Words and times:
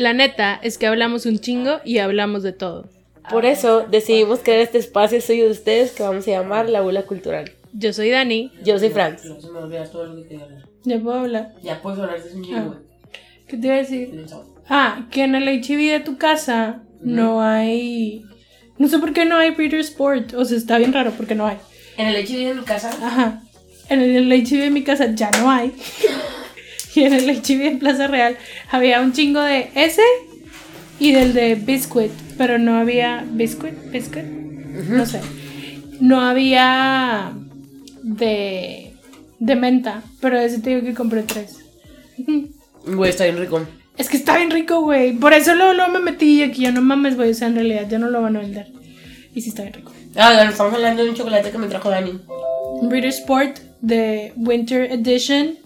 La 0.00 0.14
neta 0.14 0.58
es 0.62 0.78
que 0.78 0.86
hablamos 0.86 1.26
un 1.26 1.40
chingo 1.40 1.82
y 1.84 1.98
hablamos 1.98 2.42
de 2.42 2.54
todo. 2.54 2.88
Por 3.30 3.44
eso 3.44 3.82
decidimos 3.82 4.38
crear 4.38 4.60
este 4.60 4.78
espacio 4.78 5.20
suyo 5.20 5.44
de 5.44 5.50
ustedes 5.50 5.90
que 5.90 6.02
vamos 6.02 6.26
a 6.26 6.30
llamar 6.30 6.70
La 6.70 6.80
Bula 6.80 7.02
Cultural. 7.02 7.52
Yo 7.74 7.92
soy 7.92 8.08
Dani. 8.08 8.50
Yo 8.64 8.78
soy 8.78 8.88
Franz. 8.88 9.26
No 9.26 9.38
se 9.38 9.50
me 9.50 9.58
olvida 9.58 9.84
todo 9.84 10.06
lo 10.06 10.16
que 10.16 10.22
te 10.22 10.34
iba 10.36 10.44
a 10.44 10.46
hablar. 10.46 10.64
Ya 10.84 10.98
puedo 11.00 11.18
hablar. 11.18 11.54
Ya 11.62 11.82
puedes 11.82 12.00
hablar 12.00 12.22
de 12.22 12.34
un 12.34 12.42
chingo, 12.42 12.76
¿Qué 13.46 13.58
te 13.58 13.66
iba 13.66 13.76
a 13.76 13.78
decir? 13.78 14.24
Ah, 14.70 15.06
que 15.10 15.22
en 15.22 15.34
el 15.34 15.46
HIV 15.46 15.92
de 15.92 16.00
tu 16.00 16.16
casa 16.16 16.80
no 17.02 17.42
hay. 17.42 18.24
No 18.78 18.88
sé 18.88 19.00
por 19.00 19.12
qué 19.12 19.26
no 19.26 19.36
hay 19.36 19.52
Peter 19.52 19.80
Sport. 19.80 20.32
O 20.32 20.46
sea, 20.46 20.56
está 20.56 20.78
bien 20.78 20.94
raro 20.94 21.10
porque 21.10 21.34
no 21.34 21.46
hay. 21.46 21.58
En 21.98 22.06
el 22.06 22.16
HIV 22.16 22.48
de 22.48 22.54
mi 22.54 22.62
casa, 22.62 22.88
Ajá. 23.02 23.42
En 23.90 24.00
el 24.00 24.32
HIV 24.32 24.62
de 24.62 24.70
mi 24.70 24.82
casa 24.82 25.14
ya 25.14 25.30
no 25.32 25.50
hay. 25.50 25.74
y 26.94 27.02
en 27.02 27.12
el 27.12 27.30
HIV 27.30 27.58
de 27.58 27.76
Plaza 27.78 28.06
Real 28.06 28.36
había 28.70 29.00
un 29.00 29.12
chingo 29.12 29.40
de 29.40 29.70
ese 29.74 30.02
y 30.98 31.12
del 31.12 31.32
de 31.32 31.54
Biscuit. 31.54 32.12
Pero 32.38 32.58
no 32.58 32.76
había. 32.76 33.24
¿Biscuit? 33.30 33.74
¿Biscuit? 33.90 34.24
No 34.24 35.04
sé. 35.06 35.20
No 36.00 36.20
había 36.20 37.32
de. 38.02 38.92
de 39.38 39.56
menta. 39.56 40.02
Pero 40.20 40.38
ese 40.38 40.60
te 40.60 40.70
digo 40.70 40.82
que 40.82 40.94
compré 40.94 41.22
tres. 41.22 41.58
güey, 42.86 43.10
está 43.10 43.24
bien 43.24 43.38
rico. 43.38 43.60
Es 43.96 44.08
que 44.08 44.16
está 44.16 44.36
bien 44.36 44.50
rico, 44.50 44.80
güey. 44.80 45.12
Por 45.12 45.32
eso 45.34 45.54
luego, 45.54 45.74
luego 45.74 45.92
me 45.92 45.98
metí 45.98 46.40
y 46.40 46.42
aquí 46.42 46.62
ya 46.62 46.72
no 46.72 46.80
mames, 46.80 47.16
güey. 47.16 47.30
O 47.30 47.34
sea, 47.34 47.48
en 47.48 47.56
realidad 47.56 47.86
ya 47.88 47.98
no 47.98 48.08
lo 48.08 48.22
van 48.22 48.36
a 48.36 48.40
vender. 48.40 48.68
Y 49.34 49.42
sí 49.42 49.50
está 49.50 49.62
bien 49.62 49.74
rico. 49.74 49.92
Ah, 50.16 50.32
bueno, 50.34 50.50
estamos 50.50 50.72
hablando 50.74 51.04
de 51.04 51.10
un 51.10 51.16
chocolate 51.16 51.50
que 51.50 51.58
me 51.58 51.68
trajo 51.68 51.90
Dani. 51.90 52.18
British 52.82 53.20
Sport 53.20 53.58
de 53.80 54.32
Winter 54.36 54.90
Edition. 54.90 55.56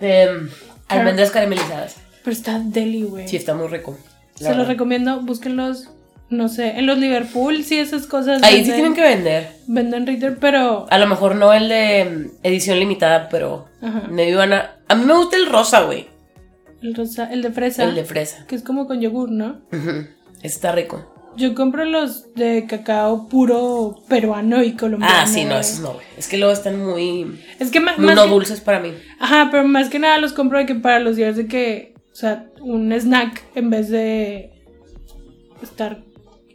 De 0.00 0.48
almendras 0.92 1.30
caramelizadas. 1.30 1.96
Pero 2.22 2.36
está 2.36 2.58
deli, 2.58 3.02
güey. 3.02 3.28
Sí, 3.28 3.36
está 3.36 3.54
muy 3.54 3.68
rico. 3.68 3.98
Se 4.34 4.54
los 4.54 4.66
recomiendo. 4.66 5.20
Búsquenlos. 5.20 5.88
No 6.30 6.48
sé, 6.48 6.78
en 6.78 6.86
los 6.86 6.96
Liverpool, 6.96 7.62
sí, 7.62 7.78
esas 7.78 8.06
cosas. 8.06 8.42
Ahí 8.42 8.64
sí 8.64 8.72
tienen 8.72 8.94
que 8.94 9.02
vender. 9.02 9.50
Venden 9.66 10.06
Ritter, 10.06 10.38
pero. 10.38 10.86
A 10.88 10.96
lo 10.96 11.06
mejor 11.06 11.36
no 11.36 11.52
el 11.52 11.68
de 11.68 12.08
um, 12.08 12.30
edición 12.42 12.78
limitada, 12.78 13.28
pero 13.28 13.66
Ajá. 13.82 14.08
me 14.08 14.30
iban 14.30 14.54
a... 14.54 14.76
A 14.88 14.94
mí 14.94 15.04
me 15.04 15.14
gusta 15.14 15.36
el 15.36 15.44
rosa, 15.44 15.82
güey. 15.82 16.08
El 16.80 16.94
rosa, 16.94 17.30
el 17.30 17.42
de 17.42 17.50
fresa. 17.50 17.84
El 17.84 17.94
de 17.94 18.04
fresa. 18.04 18.46
Que 18.46 18.54
es 18.54 18.62
como 18.62 18.86
con 18.86 19.02
yogur, 19.02 19.30
¿no? 19.30 19.60
Ujú. 19.72 20.06
Está 20.42 20.72
rico. 20.72 21.11
Yo 21.36 21.54
compro 21.54 21.84
los 21.84 22.34
de 22.34 22.66
cacao 22.68 23.26
puro 23.28 23.96
peruano 24.08 24.62
y 24.62 24.72
colombiano. 24.72 25.14
Ah, 25.18 25.26
sí, 25.26 25.44
no, 25.44 25.58
esos 25.58 25.80
no, 25.80 25.94
güey. 25.94 26.06
Es 26.18 26.28
que 26.28 26.36
luego 26.36 26.52
están 26.52 26.84
muy... 26.84 27.40
Es 27.58 27.70
que 27.70 27.80
Muy 27.80 27.90
más. 28.06 28.16
no 28.16 28.24
que- 28.24 28.30
dulces 28.30 28.60
para 28.60 28.80
mí. 28.80 28.92
Ajá, 29.18 29.48
pero 29.50 29.64
más 29.66 29.88
que 29.88 29.98
nada 29.98 30.18
los 30.18 30.32
compro 30.32 30.58
de 30.58 30.66
que 30.66 30.74
para 30.74 30.98
los 31.00 31.16
días 31.16 31.36
de 31.36 31.46
que, 31.46 31.94
o 32.12 32.14
sea, 32.14 32.46
un 32.60 32.92
snack 32.92 33.42
en 33.54 33.70
vez 33.70 33.88
de 33.88 34.50
estar 35.62 36.02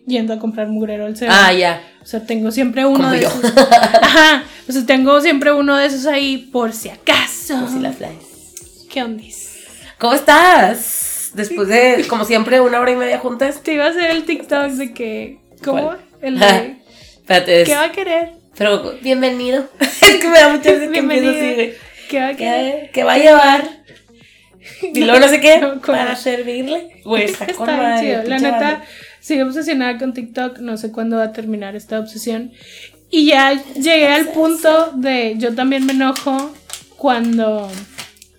yendo 0.05 0.33
a 0.33 0.39
comprar 0.39 0.67
mugrero 0.67 1.05
al 1.05 1.17
cerdo. 1.17 1.33
Ah, 1.35 1.51
ya. 1.53 1.81
O 2.01 2.05
sea, 2.05 2.25
tengo 2.25 2.51
siempre 2.51 2.85
uno 2.85 2.97
Como 2.99 3.09
de 3.11 3.21
yo. 3.21 3.27
esos. 3.29 3.53
Ajá, 4.01 4.43
o 4.67 4.71
sea, 4.71 4.85
tengo 4.85 5.19
siempre 5.21 5.51
uno 5.53 5.75
de 5.75 5.87
esos 5.87 6.05
ahí 6.05 6.37
por 6.51 6.71
si 6.71 6.89
acaso. 6.89 7.57
Así 7.57 7.79
las 7.79 7.95
flies. 7.95 8.85
¿Qué 8.89 9.03
ondis? 9.03 9.57
¿Cómo 9.99 10.13
estás? 10.13 11.06
Después 11.37 11.67
de, 11.67 12.03
como 12.09 12.25
siempre, 12.25 12.59
una 12.61 12.79
hora 12.79 12.91
y 12.91 12.95
media 12.95 13.19
juntas. 13.19 13.61
Te 13.61 13.73
iba 13.73 13.85
a 13.85 13.89
hacer 13.89 14.09
el 14.09 14.25
TikTok 14.25 14.71
de 14.71 14.91
que, 14.91 15.37
¿cómo? 15.63 15.83
¿Cuál? 15.83 15.99
El 16.19 16.39
de, 16.39 16.77
Espérate, 17.17 17.61
es- 17.61 17.69
¿qué 17.69 17.75
va 17.75 17.83
a 17.83 17.91
querer? 17.91 18.31
pero 18.57 18.95
bienvenido. 19.03 19.69
es 19.79 20.01
que 20.01 20.27
me 20.27 20.39
da 20.39 20.49
mucha 20.49 20.71
risa 20.71 20.91
que 20.91 20.97
empiezo 20.97 21.29
así. 21.29 21.73
¿Qué 22.09 22.19
va 22.19 22.27
a 22.29 22.33
querer? 22.33 22.91
¿Qué, 22.91 23.03
va 23.03 23.13
a 23.13 23.17
llevar? 23.19 23.69
Y 24.81 25.03
luego 25.03 25.19
no 25.19 25.27
sé 25.27 25.39
qué. 25.39 25.59
No, 25.59 25.79
para 25.79 26.15
servirle. 26.15 27.01
Güey, 27.05 27.25
está, 27.25 27.45
Está 27.45 27.55
con 27.55 27.67
madre, 27.67 28.07
chido. 28.07 28.23
La 28.23 28.39
neta, 28.39 28.83
sigo 29.19 29.45
obsesionada 29.45 29.99
con 29.99 30.15
TikTok. 30.15 30.57
No 30.57 30.75
sé 30.77 30.91
cuándo 30.91 31.17
va 31.17 31.25
a 31.25 31.33
terminar 31.33 31.75
esta 31.75 31.99
obsesión. 31.99 32.51
Y 33.11 33.27
ya 33.27 33.53
llegué 33.75 34.07
al 34.07 34.29
punto 34.29 34.91
de 34.95 35.35
yo 35.37 35.53
también 35.53 35.85
me 35.85 35.93
enojo 35.93 36.51
cuando 36.97 37.69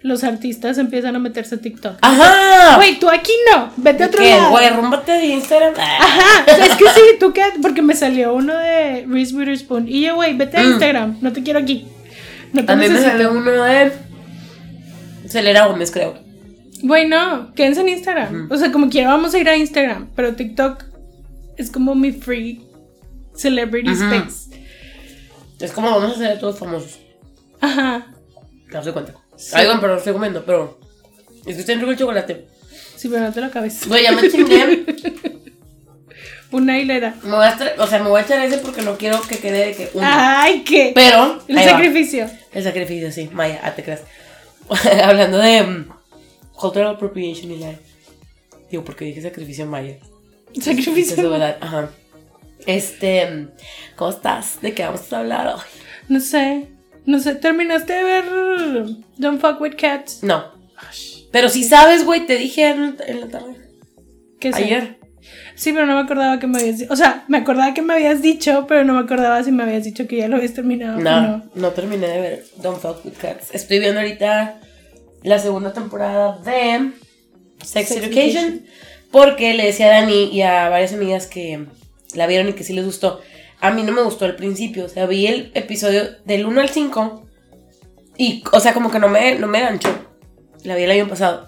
los 0.00 0.22
artistas 0.25 0.78
empiezan 0.78 1.16
a 1.16 1.19
meterse 1.19 1.56
a 1.56 1.59
TikTok. 1.59 1.98
Ajá. 2.03 2.76
Güey, 2.76 2.98
tú 3.00 3.10
aquí 3.10 3.32
no. 3.53 3.70
Vete 3.76 4.04
a 4.04 4.06
otro 4.06 4.20
¿Qué, 4.22 4.31
lado. 4.36 4.50
güey? 4.50 4.70
Rúmbate 4.70 5.12
de 5.12 5.26
Instagram. 5.26 5.75
Ajá, 5.76 6.44
es 6.64 6.76
que 6.76 6.84
sí, 6.94 7.00
tú 7.19 7.32
qué, 7.32 7.42
porque 7.60 7.82
me 7.82 7.94
salió 7.94 8.32
uno 8.34 8.56
de 8.56 9.04
Reese 9.09 9.34
Witherspoon. 9.34 9.88
Y 9.88 10.03
yo, 10.03 10.14
güey, 10.14 10.36
vete 10.36 10.56
a 10.56 10.62
Mm. 10.62 10.70
Instagram, 10.72 11.19
no 11.20 11.32
te 11.32 11.42
quiero 11.42 11.59
aquí. 11.59 11.86
No 12.53 12.64
te 12.64 12.72
A 12.72 12.76
mí 12.76 12.88
me 12.88 13.00
salió 13.00 13.32
uno 13.32 13.50
de. 13.64 13.92
Celera 15.28 15.66
Gómez, 15.66 15.91
creo. 15.91 16.15
Güey, 16.82 17.09
no, 17.09 17.53
quédense 17.54 17.80
en 17.80 17.88
Instagram. 17.88 18.48
O 18.50 18.56
sea, 18.56 18.70
como 18.70 18.88
quiera, 18.88 19.09
vamos 19.09 19.34
a 19.34 19.38
ir 19.38 19.48
a 19.48 19.56
Instagram. 19.56 20.09
Pero 20.15 20.34
TikTok 20.34 20.84
es 21.56 21.70
como 21.70 21.94
mi 21.94 22.12
free 22.12 22.62
celebrity 23.34 23.91
space. 23.91 24.56
Es 25.59 25.72
como 25.72 25.91
vamos 25.91 26.12
a 26.12 26.15
hacer 26.15 26.38
todos 26.38 26.59
famosos. 26.59 27.00
Ajá. 27.60 28.06
No 28.72 28.82
se 28.84 28.92
cuenta. 28.92 29.12
Ay, 29.53 29.66
bueno, 29.66 29.81
pero 29.81 30.12
comiendo, 30.12 30.44
pero. 30.44 30.78
Es 31.47 31.54
que 31.54 31.60
está 31.60 31.75
rico 31.75 31.91
el 31.91 31.97
chocolate. 31.99 32.47
Sí, 32.97 33.09
pero 33.09 33.22
no 33.22 33.32
te 33.32 33.41
lo 33.41 33.47
acabes. 33.47 33.87
Güey, 33.87 34.03
ya 34.03 34.12
me 34.12 34.28
chingué. 34.28 34.84
Una 36.50 36.78
hilera. 36.78 37.15
Me 37.22 37.31
voy 37.31 37.44
a 37.44 37.50
estar- 37.50 37.75
o 37.78 37.87
sea, 37.87 38.03
me 38.03 38.09
voy 38.09 38.21
a 38.21 38.25
echar 38.25 38.43
ese 38.44 38.59
porque 38.59 38.81
no 38.82 38.97
quiero 38.97 39.21
que 39.22 39.38
quede 39.38 39.66
de 39.66 39.75
que 39.75 39.91
uno. 39.93 40.06
Ay, 40.10 40.62
qué. 40.65 40.93
Pero. 40.94 41.43
El 41.47 41.59
va. 41.59 41.62
sacrificio. 41.62 42.28
El 42.53 42.65
sacrificio, 42.65 43.12
sí. 43.12 43.28
Maya, 43.32 43.60
ah, 43.62 43.75
te 43.75 43.82
creas. 43.82 44.03
Hablando 45.04 45.38
de 45.38 45.62
mm, 45.62 45.88
cultural 46.54 46.94
appropriation 46.94 47.53
y 47.53 47.59
la. 47.59 47.75
Digo, 48.71 48.82
porque 48.84 49.04
dije 49.04 49.21
sacrificio 49.22 49.66
maya. 49.66 49.97
Es 50.54 50.65
de 50.65 50.75
Sacrificio. 50.75 51.31
verdad, 51.31 51.59
ajá. 51.60 51.91
Este. 52.66 53.27
mm, 53.31 53.50
¿Cómo 53.97 54.10
estás? 54.10 54.60
¿De 54.62 54.72
qué 54.72 54.84
vamos 54.84 55.12
a 55.12 55.19
hablar 55.19 55.47
hoy? 55.48 55.60
No 56.09 56.19
sé. 56.21 56.69
No 57.09 57.19
sé, 57.21 57.37
¿terminaste 57.37 57.95
de 57.95 58.05
ver 58.05 58.25
Don't 59.17 59.41
Fuck 59.41 59.63
With 59.63 59.77
Cats? 59.79 60.23
No. 60.23 60.45
Pero 61.33 61.49
si 61.49 61.65
sabes, 61.65 62.05
güey, 62.05 62.27
te 62.27 62.37
dije 62.37 62.69
en, 62.69 62.97
en 63.07 63.21
la 63.21 63.29
tarde. 63.29 63.57
¿Qué 64.39 64.53
sé? 64.53 64.65
Ayer. 64.65 64.99
Sí, 65.55 65.73
pero 65.73 65.87
no 65.87 65.95
me 65.95 66.03
acordaba 66.03 66.39
que 66.39 66.47
me 66.47 66.59
habías 66.59 66.81
dicho. 66.81 66.93
O 66.93 66.97
sea, 66.97 67.25
me 67.29 67.39
acordaba 67.39 67.73
que 67.73 67.81
me 67.81 67.95
habías 67.95 68.21
dicho, 68.21 68.67
pero 68.69 68.85
no 68.85 68.93
me 68.93 69.01
acordaba 69.01 69.43
si 69.43 69.53
me 69.53 69.63
habías 69.63 69.85
dicho 69.85 70.07
que 70.07 70.19
ya 70.19 70.29
lo 70.29 70.37
habías 70.37 70.53
terminado. 70.53 71.01
No, 71.01 71.23
no. 71.23 71.51
no 71.55 71.71
terminé 71.71 72.09
de 72.09 72.21
ver 72.21 72.45
Don't 72.59 72.79
Fuck 72.79 73.03
With 73.07 73.15
Cats. 73.19 73.55
Estoy 73.55 73.79
viendo 73.79 74.01
ahorita 74.01 74.61
la 75.23 75.39
segunda 75.39 75.73
temporada 75.73 76.39
de 76.45 76.91
Sex, 77.65 77.89
Sex 77.89 77.91
Education, 77.93 78.45
Education. 78.45 78.67
Porque 79.11 79.55
le 79.55 79.65
decía 79.65 79.87
a 79.87 80.01
Dani 80.03 80.25
y 80.25 80.43
a 80.43 80.69
varias 80.69 80.93
amigas 80.93 81.27
que 81.27 81.65
la 82.15 82.27
vieron 82.27 82.51
y 82.51 82.53
que 82.53 82.65
sí 82.65 82.75
les 82.75 82.85
gustó. 82.85 83.23
A 83.61 83.71
mí 83.71 83.83
no 83.83 83.93
me 83.93 84.03
gustó 84.03 84.25
al 84.25 84.37
principio. 84.37 84.85
O 84.85 84.89
sea, 84.89 85.07
vi 85.07 85.27
el 85.27 85.51
episodio 85.55 86.09
del 86.25 86.47
1 86.47 86.61
al 86.61 86.69
5 86.69 87.29
y, 88.17 88.43
o 88.53 88.61
sea, 88.61 88.75
como 88.75 88.91
que 88.91 88.99
no 88.99 89.09
me, 89.09 89.37
no 89.37 89.47
me 89.47 89.61
ganchó. 89.61 89.91
La 90.65 90.75
vi 90.75 90.83
el 90.83 90.91
año 90.91 91.09
pasado. 91.09 91.47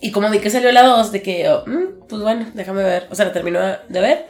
Y 0.00 0.10
como 0.10 0.30
vi 0.30 0.38
que 0.38 0.50
salió 0.50 0.72
la 0.72 0.82
2, 0.82 1.12
de 1.12 1.22
que, 1.22 1.48
oh, 1.48 1.64
mm, 1.66 2.06
pues 2.08 2.22
bueno, 2.22 2.46
déjame 2.54 2.82
ver. 2.82 3.06
O 3.10 3.14
sea, 3.14 3.26
la 3.26 3.32
termino 3.32 3.60
de 3.60 4.00
ver. 4.00 4.26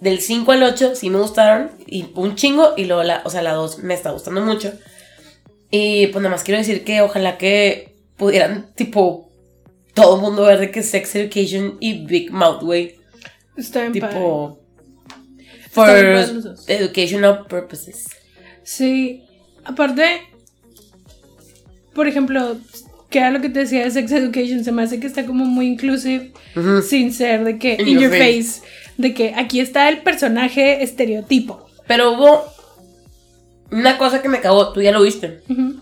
Del 0.00 0.20
5 0.20 0.52
al 0.52 0.62
8 0.64 0.94
sí 0.96 1.08
me 1.08 1.18
gustaron. 1.18 1.70
Y 1.86 2.10
un 2.14 2.34
chingo. 2.34 2.74
Y 2.76 2.84
luego 2.84 3.02
la, 3.02 3.22
o 3.24 3.30
sea, 3.30 3.42
la 3.42 3.52
2 3.52 3.78
me 3.78 3.94
está 3.94 4.10
gustando 4.10 4.40
mucho. 4.42 4.72
Y 5.70 6.08
pues 6.08 6.22
nada 6.22 6.34
más 6.34 6.44
quiero 6.44 6.58
decir 6.58 6.84
que 6.84 7.00
ojalá 7.00 7.38
que 7.38 7.96
pudieran, 8.16 8.72
tipo, 8.74 9.30
todo 9.94 10.16
el 10.16 10.22
mundo 10.22 10.42
ver 10.42 10.58
de 10.58 10.70
que 10.70 10.82
Sex 10.82 11.14
Education 11.14 11.76
y 11.80 12.04
Big 12.04 12.30
Mouth, 12.32 12.62
güey. 12.62 12.96
Está 13.56 13.80
padre. 13.80 13.92
Tipo, 13.92 14.58
for 15.72 15.88
educational 16.68 17.46
purposes. 17.48 18.06
Sí. 18.62 19.24
Aparte, 19.64 20.22
por 21.94 22.06
ejemplo, 22.08 22.56
que 23.10 23.18
era 23.18 23.30
lo 23.30 23.40
que 23.40 23.48
te 23.48 23.60
decía 23.60 23.84
de 23.84 23.90
Sex 23.90 24.10
Education, 24.12 24.64
se 24.64 24.72
me 24.72 24.82
hace 24.82 25.00
que 25.00 25.06
está 25.06 25.24
como 25.26 25.44
muy 25.44 25.66
inclusive, 25.66 26.32
Ujú. 26.56 26.80
sin 26.82 27.12
ser 27.12 27.44
de 27.44 27.58
que 27.58 27.74
In 27.74 27.88
in, 27.88 27.94
your 27.98 28.02
your 28.04 28.12
face. 28.12 28.42
face. 28.42 28.62
de 28.98 29.14
que 29.14 29.34
aquí 29.34 29.60
está 29.60 29.88
el 29.88 30.02
personaje 30.02 30.82
estereotipo. 30.82 31.66
Pero 31.86 32.12
hubo 32.12 32.44
una 33.70 33.98
cosa 33.98 34.20
que 34.22 34.28
me 34.28 34.40
cagó, 34.40 34.72
tú 34.72 34.80
ya 34.82 34.92
lo 34.92 35.02
viste. 35.02 35.40
Ujú. 35.48 35.80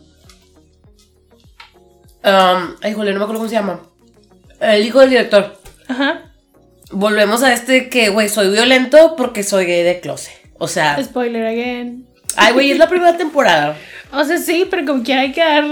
Um, 2.22 2.74
ay, 2.82 2.92
jole, 2.92 3.12
no 3.12 3.18
me 3.18 3.24
acuerdo 3.24 3.40
cómo 3.40 3.48
se 3.48 3.54
llama. 3.54 3.80
El 4.60 4.84
hijo 4.86 5.00
del 5.00 5.10
director. 5.10 5.56
Ajá. 5.88 6.29
Volvemos 6.92 7.42
a 7.42 7.52
este 7.52 7.88
que, 7.88 8.08
güey, 8.08 8.28
soy 8.28 8.50
violento 8.50 9.14
porque 9.16 9.42
soy 9.42 9.66
gay 9.66 9.82
de 9.82 10.00
closet. 10.00 10.32
O 10.58 10.68
sea, 10.68 11.02
Spoiler 11.02 11.46
again. 11.46 12.06
ay, 12.36 12.52
güey, 12.52 12.70
es 12.72 12.78
la 12.78 12.88
primera 12.90 13.16
temporada. 13.16 13.76
O 14.12 14.24
sea, 14.24 14.38
sí, 14.38 14.66
pero 14.70 14.84
como 14.86 15.02
quiera 15.02 15.22
hay 15.22 15.32
que 15.32 15.40
dar. 15.40 15.64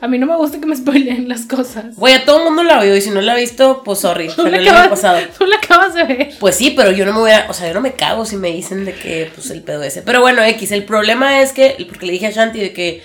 A 0.00 0.08
mí 0.08 0.18
no 0.18 0.26
me 0.26 0.36
gusta 0.36 0.60
que 0.60 0.66
me 0.66 0.76
spoileen 0.76 1.28
las 1.30 1.46
cosas. 1.46 1.96
Güey, 1.96 2.12
a 2.14 2.24
todo 2.26 2.38
el 2.40 2.44
mundo 2.44 2.62
la 2.62 2.82
vio 2.82 2.94
y 2.94 3.00
si 3.00 3.08
no 3.08 3.22
la 3.22 3.32
ha 3.32 3.36
visto, 3.36 3.82
pues 3.84 4.00
sorry, 4.00 4.28
Tú 4.28 4.44
la, 4.46 4.58
acabas, 4.58 4.88
pasado. 4.88 5.18
tú 5.38 5.46
la 5.46 5.56
acabas 5.56 5.94
de 5.94 6.04
ver. 6.04 6.28
Pues 6.40 6.56
sí, 6.56 6.74
pero 6.76 6.90
yo 6.90 7.06
no 7.06 7.14
me 7.14 7.20
voy 7.20 7.30
a, 7.30 7.46
o 7.48 7.54
sea, 7.54 7.68
yo 7.68 7.74
no 7.74 7.80
me 7.80 7.92
cago 7.92 8.26
si 8.26 8.36
me 8.36 8.48
dicen 8.52 8.84
de 8.84 8.92
que, 8.92 9.30
pues 9.34 9.48
el 9.50 9.62
pedo 9.62 9.82
ese. 9.82 10.02
Pero 10.02 10.20
bueno, 10.20 10.42
X, 10.44 10.72
el 10.72 10.84
problema 10.84 11.40
es 11.40 11.52
que, 11.52 11.76
porque 11.88 12.04
le 12.06 12.12
dije 12.12 12.26
a 12.26 12.30
Shanti 12.32 12.60
de 12.60 12.72
que, 12.74 13.02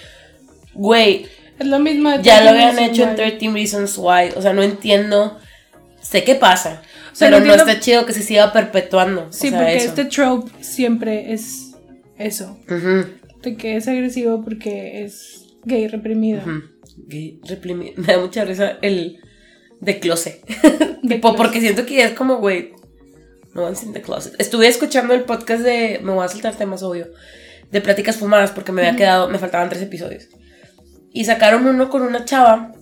güey, 0.73 1.27
Es 1.57 1.67
lo 1.67 1.79
mismo 1.79 2.09
de 2.09 2.21
ya 2.21 2.41
lo 2.41 2.51
13 2.51 2.65
habían 2.65 2.79
hecho 2.79 3.03
en 3.03 3.09
Why. 3.11 3.15
13 3.15 3.49
Reasons 3.51 3.97
Why, 3.97 4.31
o 4.35 4.41
sea, 4.41 4.51
no 4.51 4.63
entiendo 4.63 5.39
sé 6.01 6.23
qué 6.23 6.35
pasa. 6.35 6.81
O 7.11 7.15
sea, 7.15 7.27
pero 7.29 7.39
no 7.39 7.45
entiendo- 7.45 7.69
está 7.71 7.79
chido 7.81 8.05
que 8.05 8.13
se 8.13 8.21
siga 8.23 8.51
perpetuando. 8.53 9.27
o 9.29 9.33
Sí, 9.33 9.49
sea, 9.49 9.59
porque 9.59 9.75
eso. 9.77 9.87
este 9.89 10.05
trope 10.05 10.51
siempre 10.63 11.33
es 11.33 11.71
eso. 12.17 12.57
Ujú, 12.69 13.05
De 13.41 13.55
que 13.57 13.75
es 13.75 13.87
agresivo 13.87 14.43
porque 14.43 15.03
es 15.03 15.45
gay 15.65 15.87
reprimido. 15.87 16.41
ujú. 16.41 16.61
Gay 17.07 17.39
reprimido. 17.47 17.93
Me 17.97 18.13
da 18.13 18.19
mucha 18.19 18.43
risa 18.45 18.77
el 18.81 19.19
de 19.79 19.99
closet. 19.99 20.45
De 21.01 21.15
tipo, 21.15 21.29
closet. 21.29 21.37
porque 21.37 21.61
siento 21.61 21.85
que 21.85 22.03
es 22.03 22.11
como, 22.11 22.37
güey, 22.37 22.73
no 23.53 23.63
one's 23.65 23.83
in 23.83 23.93
the 23.93 24.01
closet. 24.01 24.35
Estuve 24.39 24.67
escuchando 24.67 25.13
el 25.13 25.23
podcast 25.23 25.63
de, 25.63 25.99
me 26.03 26.11
voy 26.11 26.23
a 26.25 26.27
saltar 26.27 26.55
temas, 26.55 26.83
obvio, 26.83 27.07
de 27.71 27.81
pláticas 27.81 28.17
fumadas 28.17 28.51
porque 28.51 28.71
me 28.71 28.81
había 28.81 28.95
quedado, 28.97 29.29
me 29.29 29.39
faltaban 29.39 29.69
tres 29.69 29.81
episodios. 29.81 30.27
Y 31.11 31.25
sacaron 31.25 31.65
uno 31.65 31.89
con 31.89 32.01
una 32.03 32.25
chava 32.25 32.73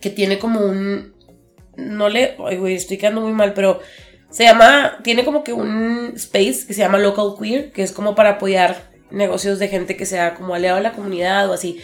que 0.00 0.10
tiene 0.10 0.38
como 0.38 0.60
un, 0.60 1.13
no 1.76 2.08
le, 2.08 2.36
ay, 2.44 2.56
güey, 2.56 2.74
estoy 2.74 2.98
quedando 2.98 3.20
muy 3.20 3.32
mal, 3.32 3.54
pero 3.54 3.80
se 4.30 4.44
llama, 4.44 4.98
tiene 5.02 5.24
como 5.24 5.44
que 5.44 5.52
un 5.52 6.12
space 6.16 6.66
que 6.66 6.74
se 6.74 6.80
llama 6.80 6.98
Local 6.98 7.34
Queer, 7.40 7.72
que 7.72 7.82
es 7.82 7.92
como 7.92 8.14
para 8.14 8.30
apoyar 8.30 8.90
negocios 9.10 9.58
de 9.58 9.68
gente 9.68 9.96
que 9.96 10.06
sea 10.06 10.34
como 10.34 10.54
aliado 10.54 10.78
a 10.78 10.80
la 10.80 10.92
comunidad 10.92 11.48
o 11.48 11.52
así. 11.52 11.78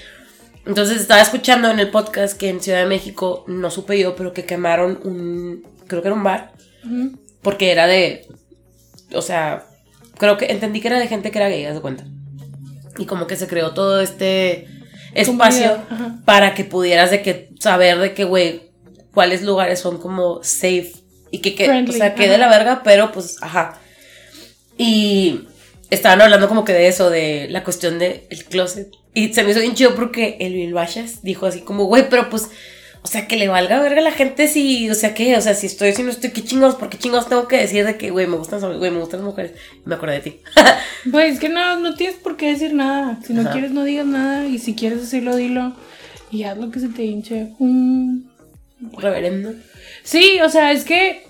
Entonces 0.67 1.01
estaba 1.01 1.21
escuchando 1.21 1.71
en 1.71 1.79
el 1.79 1.91
podcast 1.91 2.37
que 2.37 2.49
en 2.49 2.61
Ciudad 2.61 2.81
de 2.81 2.87
México, 2.87 3.45
no 3.47 3.71
supe 3.71 3.99
yo, 3.99 4.17
pero 4.17 4.33
que 4.33 4.45
quemaron 4.45 5.01
un, 5.05 5.65
creo 5.87 6.03
que 6.03 6.09
era 6.09 6.17
un 6.17 6.25
bar, 6.25 6.53
porque 7.41 7.73
era 7.73 7.87
de, 7.87 8.27
o 9.15 9.23
sea, 9.23 9.67
creo 10.19 10.37
que 10.37 10.47
entendí 10.47 10.81
que 10.81 10.89
era 10.89 10.99
de 10.99 11.09
gente 11.09 11.31
que 11.31 11.39
era 11.39 11.49
gay, 11.49 11.65
haz 11.65 11.75
de 11.75 11.81
cuenta. 11.81 12.05
Y 12.99 13.07
como 13.07 13.27
que 13.27 13.37
se 13.37 13.47
creó 13.47 13.73
todo 13.73 14.01
este 14.01 14.69
espacio 15.15 15.79
para 16.25 16.55
que 16.55 16.65
pudieras 16.65 17.11
de 17.11 17.23
que 17.23 17.51
saber 17.59 17.99
de 17.99 18.13
que, 18.13 18.25
güey, 18.25 18.70
cuáles 19.13 19.43
lugares 19.43 19.81
son 19.81 19.99
como 19.99 20.43
safe 20.43 20.93
y 21.31 21.39
que, 21.39 21.55
que 21.55 21.67
Friendly, 21.67 21.95
o 21.95 21.97
sea, 21.97 22.15
que 22.15 22.25
ajá. 22.25 22.33
de 22.33 22.39
la 22.39 22.49
verga, 22.49 22.83
pero 22.83 23.13
pues, 23.13 23.43
ajá. 23.43 23.79
Y 24.77 25.43
estaban 25.91 26.21
hablando 26.21 26.49
como 26.49 26.65
que 26.65 26.73
de 26.73 26.89
eso, 26.89 27.11
de 27.11 27.49
la 27.51 27.65
cuestión 27.65 27.99
del 27.99 28.23
el 28.31 28.45
closet. 28.45 28.89
Y 29.15 29.33
se 29.33 29.43
me 29.43 29.51
hizo 29.51 29.61
bien 29.61 29.75
chido 29.75 29.95
porque 29.95 30.37
el 30.41 30.55
Bill 30.55 30.75
Bashas 30.75 31.23
dijo 31.23 31.47
así 31.47 31.61
como, 31.61 31.85
güey, 31.85 32.09
pero 32.09 32.31
pues, 32.31 32.49
o 33.03 33.09
sea, 33.09 33.27
que 33.27 33.37
le 33.37 33.49
valga 33.49 33.81
verga 33.81 34.01
a 34.01 34.05
la 34.05 34.13
gente 34.13 34.47
si, 34.47 34.89
o 34.91 34.95
sea, 34.95 35.15
¿qué? 35.15 35.37
O 35.37 35.41
sea, 35.41 35.55
si 35.55 35.67
estoy, 35.67 35.93
si 35.93 36.03
no 36.03 36.11
estoy, 36.11 36.31
¿qué 36.31 36.45
chingados? 36.45 36.77
¿Por 36.77 36.91
qué 36.91 36.99
chingados 36.99 37.29
tengo 37.29 37.49
que 37.49 37.57
decir 37.57 37.85
de 37.85 37.97
que, 37.97 38.11
güey, 38.11 38.27
me 38.27 38.37
gustan, 38.37 38.61
güey, 38.79 38.91
me 38.91 39.01
gustan 39.01 39.21
las 39.21 39.27
mujeres? 39.27 39.53
Y 39.85 39.89
me 39.89 39.95
acordé 39.95 40.15
de 40.15 40.21
ti. 40.21 40.41
Pues 41.11 41.35
es 41.35 41.41
que 41.41 41.49
no, 41.49 41.79
no 41.81 41.95
tienes 41.95 42.17
por 42.17 42.37
qué 42.37 42.49
decir 42.53 42.75
nada. 42.75 43.19
Si 43.27 43.33
no 43.33 43.41
Ajá. 43.41 43.53
quieres, 43.53 43.71
no 43.71 43.85
digas 43.85 44.05
nada. 44.05 44.47
Y 44.47 44.59
si 44.59 44.75
quieres 44.75 45.01
decirlo, 45.01 45.35
dilo. 45.35 45.73
Y 46.31 46.43
haz 46.43 46.59
lo 46.59 46.71
que 46.71 46.79
se 46.79 46.89
te 46.89 47.05
hinche. 47.05 47.55
Mm. 47.59 48.30
Reverendo. 48.99 49.55
Sí, 50.03 50.39
o 50.45 50.49
sea, 50.49 50.73
es 50.73 50.85
que. 50.85 51.23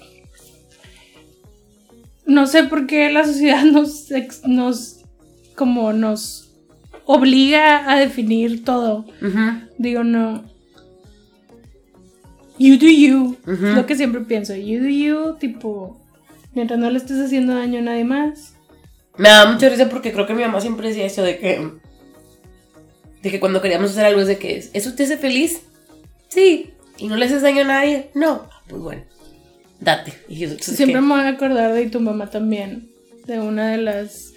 No 2.26 2.46
sé 2.46 2.64
por 2.64 2.86
qué 2.86 3.10
la 3.10 3.24
sociedad 3.24 3.64
nos. 3.64 4.08
nos 4.44 4.96
como 5.54 5.92
nos 5.92 6.50
obliga 7.04 7.90
a 7.90 7.98
definir 7.98 8.64
todo. 8.64 9.04
Digo, 9.78 10.04
no. 10.04 10.44
You 12.58 12.78
do 12.78 12.86
you. 12.86 13.36
Es 13.46 13.74
lo 13.74 13.86
que 13.86 13.96
siempre 13.96 14.20
pienso. 14.20 14.54
You 14.54 14.80
do 14.80 14.88
you, 14.88 15.36
tipo. 15.38 16.00
Mientras 16.54 16.78
no 16.78 16.90
le 16.90 16.98
estés 16.98 17.18
haciendo 17.18 17.54
daño 17.54 17.80
a 17.80 17.82
nadie 17.82 18.04
más. 18.04 18.54
Me 19.16 19.28
da 19.28 19.50
mucha 19.50 19.68
risa 19.68 19.88
porque 19.88 20.12
creo 20.12 20.26
que 20.26 20.34
mi 20.34 20.42
mamá 20.42 20.60
siempre 20.60 20.88
decía 20.88 21.06
eso 21.06 21.22
de 21.22 21.38
que. 21.38 21.70
De 23.22 23.30
que 23.30 23.40
cuando 23.40 23.60
queríamos 23.60 23.90
hacer 23.90 24.04
algo 24.04 24.20
es 24.20 24.28
de 24.28 24.38
que. 24.38 24.64
¿Eso 24.72 24.94
te 24.94 25.04
hace 25.04 25.16
feliz? 25.16 25.62
Sí. 26.28 26.70
¿Y 27.00 27.08
no 27.08 27.16
le 27.16 27.24
haces 27.26 27.42
daño 27.42 27.62
a 27.62 27.64
nadie? 27.64 28.10
No. 28.14 28.48
Pues 28.68 28.80
bueno. 28.82 29.02
Date. 29.80 30.12
Y 30.28 30.36
yo, 30.40 30.48
Siempre 30.60 30.94
¿qué? 30.94 31.00
me 31.00 31.14
voy 31.14 31.20
a 31.24 31.28
acordar 31.28 31.72
de 31.72 31.86
tu 31.88 32.00
mamá 32.00 32.28
también. 32.30 32.90
De 33.26 33.38
una 33.40 33.70
de 33.70 33.78
las. 33.78 34.32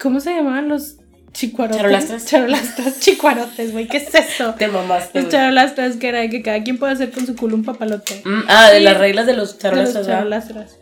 ¿Cómo 0.00 0.20
se 0.20 0.34
llamaban 0.34 0.68
los 0.68 0.96
chicuarotes? 1.32 1.78
Charolastras. 1.80 2.26
Charolastras, 2.26 3.00
chicuarotes, 3.00 3.72
güey. 3.72 3.88
¿Qué 3.88 3.96
es 3.98 4.14
eso? 4.14 4.54
Te 4.54 4.68
mamaste. 4.68 5.22
Los 5.22 5.30
charolastras, 5.30 5.96
que 5.96 6.08
era 6.08 6.20
de 6.20 6.28
que 6.30 6.42
cada 6.42 6.62
quien 6.62 6.78
puede 6.78 6.92
hacer 6.92 7.10
con 7.12 7.26
su 7.26 7.34
culo 7.34 7.56
un 7.56 7.64
papalote. 7.64 8.20
Mm, 8.24 8.42
ah, 8.48 8.70
de 8.70 8.78
Sí. 8.78 8.84
las 8.84 8.98
reglas 8.98 9.26
de 9.26 9.32
los 9.34 9.50
De 9.50 9.54
los 9.54 9.62
charolastras. 9.62 10.06
charolastras. 10.06 10.78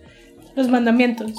Los 0.57 0.69
mandamientos. 0.69 1.33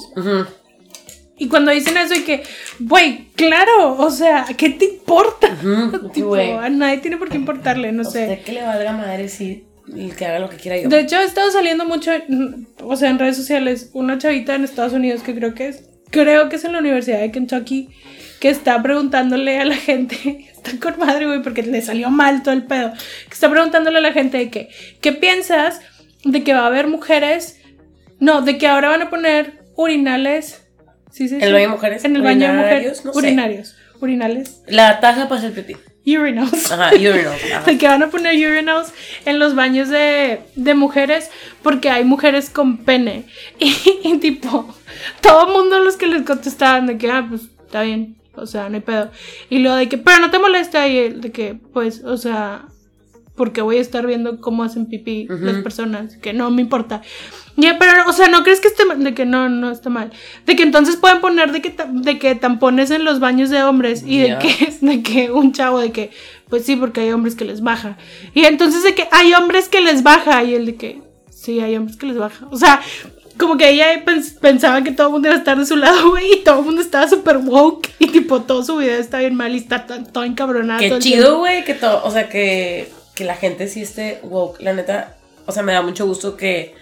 Y 1.37 1.47
cuando 1.49 1.71
dicen 1.71 1.97
eso 1.97 2.13
y 2.13 2.21
que, 2.23 2.43
güey, 2.79 3.27
claro, 3.35 3.97
o 3.97 4.09
sea, 4.11 4.45
¿qué 4.55 4.69
te 4.69 4.85
importa? 4.85 5.49
Ujú, 5.61 6.09
tipo, 6.13 6.27
güey. 6.29 6.51
a 6.51 6.69
nadie 6.69 6.99
tiene 6.99 7.17
por 7.17 7.29
qué 7.29 7.35
importarle, 7.37 7.91
no 7.91 8.03
A 8.03 8.05
sé. 8.05 8.21
usted 8.23 8.43
que 8.45 8.53
le 8.53 8.61
valga 8.63 8.91
madre 8.93 9.27
si 9.29 9.65
que 10.17 10.25
haga 10.25 10.39
lo 10.39 10.49
que 10.49 10.57
quiera 10.57 10.77
yo. 10.77 10.89
De 10.89 10.99
hecho, 10.99 11.17
ha 11.17 11.23
estado 11.23 11.51
saliendo 11.51 11.85
mucho, 11.85 12.11
o 12.81 12.95
sea, 12.95 13.09
en 13.09 13.19
redes 13.19 13.37
sociales, 13.37 13.89
una 13.93 14.17
chavita 14.17 14.55
en 14.55 14.63
Estados 14.63 14.93
Unidos 14.93 15.23
que 15.23 15.35
creo 15.35 15.53
que 15.53 15.67
es, 15.67 15.89
creo 16.09 16.49
que 16.49 16.55
es 16.55 16.63
en 16.63 16.73
la 16.73 16.79
Universidad 16.79 17.19
de 17.19 17.31
Kentucky, 17.31 17.89
que 18.39 18.49
está 18.49 18.81
preguntándole 18.81 19.59
a 19.59 19.65
la 19.65 19.75
gente, 19.75 20.47
está 20.53 20.71
con 20.79 20.99
madre, 20.99 21.25
güey, 21.25 21.41
porque 21.41 21.63
le 21.63 21.81
salió 21.81 22.09
mal 22.09 22.43
todo 22.43 22.53
el 22.53 22.63
pedo, 22.63 22.93
que 22.93 23.33
está 23.33 23.49
preguntándole 23.49 23.97
a 23.97 24.01
la 24.01 24.13
gente 24.13 24.37
de 24.37 24.49
que, 24.49 24.69
¿qué 25.01 25.11
piensas 25.11 25.81
de 26.23 26.43
que 26.43 26.53
va 26.53 26.61
a 26.61 26.67
haber 26.67 26.87
mujeres? 26.87 27.59
No, 28.19 28.41
de 28.41 28.57
que 28.57 28.67
ahora 28.67 28.89
van 28.89 29.01
a 29.01 29.09
poner 29.09 29.63
urinales. 29.75 30.61
¿Sí, 31.11 31.27
sí, 31.27 31.35
¿En 31.35 31.41
el 31.41 31.47
sí? 31.47 31.53
baño 31.53 31.67
de 31.67 31.67
mujeres? 31.67 32.05
En 32.05 32.15
el 32.15 32.21
baño 32.21 32.47
de 32.47 32.53
mujeres. 32.53 33.01
¿Urinarios? 33.03 33.05
No 33.05 33.13
sé. 33.13 33.19
urinarios. 33.19 33.75
Urinales. 33.99 34.61
La 34.67 34.99
taza 34.99 35.27
para 35.27 35.39
hacer 35.39 35.53
pipí. 35.53 35.75
Urinals. 36.05 36.71
Ajá, 36.71 36.91
urinal. 36.93 37.37
Ajá. 37.53 37.65
De 37.65 37.77
que 37.77 37.87
van 37.87 38.03
a 38.03 38.09
poner 38.09 38.35
urinals 38.35 38.93
en 39.25 39.39
los 39.39 39.55
baños 39.55 39.89
de, 39.89 40.41
de 40.55 40.73
mujeres 40.73 41.29
porque 41.61 41.89
hay 41.89 42.03
mujeres 42.03 42.49
con 42.49 42.77
pene. 42.77 43.25
Y, 43.59 43.75
y 44.03 44.17
tipo, 44.17 44.75
todo 45.21 45.47
el 45.47 45.53
mundo 45.53 45.79
los 45.79 45.95
que 45.95 46.07
les 46.07 46.23
contestaban 46.23 46.87
de 46.87 46.97
que, 46.97 47.09
ah, 47.09 47.25
pues 47.27 47.43
está 47.65 47.83
bien, 47.83 48.15
o 48.35 48.45
sea, 48.45 48.69
no 48.69 48.75
hay 48.75 48.81
pedo. 48.81 49.11
Y 49.49 49.59
luego 49.59 49.77
de 49.77 49.89
que, 49.89 49.97
pero 49.97 50.19
no 50.19 50.31
te 50.31 50.39
molesta. 50.39 50.87
Y 50.87 51.09
de 51.09 51.31
que, 51.31 51.55
pues, 51.73 52.03
o 52.03 52.17
sea, 52.17 52.65
porque 53.35 53.61
voy 53.61 53.77
a 53.77 53.81
estar 53.81 54.05
viendo 54.05 54.39
cómo 54.39 54.63
hacen 54.63 54.85
pipí 54.85 55.25
las 55.27 55.57
personas, 55.63 56.17
que 56.17 56.33
no 56.33 56.51
me 56.51 56.61
importa. 56.61 57.01
Ya, 57.55 57.77
pero, 57.79 57.93
o 58.07 58.13
sea, 58.13 58.27
¿no 58.27 58.43
crees 58.43 58.59
que 58.59 58.67
esté 58.67 58.85
mal? 58.85 59.03
De 59.03 59.13
que 59.13 59.25
no, 59.25 59.49
no 59.49 59.71
está 59.71 59.89
mal. 59.89 60.11
De 60.45 60.55
que 60.55 60.63
entonces 60.63 60.95
pueden 60.97 61.19
poner 61.21 61.51
de 61.51 61.61
que, 61.61 61.75
de 61.93 62.19
que 62.19 62.35
tampones 62.35 62.91
en 62.91 63.03
los 63.05 63.19
baños 63.19 63.49
de 63.49 63.63
hombres 63.63 64.03
y 64.05 64.27
Ya. 64.27 64.37
de 64.37 64.39
que, 64.39 64.73
de 64.81 65.03
que 65.03 65.31
un 65.31 65.51
chavo 65.51 65.79
de 65.79 65.91
que, 65.91 66.11
pues 66.49 66.63
sí, 66.65 66.75
porque 66.75 67.01
hay 67.01 67.11
hombres 67.11 67.35
que 67.35 67.45
les 67.45 67.61
baja. 67.61 67.97
Y 68.33 68.45
entonces 68.45 68.83
de 68.83 68.93
que 68.95 69.07
hay 69.11 69.33
hombres 69.33 69.67
que 69.69 69.81
les 69.81 70.03
baja 70.03 70.43
y 70.43 70.53
el 70.55 70.65
de 70.67 70.75
que, 70.75 71.01
sí, 71.29 71.59
hay 71.59 71.75
hombres 71.75 71.97
que 71.97 72.05
les 72.07 72.17
baja. 72.17 72.47
O 72.51 72.57
sea, 72.57 72.81
como 73.37 73.57
que 73.57 73.69
ella 73.69 74.03
pens- 74.05 74.37
pensaba 74.39 74.83
que 74.83 74.91
todo 74.91 75.07
el 75.07 75.13
mundo 75.13 75.27
iba 75.27 75.35
a 75.35 75.39
estar 75.39 75.57
de 75.57 75.65
su 75.65 75.75
lado, 75.75 76.09
güey, 76.11 76.33
y 76.33 76.43
todo 76.43 76.59
el 76.59 76.65
mundo 76.65 76.81
estaba 76.81 77.07
súper 77.07 77.37
woke 77.37 77.89
y 77.99 78.07
tipo, 78.07 78.41
todo 78.41 78.63
su 78.63 78.77
vida 78.77 78.97
está 78.97 79.19
bien 79.19 79.33
mal 79.35 79.53
y 79.53 79.57
está 79.57 79.85
tan- 79.87 80.11
todo 80.11 80.23
encabronado. 80.23 80.79
Qué 80.79 80.99
chido, 80.99 81.39
güey, 81.39 81.63
que 81.65 81.73
todo, 81.73 82.03
o 82.03 82.11
sea, 82.11 82.29
que, 82.29 82.91
que 83.15 83.25
la 83.25 83.35
gente 83.35 83.67
sí 83.67 83.81
esté 83.81 84.19
woke. 84.23 84.61
La 84.61 84.73
neta, 84.73 85.17
o 85.45 85.51
sea, 85.51 85.63
me 85.63 85.73
da 85.73 85.81
mucho 85.81 86.05
gusto 86.05 86.37
que, 86.37 86.75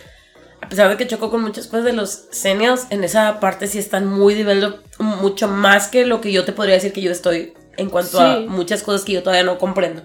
a 0.61 0.69
pesar 0.69 0.89
de 0.89 0.97
que 0.97 1.07
choco 1.07 1.29
con 1.29 1.41
muchas 1.41 1.67
cosas 1.67 1.85
de 1.85 1.93
los 1.93 2.25
seniors, 2.31 2.87
en 2.89 3.03
esa 3.03 3.39
parte 3.39 3.67
sí 3.67 3.79
están 3.79 4.07
muy 4.07 4.33
developed, 4.33 4.79
mucho 4.99 5.47
más 5.47 5.87
que 5.87 6.05
lo 6.05 6.21
que 6.21 6.31
yo 6.31 6.45
te 6.45 6.53
podría 6.53 6.75
decir 6.75 6.93
que 6.93 7.01
yo 7.01 7.11
estoy 7.11 7.53
en 7.77 7.89
cuanto 7.89 8.19
a 8.19 8.39
muchas 8.41 8.83
cosas 8.83 9.03
que 9.03 9.13
yo 9.13 9.23
todavía 9.23 9.43
no 9.43 9.57
comprendo. 9.57 10.03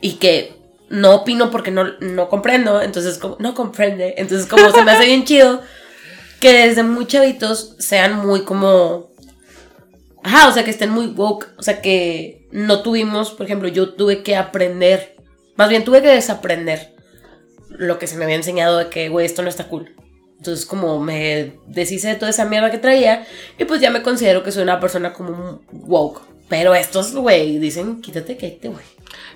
Y 0.00 0.14
que 0.14 0.54
no 0.90 1.14
opino 1.14 1.50
porque 1.50 1.70
no, 1.70 1.84
no 2.00 2.28
comprendo, 2.28 2.82
entonces 2.82 3.18
como, 3.18 3.36
no 3.38 3.54
comprende. 3.54 4.14
Entonces 4.18 4.46
como 4.46 4.70
se 4.70 4.82
me 4.82 4.90
hace 4.90 5.06
bien 5.06 5.24
chido 5.24 5.62
que 6.40 6.52
desde 6.52 6.82
muy 6.82 7.06
chavitos 7.06 7.76
sean 7.78 8.26
muy 8.26 8.42
como 8.42 9.14
Ajá, 10.24 10.48
o 10.48 10.52
sea, 10.52 10.64
que 10.64 10.70
estén 10.70 10.88
muy 10.90 11.06
woke. 11.08 11.48
O 11.58 11.62
sea, 11.62 11.82
que 11.82 12.48
no 12.50 12.82
tuvimos, 12.82 13.30
por 13.30 13.44
ejemplo, 13.44 13.68
yo 13.68 13.90
tuve 13.90 14.22
que 14.22 14.34
aprender. 14.36 15.13
Más 15.56 15.68
bien 15.68 15.84
tuve 15.84 16.02
que 16.02 16.08
desaprender 16.08 16.94
lo 17.70 17.98
que 17.98 18.06
se 18.06 18.16
me 18.16 18.24
había 18.24 18.36
enseñado 18.36 18.78
de 18.78 18.88
que, 18.88 19.08
güey, 19.08 19.26
esto 19.26 19.42
no 19.42 19.48
está 19.48 19.68
cool. 19.68 19.94
Entonces, 20.38 20.66
como 20.66 21.00
me 21.00 21.54
deshice 21.66 22.08
de 22.08 22.14
toda 22.16 22.30
esa 22.30 22.44
mierda 22.44 22.70
que 22.70 22.78
traía, 22.78 23.26
y 23.58 23.64
pues 23.64 23.80
ya 23.80 23.90
me 23.90 24.02
considero 24.02 24.42
que 24.42 24.52
soy 24.52 24.62
una 24.62 24.80
persona 24.80 25.12
como 25.12 25.62
woke. 25.72 26.22
Pero 26.48 26.74
estos, 26.74 27.14
güey, 27.14 27.58
dicen, 27.58 28.00
quítate 28.02 28.36
que 28.36 28.50
te, 28.50 28.68
güey. 28.68 28.84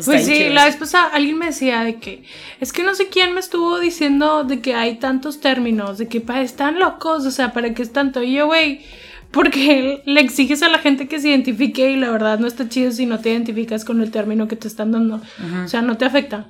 Pues 0.04 0.26
sí, 0.26 0.32
chido 0.32 0.52
la 0.52 0.66
vez 0.66 0.76
pasada 0.76 1.08
alguien 1.08 1.38
me 1.38 1.46
decía 1.46 1.82
de 1.82 1.98
que 1.98 2.24
es 2.60 2.72
que 2.72 2.82
no 2.82 2.94
sé 2.94 3.08
quién 3.08 3.32
me 3.34 3.40
estuvo 3.40 3.78
diciendo 3.78 4.44
de 4.44 4.60
que 4.60 4.74
hay 4.74 4.96
tantos 4.96 5.40
términos, 5.40 5.98
de 5.98 6.08
que 6.08 6.20
pa, 6.20 6.40
están 6.40 6.78
locos, 6.78 7.24
o 7.26 7.30
sea, 7.30 7.52
¿para 7.52 7.74
qué 7.74 7.82
es 7.82 7.92
tanto? 7.92 8.22
Y 8.22 8.34
yo, 8.34 8.46
güey, 8.46 8.84
porque 9.30 10.02
le 10.06 10.20
exiges 10.20 10.62
a 10.62 10.68
la 10.68 10.78
gente 10.78 11.06
que 11.08 11.20
se 11.20 11.28
identifique 11.28 11.90
y 11.90 11.96
la 11.96 12.10
verdad 12.10 12.38
no 12.38 12.46
está 12.46 12.68
chido 12.68 12.90
si 12.92 13.06
no 13.06 13.18
te 13.20 13.30
identificas 13.30 13.84
con 13.84 14.00
el 14.00 14.10
término 14.10 14.48
que 14.48 14.56
te 14.56 14.68
están 14.68 14.92
dando. 14.92 15.20
O 15.64 15.68
sea, 15.68 15.82
no 15.82 15.96
te 15.96 16.04
afecta. 16.04 16.46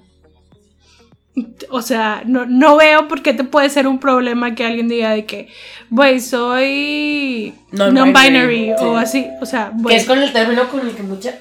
O 1.71 1.83
sea, 1.83 2.23
no, 2.27 2.47
no 2.47 2.77
veo 2.77 3.07
por 3.07 3.23
qué 3.23 3.33
te 3.33 3.45
puede 3.45 3.71
ser 3.71 3.87
un 3.87 4.01
problema 4.01 4.57
que 4.57 4.65
alguien 4.65 4.89
diga 4.89 5.11
de 5.11 5.25
que, 5.25 5.49
güey, 5.89 6.21
soy 6.21 7.55
Non-binary, 7.71 7.95
non-binary 7.95 8.73
o 8.73 8.77
sí. 8.79 8.97
así. 8.97 9.27
O 9.41 9.47
sea, 9.47 9.73
Que 9.87 9.95
es 9.97 10.05
con 10.05 10.19
el 10.21 10.33
término 10.33 10.69
con 10.69 10.81
el 10.87 10.95
que 10.97 11.03
mucha. 11.05 11.39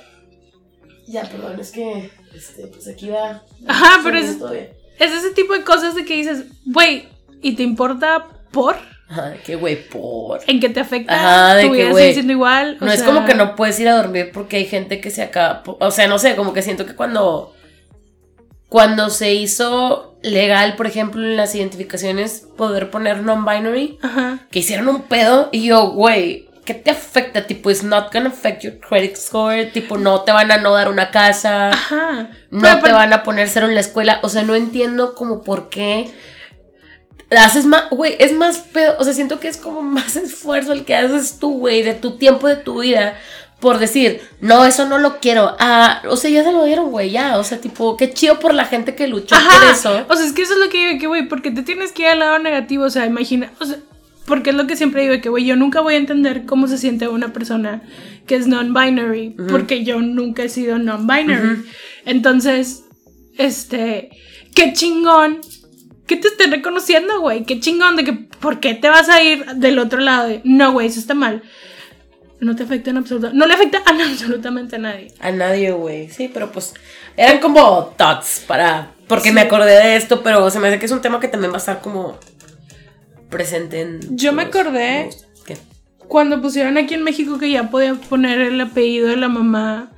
Ya, 1.07 1.23
perdón, 1.23 1.59
es 1.59 1.71
que. 1.71 2.11
Este, 2.35 2.67
pues 2.67 2.87
aquí 2.87 3.09
va. 3.09 3.41
Ajá, 3.67 4.01
pero 4.03 4.17
es- 4.19 4.37
es 4.99 5.11
ese 5.11 5.31
tipo 5.31 5.53
de 5.53 5.63
cosas 5.63 5.95
de 5.95 6.05
que 6.05 6.15
dices, 6.15 6.45
güey, 6.65 7.07
¿y 7.41 7.53
te 7.53 7.63
importa 7.63 8.27
por? 8.51 8.75
Ajá, 9.09 9.33
que, 9.45 9.55
güey, 9.55 9.87
por. 9.87 10.41
¿En 10.47 10.59
qué 10.59 10.69
te 10.69 10.81
afecta? 10.81 11.13
Ajá, 11.13 11.55
de 11.55 11.65
¿Tu 11.65 11.71
vida 11.71 11.93
sigue 11.93 12.13
siendo 12.13 12.33
igual? 12.33 12.77
O 12.81 12.85
No 12.85 12.91
es 12.91 12.99
sea, 12.99 13.07
como 13.07 13.25
que 13.25 13.35
no 13.35 13.55
puedes 13.55 13.79
ir 13.79 13.87
a 13.87 13.95
dormir 13.95 14.31
porque 14.33 14.57
hay 14.57 14.65
gente 14.65 14.99
que 14.99 15.11
se 15.11 15.23
acaba. 15.23 15.63
O 15.65 15.91
sea, 15.91 16.07
no 16.07 16.19
sé, 16.19 16.35
como 16.35 16.53
que 16.53 16.61
siento 16.61 16.85
que 16.85 16.95
cuando. 16.95 17.53
Cuando 18.69 19.09
se 19.09 19.33
hizo 19.33 20.17
legal, 20.21 20.75
por 20.75 20.87
ejemplo, 20.87 21.23
en 21.23 21.37
las 21.37 21.55
identificaciones, 21.55 22.45
poder 22.57 22.89
poner 22.89 23.23
non-binary, 23.23 23.97
que 24.51 24.59
hicieron 24.59 24.89
un 24.89 25.03
pedo 25.03 25.47
y 25.53 25.65
yo, 25.67 25.91
güey, 25.91 26.49
¿qué 26.65 26.73
te 26.73 26.91
afecta? 26.91 27.47
Tipo, 27.47 27.71
it's 27.71 27.83
not 27.83 28.11
gonna 28.11 28.27
affect 28.27 28.63
your 28.63 28.77
credit 28.79 29.15
score. 29.15 29.67
Tipo, 29.67 29.97
no 29.97 30.21
te 30.23 30.33
van 30.33 30.51
a 30.51 30.57
no 30.57 30.73
dar 30.73 30.89
una 30.89 31.11
casa. 31.11 31.69
Ajá. 31.69 32.29
No 32.51 32.61
Pero 32.61 32.81
te 32.81 32.91
van 32.91 33.13
a 33.13 33.23
poner 33.23 33.47
cero 33.47 33.67
en 33.67 33.73
la 33.73 33.79
escuela. 33.79 34.19
O 34.21 34.27
sea, 34.27 34.43
no 34.43 34.53
entiendo 34.53 35.15
como 35.15 35.43
por 35.43 35.69
qué. 35.69 36.11
Haces 37.29 37.65
más, 37.65 37.89
güey, 37.89 38.15
es 38.19 38.33
más 38.33 38.59
pedo. 38.59 38.95
O 38.99 39.03
sea, 39.03 39.13
siento 39.13 39.39
que 39.39 39.47
es 39.47 39.57
como 39.57 39.81
más 39.81 40.15
esfuerzo 40.15 40.73
el 40.73 40.85
que 40.85 40.95
haces 40.95 41.39
tú, 41.39 41.59
güey, 41.59 41.83
de 41.83 41.93
tu 41.93 42.17
tiempo, 42.17 42.47
de 42.47 42.55
tu 42.55 42.81
vida. 42.81 43.17
Por 43.59 43.79
decir, 43.79 44.21
no, 44.39 44.65
eso 44.65 44.87
no 44.87 44.99
lo 44.99 45.19
quiero. 45.19 45.55
Ah, 45.59 46.03
o 46.09 46.15
sea, 46.15 46.29
ya 46.29 46.43
se 46.43 46.51
lo 46.51 46.63
dieron, 46.63 46.91
güey, 46.91 47.09
ya. 47.09 47.39
O 47.39 47.43
sea, 47.43 47.59
tipo, 47.59 47.97
qué 47.97 48.11
chido 48.13 48.39
por 48.39 48.53
la 48.53 48.65
gente 48.65 48.93
que 48.93 49.07
luchó 49.07 49.35
Ajá. 49.35 49.59
por 49.59 49.69
eso. 49.69 50.05
O 50.07 50.15
sea, 50.15 50.25
es 50.25 50.33
que 50.33 50.43
eso 50.43 50.53
es 50.53 50.59
lo 50.59 50.69
que 50.69 50.77
digo, 50.77 50.99
que 50.99 51.07
güey, 51.07 51.27
porque 51.27 51.49
te 51.49 51.63
tienes 51.63 51.91
que 51.91 52.03
ir 52.03 52.09
al 52.09 52.19
lado 52.19 52.37
negativo, 52.37 52.83
o 52.83 52.89
sea, 52.89 53.07
imagina, 53.07 53.51
o 53.59 53.65
sea, 53.65 53.79
porque 54.27 54.51
es 54.51 54.55
lo 54.55 54.67
que 54.67 54.75
siempre 54.75 55.01
digo, 55.01 55.19
que 55.21 55.29
güey, 55.29 55.45
yo 55.45 55.55
nunca 55.55 55.81
voy 55.81 55.95
a 55.95 55.97
entender 55.97 56.45
cómo 56.45 56.67
se 56.67 56.77
siente 56.77 57.07
una 57.07 57.33
persona 57.33 57.81
que 58.27 58.35
es 58.35 58.45
non-binary, 58.45 59.35
porque 59.49 59.83
yo 59.85 60.01
nunca 60.01 60.43
he 60.43 60.49
sido 60.49 60.77
non-binary. 60.77 61.63
Entonces, 62.05 62.83
este, 63.37 64.09
qué 64.53 64.73
chingón 64.73 65.39
que 66.07 66.15
te 66.17 66.29
estén 66.29 66.51
reconociendo, 66.51 67.19
güey, 67.21 67.43
qué 67.43 67.59
chingón 67.59 67.95
de 67.97 68.03
que, 68.05 68.13
¿por 68.13 68.59
qué 68.59 68.73
te 68.73 68.89
vas 68.89 69.09
a 69.09 69.21
ir 69.21 69.45
del 69.55 69.77
otro 69.77 69.99
lado? 69.99 70.27
De, 70.29 70.41
no, 70.43 70.71
güey, 70.71 70.87
eso 70.87 70.99
está 70.99 71.13
mal. 71.13 71.43
No 72.39 72.55
te 72.55 72.63
afecta 72.63 72.89
en 72.91 72.97
absoluto, 72.97 73.31
no 73.33 73.45
le 73.47 73.53
afecta 73.55 73.79
a 73.79 73.89
absolutamente 74.11 74.75
a 74.77 74.79
nadie. 74.79 75.07
A 75.19 75.31
nadie, 75.31 75.71
güey. 75.71 76.09
Sí, 76.09 76.29
pero 76.33 76.51
pues 76.51 76.73
eran 77.15 77.39
como 77.39 77.93
thoughts 77.97 78.43
para. 78.47 78.91
Porque 79.07 79.29
Sí. 79.29 79.35
me 79.35 79.41
acordé 79.41 79.71
de 79.71 79.95
esto, 79.95 80.21
pero 80.23 80.49
se 80.51 80.59
me 80.59 80.67
hace 80.67 80.79
que 80.79 80.85
es 80.85 80.91
un 80.91 81.01
tema 81.01 81.19
que 81.19 81.27
también 81.27 81.51
va 81.51 81.55
a 81.55 81.59
estar 81.59 81.81
como 81.81 82.17
presente 83.29 83.81
en. 83.81 84.17
Yo 84.17 84.33
me 84.33 84.43
acordé-. 84.43 85.09
¿Qué? 85.45 85.57
Cuando 86.07 86.41
pusieron 86.41 86.77
aquí 86.77 86.93
en 86.93 87.03
México 87.03 87.37
que 87.39 87.49
ya 87.49 87.69
podían 87.69 87.97
poner 87.97 88.39
el 88.39 88.59
apellido 88.61 89.07
de 89.09 89.17
la 89.17 89.29
mamá, 89.29 89.91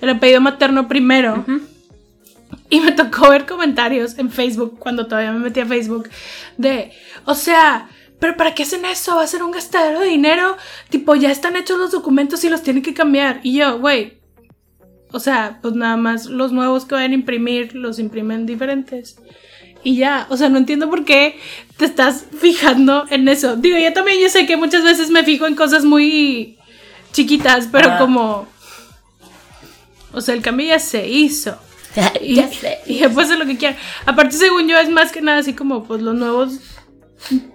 el 0.00 0.10
apellido 0.10 0.40
materno 0.40 0.88
primero. 0.88 1.44
Y 2.68 2.80
me 2.80 2.92
tocó 2.92 3.30
ver 3.30 3.46
comentarios 3.46 4.18
en 4.18 4.30
Facebook, 4.30 4.78
cuando 4.78 5.06
todavía 5.06 5.32
me 5.32 5.38
metí 5.38 5.60
a 5.60 5.66
Facebook, 5.66 6.08
de, 6.56 6.92
o 7.24 7.34
sea, 7.34 7.88
pero 8.18 8.36
¿para 8.36 8.54
qué 8.54 8.62
hacen 8.62 8.84
eso? 8.84 9.16
Va 9.16 9.22
a 9.22 9.26
ser 9.26 9.42
un 9.42 9.50
gastadero 9.50 10.00
de 10.00 10.08
dinero. 10.08 10.56
Tipo, 10.88 11.14
ya 11.14 11.30
están 11.30 11.56
hechos 11.56 11.78
los 11.78 11.92
documentos 11.92 12.42
y 12.44 12.48
los 12.48 12.62
tienen 12.62 12.82
que 12.82 12.94
cambiar. 12.94 13.40
Y 13.42 13.58
yo, 13.58 13.78
güey, 13.78 14.18
o 15.12 15.20
sea, 15.20 15.58
pues 15.62 15.74
nada 15.74 15.96
más 15.96 16.26
los 16.26 16.52
nuevos 16.52 16.84
que 16.84 16.94
vayan 16.94 17.12
a 17.12 17.16
imprimir 17.16 17.74
los 17.74 17.98
imprimen 17.98 18.46
diferentes. 18.46 19.16
Y 19.84 19.96
ya, 19.96 20.26
o 20.30 20.36
sea, 20.36 20.48
no 20.48 20.58
entiendo 20.58 20.90
por 20.90 21.04
qué 21.04 21.38
te 21.76 21.84
estás 21.84 22.26
fijando 22.40 23.04
en 23.10 23.28
eso. 23.28 23.56
Digo, 23.56 23.78
yo 23.78 23.92
también 23.92 24.20
yo 24.20 24.28
sé 24.28 24.46
que 24.46 24.56
muchas 24.56 24.82
veces 24.82 25.10
me 25.10 25.22
fijo 25.22 25.46
en 25.46 25.54
cosas 25.54 25.84
muy 25.84 26.58
chiquitas, 27.12 27.68
pero 27.70 27.90
Ajá. 27.90 27.98
como... 27.98 28.48
O 30.12 30.20
sea, 30.22 30.34
el 30.34 30.42
cambio 30.42 30.68
ya 30.68 30.78
se 30.78 31.06
hizo. 31.06 31.58
Y, 32.20 32.36
ya 32.36 32.48
sé. 32.48 32.78
y 32.86 32.98
ya 32.98 33.08
puede 33.08 33.28
ser 33.28 33.38
lo 33.38 33.46
que 33.46 33.56
quiera. 33.56 33.76
Aparte, 34.04 34.36
según 34.36 34.68
yo, 34.68 34.78
es 34.78 34.88
más 34.90 35.12
que 35.12 35.20
nada 35.22 35.38
así 35.38 35.54
como 35.54 35.84
pues 35.84 36.02
los 36.02 36.14
nuevos 36.14 36.60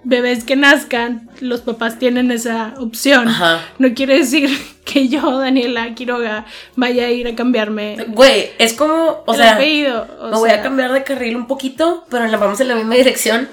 bebés 0.04 0.44
que 0.44 0.56
nazcan, 0.56 1.30
los 1.40 1.60
papás 1.60 1.98
tienen 1.98 2.30
esa 2.30 2.74
opción. 2.78 3.28
Ajá. 3.28 3.60
No 3.78 3.94
quiere 3.94 4.18
decir 4.18 4.50
que 4.84 5.08
yo, 5.08 5.38
Daniela 5.38 5.94
Quiroga, 5.94 6.46
vaya 6.76 7.04
a 7.04 7.10
ir 7.10 7.28
a 7.28 7.34
cambiarme 7.34 7.96
Güey, 8.08 8.50
es 8.58 8.74
como. 8.74 9.22
O 9.26 9.32
el 9.32 9.40
sea. 9.40 9.54
apellido. 9.54 10.06
o 10.20 10.30
Me 10.30 10.36
voy 10.36 10.50
a 10.50 10.62
cambiar 10.62 10.92
de 10.92 11.04
carril 11.04 11.36
un 11.36 11.46
poquito, 11.46 12.04
pero 12.10 12.26
la 12.26 12.36
vamos 12.36 12.60
en 12.60 12.68
la 12.68 12.74
misma 12.74 12.94
dirección. 12.94 13.48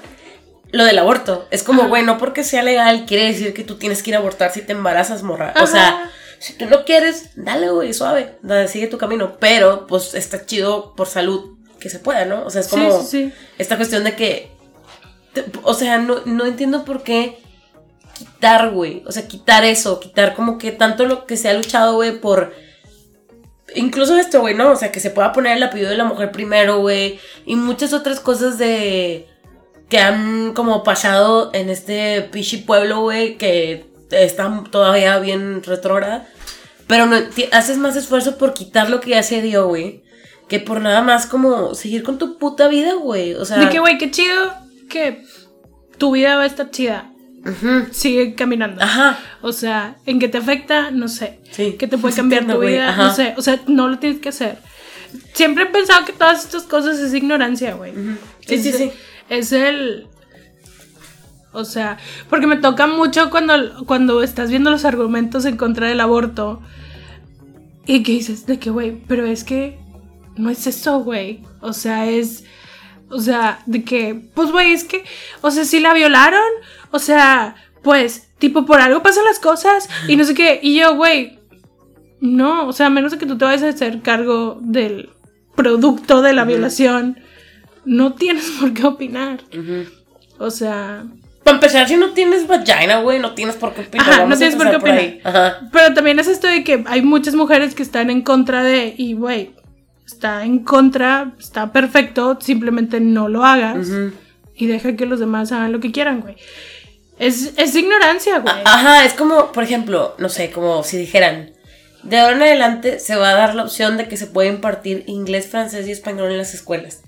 Lo 0.72 0.84
del 0.84 0.98
aborto. 1.00 1.48
Es 1.50 1.64
como, 1.64 1.88
güey, 1.88 2.04
no 2.04 2.16
porque 2.16 2.44
sea 2.44 2.62
legal 2.62 3.04
quiere 3.04 3.24
decir 3.24 3.52
que 3.52 3.64
tú 3.64 3.74
tienes 3.74 4.04
que 4.04 4.10
ir 4.10 4.16
a 4.16 4.20
abortar 4.20 4.52
si 4.52 4.62
te 4.62 4.70
embarazas, 4.72 5.24
morra. 5.24 5.50
Ajá. 5.50 5.64
O 5.64 5.66
sea, 5.66 6.10
si 6.40 6.54
tú 6.54 6.66
no 6.66 6.84
quieres, 6.84 7.30
dale, 7.36 7.70
güey, 7.70 7.94
suave. 7.94 8.38
Dale, 8.42 8.66
sigue 8.66 8.88
tu 8.88 8.98
camino. 8.98 9.36
Pero, 9.38 9.86
pues, 9.86 10.14
está 10.14 10.44
chido 10.46 10.94
por 10.96 11.06
salud 11.06 11.56
que 11.78 11.88
se 11.90 11.98
pueda, 12.00 12.24
¿no? 12.24 12.44
O 12.44 12.50
sea, 12.50 12.62
es 12.62 12.66
Sí, 12.66 12.70
como 12.72 13.00
sí, 13.02 13.06
sí. 13.28 13.32
esta 13.58 13.76
cuestión 13.76 14.02
de 14.04 14.16
que. 14.16 14.50
te- 15.32 15.44
o 15.62 15.74
sea, 15.74 15.98
no, 15.98 16.22
no 16.24 16.44
entiendo 16.46 16.84
por 16.84 17.02
qué 17.04 17.38
quitar, 18.14 18.70
güey. 18.70 19.02
O 19.06 19.12
sea, 19.12 19.28
quitar 19.28 19.64
eso, 19.64 20.00
quitar 20.00 20.34
como 20.34 20.58
que 20.58 20.72
tanto 20.72 21.04
lo 21.06 21.26
que 21.26 21.36
se 21.36 21.48
ha 21.48 21.54
luchado, 21.54 21.94
güey, 21.94 22.18
por 22.20 22.52
incluso 23.74 24.16
esto, 24.16 24.40
güey, 24.40 24.54
¿no? 24.54 24.70
O 24.72 24.76
sea, 24.76 24.90
que 24.92 25.00
se 25.00 25.10
pueda 25.10 25.32
poner 25.32 25.56
el 25.56 25.62
apellido 25.62 25.90
de 25.90 25.96
la 25.96 26.04
mujer 26.04 26.32
primero, 26.32 26.78
güey. 26.80 27.20
Y 27.46 27.56
muchas 27.56 27.92
otras 27.92 28.18
cosas 28.20 28.58
de. 28.58 29.28
que 29.88 29.98
han 29.98 30.54
como 30.54 30.82
pasado 30.82 31.50
en 31.52 31.68
este 31.70 32.22
pichi 32.22 32.58
pueblo, 32.58 33.00
güey, 33.02 33.36
que 33.36 33.89
están 34.10 34.64
todavía 34.64 35.18
bien 35.18 35.62
retrógrada. 35.62 36.26
Pero 36.86 37.06
no, 37.06 37.16
haces 37.52 37.78
más 37.78 37.94
esfuerzo 37.96 38.36
por 38.36 38.52
quitar 38.54 38.90
lo 38.90 39.00
que 39.00 39.10
ya 39.10 39.22
se 39.22 39.42
dio, 39.42 39.68
güey. 39.68 40.02
Que 40.48 40.58
por 40.58 40.80
nada 40.80 41.02
más 41.02 41.26
como 41.26 41.74
seguir 41.74 42.02
con 42.02 42.18
tu 42.18 42.36
puta 42.38 42.66
vida, 42.68 42.94
güey. 42.94 43.34
O 43.34 43.44
sea. 43.44 43.58
De 43.58 43.68
que, 43.68 43.78
güey, 43.78 43.96
qué 43.98 44.10
chido 44.10 44.52
que 44.88 45.22
tu 45.98 46.12
vida 46.12 46.36
va 46.36 46.42
a 46.42 46.46
estar 46.46 46.70
chida. 46.70 47.12
Sigue 47.92 48.34
caminando. 48.34 48.82
Ajá. 48.82 49.18
O 49.40 49.52
sea, 49.52 49.96
¿en 50.06 50.18
qué 50.18 50.28
te 50.28 50.38
afecta? 50.38 50.90
No 50.90 51.08
sé. 51.08 51.40
Sí. 51.52 51.76
¿Qué 51.78 51.86
te 51.86 51.96
puede 51.96 52.14
cambiar 52.14 52.42
entiendo, 52.42 52.60
tu 52.62 52.68
vida? 52.68 52.88
ajá. 52.90 53.04
No 53.04 53.14
sé. 53.14 53.34
O 53.36 53.42
sea, 53.42 53.60
no 53.66 53.88
lo 53.88 53.98
tienes 53.98 54.20
que 54.20 54.28
hacer. 54.30 54.58
Siempre 55.32 55.64
he 55.64 55.66
pensado 55.66 56.04
que 56.04 56.12
todas 56.12 56.44
estas 56.44 56.64
cosas 56.64 56.98
es 56.98 57.14
ignorancia, 57.14 57.74
güey. 57.74 57.92
Sí, 58.46 58.54
Es- 58.56 58.62
sí, 58.62 58.72
sí. 58.72 58.92
Es 59.28 59.52
el. 59.52 60.08
O 61.52 61.64
sea, 61.64 61.98
porque 62.28 62.46
me 62.46 62.56
toca 62.56 62.86
mucho 62.86 63.30
cuando, 63.30 63.84
cuando 63.86 64.22
estás 64.22 64.50
viendo 64.50 64.70
los 64.70 64.84
argumentos 64.84 65.44
en 65.44 65.56
contra 65.56 65.88
del 65.88 66.00
aborto. 66.00 66.60
Y 67.86 68.02
que 68.02 68.12
dices, 68.12 68.46
de 68.46 68.58
que, 68.58 68.70
güey, 68.70 69.02
pero 69.08 69.26
es 69.26 69.42
que 69.42 69.78
no 70.36 70.50
es 70.50 70.66
eso, 70.66 71.00
güey. 71.00 71.42
O 71.60 71.72
sea, 71.72 72.08
es. 72.08 72.44
O 73.08 73.18
sea, 73.20 73.60
de 73.66 73.82
que, 73.82 74.28
pues, 74.34 74.52
güey, 74.52 74.72
es 74.72 74.84
que, 74.84 75.04
o 75.40 75.50
sea, 75.50 75.64
si 75.64 75.80
la 75.80 75.92
violaron, 75.92 76.40
o 76.92 77.00
sea, 77.00 77.56
pues, 77.82 78.28
tipo, 78.38 78.64
por 78.64 78.80
algo 78.80 79.02
pasan 79.02 79.24
las 79.24 79.40
cosas 79.40 79.88
y 80.06 80.14
no 80.14 80.22
sé 80.22 80.34
qué. 80.34 80.60
Y 80.62 80.78
yo, 80.78 80.94
güey, 80.94 81.40
no, 82.20 82.68
o 82.68 82.72
sea, 82.72 82.86
a 82.86 82.90
menos 82.90 83.10
de 83.10 83.18
que 83.18 83.26
tú 83.26 83.36
te 83.36 83.44
vayas 83.44 83.64
a 83.64 83.68
hacer 83.70 84.02
cargo 84.02 84.58
del 84.62 85.10
producto 85.56 86.22
de 86.22 86.32
la 86.32 86.44
violación, 86.44 87.18
no 87.84 88.14
tienes 88.14 88.50
por 88.60 88.72
qué 88.74 88.86
opinar. 88.86 89.40
O 90.38 90.50
sea, 90.50 91.04
Para 91.50 91.66
empezar, 91.66 91.88
si 91.88 91.96
no 91.96 92.10
tienes 92.10 92.46
vagina, 92.46 93.00
güey, 93.00 93.18
no 93.18 93.34
tienes 93.34 93.56
por 93.56 93.74
qué 93.74 93.82
opinar. 93.82 94.06
Ajá, 94.08 94.16
no 94.18 94.22
Vamos 94.24 94.38
tienes 94.38 94.56
por 94.56 94.70
qué 94.70 94.76
opinar. 94.76 94.98
ahí. 94.98 95.20
Ajá. 95.24 95.60
pero 95.72 95.94
también 95.94 96.18
es 96.18 96.28
esto 96.28 96.46
de 96.46 96.62
que 96.64 96.84
hay 96.86 97.02
muchas 97.02 97.34
mujeres 97.34 97.74
que 97.74 97.82
están 97.82 98.10
en 98.10 98.22
contra 98.22 98.62
de, 98.62 98.94
y 98.96 99.14
güey, 99.14 99.50
está 100.06 100.44
en 100.44 100.60
contra, 100.60 101.32
está 101.38 101.72
perfecto, 101.72 102.38
simplemente 102.40 103.00
no 103.00 103.28
lo 103.28 103.44
hagas 103.44 103.88
Ujú. 103.88 104.12
y 104.56 104.66
deja 104.66 104.96
que 104.96 105.06
los 105.06 105.20
demás 105.20 105.52
hagan 105.52 105.72
lo 105.72 105.80
que 105.80 105.92
quieran, 105.92 106.20
güey. 106.20 106.36
Es, 107.18 107.52
es 107.58 107.74
ignorancia, 107.74 108.38
güey. 108.38 108.54
Ajá, 108.64 109.04
es 109.04 109.12
como, 109.12 109.52
por 109.52 109.62
ejemplo, 109.62 110.14
no 110.18 110.28
sé, 110.30 110.50
como 110.50 110.82
si 110.84 110.96
dijeran, 110.96 111.50
de 112.02 112.18
ahora 112.18 112.34
en 112.36 112.42
adelante 112.42 112.98
se 112.98 113.14
va 113.16 113.30
a 113.30 113.34
dar 113.34 113.54
la 113.54 113.64
opción 113.64 113.98
de 113.98 114.08
que 114.08 114.16
se 114.16 114.26
puede 114.26 114.48
impartir 114.48 115.04
inglés, 115.06 115.46
francés 115.48 115.86
y 115.86 115.92
español 115.92 116.30
en 116.30 116.38
las 116.38 116.54
escuelas. 116.54 117.02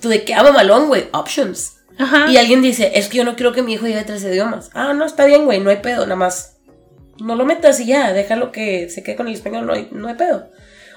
¿Tú 0.00 0.08
de 0.08 0.24
qué 0.24 0.34
ama 0.34 0.52
malón, 0.52 0.86
güey? 0.86 1.08
Options. 1.12 1.73
Y 2.28 2.36
alguien 2.36 2.62
dice, 2.62 2.92
es 2.94 3.08
que 3.08 3.18
yo 3.18 3.24
no 3.24 3.36
quiero 3.36 3.52
que 3.52 3.62
mi 3.62 3.74
hijo 3.74 3.86
lleve 3.86 4.02
tres 4.04 4.24
idiomas. 4.24 4.70
Ah, 4.74 4.92
no, 4.94 5.04
está 5.04 5.24
bien, 5.26 5.44
güey, 5.44 5.60
no 5.60 5.70
hay 5.70 5.76
pedo, 5.76 6.02
nada 6.02 6.16
más. 6.16 6.56
No 7.20 7.36
lo 7.36 7.44
metas 7.44 7.78
y 7.80 7.86
ya, 7.86 8.12
déjalo 8.12 8.50
que 8.50 8.90
se 8.90 9.02
quede 9.02 9.16
con 9.16 9.28
el 9.28 9.34
español, 9.34 9.66
no 9.66 9.72
hay, 9.72 9.88
no 9.92 10.08
hay 10.08 10.14
pedo. 10.14 10.48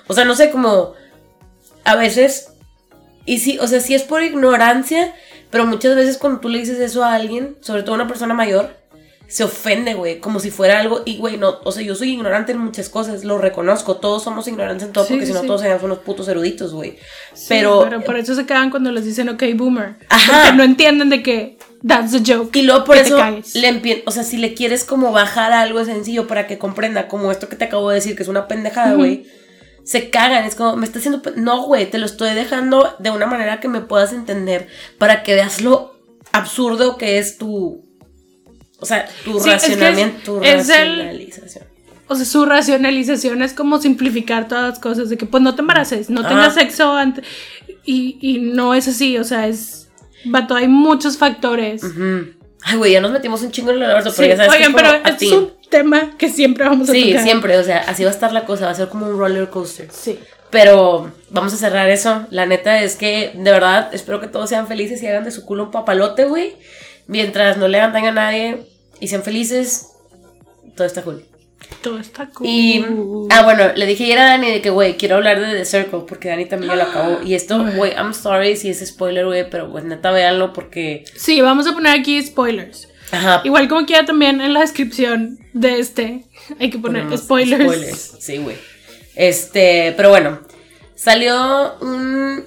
O 0.08 0.13
sea, 0.13 0.25
no 0.25 0.36
sé, 0.36 0.50
como 0.50 0.94
a 1.84 1.96
veces, 1.96 2.50
y 3.25 3.39
sí, 3.39 3.60
o 3.60 3.68
sea, 3.68 3.80
sí 3.80 3.94
es 3.94 4.04
por 4.04 4.24
ignorancia, 4.24 5.13
pero 5.51 5.66
muchas 5.66 5.96
veces 5.96 6.18
cuando 6.18 6.39
tú 6.39 6.50
le 6.50 6.60
dices 6.60 6.80
eso 6.80 7.04
a 7.04 7.13
alguien, 7.13 7.58
sobre 7.62 7.84
todo 7.84 7.94
a 7.94 7.96
una 7.96 8.08
persona 8.08 8.34
mayor, 8.34 8.75
se 9.27 9.43
ofende, 9.43 9.93
güey, 9.93 10.19
como 10.19 10.39
si 10.39 10.51
fuera 10.51 10.79
algo, 10.79 11.01
y 11.05 11.17
güey, 11.17 11.38
no, 11.38 11.60
o 11.63 11.72
sea, 11.72 11.84
yo 11.84 11.96
soy 11.96 12.13
ignorante 12.13 12.53
en 12.53 12.60
muchas 12.60 12.88
cosas, 12.88 13.25
lo 13.25 13.38
reconozco, 13.38 13.98
todos 13.98 14.24
somos 14.24 14.48
ignorantes 14.48 14.88
en 14.88 14.93
todo, 14.93 15.05
Sí, 15.05 15.13
porque 15.13 15.25
si 15.25 15.34
no 15.34 15.41
sí. 15.41 15.48
todos 15.48 15.62
seríamos 15.62 15.84
unos 15.84 16.00
putos 16.00 16.27
eruditos, 16.29 16.74
güey. 16.74 16.98
Sí, 17.34 17.48
pero, 17.50 17.81
pero 17.84 18.01
por 18.01 18.17
eso 18.17 18.36
se 18.36 18.46
quedan 18.46 18.69
cuando 18.69 18.91
les 18.91 19.03
dicen, 19.05 19.27
ok, 19.29 19.43
boomer. 19.55 19.96
Ajá. 20.10 20.41
Porque 20.43 20.57
no 20.57 20.63
entienden 20.63 21.10
de 21.10 21.24
que 21.24 21.57
that's 21.86 22.13
a 22.13 22.19
joke. 22.25 22.57
Y 22.57 22.63
luego 22.63 22.86
por 22.86 22.98
eso 22.98 23.17
le 23.53 24.03
o 24.05 24.12
sea, 24.12 24.24
si 24.24 24.38
le 24.38 24.53
quieres 24.53 24.84
como 24.84 25.12
bajar 25.12 25.51
a 25.51 25.62
algo 25.62 25.84
sencillo 25.84 26.27
para 26.27 26.48
que 26.48 26.57
comprenda, 26.57 27.07
como 27.07 27.31
esto 27.31 27.50
que 27.50 27.55
te 27.55 27.65
acabo 27.65 27.89
de 27.89 27.96
decir, 27.96 28.15
que 28.15 28.24
es 28.24 28.29
una 28.29 28.48
pendejada, 28.48 28.93
güey. 28.93 29.25
se 29.84 30.10
cagan. 30.10 30.46
Es 30.46 30.55
como, 30.55 30.75
me 30.75 30.86
está 30.86 31.00
haciendo. 31.00 31.22
No, 31.36 31.63
güey, 31.63 31.89
te 31.89 31.98
lo 31.98 32.05
estoy 32.05 32.34
dejando 32.34 32.96
de 33.00 33.12
una 33.12 33.25
manera 33.25 33.60
que 33.60 33.67
me 33.67 33.81
puedas 33.81 34.13
entender 34.13 34.67
para 34.98 35.24
que 35.24 35.36
veas 35.36 35.62
lo 35.62 36.00
absurdo 36.31 36.98
que 36.98 37.17
es 37.19 37.38
tu. 37.38 37.87
O 38.79 38.86
sea, 38.86 39.07
tu 39.25 39.39
Sí, 39.39 39.50
es 39.50 39.63
que 39.63 39.74
es- 39.74 39.79
racionamiento, 39.79 40.19
tu 40.24 40.43
es 40.43 40.69
el- 40.69 40.88
racionalización. 40.98 41.63
O 42.10 42.15
sea, 42.15 42.25
su 42.25 42.46
racionalización 42.46 43.41
es 43.41 43.53
como 43.53 43.81
simplificar 43.81 44.48
todas 44.48 44.69
las 44.69 44.79
cosas, 44.79 45.10
de 45.10 45.17
que 45.17 45.25
pues 45.25 45.43
no 45.43 45.55
te 45.55 45.62
embaraces, 45.62 46.10
no 46.10 46.25
tengas 46.25 46.53
sexo 46.53 46.93
antes. 46.93 47.25
Y, 47.84 48.17
y 48.22 48.39
no 48.39 48.74
es 48.74 48.88
así, 48.88 49.17
o 49.17 49.24
sea, 49.24 49.48
es. 49.48 49.89
Vato, 50.25 50.55
hay 50.55 50.67
muchos 50.67 51.17
factores. 51.17 51.81
Ay, 52.63 52.77
güey, 52.77 52.91
ya 52.93 53.01
nos 53.01 53.12
metimos 53.12 53.41
un 53.43 53.51
chingo 53.51 53.72
en 53.72 53.77
el 53.77 53.91
aborto, 53.91 54.12
pero 54.15 54.24
Sí, 54.24 54.29
ya 54.29 54.36
sabes 54.38 54.51
que 54.51 54.57
Oigan, 54.57 54.72
es 54.72 54.75
como 54.81 54.91
pero 54.93 55.05
a 55.05 55.10
este 55.10 55.19
ti. 55.19 55.27
es 55.27 55.31
un 55.34 55.51
tema 55.69 56.17
que 56.17 56.29
siempre 56.29 56.65
vamos 56.65 56.89
a 56.89 56.91
Sí, 56.93 57.10
tocar. 57.10 57.24
siempre, 57.24 57.57
o 57.57 57.63
sea, 57.63 57.79
así 57.88 58.03
va 58.03 58.10
a 58.10 58.13
estar 58.13 58.31
la 58.34 58.46
cosa, 58.46 58.65
va 58.65 58.72
a 58.72 58.75
ser 58.75 58.88
como 58.89 59.05
un 59.07 59.17
roller 59.17 59.50
coaster. 59.50 59.88
Sí. 59.91 60.17
Pero 60.50 61.12
vamos 61.29 61.53
a 61.53 61.57
cerrar 61.57 61.89
eso. 61.89 62.25
La 62.31 62.46
neta 62.46 62.81
es 62.81 62.96
que, 62.96 63.31
de 63.36 63.51
verdad, 63.51 63.89
espero 63.93 64.19
que 64.22 64.27
todos 64.27 64.50
sean 64.50 64.67
felices 64.67 65.03
y 65.03 65.07
hagan 65.07 65.24
de 65.25 65.31
su 65.31 65.46
culo 65.46 65.65
un 65.65 65.72
papalote, 65.72 66.24
güey. 66.25 66.55
Mientras 67.07 67.57
no 67.57 67.67
le 67.67 67.79
hagan 67.79 67.93
daño 67.93 68.09
a 68.09 68.13
nadie 68.13 68.63
y 68.99 69.07
sean 69.07 69.23
felices, 69.23 69.93
todo 70.75 70.85
está 70.85 71.03
cool. 71.03 71.25
Todo 71.81 71.99
está 71.99 72.29
cool. 72.29 72.47
Y, 72.47 72.85
ah, 73.29 73.43
bueno, 73.43 73.73
le 73.75 73.85
dije 73.85 74.03
ayer 74.05 74.19
a 74.19 74.25
Dani 74.25 74.51
de 74.51 74.61
que, 74.61 74.69
güey, 74.69 74.97
quiero 74.97 75.15
hablar 75.15 75.39
de 75.39 75.57
The 75.57 75.65
Circle 75.65 76.01
porque 76.07 76.29
Dani 76.29 76.45
también 76.45 76.75
lo 76.75 76.83
acabó. 76.83 77.21
Y 77.23 77.33
esto, 77.33 77.65
güey, 77.75 77.93
I'm 77.93 78.13
sorry 78.13 78.55
si 78.55 78.69
es 78.69 78.85
spoiler, 78.85 79.25
güey, 79.25 79.49
pero 79.49 79.71
pues 79.71 79.83
neta, 79.83 80.11
véanlo 80.11 80.53
porque. 80.53 81.05
Sí, 81.15 81.41
vamos 81.41 81.67
a 81.67 81.73
poner 81.73 81.99
aquí 81.99 82.21
spoilers. 82.21 82.89
Ajá. 83.11 83.41
Igual 83.45 83.67
como 83.69 83.85
quiera 83.85 84.05
también 84.05 84.41
en 84.41 84.53
la 84.53 84.59
descripción 84.59 85.39
de 85.53 85.79
este 85.79 86.25
hay 86.59 86.69
que 86.69 86.77
poner 86.77 87.03
ponemos 87.03 87.21
spoilers. 87.21 88.15
Sí, 88.19 88.37
güey. 88.37 88.57
Este, 89.15 89.93
pero 89.97 90.09
bueno, 90.09 90.39
salió 90.95 91.75
un 91.81 92.45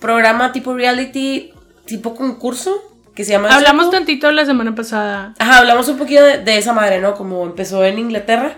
programa 0.00 0.52
tipo 0.52 0.74
reality, 0.74 1.52
tipo 1.84 2.14
concurso, 2.14 2.89
que 3.14 3.24
se 3.24 3.32
llama... 3.32 3.48
The 3.48 3.54
Hablamos 3.54 3.90
tantito 3.90 4.30
la 4.32 4.44
semana 4.46 4.74
pasada. 4.74 5.34
Ajá, 5.38 5.58
hablamos 5.58 5.88
un 5.88 5.98
poquito 5.98 6.22
de, 6.24 6.38
de 6.38 6.58
esa 6.58 6.72
madre, 6.72 7.00
¿no? 7.00 7.14
Como 7.14 7.44
empezó 7.44 7.84
en 7.84 7.98
Inglaterra. 7.98 8.56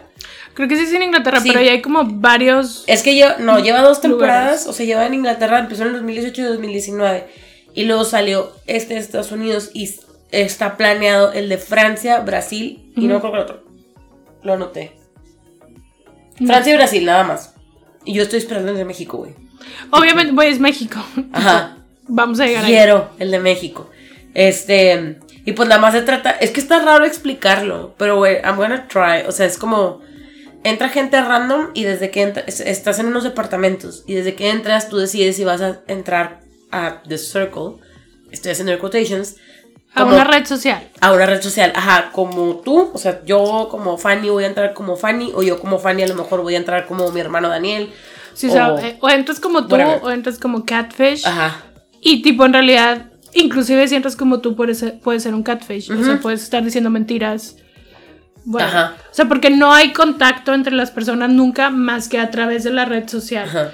Creo 0.54 0.68
que 0.68 0.76
sí 0.76 0.82
es 0.82 0.92
en 0.92 1.02
Inglaterra, 1.02 1.40
Sí. 1.40 1.48
pero 1.50 1.62
ya 1.64 1.72
hay 1.72 1.80
como 1.80 2.04
varios. 2.04 2.84
Es 2.86 3.02
que 3.02 3.14
lleva, 3.14 3.36
no, 3.38 3.58
lleva 3.58 3.80
dos 3.80 4.00
temporadas, 4.02 4.42
Lugares. 4.44 4.66
o 4.66 4.72
sea, 4.74 4.84
lleva 4.86 5.06
en 5.06 5.14
Inglaterra, 5.14 5.58
empezó 5.58 5.82
en 5.82 5.88
el 5.88 5.94
2018 5.94 6.40
y 6.40 6.44
2019. 6.44 7.26
Y 7.74 7.84
luego 7.84 8.04
salió 8.04 8.52
este 8.66 8.94
de 8.94 9.00
Estados 9.00 9.32
Unidos 9.32 9.70
y 9.72 9.90
está 10.30 10.76
planeado 10.76 11.32
el 11.32 11.48
de 11.48 11.56
Francia, 11.58 12.20
Brasil 12.20 12.92
y 12.96 13.06
no 13.06 13.18
creo 13.20 13.32
que 13.32 13.38
el 13.38 13.42
otro. 13.44 13.64
Lo 14.42 14.52
anoté. 14.54 14.92
Francia 16.46 16.72
y 16.72 16.76
Brasil, 16.76 17.04
nada 17.04 17.24
más. 17.24 17.54
Y 18.04 18.14
yo 18.14 18.22
estoy 18.22 18.38
esperando 18.40 18.72
el 18.72 18.76
de 18.76 18.84
México, 18.84 19.18
güey. 19.18 19.34
Obviamente, 19.90 20.32
pues 20.32 20.54
es 20.54 20.60
México. 20.60 20.98
Ajá. 21.32 21.78
Vamos 22.08 22.40
a 22.40 22.46
llegar 22.46 22.64
ahí. 22.64 22.72
Quiero 22.72 23.10
el 23.18 23.30
de 23.30 23.38
México. 23.38 23.88
Este. 24.34 25.18
Y 25.44 25.52
pues 25.52 25.68
nada 25.68 25.80
más 25.80 25.92
se 25.94 26.02
trata. 26.02 26.30
Es 26.30 26.50
que 26.50 26.60
está 26.60 26.80
raro 26.80 27.04
explicarlo. 27.04 27.94
Pero, 27.98 28.16
güey, 28.16 28.36
I'm 28.44 28.56
gonna 28.56 28.86
try. 28.88 29.26
O 29.28 29.32
sea, 29.32 29.46
es 29.46 29.58
como. 29.58 30.00
Entra 30.64 30.88
gente 30.88 31.20
random 31.20 31.70
y 31.74 31.82
desde 31.82 32.10
que 32.12 32.22
entra- 32.22 32.44
es- 32.46 32.60
estás 32.60 33.00
en 33.00 33.06
unos 33.06 33.24
departamentos. 33.24 34.04
Y 34.06 34.14
desde 34.14 34.34
que 34.36 34.48
entras, 34.50 34.88
tú 34.88 34.96
decides 34.96 35.34
si 35.34 35.42
vas 35.44 35.60
a 35.60 35.80
entrar 35.88 36.40
a 36.70 37.02
The 37.08 37.18
Circle. 37.18 37.82
Estoy 38.30 38.52
haciendo 38.52 38.78
quotations. 38.78 39.36
A 39.94 40.04
como- 40.04 40.14
una 40.14 40.24
red 40.24 40.46
social. 40.46 40.88
a 41.00 41.12
una 41.12 41.26
red 41.26 41.42
social. 41.42 41.72
Ajá, 41.74 42.10
como 42.12 42.60
tú. 42.60 42.92
O 42.94 42.98
sea, 42.98 43.22
yo 43.24 43.66
como 43.70 43.98
Fanny 43.98 44.30
voy 44.30 44.44
a 44.44 44.46
entrar 44.46 44.72
como 44.72 44.96
Fanny. 44.96 45.32
O 45.34 45.42
yo 45.42 45.58
como 45.58 45.80
Fanny 45.80 46.04
a 46.04 46.06
lo 46.06 46.14
mejor 46.14 46.42
voy 46.42 46.54
a 46.54 46.58
entrar 46.58 46.86
como 46.86 47.10
mi 47.10 47.20
hermano 47.20 47.48
Daniel. 47.48 47.92
Sí, 48.32 48.46
o, 48.48 48.52
sea, 48.52 48.72
o- 48.72 48.78
eh, 48.78 48.96
o 49.00 49.10
entras 49.10 49.40
como 49.40 49.66
tú 49.66 49.74
whatever. 49.74 49.98
o 50.02 50.10
entras 50.12 50.38
como 50.38 50.64
catfish. 50.64 51.26
Ajá. 51.26 51.60
Y 52.00 52.22
tipo, 52.22 52.46
en 52.46 52.52
realidad, 52.52 53.10
inclusive 53.34 53.86
si 53.88 53.94
entras 53.94 54.16
como 54.16 54.40
tú, 54.40 54.56
puedes 54.56 54.78
ser, 54.78 54.98
puedes 55.00 55.22
ser 55.22 55.34
un 55.34 55.42
catfish. 55.42 55.90
O 55.90 56.04
sea, 56.04 56.20
puedes 56.20 56.42
estar 56.42 56.64
diciendo 56.64 56.90
mentiras. 56.90 57.56
Bueno, 58.44 58.66
Ajá. 58.66 58.96
o 59.10 59.14
sea, 59.14 59.26
porque 59.26 59.50
no 59.50 59.72
hay 59.72 59.92
contacto 59.92 60.52
entre 60.52 60.74
las 60.74 60.90
personas 60.90 61.30
nunca 61.30 61.70
más 61.70 62.08
que 62.08 62.18
a 62.18 62.30
través 62.30 62.64
de 62.64 62.70
la 62.70 62.84
red 62.84 63.08
social. 63.08 63.48
Ajá. 63.48 63.70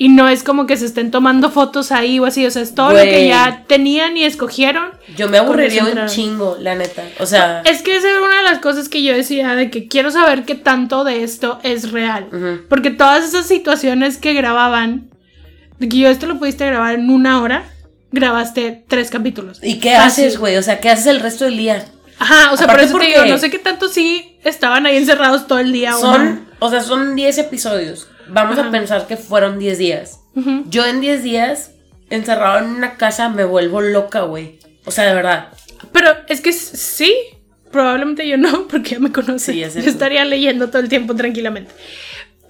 Y 0.00 0.10
no 0.10 0.28
es 0.28 0.44
como 0.44 0.66
que 0.66 0.76
se 0.76 0.86
estén 0.86 1.10
tomando 1.10 1.50
fotos 1.50 1.90
ahí 1.90 2.20
o 2.20 2.24
así. 2.24 2.46
O 2.46 2.50
sea, 2.50 2.62
es 2.62 2.74
todo 2.74 2.92
lo 2.92 3.02
que 3.02 3.26
ya 3.26 3.64
tenían 3.66 4.16
y 4.16 4.24
escogieron. 4.24 4.92
Yo 5.16 5.28
me 5.28 5.38
aburriría 5.38 5.84
un 5.84 6.06
chingo, 6.06 6.56
la 6.60 6.76
neta. 6.76 7.02
O 7.18 7.26
sea. 7.26 7.62
Es 7.64 7.82
que 7.82 7.96
esa 7.96 8.08
era 8.08 8.22
una 8.22 8.36
de 8.36 8.42
las 8.44 8.60
cosas 8.60 8.88
que 8.88 9.02
yo 9.02 9.14
decía 9.14 9.56
de 9.56 9.70
que 9.70 9.88
quiero 9.88 10.10
saber 10.12 10.44
qué 10.44 10.54
tanto 10.54 11.02
de 11.02 11.24
esto 11.24 11.58
es 11.64 11.90
real. 11.90 12.28
Ujú. 12.32 12.68
Porque 12.68 12.90
todas 12.90 13.24
esas 13.24 13.46
situaciones 13.46 14.18
que 14.18 14.34
grababan, 14.34 15.10
de 15.80 15.88
que 15.88 15.98
yo 15.98 16.08
esto 16.08 16.26
lo 16.26 16.38
pudiste 16.38 16.66
grabar 16.66 16.94
en 16.94 17.10
una 17.10 17.42
hora, 17.42 17.64
grabaste 18.12 18.84
tres 18.88 19.10
capítulos. 19.10 19.60
¿Y 19.62 19.78
qué 19.78 19.94
Fácil. 19.96 20.26
haces, 20.26 20.38
güey? 20.38 20.56
O 20.56 20.62
sea, 20.62 20.80
¿qué 20.80 20.90
haces 20.90 21.06
el 21.06 21.20
resto 21.20 21.44
del 21.44 21.56
día? 21.56 21.84
Ajá, 22.18 22.52
o 22.52 22.56
sea, 22.56 22.66
por 22.66 22.76
Aparte 22.76 22.86
eso 22.86 22.98
te 22.98 23.06
digo, 23.06 23.24
no 23.26 23.38
sé 23.38 23.50
qué 23.50 23.58
tanto 23.58 23.88
sí 23.88 24.38
estaban 24.44 24.86
ahí 24.86 24.96
encerrados 24.96 25.46
todo 25.46 25.60
el 25.60 25.72
día 25.72 25.92
Son, 25.92 26.48
o 26.58 26.68
sea, 26.70 26.80
son 26.80 27.14
10 27.14 27.38
episodios. 27.38 28.08
Vamos 28.28 28.58
Ajá. 28.58 28.68
a 28.68 28.70
pensar 28.70 29.06
que 29.06 29.16
fueron 29.16 29.58
10 29.58 29.78
días. 29.78 30.20
Yo 30.66 30.86
en 30.86 31.00
10 31.00 31.22
días, 31.22 31.72
encerrado 32.10 32.58
en 32.58 32.66
una 32.66 32.96
casa, 32.96 33.28
me 33.28 33.44
vuelvo 33.44 33.80
loca, 33.80 34.22
güey. 34.22 34.58
O 34.84 34.90
sea, 34.90 35.04
de 35.04 35.14
verdad. 35.14 35.48
Pero 35.92 36.10
es 36.28 36.40
que 36.40 36.52
sí, 36.52 37.14
probablemente 37.72 38.28
yo 38.28 38.36
no, 38.36 38.66
porque 38.70 38.90
ya 38.90 38.98
me 39.00 39.10
conoce. 39.12 39.52
Sí, 39.52 39.80
yo 39.80 39.90
estaría 39.90 40.24
leyendo 40.24 40.68
todo 40.68 40.80
el 40.80 40.88
tiempo 40.88 41.14
tranquilamente. 41.14 41.72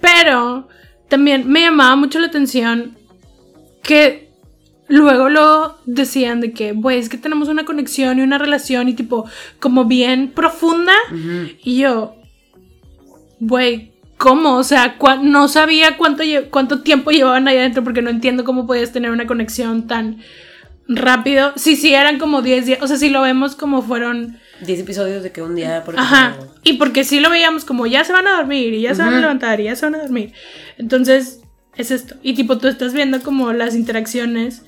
Pero 0.01 0.67
también 1.07 1.47
me 1.47 1.61
llamaba 1.61 1.95
mucho 1.95 2.19
la 2.19 2.27
atención 2.27 2.97
que 3.83 4.28
luego 4.89 5.29
lo 5.29 5.77
decían 5.85 6.41
de 6.41 6.51
que, 6.51 6.73
güey, 6.73 6.99
es 6.99 7.07
que 7.07 7.17
tenemos 7.17 7.47
una 7.47 7.63
conexión 7.63 8.19
y 8.19 8.21
una 8.21 8.37
relación 8.37 8.89
y 8.89 8.93
tipo, 8.93 9.29
como 9.59 9.85
bien 9.85 10.31
profunda. 10.31 10.93
Y 11.63 11.77
yo, 11.77 12.15
güey, 13.39 13.93
¿cómo? 14.17 14.57
O 14.57 14.63
sea, 14.63 14.97
no 15.21 15.47
sabía 15.47 15.95
cuánto, 15.95 16.23
cuánto 16.49 16.81
tiempo 16.81 17.11
llevaban 17.11 17.47
ahí 17.47 17.57
adentro 17.57 17.83
porque 17.83 18.01
no 18.01 18.09
entiendo 18.09 18.43
cómo 18.43 18.67
podías 18.67 18.91
tener 18.91 19.11
una 19.11 19.27
conexión 19.27 19.87
tan 19.87 20.17
rápido. 20.87 21.53
Sí, 21.55 21.75
sí, 21.75 21.93
eran 21.93 22.19
como 22.19 22.41
10 22.41 22.65
días. 22.65 22.81
O 22.81 22.87
sea, 22.87 22.97
si 22.97 23.09
lo 23.09 23.21
vemos 23.21 23.55
como 23.55 23.81
fueron... 23.81 24.37
10 24.65 24.79
episodios 24.81 25.23
de 25.23 25.31
que 25.31 25.41
un 25.41 25.55
día. 25.55 25.83
Porque 25.85 26.01
Ajá. 26.01 26.35
Y 26.63 26.73
porque 26.73 27.03
sí 27.03 27.19
lo 27.19 27.29
veíamos 27.29 27.63
como 27.63 27.87
ya 27.87 28.03
se 28.03 28.11
van 28.11 28.27
a 28.27 28.35
dormir 28.35 28.73
y 28.73 28.81
ya 28.81 28.95
se 28.95 29.03
van 29.03 29.13
a 29.13 29.19
levantar 29.21 29.61
y 29.61 29.65
ya 29.65 29.75
se 29.75 29.85
van 29.85 29.95
a 29.95 29.99
dormir. 29.99 30.33
Entonces, 30.77 31.41
es 31.77 31.91
esto. 31.91 32.15
Y 32.21 32.33
tipo, 32.33 32.57
tú 32.57 32.67
estás 32.67 32.93
viendo 32.93 33.21
como 33.21 33.53
las 33.53 33.75
interacciones 33.75 34.63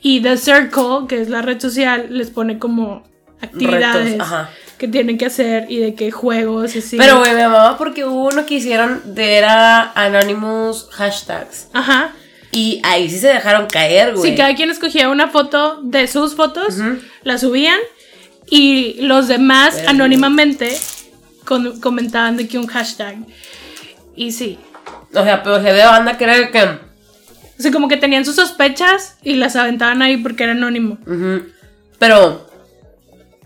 y 0.00 0.20
The 0.20 0.36
Circle, 0.36 1.06
que 1.08 1.20
es 1.20 1.28
la 1.28 1.42
red 1.42 1.60
social, 1.60 2.06
les 2.10 2.30
pone 2.30 2.58
como 2.58 3.04
actividades 3.40 4.12
Retos, 4.12 4.20
ajá. 4.26 4.50
que 4.78 4.88
tienen 4.88 5.18
que 5.18 5.26
hacer 5.26 5.66
y 5.70 5.78
de 5.78 5.94
qué 5.94 6.10
juegos 6.10 6.74
y 6.76 6.78
así. 6.80 6.96
Pero, 6.96 7.18
güey, 7.18 7.34
me 7.34 7.42
amaba 7.42 7.76
porque 7.78 8.04
hubo 8.04 8.28
uno 8.28 8.46
que 8.46 8.54
hicieron 8.54 9.14
de 9.14 9.36
era 9.36 9.92
Anonymous 9.92 10.88
hashtags. 10.92 11.68
Ajá. 11.72 12.12
Y 12.50 12.80
ahí 12.84 13.10
sí 13.10 13.18
se 13.18 13.28
dejaron 13.28 13.66
caer, 13.66 14.14
güey. 14.14 14.30
Sí, 14.30 14.36
cada 14.36 14.54
quien 14.54 14.70
escogía 14.70 15.08
una 15.10 15.28
foto 15.28 15.80
de 15.82 16.06
sus 16.08 16.34
fotos, 16.34 16.76
la 17.22 17.36
subían 17.38 17.78
y 18.50 19.02
los 19.02 19.28
demás 19.28 19.82
anónimamente 19.86 20.74
con- 21.44 21.78
comentaban 21.80 22.36
de 22.36 22.48
que 22.48 22.58
un 22.58 22.66
hashtag. 22.66 23.16
Y 24.16 24.32
sí. 24.32 24.58
O 25.14 25.22
sea, 25.22 25.42
pero 25.42 25.56
se 25.62 25.72
ve 25.72 25.84
banda 25.84 26.16
que 26.16 26.24
era 26.24 26.50
que. 26.50 26.87
O 27.58 27.62
sea, 27.62 27.72
como 27.72 27.88
que 27.88 27.96
tenían 27.96 28.24
sus 28.24 28.36
sospechas 28.36 29.16
y 29.22 29.34
las 29.34 29.56
aventaban 29.56 30.00
ahí 30.02 30.16
porque 30.16 30.44
era 30.44 30.52
anónimo. 30.52 30.98
Pero. 31.98 32.46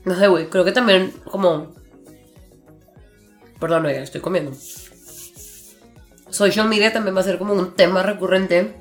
No 0.04 0.18
sé, 0.18 0.26
güey. 0.28 0.48
Creo 0.48 0.64
que 0.64 0.72
también, 0.72 1.12
como. 1.24 1.74
Perdón, 3.58 3.86
oigan, 3.86 4.02
estoy 4.02 4.20
comiendo. 4.20 4.52
Social 6.28 6.68
media 6.68 6.92
también 6.92 7.16
va 7.16 7.20
a 7.20 7.24
ser 7.24 7.38
como 7.38 7.54
un 7.54 7.74
tema 7.74 8.02
recurrente. 8.02 8.74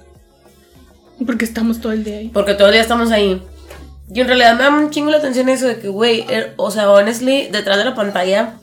Porque 1.26 1.46
estamos 1.46 1.80
todo 1.80 1.92
el 1.92 2.04
día 2.04 2.18
ahí. 2.18 2.30
Porque 2.30 2.56
todo 2.56 2.68
el 2.68 2.74
día 2.74 2.82
estamos 2.82 3.12
ahí. 3.12 3.42
Y 4.14 4.20
en 4.20 4.28
realidad 4.28 4.58
me 4.58 4.64
da 4.64 4.70
un 4.70 4.90
chingo 4.90 5.12
la 5.12 5.18
atención 5.18 5.48
eso 5.48 5.68
de 5.68 5.80
que, 5.80 5.88
güey, 5.88 6.26
eh, 6.30 6.54
o 6.58 6.72
sea, 6.72 6.92
honestly, 6.92 7.48
detrás 7.48 7.78
de 7.78 7.86
la 7.86 7.96
pantalla 7.96 8.58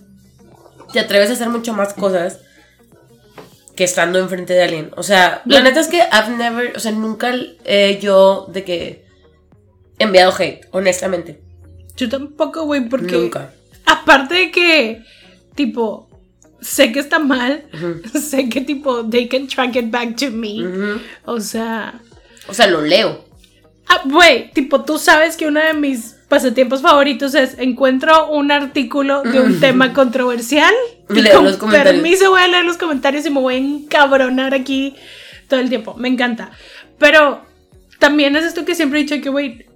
te 0.93 1.01
atreves 1.01 1.31
a 1.31 1.35
hacer 1.35 1.49
mucho 1.49 1.73
más 1.73 1.95
cosas 1.95 2.41
que 3.79 3.85
estando 3.85 4.19
enfrente 4.19 4.55
de 4.55 4.65
alguien. 4.65 4.91
O 4.97 5.05
sea, 5.05 5.41
la 5.45 5.61
Bien. 5.61 5.63
neta 5.63 5.79
es 5.79 5.87
que 5.87 5.99
I've 5.99 6.37
never, 6.37 6.77
o 6.77 6.81
sea, 6.81 6.91
nunca 6.91 7.33
he 7.65 8.01
yo 8.03 8.49
de 8.53 8.65
que 8.65 9.05
enviado 10.01 10.35
hate, 10.37 10.67
honestamente. 10.73 11.41
Yo 11.97 12.09
tampoco, 12.09 12.65
güey, 12.65 12.89
porque. 12.89 13.17
Nunca. 13.17 13.53
Aparte 13.87 14.35
de 14.35 14.51
que, 14.51 15.05
tipo, 15.55 16.11
sé 16.61 16.91
que 16.91 16.99
está 16.99 17.21
mal. 17.21 17.69
sé 18.21 18.49
que, 18.49 18.63
tipo, 18.63 19.09
they 19.09 19.29
can 19.29 19.47
track 19.47 19.77
it 19.77 19.93
back 19.93 20.17
to 20.17 20.33
me. 20.33 21.01
O 21.25 21.39
sea. 21.39 22.03
O 22.49 22.55
sea, 22.55 22.67
lo 22.67 22.83
leo. 22.83 23.27
Ah, 23.87 24.03
güey, 24.07 24.51
tipo, 24.51 24.83
tú 24.83 24.99
sabes 24.99 25.37
que 25.37 25.47
uno 25.47 25.61
de 25.61 25.75
mis 25.75 26.17
pasatiempos 26.29 26.83
favoritos 26.83 27.37
es 27.37 27.57
encuentro 27.61 28.29
un 28.33 28.51
artículo 28.51 29.23
de 29.23 29.39
un 29.39 29.61
tema 29.61 29.95
controversial 29.95 30.75
Leo 31.23 31.37
con 31.37 31.45
los 31.45 31.57
comentarios. 31.57 31.95
permiso 31.95 32.31
voy 32.31 32.41
a 32.43 32.49
leer 32.49 32.65
los 32.65 32.77
comentarios 32.77 33.25
y 33.27 33.31
me 33.31 33.41
voy 33.41 33.55
a 33.55 33.59
encabronar 33.59 34.55
aquí 34.55 34.95
todo 35.49 35.61
el 35.61 35.69
tiempo. 35.69 35.95
Me 35.95 36.09
encanta. 36.09 36.51
Pero 36.99 37.43
también 37.99 38.37
es 38.37 38.45
esto 38.45 38.65
que 38.65 38.75
siempre 38.75 39.01
he 39.01 39.03
dicho 39.05 39.21
que, 39.23 39.29
güey, 39.31 39.67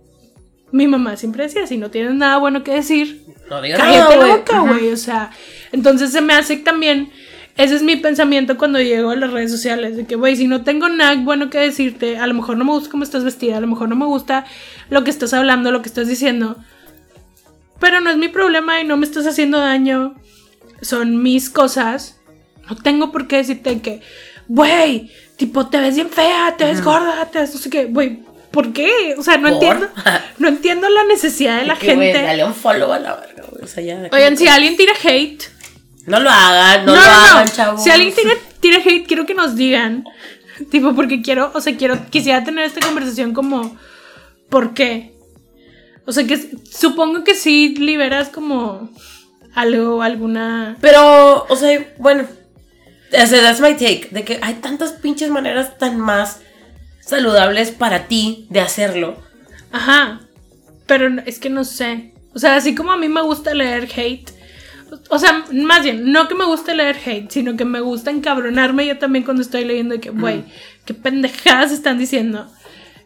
mi 0.71 0.87
mamá 0.87 1.17
siempre 1.17 1.45
decía, 1.45 1.67
si 1.67 1.77
no 1.77 1.91
tienes 1.91 2.15
nada 2.15 2.39
bueno 2.39 2.63
que 2.65 2.73
decir, 2.75 3.23
No 3.51 3.61
digas 3.61 3.79
cállate 3.81 3.99
nada, 3.99 4.17
la 4.17 4.27
güey. 4.27 4.31
boca, 4.39 4.61
güey. 4.61 4.89
O 4.91 4.97
sea, 4.97 5.31
entonces 5.73 6.13
se 6.13 6.21
me 6.21 6.33
hace 6.35 6.57
también, 6.57 7.11
ese 7.57 7.75
es 7.75 7.83
mi 7.83 7.97
pensamiento 7.97 8.57
cuando 8.57 8.81
llego 8.81 9.11
a 9.11 9.17
las 9.17 9.31
redes 9.33 9.51
sociales, 9.51 9.97
de 9.97 10.07
que, 10.07 10.17
güey, 10.17 10.35
si 10.37 10.47
no 10.47 10.63
tengo 10.63 10.89
nada 10.89 11.15
bueno 11.17 11.51
que 11.51 11.59
decirte, 11.59 12.19
a 12.19 12.27
lo 12.27 12.35
mejor 12.35 12.57
no 12.57 12.65
me 12.65 12.73
gusta 12.73 12.91
cómo 12.91 13.05
estás 13.05 13.25
vestida, 13.25 13.59
a 13.59 13.61
lo 13.61 13.67
mejor 13.67 13.89
no 13.91 13.97
me 13.97 14.07
gusta 14.07 14.47
lo 14.89 15.05
que 15.05 15.11
estás 15.11 15.35
hablando, 15.35 15.71
lo 15.71 15.83
que 15.83 15.89
estás 15.89 16.09
diciendo, 16.09 16.57
pero 17.79 18.01
no 18.01 18.11
es 18.11 18.17
mi 18.17 18.29
problema 18.29 18.81
y 18.81 18.85
no 18.87 18.97
me 18.97 19.05
estás 19.05 19.27
haciendo 19.27 19.59
daño, 19.59 20.15
son 20.83 21.23
mis 21.23 21.49
cosas, 21.49 22.21
no 22.69 22.77
tengo 22.77 23.11
por 23.13 23.27
qué 23.29 23.37
decirte 23.39 23.81
que, 23.81 24.03
güey, 24.49 25.11
tipo, 25.37 25.69
te 25.69 25.79
ves 25.81 25.95
bien 25.95 26.11
fea, 26.11 26.55
te 26.59 26.65
ves 26.67 26.83
gorda, 26.85 27.25
te 27.31 27.39
ves 27.41 27.55
no 27.55 27.61
sé 27.61 27.71
qué, 27.71 27.85
güey. 27.87 28.21
¿Por 28.51 28.75
qué? 28.75 29.15
O 29.17 29.23
sea, 29.23 29.39
no 29.39 29.49
¿Por? 29.49 29.55
entiendo. 29.55 29.89
No 30.37 30.49
entiendo 30.49 30.89
la 30.91 31.05
necesidad 31.05 31.59
de 31.61 31.67
la 31.69 31.77
Que, 31.77 31.87
gente. 31.87 32.13
dale 32.23 32.45
un 32.45 32.55
follow 32.55 32.93
a 32.93 32.99
la 32.99 33.15
verga, 33.17 33.45
güey. 33.51 33.65
O 33.65 33.67
sea, 33.67 33.83
ya. 33.83 34.09
Oigan, 34.13 34.37
si 34.37 34.47
alguien 34.47 34.77
tira 34.77 34.93
hate, 35.03 35.43
No 36.07 36.21
lo 36.21 36.29
hagan, 36.29 36.85
no, 36.85 36.95
no, 36.95 37.01
lo 37.01 37.07
no, 37.07 37.13
hagan, 37.13 37.47
no. 37.47 37.53
chavos. 37.53 37.83
Si 37.83 37.89
alguien 37.91 38.15
tira, 38.15 38.35
tira 38.61 38.79
hate, 38.85 39.07
quiero 39.07 39.25
que 39.25 39.35
nos 39.35 39.57
digan. 39.57 40.05
Tipo, 40.71 40.95
porque 40.95 41.23
quiero, 41.23 41.51
o 41.55 41.61
sea, 41.63 41.77
quiero, 41.79 41.99
quisiera 42.11 42.45
tener 42.45 42.65
esta 42.67 42.81
conversación 42.87 43.33
como, 43.33 43.75
¿por 44.51 44.75
qué? 44.75 45.15
O 46.05 46.13
sea, 46.13 46.27
que 46.27 46.39
supongo 46.71 47.25
que 47.25 47.35
sí 47.35 47.75
liberas 47.79 48.29
como 48.29 48.91
algo, 49.55 50.03
alguna... 50.03 50.77
Pero, 50.81 51.45
o 51.49 51.57
sea, 51.57 51.93
bueno. 51.99 52.25
O 53.13 53.27
sea, 53.27 53.43
that's 53.43 53.61
my 53.61 53.75
take. 53.75 54.09
De 54.11 54.25
que 54.25 54.39
hay 54.43 54.55
tantas 54.55 54.93
pinches 54.93 55.31
maneras 55.31 55.79
tan 55.79 55.99
más 55.99 56.41
saludables 57.01 57.71
para 57.71 58.07
ti 58.09 58.47
de 58.51 58.61
hacerlo. 58.61 59.17
Ajá. 59.71 60.21
Pero 60.87 61.23
es 61.27 61.39
que 61.39 61.51
no 61.51 61.65
sé. 61.65 62.15
O 62.35 62.39
sea, 62.39 62.57
así 62.57 62.75
como 62.75 62.93
a 62.93 62.97
mí 62.97 63.09
me 63.09 63.23
gusta 63.23 63.55
leer 63.55 63.89
hate. 63.95 64.31
O 65.09 65.19
sea, 65.19 65.45
más 65.53 65.83
bien, 65.83 66.13
no 66.13 66.29
que 66.29 66.35
me 66.35 66.45
guste 66.45 66.75
leer 66.75 66.97
hate, 67.05 67.31
sino 67.31 67.57
que 67.57 67.65
me 67.65 67.81
gusta 67.81 68.11
encabronarme 68.11 68.87
yo 68.87 68.99
también 68.99 69.25
cuando 69.25 69.43
estoy 69.43 69.65
leyendo 69.65 69.95
y 69.95 70.01
que, 70.01 70.11
güey, 70.11 70.45
qué 70.85 70.95
pendejadas 70.95 71.73
están 71.73 71.99
diciendo. 71.99 72.51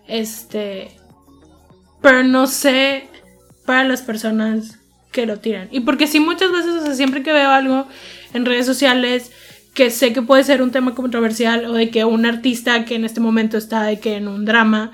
Este. 0.07 0.91
Pero 2.03 2.23
no 2.23 2.47
sé 2.47 3.09
para 3.65 3.85
las 3.85 4.03
personas 4.03 4.79
que 5.16 5.24
lo 5.24 5.38
tiran. 5.38 5.68
Y 5.70 5.81
porque 5.81 6.07
sí, 6.07 6.20
muchas 6.20 6.52
veces, 6.52 6.72
o 6.74 6.85
sea, 6.85 6.94
siempre 6.94 7.22
que 7.22 7.33
veo 7.33 7.48
algo 7.50 7.88
en 8.35 8.44
redes 8.44 8.66
sociales 8.66 9.33
que 9.72 9.90
sé 9.90 10.12
que 10.12 10.20
puede 10.20 10.44
ser 10.44 10.61
un 10.61 10.70
tema 10.70 10.94
controversial 10.94 11.64
o 11.64 11.72
de 11.72 11.88
que 11.88 12.05
un 12.05 12.26
artista 12.26 12.85
que 12.85 12.96
en 12.96 13.07
este 13.07 13.20
momento 13.20 13.57
está 13.57 13.85
de 13.85 13.98
que 13.98 14.16
en 14.16 14.29
un 14.29 14.44
drama, 14.44 14.92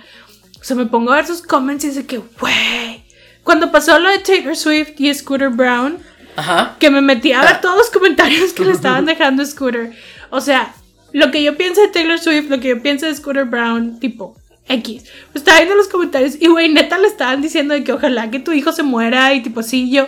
o 0.60 0.64
sea, 0.64 0.76
me 0.76 0.86
pongo 0.86 1.10
a 1.10 1.16
ver 1.16 1.26
sus 1.26 1.42
comments 1.42 1.84
y 1.84 1.90
de 1.90 2.06
que, 2.06 2.18
güey, 2.18 3.02
cuando 3.42 3.72
pasó 3.72 3.98
lo 3.98 4.08
de 4.10 4.20
Taylor 4.20 4.54
Swift 4.56 4.92
y 4.98 5.12
Scooter 5.12 5.48
Brown, 5.48 5.98
Ajá. 6.36 6.76
que 6.78 6.88
me 6.88 7.00
metí 7.00 7.32
a 7.32 7.42
ver 7.42 7.60
todos 7.60 7.76
los 7.76 7.90
comentarios 7.90 8.52
que 8.52 8.64
le 8.64 8.72
estaban 8.72 9.06
dejando 9.06 9.42
a 9.42 9.46
Scooter. 9.46 9.92
O 10.30 10.40
sea, 10.40 10.72
lo 11.12 11.32
que 11.32 11.42
yo 11.42 11.56
pienso 11.56 11.80
de 11.80 11.88
Taylor 11.88 12.20
Swift, 12.20 12.48
lo 12.48 12.60
que 12.60 12.68
yo 12.68 12.80
pienso 12.80 13.06
de 13.06 13.14
Scooter 13.16 13.44
Brown, 13.44 13.98
tipo 13.98 14.36
X. 14.68 15.02
Pues 15.32 15.42
estaba 15.42 15.58
viendo 15.58 15.74
los 15.74 15.88
comentarios 15.88 16.34
y, 16.40 16.46
güey, 16.48 16.68
neta 16.72 16.98
le 16.98 17.08
estaban 17.08 17.42
diciendo 17.42 17.74
de 17.74 17.84
que 17.84 17.92
ojalá 17.92 18.30
que 18.30 18.38
tu 18.38 18.52
hijo 18.52 18.72
se 18.72 18.82
muera 18.82 19.32
y 19.34 19.42
tipo 19.42 19.60
así, 19.60 19.90
yo 19.90 20.06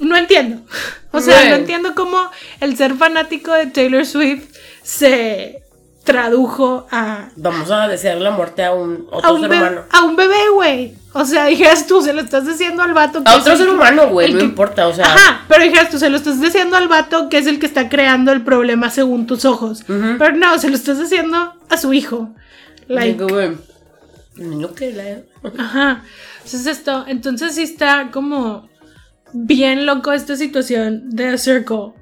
no 0.00 0.16
entiendo. 0.16 0.62
O 1.12 1.20
sea, 1.20 1.48
no 1.50 1.56
entiendo 1.56 1.94
cómo 1.94 2.18
el 2.60 2.76
ser 2.76 2.94
fanático 2.94 3.52
de 3.52 3.66
Taylor 3.66 4.04
Swift 4.04 4.44
se 4.82 5.62
tradujo 6.04 6.88
a 6.90 7.28
Vamos 7.36 7.70
a 7.70 7.86
desear 7.86 8.16
la 8.16 8.32
muerte 8.32 8.64
a 8.64 8.72
un 8.72 9.06
otro 9.10 9.30
a 9.30 9.32
un, 9.32 9.40
ser 9.40 9.50
bebé, 9.50 9.62
humano. 9.62 9.82
a 9.92 10.02
un 10.02 10.16
bebé, 10.16 10.48
güey. 10.52 10.94
O 11.12 11.24
sea, 11.24 11.44
dijeras 11.46 11.86
tú, 11.86 12.02
se 12.02 12.12
lo 12.12 12.20
estás 12.22 12.44
diciendo 12.46 12.82
al 12.82 12.92
vato. 12.92 13.22
que 13.22 13.30
A 13.30 13.34
es 13.34 13.40
otro 13.42 13.52
el 13.52 13.58
ser 13.58 13.66
que- 13.68 13.72
humano, 13.74 14.08
güey, 14.08 14.32
no 14.32 14.38
que- 14.40 14.44
importa, 14.44 14.88
o 14.88 14.92
sea. 14.94 15.04
Ajá, 15.06 15.42
pero 15.46 15.62
dijeras 15.62 15.90
tú, 15.90 15.98
se 16.00 16.10
lo 16.10 16.16
estás 16.16 16.40
diciendo 16.40 16.76
al 16.76 16.88
vato 16.88 17.28
que 17.28 17.38
es 17.38 17.46
el 17.46 17.60
que 17.60 17.66
está 17.66 17.88
creando 17.88 18.32
el 18.32 18.42
problema 18.42 18.90
según 18.90 19.26
tus 19.28 19.44
ojos. 19.44 19.84
Pero 19.86 20.32
no, 20.32 20.58
se 20.58 20.70
lo 20.70 20.74
estás 20.74 20.98
diciendo 20.98 21.54
a 21.68 21.76
su 21.76 21.92
hijo. 21.92 22.30
Like, 22.88 23.22
ajá. 25.58 26.04
Entonces 26.44 26.66
esto, 26.66 27.04
entonces 27.06 27.54
sí 27.54 27.62
está 27.62 28.10
como 28.12 28.68
bien 29.32 29.86
loco 29.86 30.12
esta 30.12 30.36
situación 30.36 31.10
de 31.10 31.28
A 31.28 31.38
Circle. 31.38 31.92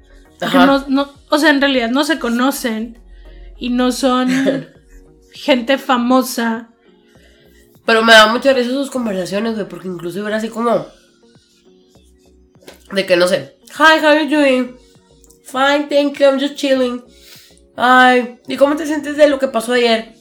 Ajá. 0.41 0.65
no, 0.65 0.85
no, 0.87 1.11
o 1.29 1.37
sea, 1.37 1.51
en 1.51 1.61
realidad 1.61 1.89
no 1.89 2.03
se 2.03 2.19
conocen 2.19 2.99
y 3.57 3.69
no 3.69 3.91
son 3.91 4.67
gente 5.33 5.77
famosa. 5.77 6.69
Pero 7.85 8.03
me 8.03 8.13
da 8.13 8.27
mucha 8.27 8.53
risa 8.53 8.71
sus 8.71 8.89
conversaciones, 8.89 9.55
güey, 9.55 9.67
porque 9.67 9.87
incluso 9.87 10.25
era 10.25 10.37
así 10.37 10.49
como. 10.49 10.87
De 12.91 13.05
que 13.05 13.15
no 13.15 13.27
sé. 13.27 13.57
Hi, 13.77 14.03
how 14.03 14.17
you 14.17 14.29
doing? 14.29 14.75
Fine, 15.43 15.87
thank 15.89 16.17
you, 16.17 16.25
I'm 16.25 16.39
just 16.39 16.55
chilling. 16.55 17.03
Ay, 17.75 18.39
¿y 18.47 18.57
cómo 18.57 18.75
te 18.75 18.85
sientes 18.85 19.17
de 19.17 19.29
lo 19.29 19.39
que 19.39 19.47
pasó 19.47 19.73
ayer? 19.73 20.13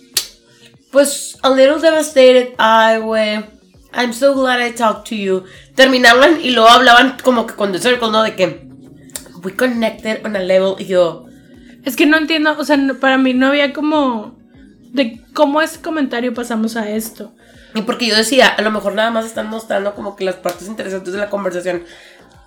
Pues, 0.90 1.36
a 1.42 1.50
little 1.50 1.80
devastated. 1.80 2.54
Ay, 2.58 2.98
güey. 2.98 3.44
I'm 3.92 4.12
so 4.12 4.34
glad 4.34 4.60
I 4.60 4.72
talked 4.72 5.08
to 5.08 5.14
you. 5.14 5.44
Terminaban 5.74 6.40
y 6.40 6.50
luego 6.50 6.68
hablaban 6.68 7.16
como 7.22 7.46
que 7.46 7.54
con 7.54 7.72
The 7.72 7.78
Circle, 7.78 8.10
¿no? 8.10 8.22
De 8.22 8.34
que. 8.34 8.68
We 9.42 9.54
connected 9.56 10.24
on 10.24 10.36
a 10.36 10.40
level. 10.40 10.74
Y 10.78 10.86
yo. 10.86 11.26
Es 11.84 11.96
que 11.96 12.06
no 12.06 12.18
entiendo, 12.18 12.54
o 12.58 12.64
sea, 12.64 12.78
para 13.00 13.16
mí 13.18 13.32
no 13.32 13.48
había 13.48 13.72
como 13.72 14.36
de 14.92 15.20
cómo 15.32 15.62
ese 15.62 15.80
comentario 15.80 16.34
pasamos 16.34 16.76
a 16.76 16.88
esto. 16.90 17.32
Y 17.74 17.82
porque 17.82 18.06
yo 18.06 18.16
decía, 18.16 18.48
a 18.48 18.60
lo 18.62 18.70
mejor 18.70 18.94
nada 18.94 19.10
más 19.10 19.24
están 19.24 19.48
mostrando 19.48 19.94
como 19.94 20.14
que 20.16 20.24
las 20.24 20.34
partes 20.34 20.68
interesantes 20.68 21.12
de 21.12 21.18
la 21.20 21.30
conversación. 21.30 21.84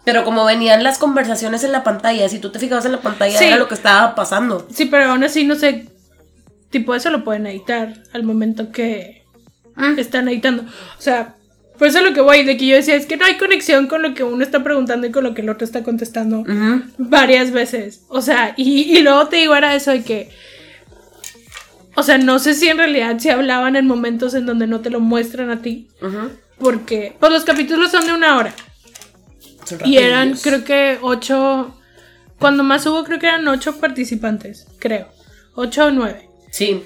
Pero 0.05 0.23
como 0.25 0.43
venían 0.45 0.83
las 0.83 0.97
conversaciones 0.97 1.63
en 1.63 1.71
la 1.71 1.83
pantalla, 1.83 2.27
si 2.29 2.39
tú 2.39 2.51
te 2.51 2.59
fijabas 2.59 2.85
en 2.85 2.91
la 2.91 2.99
pantalla, 3.01 3.37
Sí. 3.39 3.45
era 3.45 3.55
lo 3.57 3.67
que 3.69 3.73
estaba 3.73 4.15
pasando. 4.15 4.67
Sí, 4.71 4.85
pero 4.85 5.05
aún 5.11 5.23
así 5.23 5.45
no 5.45 5.55
sé, 5.55 5.87
tipo 6.73 6.93
eso 6.93 7.09
lo 7.09 7.23
pueden 7.23 7.47
editar 7.47 8.03
al 8.11 8.23
momento 8.23 8.71
que 8.73 9.23
Mm. 9.75 9.97
están 9.97 10.27
editando. 10.27 10.63
O 10.63 11.01
sea, 11.01 11.35
por 11.79 11.87
eso 11.87 12.01
lo 12.01 12.13
que 12.13 12.21
voy, 12.21 12.43
de 12.43 12.57
que 12.57 12.67
yo 12.67 12.75
decía, 12.75 12.95
es 12.95 13.05
que 13.07 13.17
no 13.17 13.25
hay 13.25 13.37
conexión 13.37 13.87
con 13.87 14.01
lo 14.03 14.13
que 14.13 14.23
uno 14.23 14.43
está 14.43 14.63
preguntando 14.63 15.07
y 15.07 15.11
con 15.11 15.23
lo 15.23 15.33
que 15.33 15.41
el 15.41 15.49
otro 15.49 15.65
está 15.65 15.81
contestando 15.83 16.43
varias 16.97 17.51
veces. 17.51 18.03
O 18.09 18.21
sea, 18.21 18.53
y, 18.55 18.81
y 18.97 19.01
luego 19.01 19.27
te 19.29 19.37
digo, 19.37 19.55
era 19.55 19.73
eso 19.73 19.89
de 19.91 20.03
que... 20.03 20.29
O 21.95 22.03
sea, 22.03 22.17
no 22.17 22.39
sé 22.39 22.53
si 22.55 22.67
en 22.67 22.77
realidad 22.77 23.17
se 23.19 23.31
hablaban 23.31 23.75
en 23.75 23.87
momentos 23.87 24.33
en 24.33 24.45
donde 24.45 24.67
no 24.67 24.81
te 24.81 24.89
lo 24.89 24.99
muestran 24.99 25.49
a 25.49 25.61
ti. 25.61 25.87
Porque, 26.59 27.15
pues 27.19 27.31
los 27.31 27.43
capítulos 27.43 27.91
son 27.91 28.05
de 28.05 28.13
una 28.13 28.37
hora. 28.37 28.53
Son 29.65 29.79
Y 29.85 29.97
eran, 29.97 30.33
creo 30.35 30.63
que 30.63 30.97
ocho. 31.01 31.75
Cuando 32.39 32.63
más 32.63 32.85
hubo, 32.85 33.03
creo 33.03 33.19
que 33.19 33.27
eran 33.27 33.47
ocho 33.47 33.79
participantes, 33.79 34.67
creo. 34.79 35.07
Ocho 35.55 35.85
o 35.85 35.91
nueve. 35.91 36.29
Sí. 36.53 36.83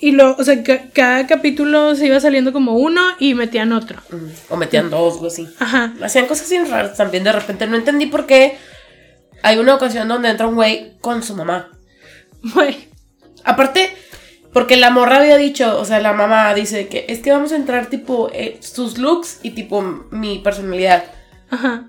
Y 0.00 0.12
lo, 0.12 0.36
o 0.36 0.44
sea, 0.44 0.62
ca- 0.62 0.90
cada 0.92 1.26
capítulo 1.26 1.96
se 1.96 2.06
iba 2.06 2.20
saliendo 2.20 2.52
como 2.52 2.74
uno 2.76 3.02
y 3.18 3.34
metían 3.34 3.72
otro. 3.72 4.00
Ujú. 4.12 4.28
O 4.50 4.56
metían 4.56 4.90
dos 4.90 5.18
o 5.20 5.26
así. 5.26 5.48
Ajá. 5.58 5.92
Hacían 6.00 6.26
cosas 6.26 6.48
bien 6.48 6.70
raras 6.70 6.96
también 6.96 7.24
de 7.24 7.32
repente. 7.32 7.66
No 7.66 7.74
entendí 7.76 8.06
por 8.06 8.26
qué. 8.26 8.56
Hay 9.42 9.58
una 9.58 9.74
ocasión 9.74 10.06
donde 10.06 10.28
entra 10.28 10.46
un 10.46 10.54
güey 10.54 10.96
con 11.00 11.22
su 11.24 11.34
mamá. 11.34 11.72
Güey. 12.54 12.88
Aparte, 13.44 13.90
porque 14.52 14.76
la 14.76 14.90
morra 14.90 15.16
había 15.16 15.36
dicho, 15.36 15.78
o 15.80 15.84
sea, 15.84 15.98
la 15.98 16.12
mamá 16.12 16.54
dice 16.54 16.86
que 16.86 17.06
es 17.08 17.18
que 17.18 17.32
vamos 17.32 17.50
a 17.50 17.56
entrar 17.56 17.86
tipo 17.90 18.30
eh, 18.32 18.56
sus 18.60 18.98
looks 18.98 19.40
y 19.42 19.50
tipo 19.50 19.82
mi 20.12 20.38
personalidad. 20.38 21.04
Ajá. 21.50 21.88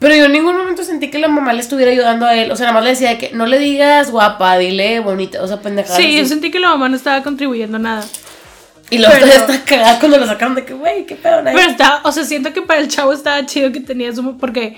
Pero 0.00 0.14
yo 0.16 0.24
en 0.24 0.32
ningún 0.32 0.56
momento 0.56 0.82
sentí 0.82 1.10
que 1.10 1.18
la 1.18 1.28
mamá 1.28 1.52
le 1.52 1.60
estuviera 1.60 1.92
ayudando 1.92 2.26
a 2.26 2.34
él. 2.34 2.50
O 2.50 2.56
sea, 2.56 2.66
nada 2.66 2.74
más 2.74 2.84
le 2.84 2.90
decía 2.90 3.18
que 3.18 3.30
no 3.32 3.46
le 3.46 3.58
digas 3.60 4.10
guapa, 4.10 4.56
dile 4.58 4.98
bonita. 5.00 5.42
O 5.42 5.46
sea, 5.46 5.60
pendejada. 5.60 5.96
Sí, 5.96 6.16
yo 6.16 6.24
sentí 6.26 6.50
que 6.50 6.58
la 6.58 6.70
mamá 6.70 6.88
no 6.88 6.96
estaba 6.96 7.22
contribuyendo 7.22 7.78
nada. 7.78 8.04
Y 8.88 8.98
luego 8.98 9.12
pero- 9.20 9.26
está 9.26 9.62
cagada 9.64 9.98
cuando 10.00 10.18
lo 10.18 10.26
sacaron 10.26 10.54
de 10.56 10.64
que, 10.64 10.72
güey, 10.74 11.06
qué 11.06 11.14
pedo. 11.16 11.42
Pero 11.44 11.58
está, 11.60 12.00
o 12.02 12.10
sea, 12.12 12.24
siento 12.24 12.52
que 12.52 12.62
para 12.62 12.80
el 12.80 12.88
chavo 12.88 13.12
estaba 13.12 13.44
chido 13.46 13.70
que 13.72 13.80
tenía 13.80 14.12
su. 14.14 14.36
Porque, 14.38 14.76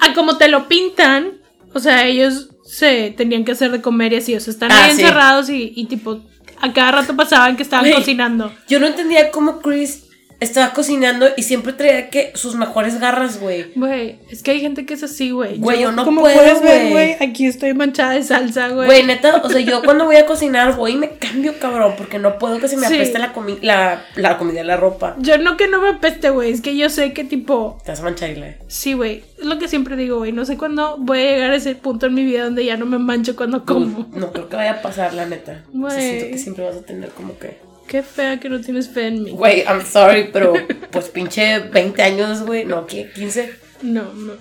a 0.00 0.14
como 0.14 0.38
te 0.38 0.48
lo 0.48 0.68
pintan, 0.68 1.32
o 1.74 1.80
sea, 1.80 2.04
ellos 2.06 2.48
se 2.64 3.10
tenían 3.16 3.44
que 3.44 3.52
hacer 3.52 3.72
de 3.72 3.82
comer 3.82 4.12
y 4.12 4.16
así. 4.16 4.34
O 4.36 4.40
sea, 4.40 4.52
están 4.52 4.70
Ah, 4.72 4.84
ahí 4.84 4.92
sí. 4.94 5.02
encerrados 5.02 5.50
y, 5.50 5.72
y 5.76 5.84
tipo, 5.86 6.20
a 6.62 6.72
cada 6.72 6.92
rato 6.92 7.14
pasaban 7.16 7.56
que 7.56 7.62
estaban 7.64 7.90
cocinando. 7.92 8.52
Yo 8.68 8.78
no 8.80 8.86
entendía 8.86 9.30
cómo 9.32 9.60
Chris 9.60 10.04
estaba 10.40 10.72
cocinando 10.74 11.26
y 11.36 11.42
siempre 11.42 11.72
traía 11.72 12.10
que 12.10 12.32
sus 12.34 12.54
mejores 12.56 13.00
garras, 13.00 13.40
güey. 13.40 13.72
Güey, 13.74 14.18
es 14.30 14.42
que 14.42 14.50
hay 14.50 14.60
gente 14.60 14.84
que 14.84 14.94
es 14.94 15.02
así, 15.02 15.30
güey. 15.30 15.56
Güey, 15.58 15.80
yo 15.80 15.92
no 15.92 16.04
como 16.04 16.20
puedo, 16.20 16.34
puedes 16.36 16.60
ver, 16.62 16.90
güey. 16.90 16.90
güey, 16.90 17.16
aquí 17.20 17.46
estoy 17.46 17.72
manchada 17.74 18.12
de 18.12 18.22
salsa, 18.22 18.68
güey. 18.68 18.86
Güey, 18.86 19.02
neta, 19.04 19.36
o 19.42 19.48
sea, 19.48 19.60
yo 19.60 19.82
cuando 19.84 20.04
voy 20.04 20.16
a 20.16 20.26
cocinar 20.26 20.76
voy 20.76 20.92
y 20.92 20.96
me 20.96 21.10
cambio, 21.10 21.58
cabrón, 21.58 21.94
porque 21.96 22.18
no 22.18 22.38
puedo 22.38 22.58
que 22.58 22.68
se 22.68 22.76
me 22.76 22.86
Sí. 22.86 22.94
apeste 22.96 23.18
la, 23.18 23.32
comi 23.32 23.58
la, 23.62 24.04
la 24.16 24.36
comida, 24.38 24.62
la 24.62 24.76
ropa. 24.76 25.16
Yo 25.18 25.38
no 25.38 25.56
que 25.56 25.68
no 25.68 25.80
me 25.80 25.88
apeste, 25.90 26.30
güey, 26.30 26.50
es 26.52 26.60
que 26.60 26.76
yo 26.76 26.90
sé 26.90 27.12
que 27.12 27.24
tipo, 27.24 27.78
Te 27.84 27.92
vas 27.92 28.00
a 28.00 28.04
manchar, 28.04 28.30
Ile. 28.30 28.58
sí, 28.68 28.92
güey, 28.92 29.24
es 29.38 29.44
lo 29.46 29.58
que 29.58 29.68
siempre 29.68 29.96
digo, 29.96 30.18
güey, 30.18 30.32
no 30.32 30.44
sé 30.44 30.56
cuándo 30.58 30.96
voy 30.98 31.18
a 31.20 31.30
llegar 31.30 31.50
a 31.52 31.56
ese 31.56 31.74
punto 31.74 32.06
en 32.06 32.14
mi 32.14 32.24
vida 32.24 32.44
donde 32.44 32.64
ya 32.64 32.76
no 32.76 32.84
me 32.86 32.98
mancho 32.98 33.36
cuando 33.36 33.64
como. 33.64 34.06
No 34.12 34.32
creo 34.32 34.48
que 34.48 34.56
vaya 34.56 34.72
a 34.72 34.82
pasar, 34.82 35.14
la 35.14 35.24
neta. 35.26 35.62
O 35.68 35.88
sea, 35.90 35.98
Güey. 35.98 36.00
siento 36.10 36.26
que 36.32 36.38
siempre 36.38 36.64
vas 36.64 36.76
a 36.76 36.82
tener 36.82 37.08
como 37.10 37.38
que. 37.38 37.56
Qué 37.88 38.02
fea 38.02 38.38
que 38.40 38.48
no 38.48 38.60
tienes 38.60 38.88
fe 38.88 39.08
en 39.08 39.22
mí. 39.22 39.30
Güey, 39.30 39.60
I'm 39.62 39.84
sorry, 39.84 40.30
pero 40.32 40.54
pues 40.90 41.08
pinche 41.08 41.60
20 41.60 42.02
años, 42.02 42.42
güey. 42.44 42.64
No, 42.64 42.86
¿qué? 42.86 43.12
¿15? 43.14 43.50
No, 43.82 44.12
no. 44.12 44.32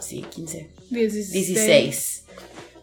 Sí, 0.00 0.24
15. 0.34 0.70
16. 0.90 1.32
16. 1.32 2.24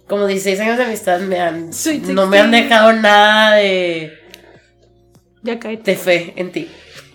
Como 0.08 0.28
16 0.28 0.60
años 0.60 0.78
de 0.78 0.84
amistad 0.84 1.20
me 1.22 1.40
han. 1.40 1.72
Sweet 1.74 2.04
no 2.08 2.28
me 2.28 2.40
han 2.40 2.52
16. 2.52 2.70
dejado 2.70 2.94
nada 2.94 3.56
de, 3.56 4.12
Ya 5.44 5.60
cállate. 5.60 5.92
de 5.92 5.98
fe 5.98 6.34
en 6.36 6.52
ti. 6.52 6.68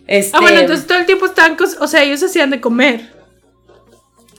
Este, 0.06 0.36
Ah, 0.36 0.40
bueno, 0.40 0.60
entonces 0.60 0.86
todo 0.86 0.98
el 0.98 1.04
tiempo 1.06 1.26
estaban, 1.26 1.56
o 1.80 1.86
sea, 1.86 2.02
ellos 2.02 2.22
hacían 2.22 2.50
de 2.50 2.60
comer. 2.60 3.14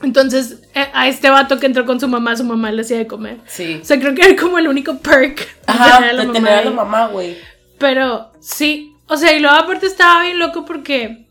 Entonces, 0.02 0.60
eh, 0.74 0.86
a 0.92 1.08
este 1.08 1.28
vato 1.28 1.58
que 1.58 1.66
entró 1.66 1.84
con 1.84 1.98
su 2.00 2.06
mamá, 2.08 2.36
su 2.36 2.44
mamá 2.44 2.70
le 2.70 2.82
hacía 2.82 2.98
de 2.98 3.06
comer. 3.06 3.38
Sí. 3.46 3.80
O 3.82 3.84
sea, 3.84 3.98
creo 3.98 4.14
que 4.14 4.22
era 4.22 4.36
como 4.40 4.58
el 4.58 4.68
único 4.68 4.96
perk. 4.98 5.46
Ajá, 5.66 6.00
de 6.00 6.26
tener 6.32 6.52
a 6.52 6.64
la 6.64 6.70
mamá, 6.70 7.08
güey. 7.08 7.36
Pero 7.78 8.32
sí, 8.40 8.94
o 9.06 9.16
sea, 9.16 9.32
y 9.32 9.40
luego 9.40 9.56
aparte 9.56 9.86
estaba 9.86 10.22
bien 10.22 10.38
loco 10.38 10.64
porque, 10.64 11.26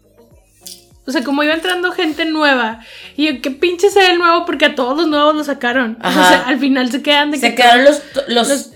o 1.06 1.12
sea, 1.12 1.24
como 1.24 1.44
iba 1.44 1.54
entrando 1.54 1.92
gente 1.92 2.26
nueva, 2.26 2.80
y 3.16 3.28
yo, 3.28 3.42
qué 3.42 3.52
pinche 3.52 3.90
sea 3.90 4.12
el 4.12 4.18
nuevo 4.20 4.46
porque 4.46 4.66
a 4.66 4.76
todos 4.76 4.98
los 4.98 5.08
nuevos 5.08 5.36
lo 5.36 5.44
sacaron. 5.44 5.98
Ajá. 6.02 6.22
O 6.22 6.28
sea, 6.28 6.48
al 6.48 6.60
final 6.60 6.92
se 6.92 7.02
quedan 7.02 7.32
de 7.32 7.38
Se 7.38 7.50
que 7.50 7.56
quedaron 7.56 7.86
los, 7.86 8.02
los, 8.28 8.48
los 8.48 8.72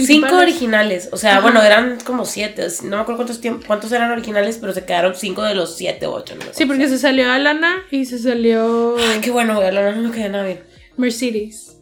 cinco 0.00 0.36
originales. 0.36 1.10
O 1.12 1.16
sea, 1.16 1.32
Ajá. 1.32 1.40
bueno, 1.42 1.62
eran 1.62 1.98
como 2.00 2.24
siete. 2.24 2.66
No 2.84 2.96
me 2.96 3.02
acuerdo 3.02 3.24
cuántos, 3.24 3.40
cuántos 3.66 3.92
eran 3.92 4.10
originales, 4.10 4.58
pero 4.60 4.72
se 4.72 4.84
quedaron 4.84 5.14
cinco 5.14 5.42
de 5.42 5.54
los 5.54 5.76
siete 5.76 6.06
o 6.06 6.12
ocho. 6.12 6.34
No. 6.34 6.46
Sí, 6.52 6.66
porque 6.66 6.88
se 6.88 6.98
salió 6.98 7.30
Alana 7.30 7.82
y 7.90 8.06
se 8.06 8.18
salió 8.18 8.96
Ay, 8.98 9.20
qué 9.20 9.30
bueno, 9.30 9.54
güey. 9.56 9.68
A 9.68 9.72
la 9.72 9.92
no 9.92 10.02
me 10.02 10.10
caía 10.10 10.28
nada 10.30 10.44
bien. 10.44 10.62
Mercedes. 10.96 11.76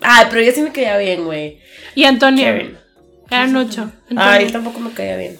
Ay, 0.00 0.26
pero 0.28 0.40
ella 0.40 0.52
sí 0.52 0.62
me 0.62 0.72
caía 0.72 0.96
bien, 0.98 1.24
güey. 1.24 1.58
Y 1.94 2.04
Antonio. 2.04 2.44
Karen. 2.44 2.81
Eran 3.34 3.56
ocho. 3.56 3.82
Antonio. 4.10 4.22
Ay, 4.22 4.44
él 4.44 4.52
tampoco 4.52 4.80
me 4.80 4.90
caía 4.92 5.16
bien. 5.16 5.38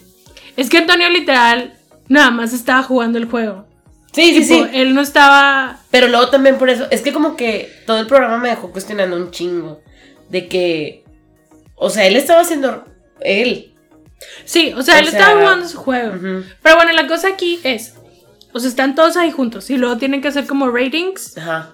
Es 0.56 0.68
que 0.68 0.78
Antonio 0.78 1.08
literal 1.10 1.74
nada 2.08 2.30
más 2.30 2.52
estaba 2.52 2.82
jugando 2.82 3.18
el 3.18 3.26
juego. 3.26 3.66
Sí, 4.12 4.34
sí, 4.34 4.48
Tipo, 4.48 4.64
sí. 4.66 4.70
Él 4.74 4.94
no 4.94 5.00
estaba. 5.00 5.78
Pero 5.90 6.08
luego 6.08 6.28
también 6.28 6.58
por 6.58 6.68
eso, 6.68 6.86
es 6.90 7.00
que 7.00 7.12
como 7.12 7.36
que 7.36 7.72
todo 7.86 7.98
el 7.98 8.06
programa 8.06 8.38
me 8.38 8.50
dejó 8.50 8.70
cuestionando 8.70 9.16
un 9.16 9.30
chingo. 9.30 9.80
De 10.28 10.48
que, 10.48 11.04
o 11.74 11.90
sea, 11.90 12.06
él 12.06 12.16
estaba 12.16 12.40
haciendo 12.40 12.84
él. 13.20 13.74
Sí, 14.44 14.72
o 14.76 14.82
sea, 14.82 14.96
O 14.96 14.98
él 14.98 15.08
sea, 15.08 15.18
estaba 15.20 15.40
jugando 15.40 15.68
su 15.68 15.78
juego. 15.78 16.12
Pero 16.62 16.76
bueno, 16.76 16.92
la 16.92 17.06
cosa 17.06 17.28
aquí 17.28 17.58
es. 17.64 17.94
O 18.52 18.60
sea, 18.60 18.68
están 18.68 18.94
todos 18.94 19.16
ahí 19.16 19.30
juntos 19.30 19.70
y 19.70 19.78
luego 19.78 19.96
tienen 19.96 20.20
que 20.20 20.28
hacer 20.28 20.46
como 20.46 20.70
ratings 20.70 21.36
Ajá. 21.38 21.72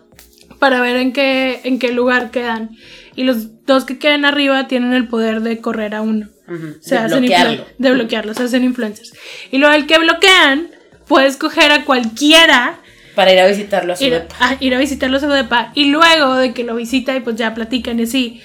para 0.61 0.81
ver 0.81 0.97
en 0.97 1.13
qué, 1.13 1.61
en 1.65 1.79
qué 1.81 1.91
lugar 1.93 2.31
quedan. 2.31 2.71
Y 3.19 3.25
los 3.25 3.65
dos 3.67 3.85
que 3.85 3.99
queden 3.99 4.25
arriba 4.25 4.69
tienen 4.69 4.93
el 4.93 5.09
poder 5.09 5.41
de 5.41 5.59
correr 5.61 5.95
a 5.97 6.03
uno. 6.03 6.29
ujú, 6.47 6.77
Se 6.81 6.95
de 6.95 7.01
hacen 7.01 7.19
bloquearlo. 7.21 7.53
influ- 7.65 7.67
de 7.79 7.91
bloquearlo, 7.93 8.35
se 8.35 8.43
hacen 8.45 8.63
influencers. 8.63 9.13
Y 9.51 9.59
luego 9.59 9.75
el 9.75 9.87
que 9.87 9.99
bloquean 9.99 10.69
puede 11.09 11.27
escoger 11.27 11.73
a 11.73 11.85
cualquiera 11.85 12.79
Para 13.17 13.33
ir 13.33 13.41
a 13.41 13.47
visitarlo 13.49 13.95
a 13.95 13.97
su 13.97 14.05
ir, 14.05 14.13
depa. 14.13 14.37
a, 14.39 14.57
ir 14.61 14.73
a 14.73 14.79
visitarlo 14.79 15.17
a 15.17 15.21
su 15.21 15.27
depa 15.29 15.73
y 15.75 15.87
luego 15.87 16.37
de 16.37 16.53
que 16.53 16.63
lo 16.63 16.77
visita 16.77 17.17
y 17.17 17.21
pues 17.21 17.35
ya 17.35 17.55
platican 17.55 17.99
y 17.99 18.05
así, 18.05 18.41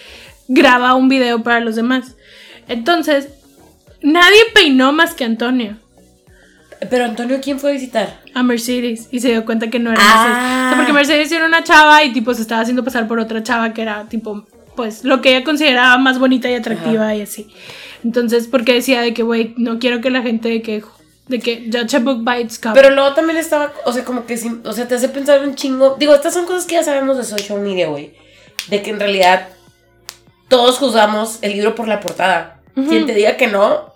graba 0.47 0.95
un 0.95 1.07
video 1.07 1.43
para 1.43 1.59
los 1.59 1.75
demás. 1.75 2.15
Entonces, 2.67 3.27
nadie 4.01 4.39
peinó 4.55 4.91
más 4.91 5.13
que 5.13 5.23
Antonio 5.25 5.77
Pero 6.89 7.05
Antonio, 7.05 7.39
¿quién 7.43 7.59
fue 7.59 7.69
a 7.69 7.73
visitar? 7.73 8.21
a 8.33 8.41
Mercedes 8.41 9.07
y 9.11 9.19
se 9.19 9.29
dio 9.29 9.45
cuenta 9.45 9.69
que 9.69 9.77
no 9.77 9.91
era 9.91 10.01
Ah. 10.03 10.15
Mercedes. 10.15 10.65
O 10.65 10.69
sea, 10.69 10.77
porque 10.77 10.93
Mercedes 10.93 11.31
era 11.31 11.45
una 11.45 11.63
chava 11.63 12.03
y 12.03 12.11
tipo 12.11 12.33
se 12.33 12.41
estaba 12.41 12.61
haciendo 12.61 12.83
pasar 12.83 13.07
por 13.07 13.19
otra 13.19 13.43
chava 13.43 13.71
que 13.73 13.83
era 13.83 14.07
tipo, 14.09 14.47
pues 14.75 15.03
lo 15.03 15.21
que 15.21 15.35
ella 15.35 15.43
consideraba 15.43 15.97
más 15.97 16.19
bonita 16.19 16.49
y 16.49 16.55
atractiva 16.55 17.15
y 17.15 17.21
así. 17.21 17.47
Entonces, 18.03 18.47
porque 18.47 18.73
decía 18.73 19.01
de 19.01 19.13
que, 19.13 19.23
güey, 19.23 19.53
no 19.57 19.79
quiero 19.79 20.01
que 20.01 20.09
la 20.09 20.21
gente 20.21 20.49
de 20.49 20.61
que, 20.61 20.83
de 21.27 21.39
que 21.39 21.69
judge 21.71 21.95
a 21.95 21.99
book 21.99 22.23
by 22.23 22.41
its 22.41 22.59
cover. 22.59 22.81
Pero 22.81 22.93
luego 22.93 23.13
también 23.13 23.37
estaba, 23.37 23.71
o 23.85 23.93
sea, 23.93 24.03
como 24.03 24.25
que, 24.25 24.39
o 24.65 24.73
sea, 24.73 24.87
te 24.87 24.95
hace 24.95 25.09
pensar 25.09 25.41
un 25.41 25.55
chingo. 25.55 25.95
Digo, 25.97 26.13
estas 26.13 26.33
son 26.33 26.45
cosas 26.45 26.65
que 26.65 26.75
ya 26.75 26.83
sabemos 26.83 27.17
de 27.17 27.23
social 27.23 27.59
media, 27.61 27.87
güey. 27.87 28.13
De 28.67 28.81
que 28.81 28.89
en 28.89 28.99
realidad 28.99 29.47
todos 30.47 30.77
juzgamos 30.77 31.39
el 31.41 31.53
libro 31.53 31.75
por 31.75 31.87
la 31.87 31.99
portada. 31.99 32.61
Quien 32.75 33.05
te 33.05 33.13
diga 33.13 33.37
que 33.37 33.47
no, 33.47 33.93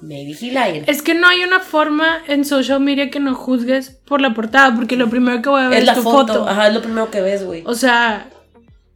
maybe 0.00 0.32
he 0.32 0.50
lying. 0.50 0.84
Es 0.86 1.00
que 1.02 1.14
no 1.14 1.28
hay 1.28 1.44
una 1.44 1.60
forma 1.60 2.18
en 2.26 2.44
social 2.44 2.80
media 2.80 3.10
que 3.10 3.20
no 3.20 3.34
juzgues 3.34 3.90
por 4.04 4.20
la 4.20 4.34
portada, 4.34 4.74
porque 4.74 4.96
lo 4.96 5.08
primero 5.08 5.40
que 5.42 5.48
voy 5.48 5.62
a 5.62 5.68
ver 5.68 5.78
Es 5.78 5.82
es, 5.82 5.86
la 5.86 5.94
tu 5.94 6.02
foto. 6.02 6.26
foto. 6.26 6.48
Ajá, 6.48 6.68
es 6.68 6.74
lo 6.74 6.82
primero 6.82 7.10
que 7.10 7.20
ves, 7.20 7.44
güey. 7.44 7.62
O 7.66 7.74
sea, 7.74 8.28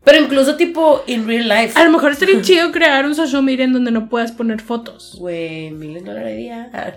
Pero 0.05 0.25
incluso 0.25 0.57
tipo 0.57 1.03
in 1.07 1.27
real 1.27 1.49
life. 1.49 1.79
a 1.79 1.85
lo 1.85 1.91
mejor 1.91 2.13
estaría 2.13 2.41
chido 2.43 2.73
crear 2.73 3.05
un 3.05 3.15
social 3.15 3.43
media 3.43 3.65
en 3.65 3.73
donde 3.73 3.91
no 3.91 4.09
puedas 4.09 4.33
poner 4.33 4.61
fotos. 4.61 5.17
Güey, 5.19 5.71
miles 5.71 6.05
de 6.05 6.09
dólares 6.11 6.33
al 6.33 6.37
día. 6.39 6.97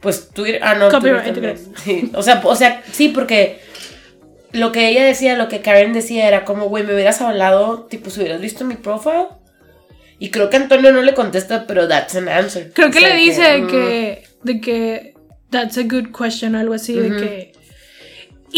Pues 0.00 0.28
Twitter. 0.30 0.60
Ah, 0.62 0.74
no, 0.74 0.88
Copyright, 0.90 1.24
Twitter 1.34 1.56
¿te 1.56 1.62
también. 1.62 1.76
Sí, 2.04 2.12
O 2.14 2.22
sea, 2.22 2.40
o 2.44 2.54
sea, 2.54 2.82
sí, 2.92 3.08
porque 3.08 3.60
lo 4.52 4.72
que 4.72 4.88
ella 4.88 5.04
decía, 5.04 5.36
lo 5.36 5.48
que 5.48 5.60
Karen 5.60 5.92
decía 5.92 6.28
era 6.28 6.44
como, 6.44 6.68
güey, 6.68 6.84
me 6.84 6.94
hubieras 6.94 7.20
hablado, 7.20 7.84
tipo, 7.84 8.10
si 8.10 8.20
hubieras 8.20 8.40
visto 8.40 8.64
mi 8.64 8.76
profile. 8.76 9.26
Y 10.18 10.30
creo 10.30 10.48
que 10.48 10.56
Antonio 10.56 10.92
no 10.92 11.02
le 11.02 11.14
contesta, 11.14 11.66
pero 11.66 11.88
that's 11.88 12.14
an 12.16 12.28
answer. 12.28 12.72
Creo 12.72 12.90
que 12.90 12.98
O 12.98 13.00
sea, 13.00 13.10
le 13.10 13.16
dice 13.16 13.42
de 13.42 13.58
mm, 13.62 13.66
que, 13.66 14.28
de 14.44 14.60
que 14.60 15.14
that's 15.50 15.76
a 15.76 15.82
good 15.82 16.10
question, 16.16 16.54
algo 16.54 16.74
así, 16.74 16.94
de 16.94 17.08
que... 17.16 17.52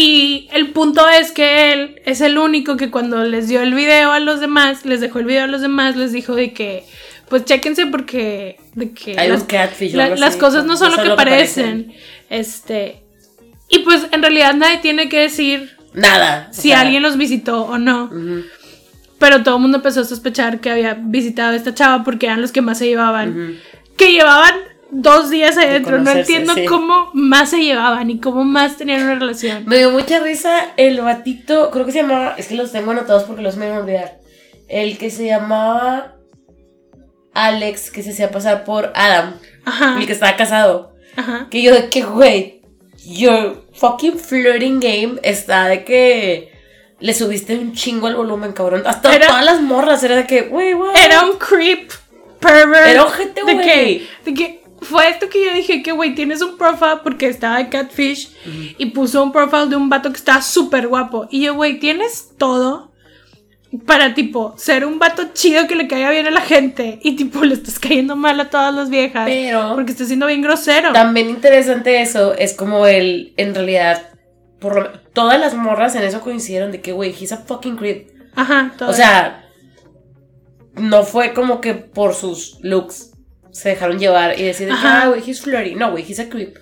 Y 0.01 0.47
el 0.53 0.69
punto 0.69 1.09
es 1.09 1.33
que 1.33 1.73
él 1.73 2.01
es 2.05 2.21
el 2.21 2.37
único 2.37 2.77
que 2.77 2.89
cuando 2.89 3.21
les 3.25 3.49
dio 3.49 3.61
el 3.61 3.73
video 3.73 4.13
a 4.13 4.21
los 4.21 4.39
demás, 4.39 4.85
les 4.85 5.01
dejó 5.01 5.19
el 5.19 5.25
video 5.25 5.43
a 5.43 5.47
los 5.47 5.59
demás, 5.59 5.97
les 5.97 6.13
dijo 6.13 6.35
de 6.35 6.53
que, 6.53 6.85
pues 7.27 7.43
chéquense 7.43 7.85
porque, 7.85 8.55
de 8.75 8.91
que 8.93 9.19
Hay 9.19 9.27
las, 9.27 9.43
catfish 9.43 9.93
la- 9.93 10.15
las 10.15 10.37
cosas 10.37 10.63
no 10.63 10.77
son 10.77 10.95
lo 10.95 11.03
que 11.03 11.09
parecen. 11.17 11.87
parecen. 11.87 11.93
Este, 12.29 13.03
y 13.67 13.79
pues 13.79 14.07
en 14.13 14.21
realidad 14.21 14.53
nadie 14.53 14.77
tiene 14.77 15.09
que 15.09 15.19
decir 15.19 15.75
Nada. 15.93 16.47
si 16.53 16.69
sea, 16.69 16.79
alguien 16.79 17.03
los 17.03 17.17
visitó 17.17 17.63
o 17.63 17.77
no. 17.77 18.09
Pero 19.19 19.43
todo 19.43 19.55
el 19.57 19.61
mundo 19.61 19.79
empezó 19.79 19.99
a 19.99 20.05
sospechar 20.05 20.61
que 20.61 20.69
había 20.69 20.93
visitado 20.93 21.51
a 21.51 21.55
esta 21.57 21.73
chava 21.75 22.05
porque 22.05 22.27
eran 22.27 22.39
los 22.41 22.53
que 22.53 22.61
más 22.61 22.77
se 22.77 22.85
llevaban. 22.87 23.31
ujú. 23.31 23.53
Que 23.97 24.13
llevaban 24.13 24.53
dos 24.91 25.29
días 25.29 25.57
adentro. 25.57 25.99
No 25.99 26.11
entiendo 26.11 26.53
sí. 26.53 26.65
cómo 26.65 27.09
más 27.13 27.49
se 27.51 27.59
llevaban 27.59 28.09
y 28.09 28.19
cómo 28.19 28.43
más 28.43 28.77
tenían 28.77 29.03
una 29.03 29.15
relación. 29.15 29.63
Me 29.65 29.77
dio 29.77 29.91
mucha 29.91 30.19
risa 30.19 30.73
el 30.77 30.99
batito, 31.01 31.69
creo 31.71 31.85
que 31.85 31.91
se 31.91 32.01
llamaba, 32.01 32.35
es 32.37 32.47
que 32.47 32.55
los 32.55 32.71
tengo 32.71 32.91
anotados 32.91 33.23
porque 33.23 33.41
los 33.41 33.55
me 33.57 33.67
voy 33.67 33.77
a 33.77 33.79
olvidar. 33.81 34.19
El 34.67 34.97
que 34.97 35.09
se 35.09 35.25
llamaba 35.25 36.15
Alex, 37.33 37.91
que 37.91 38.03
se 38.03 38.11
hacía 38.11 38.31
pasar 38.31 38.63
por 38.63 38.91
Adam, 38.95 39.35
Ajá. 39.65 39.97
el 39.99 40.05
que 40.05 40.13
estaba 40.13 40.35
casado. 40.35 40.93
Ajá. 41.15 41.47
Que 41.49 41.61
yo 41.61 41.73
de 41.73 41.89
que, 41.89 42.01
güey, 42.03 42.61
your 43.05 43.65
fucking 43.73 44.17
flirting 44.17 44.79
game 44.79 45.19
está 45.23 45.67
de 45.67 45.83
que 45.83 46.51
le 46.99 47.13
subiste 47.13 47.55
un 47.57 47.73
chingo 47.73 48.07
al 48.07 48.15
volumen, 48.15 48.51
cabrón. 48.51 48.83
Hasta 48.85 49.15
Era- 49.15 49.27
todas 49.27 49.45
las 49.45 49.61
morras 49.61 50.03
era 50.03 50.15
de 50.17 50.27
que, 50.27 50.41
güey, 50.43 50.73
güey. 50.73 50.91
Era 51.03 51.23
un 51.23 51.37
creep 51.37 51.91
pervert. 52.39 52.87
Era 52.87 53.03
ojete, 53.05 53.43
de 53.45 53.53
güey. 53.53 53.65
que, 53.65 54.07
de 54.25 54.33
que 54.33 54.58
fue 54.81 55.09
esto 55.09 55.29
que 55.29 55.43
yo 55.45 55.53
dije 55.53 55.81
que, 55.83 55.91
güey, 55.91 56.15
tienes 56.15 56.41
un 56.41 56.57
profile 56.57 56.99
porque 57.03 57.27
estaba 57.27 57.57
de 57.57 57.69
catfish 57.69 58.31
y 58.77 58.85
puso 58.87 59.23
un 59.23 59.31
profile 59.31 59.67
de 59.67 59.75
un 59.75 59.89
vato 59.89 60.09
que 60.11 60.17
estaba 60.17 60.41
súper 60.41 60.87
guapo. 60.87 61.27
Y 61.29 61.41
yo, 61.41 61.55
güey, 61.55 61.79
tienes 61.79 62.29
todo 62.37 62.89
para, 63.85 64.15
tipo, 64.15 64.55
ser 64.57 64.83
un 64.85 64.97
vato 64.97 65.29
chido 65.33 65.67
que 65.67 65.75
le 65.75 65.87
caiga 65.87 66.09
bien 66.09 66.25
a 66.25 66.31
la 66.31 66.41
gente 66.41 66.99
y, 67.03 67.15
tipo, 67.15 67.43
le 67.45 67.53
estás 67.53 67.77
cayendo 67.77 68.15
mal 68.15 68.39
a 68.39 68.49
todas 68.49 68.73
las 68.73 68.89
viejas. 68.89 69.25
Pero- 69.27 69.73
Porque 69.75 69.91
estás 69.91 70.07
siendo 70.07 70.25
bien 70.25 70.41
grosero. 70.41 70.91
También 70.91 71.29
interesante 71.29 72.01
eso, 72.01 72.33
es 72.33 72.53
como 72.55 72.87
el, 72.87 73.33
en 73.37 73.53
realidad, 73.53 74.09
por 74.59 74.75
lo- 74.75 74.99
todas 75.13 75.39
las 75.39 75.53
morras 75.53 75.93
en 75.95 76.03
eso 76.03 76.21
coincidieron 76.21 76.71
de 76.71 76.81
que, 76.81 76.93
güey, 76.93 77.11
he's 77.11 77.31
a 77.31 77.37
fucking 77.37 77.75
creep. 77.75 78.09
Ajá, 78.35 78.73
todo. 78.77 78.89
O 78.89 78.93
sea, 78.93 79.45
no 80.75 81.03
fue 81.03 81.33
como 81.33 81.61
que 81.61 81.73
por 81.75 82.13
sus 82.15 82.57
looks 82.61 83.11
se 83.51 83.69
dejaron 83.69 83.99
llevar 83.99 84.39
y 84.39 84.43
decir, 84.43 84.67
de 84.67 84.73
que, 84.73 84.77
Ajá. 84.79 85.03
ah, 85.03 85.07
güey, 85.09 85.21
he's 85.27 85.41
flirty. 85.41 85.75
No, 85.75 85.91
güey, 85.91 86.03
he's 86.07 86.19
a 86.19 86.29
creep. 86.29 86.57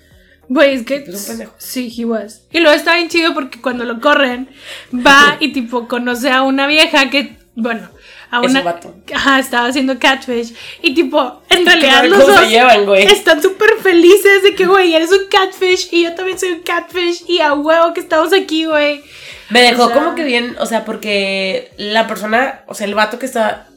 Güey, 0.50 0.76
es 0.76 0.84
que. 0.84 0.98
Es 0.98 1.22
un 1.22 1.26
pendejo. 1.28 1.54
Sí, 1.58 1.94
he 1.98 2.06
was. 2.06 2.44
Y 2.52 2.60
luego 2.60 2.76
está 2.76 2.96
bien 2.96 3.10
chido 3.10 3.34
porque 3.34 3.60
cuando 3.62 3.84
lo 3.84 4.00
corren, 4.00 4.50
va 4.94 5.38
y 5.40 5.52
tipo 5.52 5.88
conoce 5.88 6.30
a 6.30 6.42
una 6.44 6.68
vieja 6.68 7.10
que, 7.10 7.36
bueno, 7.56 7.90
a 8.32 8.40
Es 8.42 8.52
una. 8.52 8.60
un 8.60 8.66
vato. 8.66 8.96
Ajá, 9.14 9.40
estaba 9.40 9.68
haciendo 9.68 10.00
catfish. 10.00 10.54
Y 10.82 10.94
tipo, 10.94 11.42
en 11.50 11.66
realidad 11.66 12.06
los 12.06 12.26
dos 12.26 12.50
llevan, 12.50 12.86
güey. 12.86 13.04
están 13.06 13.42
súper 13.42 13.72
felices 13.84 14.42
de 14.44 14.56
que, 14.56 14.66
güey, 14.66 14.96
eres 14.96 15.12
un 15.12 15.28
catfish 15.30 15.90
y 15.92 16.04
yo 16.06 16.16
también 16.16 16.40
soy 16.40 16.52
un 16.52 16.62
catfish 16.62 17.24
y 17.28 17.40
a 17.40 17.54
huevo 17.54 17.94
que 17.94 18.00
estamos 18.00 18.32
aquí, 18.32 18.66
güey. 18.66 19.02
Me 19.50 19.62
dejó 19.62 19.84
O 19.84 19.88
sea- 19.88 19.96
como 19.98 20.16
que 20.16 20.24
bien, 20.24 20.56
o 20.60 20.66
sea, 20.66 20.86
porque 20.86 21.72
la 21.78 22.08
persona, 22.08 22.64
o 22.68 22.74
sea, 22.74 22.88
el 22.88 22.96
vato 22.96 23.18
que 23.20 23.26
está, 23.26 23.68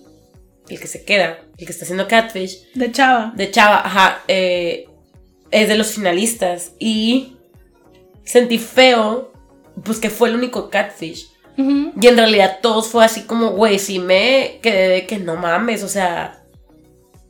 el 0.69 0.79
que 0.81 0.87
se 0.89 1.05
queda, 1.05 1.39
el 1.61 1.67
que 1.67 1.73
está 1.73 1.85
haciendo 1.85 2.09
catfish, 2.09 2.73
De 2.75 2.91
chava. 2.91 3.33
de 3.37 3.51
Chava, 3.51 3.87
ajá, 3.87 4.23
eh, 4.29 4.89
es 5.51 5.69
de 5.69 5.77
los 5.77 5.93
finalistas 5.93 6.73
y 6.79 7.37
sentí 8.25 8.59
feo, 8.59 9.33
pues 9.85 9.99
que 9.99 10.11
fue 10.11 10.31
el 10.31 10.37
único 10.37 10.71
catfish. 10.71 11.29
Y 11.57 12.07
en 12.07 12.17
realidad 12.17 12.61
todos 12.63 12.89
fue 12.89 13.05
así 13.05 13.25
como, 13.25 13.51
güey, 13.51 13.79
sí 13.79 13.99
me 13.99 14.61
quedé 14.63 14.89
de 14.89 15.07
que 15.07 15.19
no 15.19 15.37
mames, 15.37 15.83
o 15.83 15.89
sea, 15.89 16.43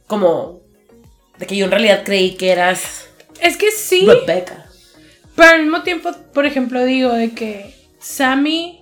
como 0.07 0.61
de 1.37 1.47
que 1.47 1.57
yo 1.57 1.64
en 1.64 1.73
realidad 1.73 2.03
creí 2.05 2.37
que 2.37 2.51
eras 2.53 3.09
Es 3.40 3.57
que 3.57 3.73
sí. 3.73 4.07
Rebecca. 4.07 4.66
Pero 5.35 5.49
al 5.49 5.62
mismo 5.62 5.83
tiempo, 5.83 6.11
por 6.33 6.47
ejemplo, 6.47 6.85
digo 6.85 7.12
de 7.12 7.33
que 7.33 7.75
Sammy 7.99 8.80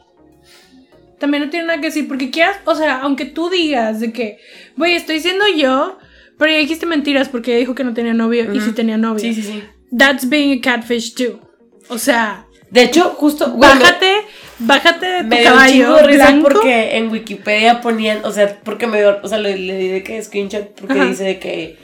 también 1.19 1.45
no 1.45 1.51
tiene 1.51 1.67
nada 1.67 1.81
que 1.81 1.87
decir. 1.89 2.07
Porque 2.09 2.31
quieras, 2.31 2.57
o 2.65 2.75
sea, 2.75 3.01
aunque 3.03 3.25
tú 3.25 3.51
digas 3.51 4.01
de 4.01 4.13
que, 4.13 4.39
güey, 4.77 4.95
estoy 4.95 5.21
siendo 5.21 5.45
yo, 5.57 5.99
pero 6.39 6.53
ya 6.53 6.59
dijiste 6.59 6.87
mentiras 6.87 7.29
porque 7.29 7.57
dijo 7.57 7.75
que 7.75 7.85
no 7.85 7.95
tenía 7.95 8.15
novio 8.15 8.53
y 8.53 8.61
sí 8.61 8.73
tenía 8.73 8.97
novio. 8.97 9.21
Sí, 9.21 9.35
sí, 9.35 9.43
sí. 9.43 9.63
That's 9.97 10.29
being 10.29 10.59
a 10.59 10.61
catfish 10.61 11.15
too. 11.15 11.41
O 11.89 11.99
sea, 11.99 12.47
De 12.71 12.83
hecho, 12.83 13.15
justo, 13.17 13.49
me- 13.55 13.61
bájate, 13.67 14.13
bájate 14.59 15.07
de 15.07 15.19
tu 15.23 15.27
me 15.29 15.41
dio 15.41 15.45
caballo 15.51 15.99
risa 16.07 16.27
blanco. 16.31 16.49
porque 16.51 16.97
en 16.99 17.11
Wikipedia 17.11 17.81
ponían, 17.81 18.25
o 18.25 18.31
sea, 18.31 18.61
porque 18.63 18.87
me 18.87 18.99
dio, 18.99 19.19
o 19.23 19.27
sea, 19.29 19.39
le, 19.39 19.57
le 19.57 19.77
di 19.79 19.89
de 19.89 20.03
que 20.03 20.23
screenshot 20.23 20.69
porque 20.79 20.93
Ajá. 21.01 21.07
dice 21.07 21.25
de 21.25 21.39
que 21.39 21.79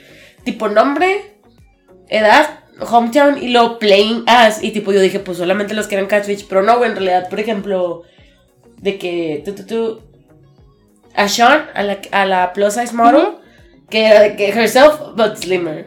tipo 0.44 0.68
nombre, 0.68 1.36
edad, 2.08 2.60
hometown 2.80 3.42
y 3.42 3.48
lo 3.48 3.78
playing 3.78 4.24
as 4.26 4.62
y 4.62 4.72
tipo 4.72 4.92
yo 4.92 5.00
dije, 5.00 5.20
pues 5.20 5.38
solamente 5.38 5.72
los 5.74 5.86
que 5.86 5.94
eran 5.94 6.06
catfish, 6.06 6.46
pero 6.48 6.62
no, 6.62 6.76
güey, 6.76 6.90
en 6.90 6.96
realidad, 6.96 7.28
por 7.30 7.40
ejemplo, 7.40 8.02
de 8.84 8.98
que 8.98 9.42
tú, 9.44 9.54
tú, 9.54 9.64
tú, 9.66 10.00
a 11.14 11.26
Sean, 11.28 11.66
a 11.74 11.82
la, 11.82 11.98
a 12.12 12.26
la 12.26 12.52
plus 12.52 12.74
size 12.74 12.92
model, 12.94 13.38
que 13.88 14.04
era 14.06 14.20
de 14.20 14.36
que 14.36 14.48
herself 14.50 14.94
but 15.16 15.36
slimmer. 15.36 15.86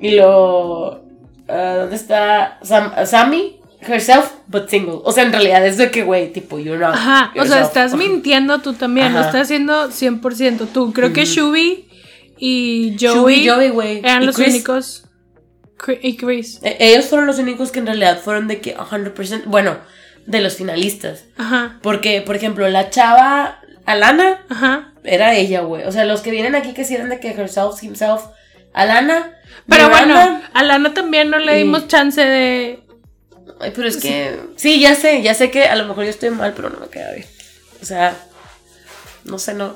Y 0.00 0.12
lo, 0.12 1.02
ah, 1.48 1.74
¿dónde 1.80 1.96
está 1.96 2.58
Sam, 2.62 2.92
Sammy? 3.04 3.56
Herself 3.80 4.32
but 4.46 4.68
single. 4.68 5.00
O 5.04 5.10
sea, 5.12 5.24
en 5.24 5.32
realidad 5.32 5.66
es 5.66 5.76
de 5.76 5.90
que, 5.90 6.04
güey, 6.04 6.32
tipo, 6.32 6.58
you're 6.58 6.78
not. 6.78 6.94
Ajá, 6.94 7.32
o 7.36 7.44
sea, 7.46 7.62
estás 7.62 7.94
mintiendo 7.94 8.60
tú 8.60 8.74
también, 8.74 9.12
lo 9.12 9.20
estás 9.20 9.42
haciendo 9.42 9.88
100% 9.90 10.68
tú. 10.72 10.92
Creo 10.92 11.12
que 11.12 11.24
Shubi 11.24 11.88
y 12.38 12.96
Joey, 13.00 13.44
Shubi, 13.46 13.72
Joey, 13.72 13.98
eran 13.98 14.22
Y 14.22 14.26
los 14.26 14.36
Chris. 14.36 14.48
únicos. 14.48 15.04
Y 16.02 16.16
Chris. 16.16 16.60
Eh, 16.62 16.76
Ellos 16.78 17.06
fueron 17.06 17.26
los 17.26 17.38
únicos 17.38 17.72
que 17.72 17.78
en 17.78 17.86
realidad 17.86 18.20
fueron 18.20 18.48
de 18.48 18.60
que 18.60 18.76
100%, 18.76 19.44
bueno, 19.46 19.78
de 20.30 20.40
los 20.40 20.54
finalistas. 20.56 21.24
Ajá, 21.36 21.78
Porque, 21.82 22.22
por 22.22 22.36
ejemplo, 22.36 22.68
la 22.68 22.90
chava 22.90 23.60
Alana 23.86 24.42
ajá. 24.48 24.92
era 25.04 25.34
ella, 25.34 25.60
güey. 25.62 25.84
O 25.84 25.92
sea, 25.92 26.04
los 26.04 26.20
que 26.20 26.30
vienen 26.30 26.54
aquí 26.54 26.72
que 26.72 26.84
sí 26.84 26.94
eran 26.94 27.08
de 27.08 27.18
que 27.20 27.30
herself, 27.30 27.82
himself, 27.82 28.22
Alana. 28.72 29.36
Pero 29.68 29.88
Miranda, 29.88 30.14
bueno, 30.26 30.40
a 30.54 30.62
Lana 30.62 30.94
también 30.94 31.30
no 31.30 31.38
le 31.38 31.56
y- 31.56 31.64
dimos 31.64 31.88
chance 31.88 32.20
de. 32.24 32.82
Ay, 33.60 33.72
pero 33.74 33.88
es 33.88 33.96
que. 33.96 34.38
Sí, 34.56 34.80
ya 34.80 34.94
sé, 34.94 35.22
ya 35.22 35.34
sé 35.34 35.50
que 35.50 35.64
a 35.64 35.74
lo 35.76 35.86
mejor 35.86 36.04
yo 36.04 36.10
estoy 36.10 36.30
mal, 36.30 36.52
pero 36.54 36.70
no 36.70 36.78
me 36.80 36.88
queda 36.88 37.12
bien. 37.12 37.26
O 37.82 37.84
sea, 37.84 38.16
no 39.24 39.38
sé, 39.38 39.54
no. 39.54 39.74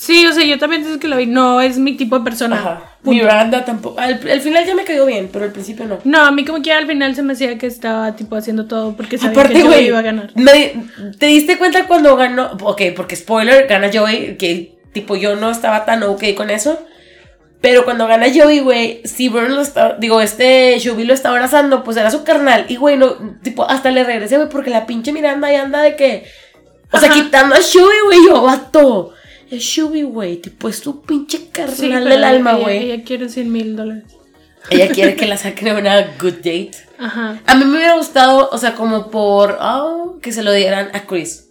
Sí, 0.00 0.24
o 0.24 0.32
sea, 0.32 0.42
yo 0.46 0.58
también 0.58 0.82
desde 0.82 0.98
que 0.98 1.08
lo 1.08 1.18
vi, 1.18 1.26
no 1.26 1.60
es 1.60 1.76
mi 1.78 1.94
tipo 1.94 2.18
de 2.18 2.24
persona. 2.24 2.56
Ajá. 2.56 2.82
Punto. 3.02 3.10
Miranda 3.22 3.66
tampoco. 3.66 4.00
Al, 4.00 4.14
al 4.30 4.40
final 4.40 4.64
ya 4.64 4.74
me 4.74 4.86
quedó 4.86 5.04
bien, 5.04 5.28
pero 5.30 5.44
al 5.44 5.52
principio 5.52 5.84
no. 5.84 5.98
No, 6.04 6.22
a 6.22 6.30
mí 6.30 6.42
como 6.46 6.62
que 6.62 6.72
al 6.72 6.86
final 6.86 7.14
se 7.14 7.22
me 7.22 7.34
hacía 7.34 7.58
que 7.58 7.66
estaba 7.66 8.16
tipo 8.16 8.34
haciendo 8.36 8.64
todo 8.66 8.96
porque 8.96 9.18
sabía 9.18 9.32
Aparte, 9.32 9.52
que 9.52 9.62
Joey 9.62 9.86
iba 9.88 9.98
a 9.98 10.02
ganar. 10.02 10.30
me- 10.36 10.84
¿te 11.18 11.26
diste 11.26 11.58
cuenta 11.58 11.86
cuando 11.86 12.16
ganó? 12.16 12.56
Ok, 12.62 12.80
porque 12.96 13.14
spoiler, 13.14 13.66
gana 13.66 13.90
Joey, 13.92 14.38
que 14.38 14.78
tipo 14.94 15.16
yo 15.16 15.36
no 15.36 15.50
estaba 15.50 15.84
tan 15.84 16.02
ok 16.02 16.24
con 16.34 16.48
eso. 16.48 16.78
Pero 17.60 17.84
cuando 17.84 18.06
gana 18.06 18.24
Joey, 18.34 18.60
güey, 18.60 19.02
Seaburn 19.04 19.54
lo 19.54 19.60
está, 19.60 19.96
digo, 19.98 20.22
este 20.22 20.78
Shubi 20.78 21.04
lo 21.04 21.12
está 21.12 21.28
abrazando, 21.28 21.84
pues 21.84 21.98
era 21.98 22.10
su 22.10 22.24
carnal. 22.24 22.64
Y, 22.70 22.76
güey, 22.76 22.96
no, 22.96 23.16
tipo, 23.42 23.68
hasta 23.68 23.90
le 23.90 24.02
regresé, 24.02 24.36
güey, 24.38 24.48
porque 24.48 24.70
la 24.70 24.86
pinche 24.86 25.12
Miranda 25.12 25.48
ahí 25.48 25.56
anda 25.56 25.82
de 25.82 25.94
que, 25.94 26.24
o 26.90 26.98
sea, 26.98 27.10
Ajá. 27.10 27.20
quitando 27.22 27.54
a 27.54 27.58
Shubi, 27.60 27.96
güey, 28.06 28.18
yo, 28.26 28.40
vato. 28.40 29.12
Es 29.50 29.62
Shubi, 29.62 30.02
güey, 30.02 30.36
tipo, 30.36 30.68
es 30.68 30.80
tu 30.80 31.02
pinche 31.02 31.48
carnal 31.50 31.76
Sí, 31.76 31.88
del 31.88 32.24
alma, 32.24 32.54
güey. 32.54 32.90
Ella 32.90 33.04
quiere 33.04 33.28
100 33.28 33.52
mil 33.52 33.76
dólares. 33.76 34.04
Ella 34.70 34.88
quiere 34.88 35.16
que 35.16 35.26
la 35.28 35.36
saquen 35.36 35.68
a 35.68 35.78
una 35.78 36.00
good 36.20 36.34
date. 36.36 36.72
Ajá. 36.98 37.40
A 37.46 37.54
mí 37.56 37.64
me 37.64 37.78
hubiera 37.78 37.94
gustado, 37.94 38.48
o 38.52 38.58
sea, 38.58 38.74
como 38.74 39.10
por 39.10 39.58
oh, 39.60 40.18
que 40.22 40.32
se 40.32 40.42
lo 40.42 40.52
dieran 40.52 40.90
a 40.92 41.06
Chris. 41.06 41.48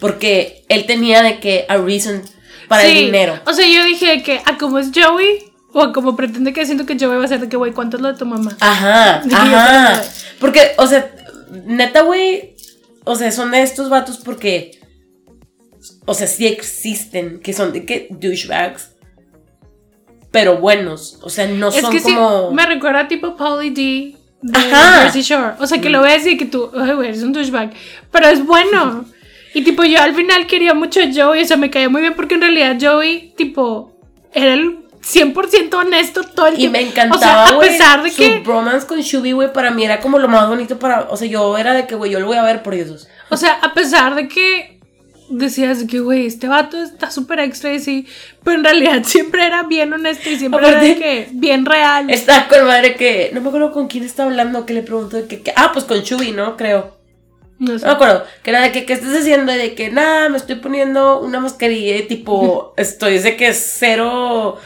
Porque 0.00 0.64
él 0.68 0.86
tenía 0.86 1.22
de 1.22 1.40
que 1.40 1.64
a 1.68 1.76
reason 1.76 2.22
para 2.68 2.84
el 2.84 2.94
dinero. 2.94 3.40
O 3.46 3.52
sea, 3.52 3.66
yo 3.66 3.84
dije 3.84 4.22
que 4.22 4.40
a 4.44 4.58
como 4.58 4.78
es 4.78 4.90
Joey 4.94 5.50
o 5.72 5.92
como 5.92 6.16
pretende 6.16 6.52
que 6.52 6.66
siento 6.66 6.86
que 6.86 6.98
Joey 6.98 7.18
va 7.18 7.24
a 7.24 7.28
ser 7.28 7.40
de 7.40 7.48
que, 7.48 7.56
güey, 7.56 7.72
¿cuánto 7.72 7.96
es 7.96 8.02
lo 8.02 8.12
de 8.12 8.18
tu 8.18 8.26
mamá? 8.26 8.56
Ajá, 8.60 9.22
ajá. 9.32 10.02
Porque, 10.38 10.72
o 10.76 10.86
sea, 10.86 11.10
neta, 11.64 12.02
güey, 12.02 12.54
o 13.04 13.16
sea, 13.16 13.32
son 13.32 13.50
de 13.50 13.62
estos 13.62 13.88
vatos 13.88 14.18
porque, 14.18 14.77
o 16.06 16.14
sea, 16.14 16.26
sí 16.26 16.46
existen, 16.46 17.40
que 17.40 17.52
son 17.52 17.72
de 17.72 17.84
que 17.84 18.08
douchebags, 18.10 18.92
pero 20.30 20.58
buenos. 20.58 21.18
O 21.22 21.30
sea, 21.30 21.46
no 21.46 21.68
es 21.68 21.80
son 21.80 21.92
que 21.92 22.02
como... 22.02 22.48
sí, 22.50 22.54
me 22.54 22.66
recuerda 22.66 23.08
tipo 23.08 23.36
Pauly 23.36 23.70
D 23.70 24.16
de 24.42 24.58
Ajá. 24.58 25.02
Jersey 25.02 25.22
Shore. 25.22 25.54
O 25.58 25.66
sea, 25.66 25.80
que 25.80 25.90
lo 25.90 26.02
ves 26.02 26.26
y 26.26 26.36
que 26.36 26.44
tú, 26.46 26.70
ay, 26.78 26.92
güey, 26.92 27.08
eres 27.08 27.22
un 27.22 27.32
douchebag. 27.32 27.72
Pero 28.10 28.26
es 28.28 28.44
bueno. 28.44 29.04
Y 29.54 29.64
tipo, 29.64 29.82
yo 29.82 30.00
al 30.00 30.14
final 30.14 30.46
quería 30.46 30.74
mucho 30.74 31.00
a 31.00 31.04
Joey, 31.12 31.42
o 31.42 31.46
sea, 31.46 31.56
me 31.56 31.70
caía 31.70 31.88
muy 31.88 32.02
bien 32.02 32.14
porque 32.14 32.34
en 32.34 32.42
realidad 32.42 32.76
Joey, 32.78 33.32
tipo, 33.34 33.98
era 34.32 34.52
el 34.52 34.84
100% 35.00 35.74
honesto 35.74 36.22
todo 36.22 36.48
el 36.48 36.54
Y 36.54 36.56
tiempo. 36.58 36.78
me 36.78 36.84
encantaba, 36.84 37.44
O 37.44 37.48
sea, 37.48 37.56
a 37.56 37.58
pesar 37.58 38.02
de 38.02 38.10
su 38.10 38.16
que, 38.18 38.40
bromance 38.40 38.86
con 38.86 39.00
Shubi, 39.00 39.32
güey, 39.32 39.52
para 39.52 39.70
mí 39.70 39.84
era 39.84 40.00
como 40.00 40.18
lo 40.18 40.28
más 40.28 40.46
bonito 40.48 40.78
para... 40.78 41.08
O 41.10 41.16
sea, 41.16 41.26
yo 41.26 41.56
era 41.56 41.72
de 41.72 41.86
que, 41.86 41.94
güey, 41.94 42.12
yo 42.12 42.20
lo 42.20 42.26
voy 42.26 42.36
a 42.36 42.42
ver 42.42 42.62
por 42.62 42.76
dos. 42.86 43.08
o 43.30 43.36
sea, 43.38 43.54
a 43.54 43.72
pesar 43.72 44.14
de 44.14 44.28
que 44.28 44.77
decías 45.30 45.84
que, 45.84 46.00
güey, 46.00 46.26
este 46.26 46.48
vato 46.48 46.82
está 46.82 47.10
súper 47.10 47.40
extra 47.40 47.72
y 47.72 47.80
sí, 47.80 48.06
pero 48.44 48.56
en 48.58 48.64
realidad 48.64 49.02
siempre 49.04 49.44
era 49.46 49.62
bien 49.64 49.92
honesto 49.92 50.28
y 50.30 50.38
siempre 50.38 50.66
era 50.66 50.80
de 50.80 50.90
Aparte- 50.92 50.98
que 50.98 51.28
bien 51.32 51.64
real. 51.66 52.10
Está 52.10 52.48
con 52.48 52.64
madre 52.66 52.94
que... 52.96 53.30
No 53.34 53.40
me 53.40 53.48
acuerdo 53.48 53.72
con 53.72 53.88
quién 53.88 54.04
está 54.04 54.24
hablando, 54.24 54.66
que 54.66 54.74
le 54.74 54.82
preguntó 54.82 55.16
de 55.16 55.26
que... 55.26 55.40
que- 55.42 55.52
ah, 55.56 55.70
pues 55.72 55.84
con 55.84 56.00
Shubi, 56.00 56.32
¿no? 56.32 56.56
Creo. 56.56 56.96
No 57.58 57.78
sé. 57.78 57.84
No 57.84 57.90
me 57.92 57.94
acuerdo. 57.96 58.24
Que 58.42 58.50
era 58.50 58.60
de 58.62 58.72
que, 58.72 58.84
¿qué 58.86 58.92
estás 58.92 59.14
haciendo? 59.16 59.52
De 59.52 59.74
que, 59.74 59.90
nada, 59.90 60.28
me 60.28 60.36
estoy 60.36 60.56
poniendo 60.56 61.20
una 61.20 61.40
mascarilla 61.40 61.96
y 61.96 62.02
tipo, 62.06 62.72
estoy 62.76 63.18
de 63.18 63.36
que 63.36 63.52
cero 63.54 64.58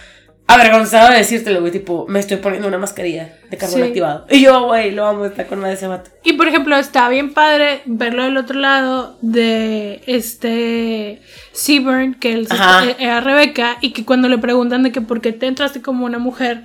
avergonzado 0.55 1.11
de 1.11 1.19
decírtelo, 1.19 1.61
güey. 1.61 1.73
Tipo, 1.73 2.07
me 2.09 2.21
estoy 2.21 2.38
poniendo 2.38 2.69
una 2.69 2.79
mascarilla 2.79 3.33
de 3.51 3.57
carbón 3.57 3.81
Sí. 3.81 3.87
activado. 3.88 4.27
Y 4.31 4.43
yo, 4.43 4.67
güey, 4.67 4.91
lo 4.91 5.07
amo, 5.07 5.25
está 5.25 5.47
con 5.47 5.61
madre 5.61 5.75
ese 5.75 5.87
vato. 5.87 6.11
Y 6.25 6.35
por 6.35 6.49
ejemplo, 6.49 6.77
está 6.77 7.09
bien 7.09 7.35
padre 7.35 7.83
verlo 7.85 8.25
del 8.25 8.37
otro 8.37 8.59
lado 8.59 9.17
de 9.23 10.01
este 10.07 11.21
Seaburn, 11.53 12.15
que 12.15 12.33
él 12.33 12.49
eh, 12.51 12.97
era 12.99 13.21
Rebeca, 13.21 13.79
y 13.81 13.91
que 13.93 14.05
cuando 14.05 14.29
le 14.29 14.38
preguntan 14.38 14.83
de 14.83 14.93
que 14.93 15.01
por 15.01 15.21
qué 15.21 15.33
te 15.33 15.47
entraste 15.47 15.83
como 15.83 16.05
una 16.07 16.19
mujer, 16.19 16.62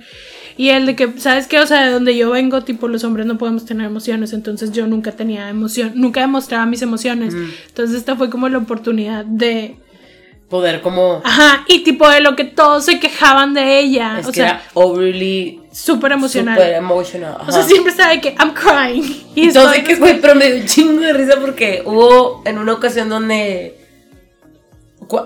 y 0.56 0.70
él 0.70 0.86
de 0.86 0.96
que, 0.96 1.12
¿sabes 1.18 1.46
qué? 1.46 1.60
O 1.60 1.66
sea, 1.66 1.84
de 1.84 1.92
donde 1.92 2.16
yo 2.16 2.30
vengo, 2.30 2.62
tipo, 2.64 2.88
los 2.88 3.04
hombres 3.04 3.26
no 3.26 3.38
podemos 3.38 3.64
tener 3.64 3.86
emociones, 3.86 4.32
entonces 4.32 4.72
yo 4.72 4.88
nunca 4.88 5.12
tenía 5.12 5.48
emoción, 5.48 5.92
nunca 5.94 6.20
demostraba 6.20 6.66
mis 6.66 6.82
emociones. 6.82 7.32
Entonces 7.68 7.96
esta 7.96 8.16
fue 8.16 8.28
como 8.28 8.48
la 8.48 8.58
oportunidad 8.58 9.24
de... 9.24 9.76
Poder 10.48 10.80
como... 10.80 11.20
Ajá, 11.24 11.64
y 11.68 11.84
tipo 11.84 12.08
de 12.08 12.20
lo 12.20 12.34
que 12.34 12.44
todos 12.44 12.86
se 12.86 12.98
quejaban 12.98 13.52
de 13.52 13.80
ella, 13.80 14.18
es 14.18 14.26
o 14.26 14.32
que 14.32 14.40
sea, 14.40 14.48
era 14.48 14.62
overly... 14.72 15.60
súper 15.70 16.12
emocional. 16.12 16.56
Super 16.56 16.74
emotional. 16.74 17.36
O 17.46 17.52
sea, 17.52 17.62
siempre 17.64 17.90
estaba 17.90 18.12
de 18.12 18.22
que, 18.22 18.30
I'm 18.30 18.54
crying. 18.54 19.26
Y 19.34 19.48
Entonces, 19.48 19.84
que 19.84 19.96
güey, 19.96 20.20
pero 20.20 20.34
me 20.34 20.46
dio 20.46 20.62
un 20.62 20.66
chingo 20.66 21.00
de 21.00 21.12
risa 21.12 21.34
porque 21.38 21.82
hubo 21.84 22.42
en 22.46 22.58
una 22.58 22.72
ocasión 22.72 23.08
donde. 23.10 23.78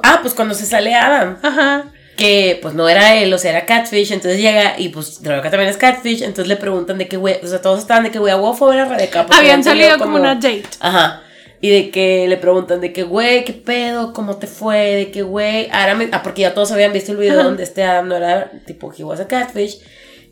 Ah, 0.02 0.18
pues 0.22 0.34
cuando 0.34 0.54
se 0.54 0.66
sale 0.66 0.94
Adam, 0.94 1.38
Ajá. 1.42 1.84
que 2.16 2.58
pues 2.60 2.74
no 2.74 2.88
era 2.88 3.14
él, 3.14 3.32
o 3.32 3.38
sea, 3.38 3.52
era 3.52 3.64
Catfish, 3.64 4.12
entonces 4.12 4.40
llega 4.40 4.78
y 4.78 4.90
pues 4.90 5.20
Rebeca 5.22 5.50
también 5.50 5.70
es 5.70 5.76
Catfish, 5.76 6.22
entonces 6.22 6.46
le 6.48 6.56
preguntan 6.56 6.98
de 6.98 7.08
qué 7.08 7.16
güey, 7.16 7.38
o 7.42 7.46
sea, 7.46 7.60
todos 7.62 7.80
estaban 7.80 8.04
de 8.04 8.10
que 8.10 8.18
güey, 8.18 8.32
a 8.32 8.36
huevo 8.36 8.54
fue 8.54 8.78
a 8.78 8.84
Rebeca. 8.84 9.26
Habían 9.30 9.64
salido 9.64 9.98
como 9.98 10.16
una 10.16 10.34
date. 10.34 10.64
Ajá. 10.80 11.22
Y 11.62 11.70
de 11.70 11.90
que 11.90 12.26
le 12.28 12.36
preguntan 12.36 12.80
de 12.80 12.92
que, 12.92 13.04
güey, 13.04 13.44
¿qué 13.44 13.52
pedo? 13.52 14.12
¿Cómo 14.12 14.36
te 14.36 14.46
fue? 14.48 14.96
De 14.96 15.10
que, 15.12 15.22
güey, 15.22 15.68
Adam... 15.70 16.08
Ah, 16.12 16.20
porque 16.22 16.42
ya 16.42 16.52
todos 16.54 16.72
habían 16.72 16.92
visto 16.92 17.12
el 17.12 17.18
video 17.18 17.34
Ajá. 17.38 17.44
donde 17.44 17.62
este 17.62 17.84
Adam 17.84 18.08
no 18.08 18.16
era, 18.16 18.50
tipo, 18.66 18.92
he 18.98 19.04
was 19.04 19.20
a 19.20 19.28
catfish. 19.28 19.78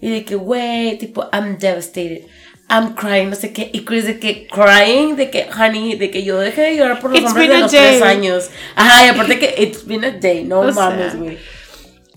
Y 0.00 0.10
de 0.10 0.24
que, 0.24 0.34
güey, 0.34 0.98
tipo, 0.98 1.28
I'm 1.32 1.56
devastated. 1.58 2.22
I'm 2.68 2.94
crying, 2.94 3.30
no 3.30 3.36
sé 3.36 3.52
qué. 3.52 3.70
Y 3.72 3.84
Chris 3.84 4.06
de 4.06 4.18
que 4.18 4.48
crying, 4.48 5.14
de 5.16 5.30
que, 5.30 5.46
honey, 5.56 5.96
de 5.96 6.10
que 6.10 6.24
yo 6.24 6.38
dejé 6.38 6.62
de 6.62 6.76
llorar 6.76 6.98
por 7.00 7.10
los 7.12 7.20
It's 7.20 7.30
hombres 7.30 7.48
de 7.48 7.58
los 7.58 7.72
day. 7.72 7.80
tres 7.90 8.02
años. 8.02 8.50
Ajá, 8.74 9.06
y 9.06 9.08
aparte 9.08 9.38
que 9.38 9.54
it's 9.62 9.86
been 9.86 10.04
a 10.04 10.10
day, 10.10 10.42
no 10.44 10.60
O 10.60 10.72
mames, 10.72 11.16
güey. 11.16 11.38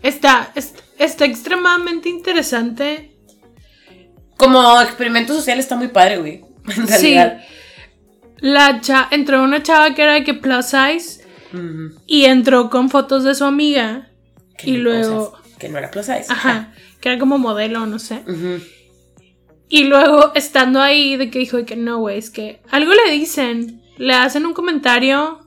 Está, 0.01 0.51
es- 0.55 0.74
está 0.97 1.26
extremadamente 1.26 2.09
interesante. 2.09 3.11
Como 4.38 4.82
experimento 4.82 5.34
social 5.36 5.59
está 5.59 5.76
muy 5.76 5.89
padre, 5.89 6.18
güey. 6.18 6.41
En 6.78 6.88
Sí. 6.88 7.16
La 8.43 8.81
cha 8.81 9.07
entró 9.09 9.41
una 9.41 9.63
chava 9.63 9.95
que 9.95 10.01
era 10.03 10.13
de 10.15 10.23
que 10.25 10.33
plus 10.33 10.65
size 10.65 11.23
y 12.07 12.25
entró 12.25 12.69
con 12.69 12.89
fotos 12.89 13.23
de 13.23 13.35
su 13.35 13.45
amiga. 13.45 14.09
Que 14.57 14.71
Y 14.71 14.73
no- 14.73 14.83
luego- 14.83 15.33
que 15.57 15.69
no 15.69 15.77
era 15.77 15.89
plus 15.89 16.07
size. 16.07 16.25
Ajá. 16.27 16.73
Que 16.99 17.07
era 17.09 17.19
como 17.19 17.37
modelo, 17.37 17.85
no 17.85 17.99
sé. 17.99 18.21
Y 19.69 19.85
luego, 19.85 20.33
estando 20.35 20.81
ahí, 20.81 21.15
de 21.15 21.29
que 21.29 21.39
dijo 21.39 21.55
de 21.57 21.65
que 21.65 21.77
no, 21.77 21.99
güey, 21.99 22.17
es 22.17 22.29
que 22.29 22.61
algo 22.69 22.91
le 22.93 23.11
dicen. 23.11 23.81
Le 23.97 24.13
hacen 24.13 24.45
un 24.45 24.53
comentario 24.53 25.39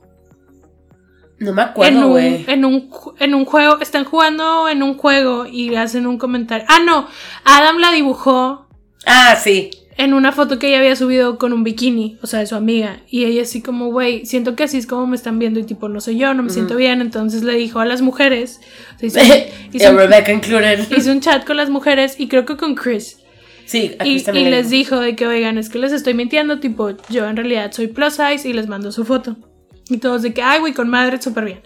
No 1.39 1.53
me 1.53 1.61
acuerdo, 1.61 2.07
güey. 2.09 2.45
en, 2.47 2.65
un, 2.65 2.89
en 3.19 3.35
un 3.35 3.45
juego. 3.45 3.79
Están 3.79 4.05
jugando 4.05 4.67
en 4.69 4.81
un 4.81 4.97
juego 4.97 5.45
y 5.45 5.69
le 5.69 5.77
hacen 5.77 6.07
un 6.07 6.17
comentario. 6.17 6.65
Ah, 6.67 6.79
no. 6.83 7.07
Adam 7.43 7.77
la 7.77 7.91
dibujó 7.91 8.67
Ah, 9.05 9.35
sí. 9.35 9.69
En 9.97 10.13
una 10.13 10.31
foto 10.31 10.59
que 10.59 10.67
ella 10.67 10.77
había 10.77 10.95
subido 10.95 11.39
con 11.39 11.53
un 11.53 11.63
bikini, 11.63 12.17
o 12.21 12.27
sea, 12.27 12.39
de 12.39 12.45
su 12.45 12.55
amiga. 12.55 13.01
Y 13.09 13.25
ella 13.25 13.41
así 13.41 13.61
como, 13.61 13.87
güey, 13.87 14.25
siento 14.25 14.55
que 14.55 14.63
así 14.63 14.77
es 14.77 14.85
como 14.85 15.07
me 15.07 15.15
están 15.15 15.39
viendo 15.39 15.59
y 15.59 15.63
tipo, 15.63 15.89
no 15.89 15.99
soy 16.01 16.17
yo, 16.17 16.33
no 16.35 16.43
me 16.43 16.51
siento 16.51 16.75
bien. 16.75 17.01
Entonces 17.01 17.43
le 17.43 17.55
dijo 17.55 17.79
a 17.79 17.85
las 17.85 18.01
mujeres. 18.01 18.59
o 18.95 19.09
sea, 19.09 19.23
hizo, 19.23 19.35
hizo 19.73 19.89
un, 19.89 19.97
Rebecca 19.97 20.31
included. 20.31 20.85
hizo 20.97 21.11
un 21.11 21.19
chat 21.19 21.45
con 21.45 21.57
las 21.57 21.69
mujeres 21.69 22.19
y 22.19 22.27
creo 22.27 22.45
que 22.45 22.55
con 22.57 22.75
Chris. 22.75 23.17
Sí, 23.65 23.95
aquí 23.99 24.23
Y, 24.25 24.29
y 24.29 24.43
le 24.45 24.51
les 24.51 24.69
dijo 24.69 24.99
de 24.99 25.15
que, 25.15 25.25
oigan, 25.27 25.57
es 25.57 25.69
que 25.69 25.79
les 25.79 25.91
estoy 25.91 26.13
mintiendo, 26.13 26.59
tipo, 26.59 26.91
yo 27.09 27.27
en 27.27 27.35
realidad 27.35 27.71
soy 27.71 27.87
plus 27.87 28.13
size 28.13 28.47
y 28.47 28.53
les 28.53 28.67
mando 28.67 28.91
su 28.91 29.03
foto. 29.03 29.35
Y 29.89 29.97
todos 29.97 30.21
de 30.21 30.33
que, 30.33 30.41
ay, 30.41 30.59
güey, 30.59 30.73
con 30.73 30.89
madre, 30.89 31.21
súper 31.21 31.45
bien. 31.45 31.61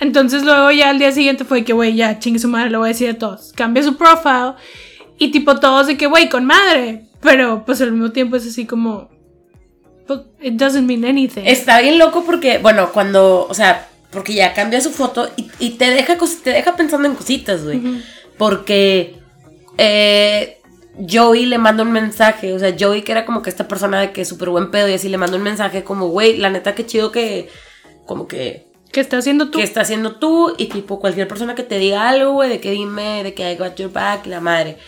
Entonces 0.00 0.44
luego 0.44 0.70
ya 0.70 0.90
al 0.90 0.98
día 0.98 1.12
siguiente 1.12 1.44
fue 1.44 1.64
que, 1.64 1.72
güey, 1.72 1.94
ya, 1.94 2.18
chingue 2.18 2.38
su 2.38 2.48
madre, 2.48 2.70
lo 2.70 2.78
voy 2.78 2.88
a 2.88 2.92
decir 2.92 3.10
a 3.10 3.18
todos. 3.18 3.52
Cambia 3.54 3.82
su 3.82 3.96
profile 3.96 4.54
y 5.18 5.30
tipo 5.30 5.58
todos 5.58 5.86
de 5.86 5.96
que, 5.96 6.06
güey, 6.06 6.28
con 6.28 6.44
madre. 6.44 7.09
Pero 7.20 7.64
pues 7.64 7.80
al 7.80 7.92
mismo 7.92 8.12
tiempo 8.12 8.36
es 8.36 8.46
así 8.46 8.66
como, 8.66 9.10
pues, 10.06 10.20
it 10.40 10.54
doesn't 10.54 10.86
mean 10.86 11.04
anything. 11.04 11.42
Está 11.44 11.80
bien 11.80 11.98
loco 11.98 12.24
porque, 12.24 12.58
bueno, 12.58 12.90
cuando, 12.92 13.46
o 13.48 13.54
sea, 13.54 13.88
porque 14.10 14.34
ya 14.34 14.54
cambia 14.54 14.80
su 14.80 14.90
foto 14.90 15.30
y, 15.36 15.50
y 15.58 15.70
te, 15.70 15.90
deja, 15.90 16.16
te 16.42 16.50
deja 16.50 16.76
pensando 16.76 17.08
en 17.08 17.14
cositas, 17.14 17.62
güey. 17.62 17.80
Porque 18.36 19.16
eh, 19.78 20.58
Joey 21.08 21.46
le 21.46 21.58
manda 21.58 21.82
un 21.82 21.92
mensaje, 21.92 22.52
o 22.52 22.58
sea, 22.58 22.74
Joey 22.78 23.02
que 23.02 23.12
era 23.12 23.24
como 23.24 23.42
que 23.42 23.50
esta 23.50 23.68
persona 23.68 24.00
de 24.00 24.12
que 24.12 24.22
es 24.22 24.28
súper 24.28 24.50
buen 24.50 24.70
pedo 24.70 24.88
y 24.88 24.94
así 24.94 25.08
le 25.08 25.18
manda 25.18 25.36
un 25.36 25.42
mensaje 25.42 25.84
como, 25.84 26.08
güey, 26.08 26.36
la 26.36 26.50
neta 26.50 26.74
que 26.74 26.86
chido 26.86 27.12
que, 27.12 27.48
como 28.06 28.26
que, 28.26 28.68
¿Qué 28.92 29.00
está 29.00 29.18
haciendo 29.18 29.50
tú? 29.50 29.58
que 29.58 29.64
está 29.64 29.82
haciendo 29.82 30.16
tú 30.16 30.54
y 30.58 30.66
tipo 30.66 30.98
cualquier 30.98 31.28
persona 31.28 31.54
que 31.54 31.62
te 31.62 31.78
diga 31.78 32.08
algo, 32.08 32.32
güey, 32.32 32.48
de 32.48 32.60
que 32.60 32.72
dime, 32.72 33.22
de 33.22 33.34
que 33.34 33.50
I 33.50 33.56
got 33.56 33.76
your 33.76 33.92
back, 33.92 34.26
la 34.26 34.40
madre. 34.40 34.78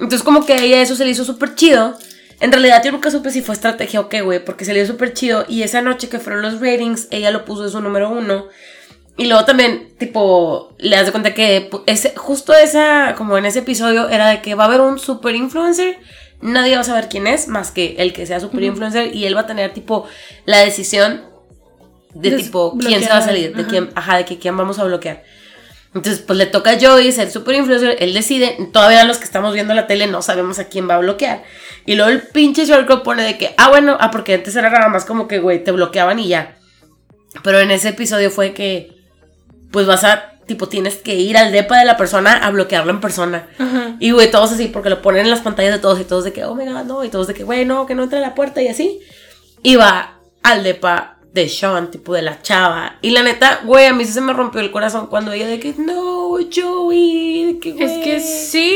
Entonces 0.00 0.22
como 0.22 0.44
que 0.44 0.54
a 0.54 0.62
ella 0.62 0.82
eso 0.82 0.96
se 0.96 1.04
le 1.04 1.10
hizo 1.10 1.24
súper 1.24 1.54
chido. 1.54 1.96
En 2.40 2.52
realidad 2.52 2.82
yo 2.84 2.92
nunca 2.92 3.10
supe 3.10 3.30
si 3.30 3.40
fue 3.40 3.54
estrategia 3.54 4.00
o 4.00 4.08
qué, 4.08 4.20
güey, 4.20 4.44
porque 4.44 4.64
se 4.64 4.74
le 4.74 4.82
hizo 4.82 4.92
súper 4.92 5.14
chido. 5.14 5.44
Y 5.48 5.62
esa 5.62 5.80
noche 5.80 6.08
que 6.08 6.18
fueron 6.18 6.42
los 6.42 6.60
ratings, 6.60 7.08
ella 7.10 7.30
lo 7.30 7.44
puso 7.44 7.62
de 7.62 7.70
su 7.70 7.80
número 7.80 8.10
uno. 8.10 8.46
Y 9.16 9.26
luego 9.26 9.46
también, 9.46 9.88
tipo, 9.98 10.74
le 10.78 10.96
das 10.96 11.06
de 11.06 11.12
cuenta 11.12 11.32
que 11.32 11.70
ese, 11.86 12.12
justo 12.16 12.52
esa, 12.52 13.14
como 13.16 13.38
en 13.38 13.46
ese 13.46 13.60
episodio, 13.60 14.10
era 14.10 14.28
de 14.28 14.42
que 14.42 14.54
va 14.54 14.64
a 14.64 14.66
haber 14.66 14.82
un 14.82 14.98
super 14.98 15.34
influencer. 15.34 15.98
Nadie 16.42 16.74
va 16.74 16.82
a 16.82 16.84
saber 16.84 17.08
quién 17.08 17.26
es, 17.26 17.48
más 17.48 17.70
que 17.70 17.96
el 17.98 18.12
que 18.12 18.26
sea 18.26 18.40
super 18.40 18.62
influencer. 18.62 19.14
Y 19.16 19.24
él 19.24 19.34
va 19.34 19.40
a 19.40 19.46
tener, 19.46 19.72
tipo, 19.72 20.06
la 20.44 20.58
decisión 20.58 21.22
de, 22.12 22.32
tipo, 22.32 22.76
quién 22.78 23.02
se 23.02 23.08
va 23.08 23.18
a 23.18 23.22
salir, 23.22 23.56
de 23.56 23.64
quién, 23.64 23.88
ajá, 23.94 24.18
de 24.18 24.26
que 24.26 24.38
quién 24.38 24.54
vamos 24.54 24.78
a 24.78 24.84
bloquear. 24.84 25.24
Entonces, 25.94 26.22
pues 26.22 26.38
le 26.38 26.46
toca 26.46 26.72
a 26.72 26.78
Joey 26.80 27.10
ser 27.10 27.30
super 27.30 27.54
influencer, 27.54 27.96
él 28.00 28.12
decide, 28.12 28.58
todavía 28.72 29.04
los 29.04 29.16
que 29.16 29.24
estamos 29.24 29.54
viendo 29.54 29.72
la 29.72 29.86
tele 29.86 30.06
no 30.06 30.20
sabemos 30.20 30.58
a 30.58 30.64
quién 30.64 30.88
va 30.88 30.96
a 30.96 30.98
bloquear. 30.98 31.42
Y 31.86 31.94
luego 31.94 32.10
el 32.10 32.20
pinche 32.20 32.66
Shortcut 32.66 33.02
pone 33.02 33.22
de 33.22 33.38
que, 33.38 33.54
ah, 33.56 33.70
bueno, 33.70 33.96
ah, 33.98 34.10
porque 34.10 34.34
antes 34.34 34.54
era 34.56 34.68
nada 34.68 34.88
más 34.88 35.04
como 35.04 35.26
que, 35.26 35.38
güey, 35.38 35.64
te 35.64 35.70
bloqueaban 35.70 36.18
y 36.18 36.28
ya. 36.28 36.56
Pero 37.42 37.60
en 37.60 37.70
ese 37.70 37.90
episodio 37.90 38.30
fue 38.30 38.52
que, 38.52 38.94
pues 39.70 39.86
vas 39.86 40.04
a, 40.04 40.32
tipo, 40.46 40.68
tienes 40.68 40.96
que 40.96 41.14
ir 41.14 41.38
al 41.38 41.52
depa 41.52 41.78
de 41.78 41.84
la 41.84 41.96
persona 41.96 42.36
a 42.36 42.50
bloquearlo 42.50 42.90
en 42.90 43.00
persona. 43.00 43.48
Y, 43.98 44.10
güey, 44.10 44.30
todos 44.30 44.52
así, 44.52 44.68
porque 44.68 44.90
lo 44.90 45.00
ponen 45.00 45.22
en 45.22 45.30
las 45.30 45.40
pantallas 45.40 45.72
de 45.72 45.78
todos 45.78 45.98
y 46.00 46.04
todos 46.04 46.24
de 46.24 46.32
que, 46.32 46.44
oh, 46.44 46.54
my 46.54 46.66
God, 46.66 46.84
no, 46.84 47.04
y 47.04 47.08
todos 47.08 47.26
de 47.26 47.34
que, 47.34 47.44
güey, 47.44 47.64
no, 47.64 47.86
que 47.86 47.94
no 47.94 48.02
entre 48.02 48.18
a 48.18 48.22
la 48.22 48.34
puerta 48.34 48.60
y 48.60 48.68
así. 48.68 49.00
Y 49.62 49.76
va 49.76 50.18
al 50.42 50.62
depa 50.62 51.15
de 51.36 51.48
Sean, 51.48 51.90
tipo 51.90 52.14
de 52.14 52.22
la 52.22 52.42
chava. 52.42 52.96
Y 53.02 53.10
la 53.10 53.22
neta, 53.22 53.60
güey, 53.64 53.86
a 53.86 53.92
mí 53.92 54.04
sí 54.04 54.12
se 54.12 54.20
me 54.20 54.32
rompió 54.32 54.60
el 54.60 54.70
corazón 54.72 55.06
cuando 55.06 55.32
ella 55.32 55.46
de 55.46 55.60
que, 55.60 55.74
no, 55.78 56.30
Joey, 56.54 57.58
que, 57.60 57.70
Es 57.78 57.92
que 58.02 58.16
güey". 58.16 58.20
sí, 58.20 58.74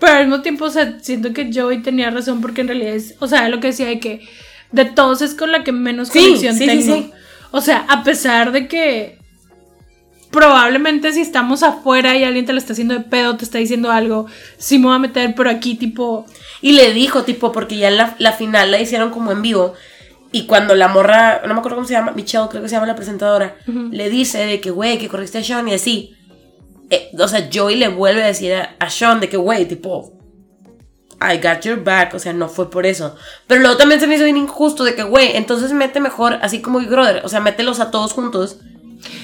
pero 0.00 0.12
al 0.14 0.26
mismo 0.26 0.42
tiempo, 0.42 0.64
o 0.66 0.70
sea, 0.70 0.98
siento 1.00 1.32
que 1.32 1.50
Joey 1.52 1.82
tenía 1.82 2.10
razón 2.10 2.40
porque 2.40 2.60
en 2.62 2.68
realidad 2.68 2.94
es, 2.94 3.14
o 3.20 3.26
sea, 3.26 3.48
lo 3.48 3.60
que 3.60 3.68
decía 3.68 3.86
de 3.86 4.00
que 4.00 4.26
de 4.72 4.84
todos 4.84 5.22
es 5.22 5.34
con 5.34 5.52
la 5.52 5.64
que 5.64 5.72
menos 5.72 6.08
Sí, 6.08 6.20
conexión 6.20 6.54
sí, 6.56 6.60
sí, 6.60 6.66
tengo. 6.66 6.94
sí. 6.96 7.10
O 7.50 7.60
sea, 7.60 7.84
a 7.88 8.02
pesar 8.04 8.52
de 8.52 8.68
que 8.68 9.18
probablemente 10.30 11.12
si 11.12 11.20
estamos 11.20 11.62
afuera 11.62 12.16
y 12.16 12.24
alguien 12.24 12.44
te 12.44 12.52
lo 12.52 12.58
está 12.58 12.72
haciendo 12.72 12.94
de 12.94 13.00
pedo, 13.00 13.36
te 13.36 13.44
está 13.44 13.58
diciendo 13.58 13.90
algo, 13.90 14.26
sí 14.58 14.78
me 14.78 14.86
voy 14.86 14.96
a 14.96 14.98
meter, 14.98 15.34
pero 15.34 15.48
aquí 15.50 15.76
tipo, 15.76 16.26
Y 16.60 16.72
le 16.72 16.92
dijo, 16.92 17.22
tipo, 17.22 17.52
porque 17.52 17.76
ya 17.76 17.90
la, 17.90 18.14
la 18.18 18.32
final 18.32 18.70
la 18.70 18.80
hicieron 18.80 19.10
como 19.10 19.32
en 19.32 19.42
vivo. 19.42 19.74
Y 20.36 20.44
cuando 20.44 20.74
la 20.74 20.88
morra, 20.88 21.40
no 21.46 21.54
me 21.54 21.60
acuerdo 21.60 21.76
cómo 21.76 21.88
se 21.88 21.94
llama, 21.94 22.12
Michelle, 22.12 22.48
creo 22.50 22.62
que 22.62 22.68
se 22.68 22.74
llama 22.74 22.86
la 22.86 22.94
presentadora, 22.94 23.56
le 23.66 24.10
dice 24.10 24.44
de 24.44 24.60
que, 24.60 24.70
güey, 24.70 24.98
que 24.98 25.08
corriste 25.08 25.38
a 25.38 25.42
Sean 25.42 25.66
y 25.66 25.72
así. 25.72 26.14
Eh, 26.90 27.10
o 27.18 27.26
sea, 27.26 27.48
Joey 27.52 27.76
le 27.76 27.88
vuelve 27.88 28.22
a 28.22 28.26
decir 28.26 28.52
a, 28.52 28.76
a 28.78 28.90
Sean 28.90 29.18
de 29.18 29.30
que, 29.30 29.38
güey, 29.38 29.64
tipo, 29.66 30.12
I 31.22 31.38
got 31.38 31.62
your 31.62 31.82
back. 31.82 32.12
O 32.12 32.18
sea, 32.18 32.34
no 32.34 32.50
fue 32.50 32.70
por 32.70 32.84
eso. 32.84 33.16
Pero 33.46 33.62
luego 33.62 33.78
también 33.78 33.98
se 33.98 34.06
me 34.06 34.16
hizo 34.16 34.24
bien 34.24 34.36
injusto 34.36 34.84
de 34.84 34.94
que, 34.94 35.04
güey, 35.04 35.36
entonces 35.36 35.72
mete 35.72 36.00
mejor, 36.00 36.38
así 36.42 36.60
como 36.60 36.80
Big 36.80 36.90
Brother. 36.90 37.22
O 37.24 37.30
sea, 37.30 37.40
mételos 37.40 37.80
a 37.80 37.90
todos 37.90 38.12
juntos 38.12 38.58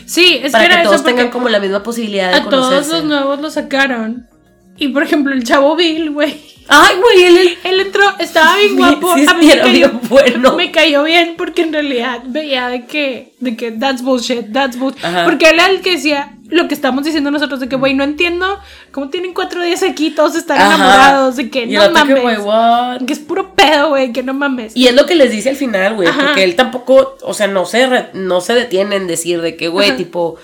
sí, 0.07 0.41
es 0.43 0.53
para 0.53 0.69
que 0.69 0.77
que, 0.77 0.83
todos 0.85 1.05
tengan 1.05 1.31
como 1.31 1.49
la 1.49 1.61
misma 1.61 1.83
posibilidad 1.83 2.31
de 2.31 2.37
a 2.37 2.45
todos 2.45 2.67
conocerse. 2.67 2.93
los 2.93 3.05
nuevos 3.05 3.41
lo 3.41 3.51
sacaron. 3.51 4.29
Y 4.77 4.89
por 4.89 5.03
ejemplo, 5.03 5.33
el 5.35 5.45
chavo 5.45 5.77
Bill, 5.77 6.11
güey. 6.11 6.41
Ay, 6.69 6.97
güey, 7.01 7.57
él, 7.65 7.81
entró, 7.81 8.03
estaba 8.19 8.57
bien 8.57 8.77
guapo. 8.77 9.15
Sí, 9.17 9.25
a 9.29 9.35
mí 9.35 9.47
me 9.47 9.59
cayó, 9.59 9.71
bien 9.73 10.01
bueno. 10.09 10.55
me 10.57 10.71
cayó 10.71 11.03
bien 11.05 11.35
porque 11.37 11.63
en 11.63 11.73
realidad 11.73 12.23
veía 12.27 12.69
de 12.69 12.87
que, 12.87 13.33
de 13.41 13.57
que 13.57 13.73
that's 13.73 14.03
bullshit, 14.03 14.53
that's 14.53 14.79
bullshit. 14.79 15.05
Ajá. 15.05 15.25
Porque 15.25 15.47
él 15.51 15.55
era 15.57 15.67
el 15.71 15.81
que 15.81 15.93
decía 15.93 16.35
lo 16.49 16.69
que 16.69 16.75
estamos 16.75 17.05
diciendo 17.05 17.31
nosotros, 17.31 17.61
de 17.61 17.69
que, 17.69 17.77
güey, 17.77 17.95
no 17.95 18.05
entiendo 18.05 18.59
cómo 18.91 19.09
tienen 19.09 19.33
cuatro 19.33 19.63
días 19.63 19.83
aquí, 19.83 20.11
todos 20.11 20.35
están 20.37 20.59
Ajá. 20.61 20.75
enamorados, 20.75 21.37
de 21.37 21.49
que 21.51 21.65
Y 21.65 21.73
no 21.73 21.83
que, 21.83 21.89
mames. 21.89 22.21
güey, 22.23 22.37
what? 22.39 23.03
que 23.07 23.13
es 23.15 23.19
puro 23.21 23.55
pedo, 23.55 23.89
güey, 23.91 24.13
que 24.13 24.23
no 24.23 24.35
mames. 24.35 24.77
Y 24.77 24.87
es 24.87 24.95
lo 24.95 25.07
que 25.07 25.15
les 25.15 25.31
dice 25.31 25.49
al 25.51 25.57
final, 25.57 25.95
güey, 25.95 26.09
porque 26.13 26.45
él 26.45 26.55
tampoco, 26.55 27.17
o 27.23 27.33
sea, 27.35 27.47
no 27.49 27.65
se, 27.65 27.87
re- 27.87 28.11
no 28.13 28.41
se 28.43 28.55
detiene 28.55 28.97
en 28.97 29.07
decir 29.07 29.41
de 29.41 29.57
que, 29.57 29.69
güey, 29.69 29.97
tipo, 29.97 30.37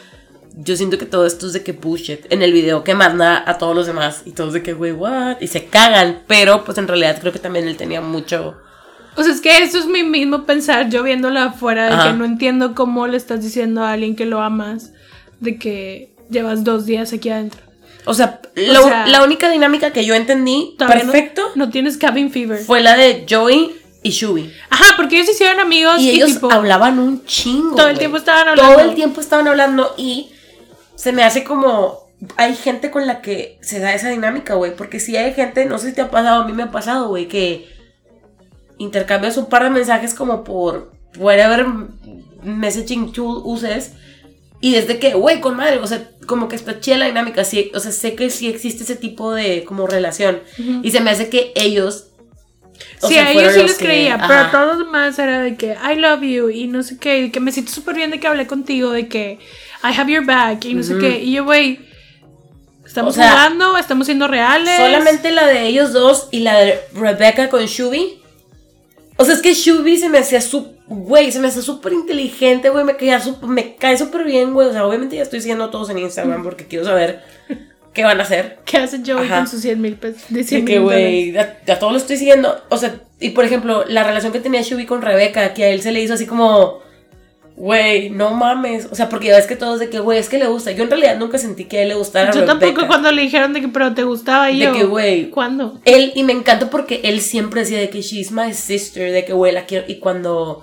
yo 0.57 0.76
siento 0.76 0.99
que 0.99 1.07
todo 1.07 1.26
esto 1.26 1.46
es 1.46 1.53
de 1.53 1.62
que 1.62 1.74
push 1.74 2.11
it 2.11 2.26
en 2.30 2.42
el 2.42 2.53
video 2.53 2.82
que 2.84 2.94
manda 2.94 3.42
a 3.46 3.59
todos 3.59 3.74
los 3.76 3.86
demás 3.86 4.22
y 4.24 4.32
todos 4.32 4.53
de 4.53 4.62
que, 4.62 4.72
güey, 4.72 4.92
what, 4.92 5.36
y 5.40 5.46
se 5.46 5.66
cagan, 5.66 6.22
pero 6.26 6.64
pues 6.64 6.78
en 6.78 6.88
realidad 6.88 7.18
creo 7.20 7.32
que 7.32 7.38
también 7.38 7.68
él 7.68 7.76
tenía 7.76 8.01
mucho, 8.01 8.57
O 9.16 9.22
sea, 9.22 9.32
es 9.32 9.40
que 9.40 9.59
eso 9.59 9.78
es 9.78 9.86
mi 9.86 10.03
mismo 10.05 10.44
pensar, 10.44 10.88
yo 10.90 11.03
viéndola 11.03 11.44
afuera, 11.46 11.86
de 11.86 11.92
Ajá. 11.94 12.11
que 12.11 12.16
no 12.18 12.24
entiendo 12.24 12.74
cómo 12.74 13.07
le 13.07 13.16
estás 13.16 13.42
diciendo 13.42 13.82
a 13.82 13.92
alguien 13.92 14.14
que 14.16 14.26
lo 14.26 14.40
amas, 14.42 14.92
de 15.40 15.59
que 15.59 16.12
llevas 16.30 16.64
dos 16.64 16.86
días 16.86 17.12
aquí 17.12 17.28
adentro. 17.30 17.61
o 18.05 18.14
sea, 18.14 18.40
lo- 18.55 18.84
sea, 18.84 19.07
la 19.07 19.22
única 19.22 19.51
dinámica 19.51 19.92
que 19.92 20.05
yo 20.05 20.14
entendí 20.14 20.74
Todavía 20.78 21.05
no- 21.05 21.12
perfecto 21.12 21.42
No, 21.57 21.68
tienes 21.70 21.96
cabin 21.99 22.30
fever. 22.30 22.59
fue 22.59 22.80
la 22.80 22.96
de 22.96 23.26
Joey 23.28 23.72
y 24.03 24.11
Shubi. 24.11 24.51
Ajá, 24.70 24.94
porque 24.96 25.16
ellos 25.16 25.26
se 25.26 25.32
hicieron 25.32 25.61
amigos 25.61 25.96
Y 25.99 26.11
y, 26.11 26.11
ellos 26.16 26.34
tipo, 26.34 26.51
hablaban 26.51 26.99
un 26.99 27.24
chingo. 27.24 27.70
Todo 27.76 27.86
el 27.88 27.92
güey. 27.94 27.99
tiempo 27.99 28.16
estaban 28.16 28.49
hablando. 28.49 28.72
Todo 28.76 28.88
el 28.88 28.94
tiempo 28.94 29.20
estaban 29.20 29.46
hablando 29.49 29.94
y 29.99 30.30
se 30.99 31.12
me 31.12 31.22
hace 31.22 31.44
como. 31.44 32.09
Hay 32.36 32.57
gente 32.57 32.90
con 32.90 33.07
la 33.07 33.20
que 33.22 33.59
se 33.61 33.78
da 33.78 33.94
esa 33.94 34.09
dinámica, 34.09 34.55
güey. 34.55 34.74
Porque 34.74 34.99
si 34.99 35.16
hay 35.16 35.32
gente, 35.34 35.64
no 35.66 35.78
sé 35.78 35.90
si 35.90 35.94
te 35.94 36.01
ha 36.01 36.11
pasado, 36.11 36.42
a 36.42 36.46
mí 36.46 36.53
me 36.53 36.64
ha 36.64 36.70
pasado, 36.72 37.09
güey, 37.09 37.28
que 37.28 37.68
intercambias 38.78 39.36
un 39.36 39.46
par 39.46 39.62
de 39.64 39.70
mensajes 39.70 40.14
como 40.14 40.44
por 40.44 40.92
whatever 41.16 41.66
messaging 42.42 43.12
tool 43.12 43.40
uses. 43.44 43.92
Y 44.61 44.72
desde 44.72 44.99
que, 44.99 45.14
güey, 45.14 45.40
con 45.40 45.57
madre, 45.57 45.78
o 45.78 45.86
sea, 45.86 46.11
como 46.26 46.49
que 46.49 46.57
está 46.57 46.80
chida 46.80 46.96
la 46.99 47.07
dinámica, 47.07 47.44
sí, 47.44 47.70
o 47.74 47.78
sea, 47.80 47.92
sé 47.92 48.14
que 48.16 48.28
sí 48.30 48.49
existe 48.49 48.82
ese 48.82 48.96
tipo 48.96 49.32
de 49.32 49.62
como 49.64 49.86
relación. 49.86 50.40
Y 50.82 50.90
se 50.90 51.01
me 51.01 51.11
hace 51.11 51.28
que 51.28 51.53
ellos... 51.55 52.09
o 53.01 53.07
sí, 53.07 53.14
sea, 53.14 53.28
a 53.28 53.30
ellos 53.32 53.53
sí 53.53 53.59
los 53.61 53.68
les 53.68 53.78
que- 53.78 53.84
creía, 53.84 54.16
ajá. 54.16 54.26
pero 54.26 54.40
a 54.40 54.51
todos 54.51 54.66
los 54.78 54.86
demás 54.86 55.16
era 55.20 55.40
de 55.42 55.55
que 55.57 55.76
I 55.76 55.94
love 55.96 56.22
you 56.22 56.49
y 56.51 56.66
no 56.66 56.82
sé 56.82 56.99
qué, 56.99 57.20
y 57.20 57.30
que 57.30 57.38
me 57.38 57.53
siento 57.53 57.70
súper 57.70 57.94
bien 57.94 58.11
de 58.11 58.18
que 58.18 58.26
hablé 58.26 58.49
contigo, 58.49 58.90
de 58.90 59.07
que 59.07 59.38
I 59.85 59.93
have 59.99 60.11
your 60.12 60.24
back 60.24 60.64
y 60.64 60.74
no 60.74 60.83
sé 60.83 60.99
qué. 60.99 61.20
Y 61.22 61.33
yo, 61.33 61.45
güey, 61.45 61.81
¿Estamos 62.85 63.14
O 63.14 63.20
sea, 63.20 63.31
jugando? 63.31 63.76
¿Estamos 63.76 64.07
siendo 64.07 64.29
reales? 64.29 64.76
Solamente 64.76 65.31
la 65.31 65.47
de 65.47 65.66
ellos 65.66 65.93
dos 65.93 66.29
y 66.31 66.41
la 66.41 66.59
de 66.59 66.81
Rebecca 66.95 67.49
con 67.51 67.64
Shubi. 67.66 68.20
O 69.16 69.24
sea, 69.24 69.35
es 69.35 69.43
que 69.43 69.53
Shubi 69.53 69.99
se 69.99 70.09
me 70.09 70.18
hacía 70.18 70.41
su. 70.41 70.74
Güey, 70.87 71.31
se 71.31 71.39
me 71.39 71.49
hacía 71.49 71.61
súper 71.61 71.93
inteligente, 71.93 72.70
güey. 72.70 72.85
Me, 72.85 72.97
caía 72.97 73.20
sup- 73.20 73.43
me 73.43 73.76
cae 73.76 73.99
súper 73.99 74.24
bien, 74.24 74.55
güey. 74.55 74.68
O 74.68 74.72
sea, 74.72 74.87
obviamente 74.87 75.16
ya 75.16 75.22
estoy 75.22 75.41
siguiendo 75.41 75.68
todos 75.68 75.91
en 75.91 75.99
Instagram 75.99 76.43
porque 76.43 76.66
quiero 76.66 76.87
saber 76.87 77.22
qué 77.93 78.05
van 78.05 78.18
a 78.20 78.22
hacer. 78.22 78.59
¿Qué 78.64 78.79
hace 78.79 79.03
Joey 79.05 79.26
Ajá. 79.26 79.37
con 79.41 79.49
sus 79.49 79.61
100 79.61 79.81
mil 79.83 79.97
pesos? 79.97 80.22
De 80.31 80.39
De 80.39 80.45
100 80.45 80.64
que, 80.64 80.72
mil 80.74 80.83
güey, 80.83 81.37
a, 81.37 81.59
a 81.68 81.79
todos 81.79 81.93
lo 81.93 81.99
estoy 81.99 82.16
siguiendo. 82.16 82.59
O 82.70 82.79
sea, 82.79 82.95
y 83.20 83.31
por 83.31 83.45
ejemplo, 83.45 83.85
la 83.87 84.03
relación 84.03 84.33
que 84.33 84.41
tenía 84.41 84.62
Shubi 84.62 84.87
con 84.87 85.03
Rebeca, 85.03 85.53
que 85.53 85.64
a 85.64 85.68
él 85.68 85.83
se 85.83 85.93
le 85.93 86.01
hizo 86.01 86.14
así 86.14 86.24
como. 86.26 86.81
Güey, 87.61 88.11
no 88.11 88.31
mames. 88.35 88.87
O 88.89 88.95
sea, 88.95 89.09
porque 89.09 89.27
ya 89.29 89.37
ves 89.37 89.49
que 89.49 89.57
todos 89.57 89.81
de 89.81 89.91
que, 89.91 89.99
güey, 89.99 90.21
es 90.21 90.29
que 90.29 90.39
le 90.39 90.47
gusta. 90.47 90.71
Yo 90.71 90.85
en 90.85 90.91
realidad 90.91 91.19
nunca 91.19 91.39
sentí 91.39 91.65
que 91.65 91.79
a 91.79 91.83
él 91.83 91.89
le 91.89 91.97
gustara 91.97 92.31
Yo 92.31 92.45
tampoco 92.45 92.71
Rebecca. 92.71 92.87
cuando 92.87 93.11
le 93.11 93.23
dijeron 93.23 93.53
de 93.53 93.61
que 93.61 93.67
pero 93.69 93.93
te 93.95 94.05
gustaba 94.05 94.49
y 94.53 94.61
De 94.61 94.67
yo. 94.67 94.73
que, 94.73 94.85
güey, 94.85 95.31
¿Cuándo? 95.31 95.81
Él, 95.85 96.13
y 96.15 96.23
me 96.23 96.33
encanta 96.33 96.71
porque 96.71 97.01
él 97.03 97.21
siempre 97.21 97.63
decía 97.63 97.79
de 97.81 97.91
que 97.91 98.01
she's 98.01 98.31
my 98.31 98.55
sister, 98.55 99.11
de 99.11 99.25
que, 99.25 99.33
güey, 99.33 99.53
la 99.53 99.67
quiero. 99.67 99.85
Y 99.89 99.97
cuando. 99.99 100.63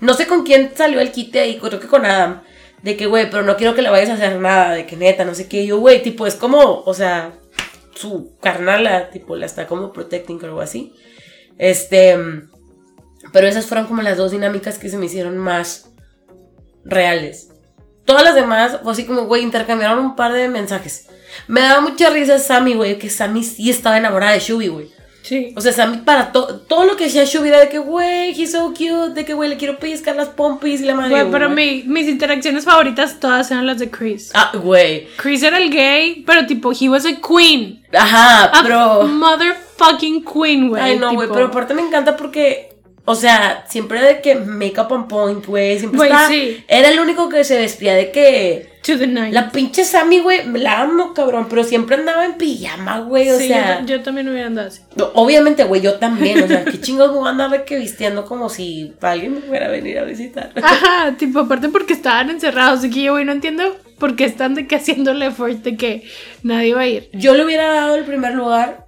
No 0.00 0.12
sé 0.12 0.26
con 0.26 0.42
quién 0.44 0.70
salió 0.74 1.00
el 1.00 1.12
quite 1.12 1.40
ahí, 1.40 1.56
creo 1.58 1.80
que 1.80 1.86
con 1.86 2.04
Adam. 2.04 2.42
De 2.82 2.94
que, 2.94 3.06
güey, 3.06 3.30
pero 3.30 3.42
no 3.42 3.56
quiero 3.56 3.74
que 3.74 3.80
le 3.80 3.88
vayas 3.88 4.10
a 4.10 4.14
hacer 4.14 4.38
nada, 4.38 4.72
de 4.74 4.84
que 4.84 4.96
neta, 4.96 5.24
no 5.24 5.34
sé 5.34 5.48
qué. 5.48 5.62
Y 5.62 5.68
yo, 5.68 5.78
güey, 5.78 6.02
tipo, 6.02 6.26
es 6.26 6.34
como, 6.34 6.82
o 6.84 6.92
sea, 6.92 7.32
su 7.94 8.36
carnala, 8.42 9.08
tipo, 9.08 9.34
la 9.34 9.46
está 9.46 9.66
como 9.66 9.94
protecting 9.94 10.38
o 10.42 10.44
algo 10.44 10.60
así. 10.60 10.92
Este. 11.56 12.18
Pero 13.32 13.46
esas 13.46 13.64
fueron 13.64 13.86
como 13.86 14.02
las 14.02 14.18
dos 14.18 14.32
dinámicas 14.32 14.78
que 14.78 14.90
se 14.90 14.98
me 14.98 15.06
hicieron 15.06 15.38
más 15.38 15.93
reales. 16.84 17.50
Todas 18.04 18.22
las 18.24 18.34
demás, 18.34 18.78
fue 18.82 18.92
así 18.92 19.04
como, 19.06 19.22
güey, 19.24 19.42
intercambiaron 19.42 19.98
un 19.98 20.14
par 20.16 20.32
de 20.32 20.48
mensajes. 20.48 21.08
Me 21.48 21.60
daba 21.62 21.80
mucha 21.80 22.10
risa 22.10 22.38
Sammy, 22.38 22.74
güey, 22.74 22.98
que 22.98 23.08
Sammy 23.10 23.42
sí 23.42 23.70
estaba 23.70 23.96
enamorada 23.98 24.32
de 24.32 24.40
Shubi, 24.40 24.68
güey. 24.68 24.88
Sí. 25.22 25.54
O 25.56 25.62
sea, 25.62 25.72
Sammy 25.72 25.96
para 26.04 26.32
to- 26.32 26.60
todo 26.68 26.84
lo 26.84 26.96
que 26.96 27.04
decía 27.04 27.24
Shubi 27.24 27.48
era 27.48 27.60
de 27.60 27.70
que, 27.70 27.78
güey, 27.78 28.38
he's 28.38 28.52
so 28.52 28.68
cute, 28.74 29.14
de 29.14 29.24
que, 29.24 29.32
güey, 29.32 29.48
le 29.48 29.56
quiero 29.56 29.78
pellizcar 29.78 30.14
las 30.14 30.28
pompis 30.28 30.82
y 30.82 30.84
la 30.84 30.94
madre. 30.94 31.10
Güey, 31.12 31.30
pero 31.32 31.48
mi- 31.48 31.82
mis 31.86 32.06
interacciones 32.08 32.66
favoritas 32.66 33.18
todas 33.20 33.50
eran 33.50 33.64
las 33.66 33.78
de 33.78 33.90
Chris. 33.90 34.30
Ah, 34.34 34.52
güey. 34.54 35.08
Chris 35.16 35.42
era 35.42 35.56
el 35.56 35.70
gay, 35.70 36.22
pero 36.26 36.44
tipo, 36.44 36.72
he 36.78 36.90
was 36.90 37.06
a 37.06 37.14
queen. 37.26 37.82
Ajá, 37.94 38.44
A 38.44 38.62
pero... 38.62 39.04
motherfucking 39.08 40.24
queen, 40.26 40.68
güey. 40.68 40.82
Ay, 40.82 40.98
no, 40.98 41.14
güey, 41.14 41.26
tipo. 41.26 41.34
pero 41.34 41.46
aparte 41.46 41.72
me 41.72 41.80
encanta 41.82 42.16
porque... 42.18 42.73
O 43.06 43.14
sea, 43.14 43.64
siempre 43.68 44.00
de 44.00 44.20
que 44.22 44.34
make-up 44.34 44.90
on 44.90 45.08
point, 45.08 45.44
güey. 45.44 45.78
Siempre 45.78 46.04
estaba- 46.04 46.28
sí. 46.28 46.64
Era 46.68 46.88
el 46.88 46.98
único 47.00 47.28
que 47.28 47.44
se 47.44 47.58
vestía 47.58 47.94
de 47.94 48.10
que... 48.10 48.72
To 48.82 48.98
the 48.98 49.06
nine. 49.06 49.32
La 49.32 49.50
pinche 49.50 49.84
Sammy, 49.84 50.20
güey, 50.20 50.46
la 50.58 50.80
amo, 50.82 51.12
cabrón. 51.14 51.46
Pero 51.50 51.64
siempre 51.64 51.96
andaba 51.96 52.24
en 52.24 52.34
pijama, 52.34 53.00
güey. 53.00 53.30
O 53.30 53.38
Sí, 53.38 53.48
sea... 53.48 53.80
yo, 53.80 53.96
yo 53.96 54.02
también 54.02 54.28
hubiera 54.28 54.46
andado 54.46 54.68
así. 54.68 54.80
Obviamente, 55.14 55.64
güey, 55.64 55.80
yo 55.82 55.94
también. 55.94 56.42
O 56.42 56.46
sea, 56.48 56.64
qué 56.64 56.80
chingos 56.80 57.10
me 57.12 57.18
voy 57.18 57.28
a 57.28 57.30
andar 57.30 57.64
que 57.64 57.78
vistiendo 57.78 58.24
como 58.24 58.48
si 58.48 58.94
alguien 59.00 59.34
me 59.34 59.40
fuera 59.40 59.66
a 59.66 59.70
venir 59.70 59.98
a 59.98 60.04
visitar. 60.04 60.50
Ajá, 60.62 61.14
tipo, 61.18 61.40
aparte 61.40 61.68
porque 61.68 61.92
estaban 61.92 62.30
encerrados. 62.30 62.84
Y 62.84 62.90
que 62.90 63.02
yo, 63.02 63.12
güey, 63.12 63.24
no 63.26 63.32
entiendo 63.32 63.64
por 63.98 64.16
qué 64.16 64.24
están 64.24 64.54
de 64.54 64.66
que 64.66 64.76
effort 64.76 65.62
de 65.62 65.76
que 65.76 66.08
nadie 66.42 66.74
va 66.74 66.82
a 66.82 66.86
ir. 66.86 67.08
Yo 67.12 67.34
le 67.34 67.44
hubiera 67.44 67.72
dado 67.72 67.96
el 67.96 68.04
primer 68.04 68.34
lugar 68.34 68.86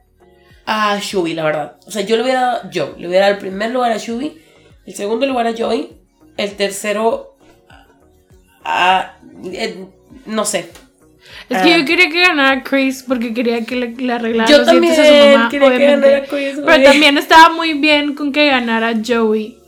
a 0.66 0.98
Shubi, 1.00 1.34
la 1.34 1.44
verdad. 1.44 1.76
O 1.86 1.90
sea, 1.90 2.02
yo 2.02 2.16
le 2.16 2.22
hubiera 2.24 2.40
dado, 2.40 2.70
yo 2.70 2.94
le 2.98 3.08
hubiera 3.08 3.26
dado 3.26 3.34
el 3.36 3.40
primer 3.40 3.70
lugar 3.70 3.92
a 3.92 3.96
Shubi, 3.98 4.36
el 4.84 4.94
segundo 4.94 5.26
lugar 5.26 5.46
a 5.46 5.54
Joey, 5.56 5.90
el 6.36 6.52
tercero 6.56 7.36
a. 8.64 9.16
eh, 9.52 9.84
no 10.26 10.44
sé. 10.44 10.70
Es 11.48 11.62
que 11.62 11.72
Ah. 11.74 11.78
yo 11.78 11.84
quería 11.84 12.08
que 12.08 12.20
ganara 12.22 12.62
Chris 12.64 13.04
porque 13.06 13.32
quería 13.32 13.64
que 13.64 13.76
le, 13.76 13.88
le 13.94 14.12
arreglara 14.12 14.48
Yo 14.50 14.58
los 14.58 14.70
dientes 14.70 14.92
a 14.98 15.02
también 15.02 15.22
su 15.32 15.36
mamá, 15.38 15.48
quería 15.50 15.68
que 15.68 15.76
obviamente. 15.76 16.08
ganara 16.10 16.26
Chris, 16.26 16.54
Pero 16.64 16.82
también 16.84 17.18
estaba 17.18 17.48
muy 17.54 17.74
bien 17.74 18.14
con 18.14 18.32
que 18.32 18.46
ganara 18.46 18.92
Joey. 19.06 19.58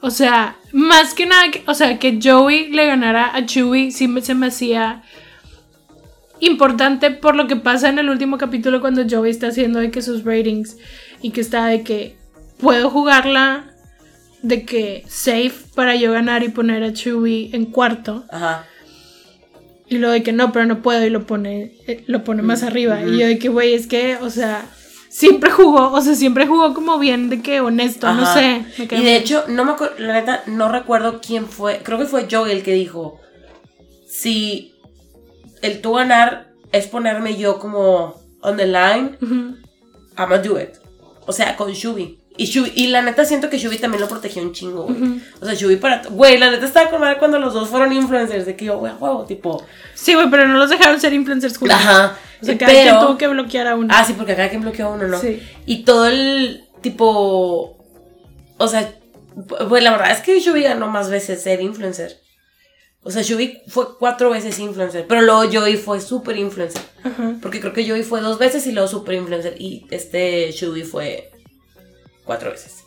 O 0.00 0.10
sea, 0.10 0.56
más 0.72 1.12
que 1.14 1.26
nada, 1.26 1.50
que- 1.50 1.62
o 1.66 1.74
sea, 1.74 1.98
que 1.98 2.18
Joey 2.22 2.70
le 2.70 2.86
ganara 2.86 3.34
a 3.36 3.44
Chewie 3.44 3.90
sí 3.92 4.08
se 4.22 4.34
me 4.34 4.46
hacía 4.46 5.02
importante 6.40 7.10
por 7.10 7.36
lo 7.36 7.46
que 7.46 7.56
pasa 7.56 7.88
en 7.88 7.98
el 7.98 8.08
último 8.08 8.38
capítulo 8.38 8.80
cuando 8.80 9.04
Joey 9.08 9.30
está 9.30 9.48
haciendo 9.48 9.78
de 9.78 9.90
que 9.90 10.02
sus 10.02 10.24
ratings 10.24 10.76
y 11.22 11.30
que 11.30 11.40
está 11.40 11.66
de 11.66 11.82
que 11.82 12.16
puedo 12.58 12.90
jugarla 12.90 13.74
de 14.42 14.64
que 14.64 15.04
safe 15.06 15.54
para 15.74 15.96
yo 15.96 16.12
ganar 16.12 16.42
y 16.42 16.48
poner 16.48 16.82
a 16.82 16.92
Chewie 16.92 17.50
en 17.52 17.66
cuarto. 17.66 18.24
Ajá. 18.30 18.66
Y 19.88 19.98
lo 19.98 20.10
de 20.10 20.22
que 20.22 20.32
no, 20.32 20.52
pero 20.52 20.66
no 20.66 20.82
puedo 20.82 21.04
y 21.04 21.10
lo 21.10 21.26
pone, 21.26 21.72
eh, 21.88 22.04
lo 22.06 22.22
pone 22.22 22.42
más 22.42 22.62
arriba. 22.62 23.02
Y 23.02 23.18
yo 23.18 23.26
de 23.26 23.38
que, 23.38 23.48
güey, 23.48 23.74
es 23.74 23.88
que, 23.88 24.16
o 24.16 24.30
sea, 24.30 24.64
siempre 25.08 25.50
jugó, 25.50 25.90
o 25.90 26.00
sea, 26.00 26.14
siempre 26.14 26.46
jugó 26.46 26.72
como 26.74 26.98
bien 26.98 27.28
de 27.28 27.42
que 27.42 27.60
honesto, 27.60 28.12
no 28.14 28.32
sé. 28.32 28.64
me 28.78 28.84
Y 28.84 29.02
de 29.02 29.16
hecho, 29.16 29.44
no 29.48 29.64
me 29.64 29.72
acuerdo, 29.72 29.96
la 29.98 30.12
neta, 30.12 30.44
no 30.46 30.70
recuerdo 30.70 31.20
quién 31.20 31.46
fue. 31.46 31.80
Creo 31.82 31.98
que 31.98 32.04
fue 32.04 32.28
Joey 32.30 32.52
el 32.52 32.62
que 32.62 32.72
dijo: 32.72 33.20
Si 34.06 34.74
el 35.62 35.80
tú 35.80 35.94
ganar 35.94 36.52
es 36.72 36.86
ponerme 36.86 37.36
yo 37.36 37.58
como 37.58 38.20
on 38.42 38.56
the 38.56 38.66
line, 38.66 39.16
Ujú. 39.20 39.56
I'ma 40.16 40.38
do 40.38 40.60
it. 40.60 40.76
O 41.26 41.32
sea, 41.32 41.56
con 41.56 41.72
Shubi. 41.72 42.18
Y, 42.36 42.46
Shubi, 42.46 42.72
y 42.74 42.86
la 42.86 43.02
neta 43.02 43.24
siento 43.24 43.50
que 43.50 43.58
Shubi 43.58 43.78
también 43.78 44.00
lo 44.00 44.08
protegió 44.08 44.40
un 44.40 44.52
chingo, 44.52 44.84
güey. 44.84 45.20
O 45.40 45.44
sea, 45.44 45.54
Shubi 45.54 45.76
para... 45.76 46.02
Güey, 46.08 46.38
la 46.38 46.50
neta 46.50 46.64
estaba 46.64 46.88
con 46.88 47.00
madre 47.00 47.18
cuando 47.18 47.38
los 47.38 47.52
dos 47.52 47.68
fueron 47.68 47.92
influencers. 47.92 48.46
De 48.46 48.56
que 48.56 48.64
yo, 48.64 48.78
güey, 48.78 48.92
huevo, 48.98 49.24
tipo... 49.24 49.62
Sí, 49.94 50.14
güey, 50.14 50.30
pero 50.30 50.48
no 50.48 50.56
los 50.56 50.70
dejaron 50.70 50.98
ser 51.00 51.12
influencers 51.12 51.58
juntos. 51.58 51.76
Ajá. 51.76 52.16
O 52.40 52.44
sea, 52.44 52.56
cada 52.56 52.72
quien 52.72 52.84
pero... 52.86 53.00
tuvo 53.00 53.18
que 53.18 53.28
bloquear 53.28 53.66
a 53.66 53.76
uno. 53.76 53.88
Ah, 53.90 54.04
sí, 54.04 54.14
porque 54.14 54.34
cada 54.34 54.48
quien 54.48 54.62
bloqueó 54.62 54.86
a 54.86 54.90
uno, 54.90 55.06
¿no? 55.06 55.20
Sí. 55.20 55.42
Y 55.66 55.84
todo 55.84 56.06
el 56.06 56.64
tipo... 56.80 57.76
O 58.56 58.68
sea, 58.68 58.90
pues 59.68 59.82
la 59.82 59.90
verdad 59.90 60.12
es 60.12 60.20
que 60.20 60.40
Shubi 60.40 60.62
ganó 60.62 60.86
más 60.86 61.10
veces 61.10 61.42
ser 61.42 61.60
influencer. 61.60 62.19
O 63.02 63.10
sea, 63.10 63.22
Shubi 63.22 63.58
fue 63.66 63.96
cuatro 63.98 64.30
veces 64.30 64.58
influencer. 64.58 65.06
Pero 65.08 65.22
luego 65.22 65.44
Joey 65.50 65.76
fue 65.76 66.00
super 66.00 66.36
influencer. 66.36 66.82
Porque 67.40 67.60
creo 67.60 67.72
que 67.72 67.88
Joey 67.88 68.02
fue 68.02 68.20
dos 68.20 68.38
veces 68.38 68.66
y 68.66 68.72
luego 68.72 68.88
super 68.88 69.14
influencer. 69.14 69.54
Y 69.58 69.86
este 69.90 70.50
Shubi 70.52 70.82
fue 70.82 71.30
cuatro 72.24 72.50
veces. 72.50 72.84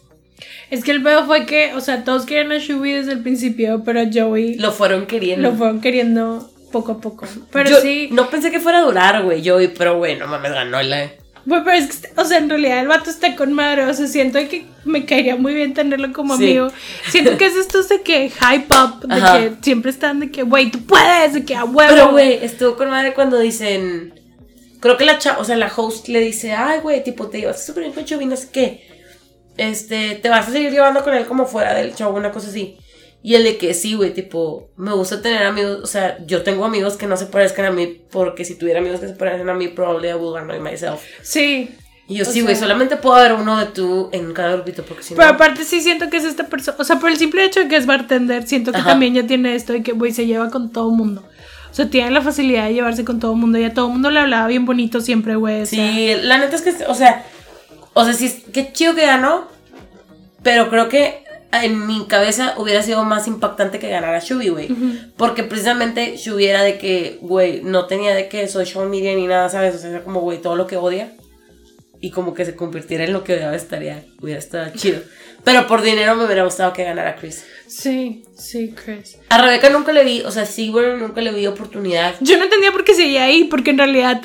Es 0.70 0.84
que 0.84 0.92
el 0.92 1.02
pedo 1.02 1.26
fue 1.26 1.46
que, 1.46 1.74
o 1.76 1.82
sea, 1.82 2.04
todos 2.04 2.26
querían 2.26 2.52
a 2.52 2.58
Shubi 2.60 2.92
desde 2.92 3.14
el 3.14 3.22
principio, 3.24 3.84
pero 3.84 4.02
a 4.02 4.06
Joey 4.12 4.56
lo, 4.56 4.68
Lo 4.68 4.72
fueron 4.72 5.08
queriendo. 5.08 5.52
fueron 5.54 5.82
queriendo 5.82 6.50
poco 6.72 6.94
a 6.94 7.02
poco. 7.02 7.28
Pero 7.52 7.70
Yo 7.70 7.82
sí. 7.82 8.10
No 8.12 8.30
pensé 8.30 8.52
que 8.52 8.60
fuera 8.60 8.80
a 8.80 8.84
durar, 8.84 9.24
güey, 9.24 9.48
Joey, 9.48 9.70
pero 9.70 9.98
güey, 9.98 10.18
no 10.18 10.28
mames, 10.28 10.52
ganó 10.52 10.82
la. 10.82 11.12
Güey, 11.46 11.62
pero 11.64 11.78
es 11.78 11.98
que, 11.98 12.10
o 12.22 12.24
sea, 12.26 12.38
en 12.38 12.50
realidad 12.50 12.80
el 12.80 12.88
vato 12.88 13.10
está 13.10 13.36
con 13.36 13.52
madre. 13.54 13.84
O 13.86 13.94
sea, 13.94 14.08
siento 14.08 14.40
que 14.50 14.66
me 14.86 15.06
caería 15.06 15.36
muy 15.36 15.54
bien 15.54 15.74
tenerlo 15.74 16.14
como 16.14 16.38
Sí. 16.38 16.44
amigo. 16.46 16.68
Siento 17.10 17.38
que 17.38 17.46
es 17.48 17.56
estos 17.56 17.90
de 17.90 18.02
que 18.02 18.30
hype 18.30 18.68
up, 18.76 19.06
de 19.08 19.16
Ajá. 19.16 19.40
que 19.40 19.52
siempre 19.62 19.92
están 19.92 20.20
de 20.22 20.32
que, 20.32 20.44
güey, 20.44 20.72
tú 20.72 20.86
puedes, 20.86 21.34
de 21.34 21.44
que 21.44 21.56
a 21.56 21.66
huevo. 21.66 21.90
Pero, 21.94 22.12
güey, 22.12 22.44
estuvo 22.46 22.76
con 22.78 22.90
madre 22.90 23.14
cuando 23.14 23.40
dicen. 23.40 24.14
Creo 24.80 24.98
que 24.98 25.06
la 25.06 25.18
chava, 25.18 25.40
o 25.40 25.46
sea, 25.46 25.56
la 25.56 25.72
host 25.74 26.08
le 26.10 26.20
dice, 26.20 26.54
ay, 26.54 26.80
güey, 26.82 27.04
tipo, 27.04 27.28
te 27.28 27.40
llevas 27.40 27.66
súper 27.66 27.84
bien 27.84 27.94
con 27.94 28.04
Chovy, 28.06 28.26
no 28.26 28.36
sé 28.36 28.50
qué. 28.52 28.88
Este, 29.56 30.16
te 30.16 30.30
vas 30.30 30.48
a 30.48 30.52
seguir 30.52 30.72
llevando 30.72 31.04
con 31.04 31.14
él 31.14 31.26
como 31.26 31.46
fuera 31.46 31.74
del 31.74 31.94
show, 31.96 32.14
una 32.16 32.32
cosa 32.32 32.50
así. 32.50 32.78
Y 33.26 33.36
el 33.36 33.44
de 33.46 33.58
que 33.58 33.74
sí, 33.74 33.94
güey, 33.94 34.14
tipo, 34.14 34.70
me 34.76 34.92
gusta 34.94 35.22
tener 35.22 35.44
amigos, 35.44 35.80
o 35.82 35.88
sea, 35.88 36.18
yo 36.28 36.44
tengo 36.44 36.66
amigos 36.66 36.98
que 36.98 37.08
no 37.08 37.16
se 37.16 37.26
parezcan 37.28 37.66
a 37.66 37.72
mí, 37.72 38.02
porque 38.12 38.44
si 38.44 38.56
tuviera 38.56 38.82
amigos 38.82 39.00
que 39.00 39.08
se 39.08 39.14
parecen 39.14 39.48
a 39.50 39.54
mí, 39.54 39.70
probably 39.70 40.10
I 40.10 40.14
would 40.16 40.38
annoy 40.38 40.60
myself. 40.60 41.02
Sí. 41.22 41.70
Y 42.10 42.16
yo 42.16 42.24
O 42.24 42.26
sí, 42.30 42.42
güey, 42.42 42.58
solamente 42.58 42.98
puedo 42.98 43.16
haber 43.16 43.32
uno 43.32 43.58
de 43.58 43.68
tú 43.68 44.10
en 44.12 44.34
cada 44.34 44.56
grupito, 44.56 44.84
porque 44.84 45.04
si 45.04 45.16
Pero 45.16 45.30
no. 45.30 45.36
aparte 45.36 45.64
sí 45.64 45.80
siento 45.80 46.10
que 46.10 46.18
es 46.18 46.26
esta 46.26 46.48
persona, 46.48 46.76
o 46.78 46.84
sea, 46.84 47.00
por 47.00 47.10
el 47.10 47.16
simple 47.18 47.46
hecho 47.46 47.62
de 47.62 47.70
que 47.70 47.78
es 47.78 47.86
bartender, 47.86 48.46
siento 48.46 48.74
que 48.74 48.80
Ajá. 48.80 48.90
también 48.90 49.14
ya 49.14 49.26
tiene 49.26 49.56
esto 49.56 49.72
de 49.72 49.84
que, 49.84 49.94
güey, 49.94 50.12
se 50.12 50.26
lleva 50.26 50.50
con 50.50 50.74
todo 50.74 50.90
mundo. 50.90 51.24
O 51.72 51.74
sea, 51.74 51.90
tiene 51.90 52.12
la 52.12 52.22
facilidad 52.22 52.68
de 52.68 52.74
llevarse 52.74 53.06
con 53.06 53.22
todo 53.22 53.36
mundo 53.36 53.58
y 53.58 53.64
a 53.64 53.74
todo 53.74 53.88
mundo 53.88 54.12
le 54.12 54.20
hablaba 54.20 54.48
bien 54.48 54.66
bonito 54.66 55.00
siempre, 55.00 55.38
güey. 55.38 55.66
sea. 55.66 55.92
Sí, 55.94 56.14
la 56.24 56.40
neta 56.40 56.58
es 56.58 56.62
que, 56.62 56.72
o 56.88 56.94
sea, 56.94 57.26
o 57.94 58.04
sea, 58.04 58.14
sí, 58.14 58.44
qué 58.52 58.74
chido 58.74 58.94
que 58.96 59.06
ganó, 59.06 59.48
pero 60.44 60.70
creo 60.70 60.90
que 60.90 61.23
en 61.62 61.86
mi 61.86 62.08
cabeza 62.08 62.56
hubiera 62.58 62.82
sido 62.82 63.04
más 63.04 63.28
impactante 63.28 63.78
que 63.80 63.90
ganara 63.90 64.20
Shubi, 64.20 64.50
güey. 64.50 64.70
Porque 65.18 65.44
precisamente 65.44 66.18
Shubi 66.18 66.46
era 66.46 66.64
de 66.64 66.78
que, 66.78 67.20
güey, 67.22 67.62
no 67.64 67.86
tenía 67.86 68.16
de 68.16 68.28
que 68.28 68.48
social 68.48 68.90
media 68.90 69.14
ni 69.14 69.28
nada, 69.28 69.50
¿sabes? 69.50 69.76
O 69.76 69.78
sea, 69.78 69.90
era 69.92 70.04
como, 70.04 70.22
güey, 70.22 70.42
todo 70.42 70.56
lo 70.56 70.66
que 70.66 70.78
odia. 70.78 71.14
Y 72.02 72.12
como 72.12 72.34
que 72.34 72.44
se 72.44 72.56
convirtiera 72.56 73.06
en 73.06 73.14
lo 73.14 73.24
que 73.24 73.34
odiaba 73.34 73.56
estaría, 73.56 74.04
hubiera 74.22 74.40
estado 74.40 74.72
chido. 74.76 75.02
Pero 75.44 75.68
por 75.68 75.82
dinero 75.82 76.16
me 76.16 76.26
hubiera 76.26 76.44
gustado 76.44 76.74
que 76.74 76.84
ganara 76.84 77.16
Chris. 77.16 77.46
Sí, 77.68 78.24
sí, 78.36 78.74
Chris. 78.74 79.18
A 79.30 79.42
Rebeca 79.42 79.70
nunca 79.70 79.92
le 79.92 80.04
vi, 80.04 80.22
o 80.22 80.32
sea, 80.32 80.46
sí, 80.46 80.70
bueno, 80.70 80.98
nunca 80.98 81.22
le 81.22 81.32
vi 81.32 81.48
oportunidad. 81.48 82.16
Yo 82.22 82.38
no 82.38 82.46
entendía 82.46 82.72
por 82.72 82.84
qué 82.84 82.94
seguía 82.94 83.24
ahí, 83.24 83.46
porque 83.46 83.72
en 83.72 83.78
realidad, 83.78 84.22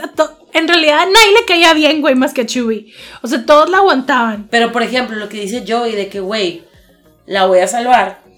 en 0.53 0.69
realidad 0.69 1.01
a 1.01 1.07
nadie 1.07 1.33
le 1.39 1.45
caía 1.47 1.73
bien, 1.75 2.01
güey, 2.01 2.15
más 2.15 2.35
que 2.35 2.43
a 2.43 2.47
Chewie. 2.47 2.93
O 3.23 3.29
sea, 3.29 3.45
todos 3.47 3.69
la 3.69 3.79
aguantaban. 3.79 4.49
Pero, 4.51 4.73
por 4.73 4.83
ejemplo, 4.83 5.17
lo 5.17 5.29
que 5.29 5.41
dice 5.41 5.65
Joey 5.67 5.95
de 5.95 6.09
que, 6.09 6.21
güey, 6.21 6.65
la 7.29 7.47
voy 7.47 7.61
a 7.61 7.69
salvar 7.69 8.29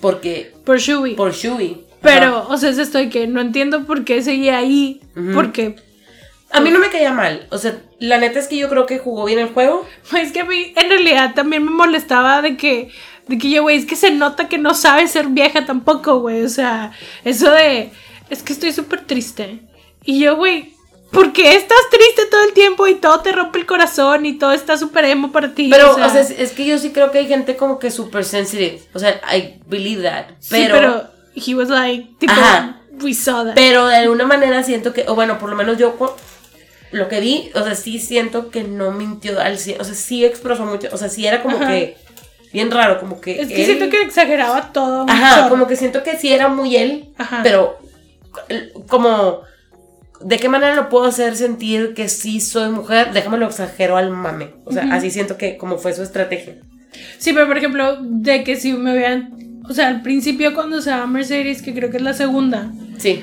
porque 0.00 0.52
Por 0.64 0.78
Chewie. 0.78 1.14
por 1.14 1.32
Shubi. 1.32 1.82
Pero, 2.02 2.46
o 2.48 2.56
sea, 2.56 2.70
es 2.70 2.78
esto 2.78 2.98
de 2.98 3.08
que 3.08 3.26
no 3.26 3.40
entiendo 3.40 3.84
por 3.84 4.04
qué 4.04 4.22
seguía 4.22 4.58
ahí. 4.58 5.00
Porque, 5.34 5.74
A 6.52 6.60
mí 6.60 6.70
no 6.70 6.78
me 6.78 6.90
caía 6.90 7.12
mal. 7.12 7.48
O 7.50 7.58
sea, 7.58 7.80
la 7.98 8.18
neta 8.18 8.38
es 8.38 8.46
que 8.46 8.56
yo 8.56 8.68
creo 8.68 8.86
que 8.86 8.98
jugó 8.98 9.24
bien 9.24 9.40
el 9.40 9.48
juego. 9.48 9.84
Es 10.16 10.30
que 10.30 10.40
a 10.40 10.44
mí 10.44 10.72
en 10.76 10.88
realidad 10.88 11.34
también 11.34 11.64
me 11.64 11.70
molestaba 11.70 12.42
de 12.42 12.56
que, 12.56 12.90
de 13.26 13.38
que 13.38 13.50
yo, 13.50 13.62
güey, 13.62 13.78
es 13.78 13.86
que 13.86 13.96
se 13.96 14.12
nota 14.12 14.48
que 14.48 14.58
no 14.58 14.74
sabe 14.74 15.08
ser 15.08 15.26
vieja 15.28 15.64
tampoco, 15.66 16.20
güey. 16.20 16.42
O 16.42 16.48
sea, 16.48 16.92
eso 17.24 17.50
de, 17.50 17.90
es 18.30 18.42
que 18.44 18.52
estoy 18.52 18.70
súper 18.72 19.04
triste. 19.04 19.60
Y 20.04 20.20
yo, 20.20 20.36
güey, 20.36 20.74
¿por 21.10 21.32
qué 21.32 21.54
estás 21.56 21.78
triste 21.90 22.26
todo 22.30 22.44
el 22.44 22.52
tiempo 22.52 22.86
y 22.86 22.96
todo 22.96 23.20
te 23.20 23.32
rompe 23.32 23.58
el 23.58 23.66
corazón 23.66 24.26
y 24.26 24.38
todo 24.38 24.52
está 24.52 24.76
súper 24.76 25.04
emo 25.06 25.32
para 25.32 25.54
ti? 25.54 25.68
Pero, 25.70 25.92
o 25.92 26.08
sea, 26.10 26.20
es, 26.20 26.30
es 26.30 26.52
que 26.52 26.64
yo 26.66 26.78
sí 26.78 26.90
creo 26.90 27.10
que 27.10 27.18
hay 27.18 27.26
gente 27.28 27.56
como 27.56 27.78
que 27.78 27.90
súper 27.90 28.24
sensitive. 28.24 28.82
O 28.94 28.98
sea, 28.98 29.20
I 29.34 29.58
believe 29.66 30.02
that. 30.02 30.26
Pero, 30.50 30.74
sí, 30.74 30.80
pero 30.80 31.04
he 31.34 31.54
was 31.54 31.68
like, 31.68 32.10
tipo, 32.18 32.32
Ajá. 32.32 32.80
we 33.02 33.14
saw 33.14 33.44
that. 33.44 33.54
pero 33.54 33.86
de 33.86 33.96
alguna 33.96 34.24
manera 34.26 34.62
siento 34.62 34.92
que, 34.92 35.04
o 35.08 35.14
bueno, 35.14 35.38
por 35.38 35.48
lo 35.50 35.56
menos 35.56 35.78
yo 35.78 35.96
lo 36.92 37.08
que 37.08 37.20
vi, 37.20 37.50
o 37.54 37.62
sea, 37.62 37.74
sí 37.74 37.98
siento 37.98 38.50
que 38.50 38.62
no 38.62 38.90
mintió 38.92 39.38
al 39.40 39.58
100. 39.58 39.80
O 39.80 39.84
sea, 39.84 39.94
sí 39.94 40.24
expresó 40.24 40.64
mucho. 40.64 40.88
O 40.92 40.96
sea, 40.96 41.08
sí 41.08 41.26
era 41.26 41.42
como 41.42 41.56
Ajá. 41.56 41.68
que 41.68 41.96
bien 42.52 42.70
raro, 42.70 42.98
como 43.00 43.20
que. 43.20 43.40
es 43.42 43.48
que 43.48 43.60
él- 43.60 43.66
siento 43.66 43.90
que 43.90 44.00
exageraba 44.02 44.72
todo. 44.72 45.04
Ajá, 45.08 45.36
chorro. 45.36 45.48
como 45.50 45.66
que 45.66 45.76
siento 45.76 46.02
que 46.02 46.16
sí 46.16 46.32
era 46.32 46.48
muy 46.48 46.76
él, 46.76 47.08
Ajá. 47.18 47.40
pero 47.42 47.78
como 48.88 49.42
¿de 50.20 50.38
qué 50.38 50.48
manera 50.48 50.74
lo 50.74 50.88
puedo 50.88 51.04
hacer 51.04 51.36
sentir 51.36 51.94
que 51.94 52.08
sí 52.08 52.40
soy 52.40 52.70
mujer? 52.70 53.12
Déjame 53.12 53.38
lo 53.38 53.46
exagero 53.46 53.96
al 53.96 54.10
mame. 54.10 54.50
O 54.64 54.72
sea, 54.72 54.92
así 54.92 55.10
siento 55.10 55.36
que 55.36 55.56
como 55.56 55.78
fue 55.78 55.92
su 55.94 56.02
estrategia. 56.02 56.56
Sí, 57.18 57.32
pero 57.32 57.46
por 57.46 57.58
ejemplo, 57.58 57.98
de 58.02 58.42
que 58.44 58.56
si 58.56 58.72
me 58.72 58.92
hubieran. 58.92 59.60
O 59.68 59.74
sea, 59.74 59.88
al 59.88 60.02
principio 60.02 60.54
cuando 60.54 60.80
se 60.80 60.90
va 60.90 61.06
Mercedes, 61.06 61.60
que 61.60 61.74
creo 61.74 61.90
que 61.90 61.96
es 61.96 62.02
la 62.02 62.14
segunda, 62.14 62.70
Sí. 62.98 63.22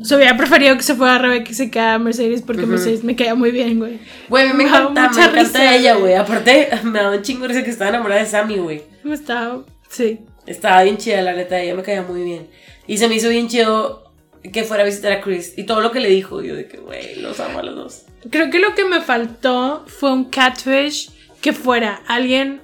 o 0.00 0.04
sea, 0.04 0.16
hubiera 0.16 0.36
preferido 0.38 0.74
que 0.76 0.82
se 0.82 0.94
fuera 0.94 1.18
Rebeca 1.18 1.50
y 1.50 1.54
se 1.54 1.70
quedara 1.70 1.98
Mercedes 1.98 2.40
porque 2.42 2.64
Mercedes 2.64 3.04
me 3.04 3.14
caía 3.14 3.34
muy 3.34 3.50
bien, 3.50 3.78
güey. 3.78 4.00
Güey, 4.28 4.48
a 4.48 4.54
me 4.54 4.64
encanta, 4.64 5.02
me 5.02 5.06
encanta 5.08 5.28
risa, 5.42 5.74
ella, 5.76 5.94
güey. 5.96 6.14
Aparte, 6.14 6.70
me 6.84 6.98
daba 6.98 7.14
un 7.16 7.22
chingo 7.22 7.46
risa 7.46 7.62
que 7.62 7.70
estaba 7.70 7.90
enamorada 7.90 8.22
de 8.22 8.26
Sammy, 8.26 8.56
güey. 8.56 8.82
Me 9.04 9.14
estaba. 9.14 9.62
Sí. 9.90 10.20
Estaba 10.46 10.82
bien 10.82 10.96
chida, 10.96 11.20
la 11.22 11.34
neta, 11.34 11.60
ella 11.60 11.74
me 11.74 11.82
caía 11.82 12.02
muy 12.02 12.22
bien. 12.22 12.48
Y 12.86 12.96
se 12.96 13.06
me 13.06 13.14
hizo 13.16 13.28
bien 13.28 13.48
chido 13.48 14.01
que 14.50 14.64
fuera 14.64 14.82
a 14.82 14.86
visitar 14.86 15.12
a 15.12 15.20
Chris. 15.20 15.54
Y 15.56 15.64
todo 15.64 15.80
lo 15.80 15.92
que 15.92 16.00
le 16.00 16.08
dijo, 16.08 16.42
yo 16.42 16.54
de 16.56 16.66
que, 16.66 16.78
güey, 16.78 17.16
los 17.20 17.38
amo 17.40 17.58
a 17.60 17.62
los 17.62 17.74
dos. 17.76 18.02
Creo 18.30 18.50
que 18.50 18.58
lo 18.58 18.74
que 18.74 18.84
me 18.84 19.00
faltó 19.00 19.84
fue 19.86 20.12
un 20.12 20.24
catfish 20.26 21.10
que 21.40 21.52
fuera 21.52 22.02
alguien 22.06 22.60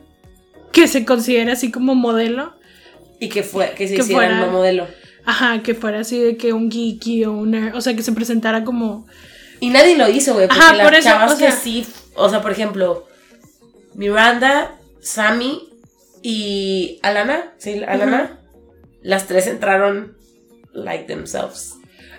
que 0.72 0.86
se 0.88 1.04
considera 1.04 1.52
así 1.52 1.70
como 1.70 1.94
modelo. 1.94 2.54
Y 3.20 3.28
que 3.28 3.42
fue, 3.42 3.72
que 3.76 3.88
se 3.88 3.94
Que 3.96 4.00
hiciera 4.02 4.20
fuera- 4.28 4.44
el 4.44 4.50
modelo. 4.50 4.86
Ajá, 5.24 5.62
que 5.62 5.74
fuera 5.74 6.00
así 6.00 6.18
de 6.18 6.36
que 6.36 6.52
un 6.52 6.70
geeky 6.70 7.24
o 7.24 7.32
un 7.32 7.50
nerd, 7.50 7.74
o 7.74 7.80
sea, 7.80 7.94
que 7.94 8.02
se 8.02 8.12
presentara 8.12 8.64
como... 8.64 9.06
Y 9.60 9.70
nadie 9.70 9.96
lo 9.98 10.08
hizo, 10.08 10.34
güey. 10.34 10.46
Porque 10.46 10.60
Ajá, 10.62 10.74
las 10.74 10.86
por 10.86 10.94
eso, 10.94 11.08
chavas 11.08 11.32
o 11.32 11.36
sea- 11.36 11.50
que 11.50 11.56
sí. 11.56 11.86
O 12.14 12.28
sea, 12.28 12.40
por 12.40 12.52
ejemplo, 12.52 13.06
Miranda, 13.94 14.78
Sammy 15.00 15.68
y 16.22 16.98
Alana. 17.02 17.52
Sí, 17.58 17.82
Alana. 17.86 18.38
Las 19.02 19.26
tres 19.26 19.46
entraron 19.46 20.16
like 20.84 21.04
themselves. 21.04 21.74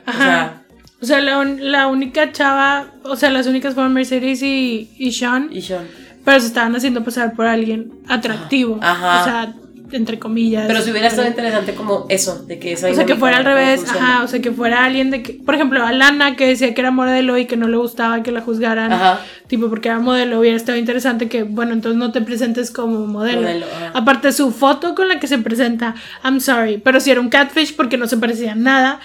Ajá. 0.05 0.63
O 1.01 1.05
sea, 1.05 1.21
la, 1.21 1.39
un- 1.39 1.71
la 1.71 1.87
única 1.87 2.31
chava, 2.31 2.91
o 3.03 3.15
sea, 3.15 3.29
las 3.29 3.47
únicas 3.47 3.73
fueron 3.73 3.93
Mercedes 3.93 4.41
y, 4.43 4.91
y 4.97 5.11
Sean, 5.13 5.47
y 5.51 5.61
Sean. 5.61 5.87
pero 6.25 6.39
se 6.41 6.47
estaban 6.47 6.75
haciendo 6.75 7.03
pasar 7.03 7.33
por 7.35 7.45
alguien 7.45 7.91
atractivo. 8.07 8.79
Ajá. 8.81 9.21
O 9.21 9.23
sea, 9.23 9.53
entre 9.91 10.19
comillas. 10.19 10.65
Pero 10.67 10.81
si 10.81 10.91
hubiera 10.91 11.07
estado 11.07 11.27
interesante 11.27 11.73
como 11.75 12.05
eso, 12.09 12.43
de 12.45 12.59
que 12.59 12.73
esa 12.73 12.89
O 12.89 12.93
sea, 12.93 13.05
que 13.05 13.15
fuera 13.15 13.37
al 13.37 13.45
revés, 13.45 13.83
ajá, 13.89 14.23
o 14.23 14.27
sea, 14.27 14.41
que 14.41 14.51
fuera 14.51 14.83
alguien 14.85 15.11
de 15.11 15.23
que, 15.23 15.33
por 15.33 15.55
ejemplo, 15.55 15.83
Alana 15.85 16.35
que 16.35 16.47
decía 16.47 16.73
que 16.73 16.81
era 16.81 16.91
modelo 16.91 17.37
y 17.37 17.45
que 17.45 17.57
no 17.57 17.67
le 17.67 17.77
gustaba 17.77 18.23
que 18.23 18.31
la 18.31 18.41
juzgaran, 18.41 18.91
Ajá. 18.93 19.21
tipo 19.47 19.69
porque 19.69 19.89
era 19.89 19.99
modelo, 19.99 20.39
hubiera 20.39 20.55
estado 20.57 20.77
interesante 20.77 21.27
que, 21.29 21.43
bueno, 21.43 21.73
entonces 21.73 21.97
no 21.97 22.11
te 22.11 22.21
presentes 22.21 22.71
como 22.71 23.05
modelo. 23.07 23.41
Modelo. 23.41 23.65
Aparte 23.93 24.31
su 24.31 24.51
foto 24.51 24.95
con 24.95 25.07
la 25.07 25.19
que 25.19 25.27
se 25.27 25.37
presenta, 25.39 25.95
I'm 26.23 26.39
sorry, 26.39 26.77
pero 26.77 26.99
si 26.99 27.11
era 27.11 27.19
un 27.21 27.29
catfish 27.29 27.75
porque 27.75 27.97
no 27.97 28.07
se 28.07 28.17
parecía 28.17 28.55
nada 28.55 28.99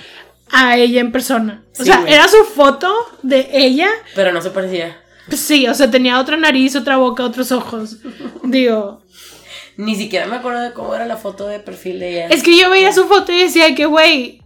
a 0.52 0.76
ella 0.76 1.00
en 1.00 1.10
persona. 1.10 1.62
O 1.72 1.76
Sí, 1.82 1.84
sea, 1.84 2.00
güey. 2.00 2.12
era 2.12 2.28
su 2.28 2.36
foto 2.54 2.92
de 3.22 3.48
ella, 3.52 3.88
Pero 4.14 4.30
no 4.32 4.40
se 4.42 4.50
parecía. 4.50 4.96
pues 5.26 5.40
sí, 5.40 5.66
o 5.66 5.74
sea, 5.74 5.90
tenía 5.90 6.20
otra 6.20 6.36
nariz, 6.36 6.76
otra 6.76 6.96
boca, 6.98 7.24
otros 7.24 7.50
ojos. 7.50 7.96
Digo, 8.44 9.02
Ni 9.76 9.96
siquiera 9.96 10.26
me 10.26 10.36
acuerdo 10.36 10.60
de 10.60 10.72
cómo 10.72 10.94
era 10.94 11.06
la 11.06 11.16
foto 11.16 11.46
de 11.48 11.58
perfil 11.60 11.98
de 12.00 12.10
ella. 12.10 12.26
es 12.28 12.42
que 12.42 12.56
yo 12.58 12.70
veía 12.70 12.92
su 12.92 13.04
foto 13.06 13.32
y 13.32 13.38
decía 13.40 13.74
que, 13.74 13.86
güey, 13.86 14.40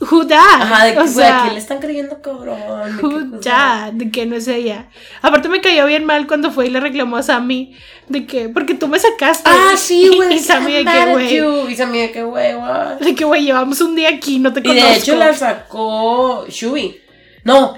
who 0.00 0.26
that? 0.26 0.38
Ajá, 0.62 0.84
de 0.86 0.92
que, 0.94 0.98
o 0.98 1.02
güey, 1.02 1.14
sea, 1.14 1.38
¿a 1.38 1.42
quién 1.42 1.54
le 1.54 1.60
están 1.60 1.78
creyendo, 1.78 2.20
cabrón? 2.22 2.96
De 2.96 3.00
que, 3.00 3.06
Who 3.06 3.40
that? 3.40 3.92
de 3.92 4.10
que 4.10 4.26
no 4.26 4.34
es 4.36 4.48
ella. 4.48 4.88
Aparte 5.20 5.48
me 5.48 5.60
cayó 5.60 5.86
bien 5.86 6.04
mal 6.04 6.26
cuando 6.26 6.50
fue 6.50 6.66
y 6.66 6.70
le 6.70 6.80
reclamó 6.80 7.16
a 7.18 7.22
Sammy 7.22 7.76
de 8.08 8.26
que, 8.26 8.48
porque 8.48 8.74
tú 8.74 8.88
me 8.88 8.98
sacaste. 8.98 9.48
Ah, 9.52 9.74
sí, 9.76 10.10
güey. 10.16 10.34
Y 10.36 10.38
Sammy 10.40 10.72
de 10.72 10.84
que, 10.84 11.12
güey. 11.12 11.72
Y 11.72 11.76
Sammy 11.76 11.98
de 12.00 12.10
que, 12.12 12.22
güey, 12.22 12.54
de 13.00 13.14
que, 13.14 13.24
güey, 13.24 13.44
llevamos 13.44 13.80
un 13.80 13.94
día 13.94 14.08
aquí, 14.08 14.38
no 14.38 14.52
te 14.52 14.60
Y 14.60 14.62
conozco. 14.64 14.88
de 14.88 14.96
hecho 14.96 15.16
la 15.16 15.34
sacó 15.34 16.46
Shubi. 16.48 16.98
No, 17.44 17.76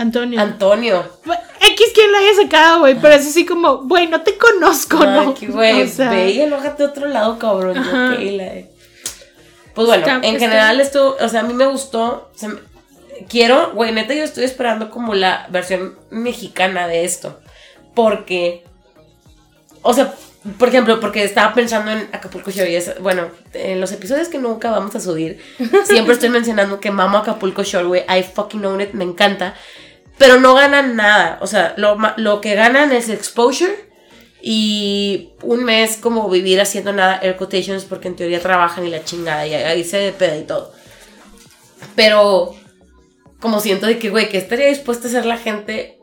Antonio. 0.00 0.40
Antonio. 0.40 1.04
X 1.60 1.86
quien 1.94 2.10
la 2.12 2.18
haya 2.18 2.34
sacado, 2.42 2.80
güey, 2.80 2.94
pero 3.00 3.14
es 3.14 3.26
así 3.26 3.44
como, 3.44 3.78
güey, 3.84 4.06
no 4.08 4.22
te 4.22 4.36
conozco, 4.38 4.96
¿no? 5.04 5.34
güey, 5.48 5.82
O 5.82 5.86
sea, 5.88 6.10
ve 6.10 6.30
y 6.30 6.40
enójate 6.40 6.82
a 6.82 6.86
otro 6.86 7.06
lado, 7.06 7.38
cabrón. 7.38 7.74
qué, 8.16 8.32
la 8.32 8.44
de- 8.44 8.70
Pues 9.74 9.86
bueno, 9.86 10.02
Está- 10.06 10.16
en 10.16 10.24
está- 10.34 10.38
general 10.40 10.80
esto, 10.80 11.16
o 11.20 11.28
sea, 11.28 11.40
a 11.40 11.42
mí 11.44 11.52
me 11.54 11.66
gustó. 11.66 12.30
se 12.34 12.48
me- 12.48 12.70
Quiero, 13.28 13.72
güey, 13.72 13.92
neta, 13.92 14.14
yo 14.14 14.24
estoy 14.24 14.44
esperando 14.44 14.90
como 14.90 15.14
la 15.14 15.46
versión 15.50 15.98
mexicana 16.10 16.86
de 16.88 17.04
esto. 17.04 17.38
Porque, 17.94 18.64
o 19.82 19.92
sea, 19.92 20.14
por 20.58 20.68
ejemplo, 20.68 20.98
porque 21.00 21.22
estaba 21.22 21.52
pensando 21.52 21.90
en 21.90 22.08
Acapulco 22.12 22.50
Shore. 22.50 22.70
y 22.72 22.76
es- 22.76 22.98
bueno, 23.00 23.28
en 23.52 23.78
los 23.80 23.92
episodios 23.92 24.28
que 24.28 24.38
nunca 24.38 24.70
vamos 24.70 24.94
a 24.96 25.00
subir, 25.00 25.38
siempre 25.84 26.14
estoy 26.14 26.28
mencionando 26.38 26.80
que 26.80 26.90
mamo 26.90 27.18
Acapulco 27.18 27.62
Shore, 27.62 27.84
güey. 27.86 28.02
I 28.08 28.22
fucking 28.22 28.64
own 28.64 28.80
it, 28.80 28.92
me 28.94 29.04
encanta. 29.04 29.54
Pero 30.20 30.38
no 30.38 30.54
ganan 30.54 30.94
nada. 30.94 31.38
O 31.40 31.46
sea, 31.48 31.74
lo, 31.76 31.96
ma- 31.96 32.14
lo 32.18 32.40
que 32.40 32.54
ganan 32.54 32.92
es 32.92 33.08
exposure 33.08 33.72
y 34.42 35.30
un 35.42 35.64
mes 35.64 35.96
como 35.96 36.28
vivir 36.30 36.60
haciendo 36.60 36.92
nada, 36.92 37.18
air 37.22 37.36
quotations, 37.36 37.84
porque 37.86 38.08
en 38.08 38.16
teoría 38.16 38.38
trabajan 38.40 38.86
y 38.86 38.90
la 38.90 39.02
chingada 39.04 39.46
y 39.46 39.54
ahí 39.54 39.82
se 39.82 39.96
de 39.96 40.12
peda 40.12 40.36
y 40.36 40.44
todo. 40.44 40.72
Pero 41.96 42.54
como 43.40 43.60
siento 43.60 43.86
de 43.86 43.98
que, 43.98 44.10
güey, 44.10 44.28
que 44.28 44.38
estaría 44.38 44.66
dispuesta 44.66 45.08
a 45.08 45.10
hacer 45.10 45.26
la 45.26 45.38
gente 45.38 45.98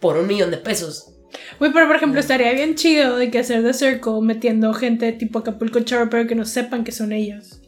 por 0.00 0.16
un 0.16 0.26
millón 0.28 0.50
de 0.50 0.58
pesos. 0.58 1.08
Güey, 1.58 1.72
pero 1.72 1.86
por 1.86 1.96
ejemplo, 1.96 2.20
estaría 2.20 2.52
bien 2.52 2.76
chido 2.76 3.16
de 3.16 3.30
que 3.30 3.40
hacer 3.40 3.62
The 3.64 3.74
Circle 3.74 4.20
metiendo 4.22 4.72
gente 4.74 5.10
tipo 5.12 5.40
Acapulco 5.40 5.80
Shore, 5.80 6.06
pero 6.10 6.26
que 6.28 6.34
no 6.36 6.44
sepan 6.44 6.84
que 6.84 6.92
son 6.92 7.12
ellos. 7.12 7.60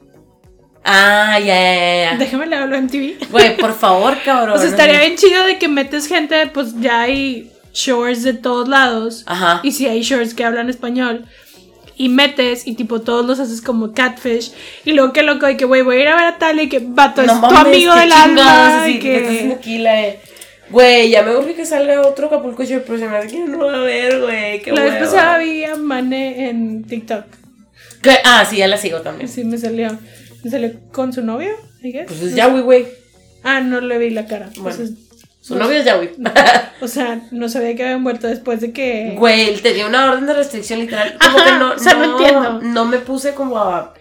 Ah, 0.90 1.38
ya, 1.38 1.54
ya, 1.54 2.12
ya. 2.12 2.16
Déjame 2.18 2.46
le 2.46 2.56
hablo 2.56 2.76
en 2.76 2.84
MTV. 2.84 3.30
Güey, 3.30 3.56
por 3.58 3.74
favor, 3.78 4.16
cabrón. 4.24 4.58
Sea, 4.58 4.68
estaría 4.68 5.00
bien 5.00 5.16
chido 5.16 5.44
de 5.44 5.58
que 5.58 5.68
metes 5.68 6.06
gente, 6.06 6.46
pues 6.46 6.80
ya 6.80 7.02
hay 7.02 7.52
shorts 7.74 8.22
de 8.22 8.32
todos 8.34 8.68
lados. 8.68 9.22
Ajá. 9.26 9.60
Y 9.62 9.72
si 9.72 9.86
hay 9.86 10.00
shorts 10.02 10.32
que 10.34 10.44
hablan 10.44 10.70
español. 10.70 11.26
Y 12.00 12.08
metes 12.08 12.64
y 12.66 12.74
tipo 12.74 13.00
todos 13.00 13.26
los 13.26 13.40
haces 13.40 13.60
como 13.60 13.92
catfish. 13.92 14.52
Y 14.84 14.92
luego 14.92 15.12
qué 15.12 15.22
loco 15.24 15.46
de 15.46 15.56
que, 15.56 15.64
güey, 15.64 15.82
voy 15.82 15.96
a 15.96 16.00
ir 16.02 16.08
a 16.08 16.14
ver 16.14 16.24
a 16.26 16.38
tal 16.38 16.60
y 16.60 16.68
que 16.68 16.78
vato 16.80 17.22
es 17.22 17.26
No 17.26 17.34
tu 17.34 17.40
mames, 17.54 17.58
amigo 17.74 17.92
qué 17.94 18.00
del 18.00 18.12
alma. 18.12 18.82
así, 18.84 18.90
y 18.92 18.98
que 19.00 19.16
estás 19.16 19.36
que... 19.36 19.52
aquí 19.52 19.78
la 19.78 19.92
de- 19.94 20.20
Güey, 20.70 21.10
ya 21.10 21.22
me 21.22 21.34
urge 21.34 21.54
que 21.54 21.66
salga 21.66 22.00
otro 22.02 22.26
Acapulco 22.28 22.62
Shore, 22.62 22.84
pero 22.86 22.98
se 22.98 23.08
me 23.08 23.16
hace 23.16 23.28
que 23.28 23.38
no 23.40 23.58
va 23.66 23.74
a 23.74 23.78
ver, 23.80 24.20
güey. 24.20 24.60
Qué 24.62 24.70
La 24.70 24.82
vez 24.82 24.94
pasada 24.96 25.38
vi 25.38 25.64
a 25.64 25.74
Mane 25.76 26.48
en 26.50 26.84
TikTok. 26.84 27.24
¿Qué? 28.02 28.18
Ah, 28.24 28.44
sí, 28.48 28.58
ya 28.58 28.68
la 28.68 28.76
sigo 28.76 29.00
también. 29.00 29.28
Sí, 29.28 29.42
me 29.44 29.58
salió. 29.58 29.98
Salió 30.48 30.72
con 30.92 31.12
su 31.12 31.22
novio, 31.22 31.50
I 31.82 31.92
guess. 31.92 32.06
Pues 32.06 32.22
es 32.22 32.34
Yawi, 32.34 32.60
güey. 32.60 32.86
Ah, 33.42 33.60
no 33.60 33.80
le 33.80 33.98
vi 33.98 34.10
la 34.10 34.26
cara. 34.26 34.50
Bueno. 34.56 34.70
Entonces, 34.70 34.96
Su 35.40 35.56
novio 35.56 35.78
es 35.78 35.84
Yawi. 35.84 36.10
o 36.80 36.88
sea, 36.88 37.20
no 37.30 37.48
sabía 37.48 37.74
que 37.74 37.84
había 37.84 37.98
muerto 37.98 38.26
después 38.26 38.60
de 38.60 38.72
que. 38.72 39.14
Güey, 39.18 39.48
él 39.48 39.62
tenía 39.62 39.86
una 39.86 40.10
orden 40.10 40.26
de 40.26 40.34
restricción 40.34 40.80
literal. 40.80 41.16
Como 41.20 41.38
Ajá, 41.38 41.44
que 41.52 41.58
no, 41.58 41.72
o 41.72 41.78
sea, 41.78 41.94
no 41.94 42.18
entiendo. 42.18 42.60
no 42.62 42.84
me 42.84 42.98
puse 42.98 43.34
como 43.34 43.58
a. 43.58 43.94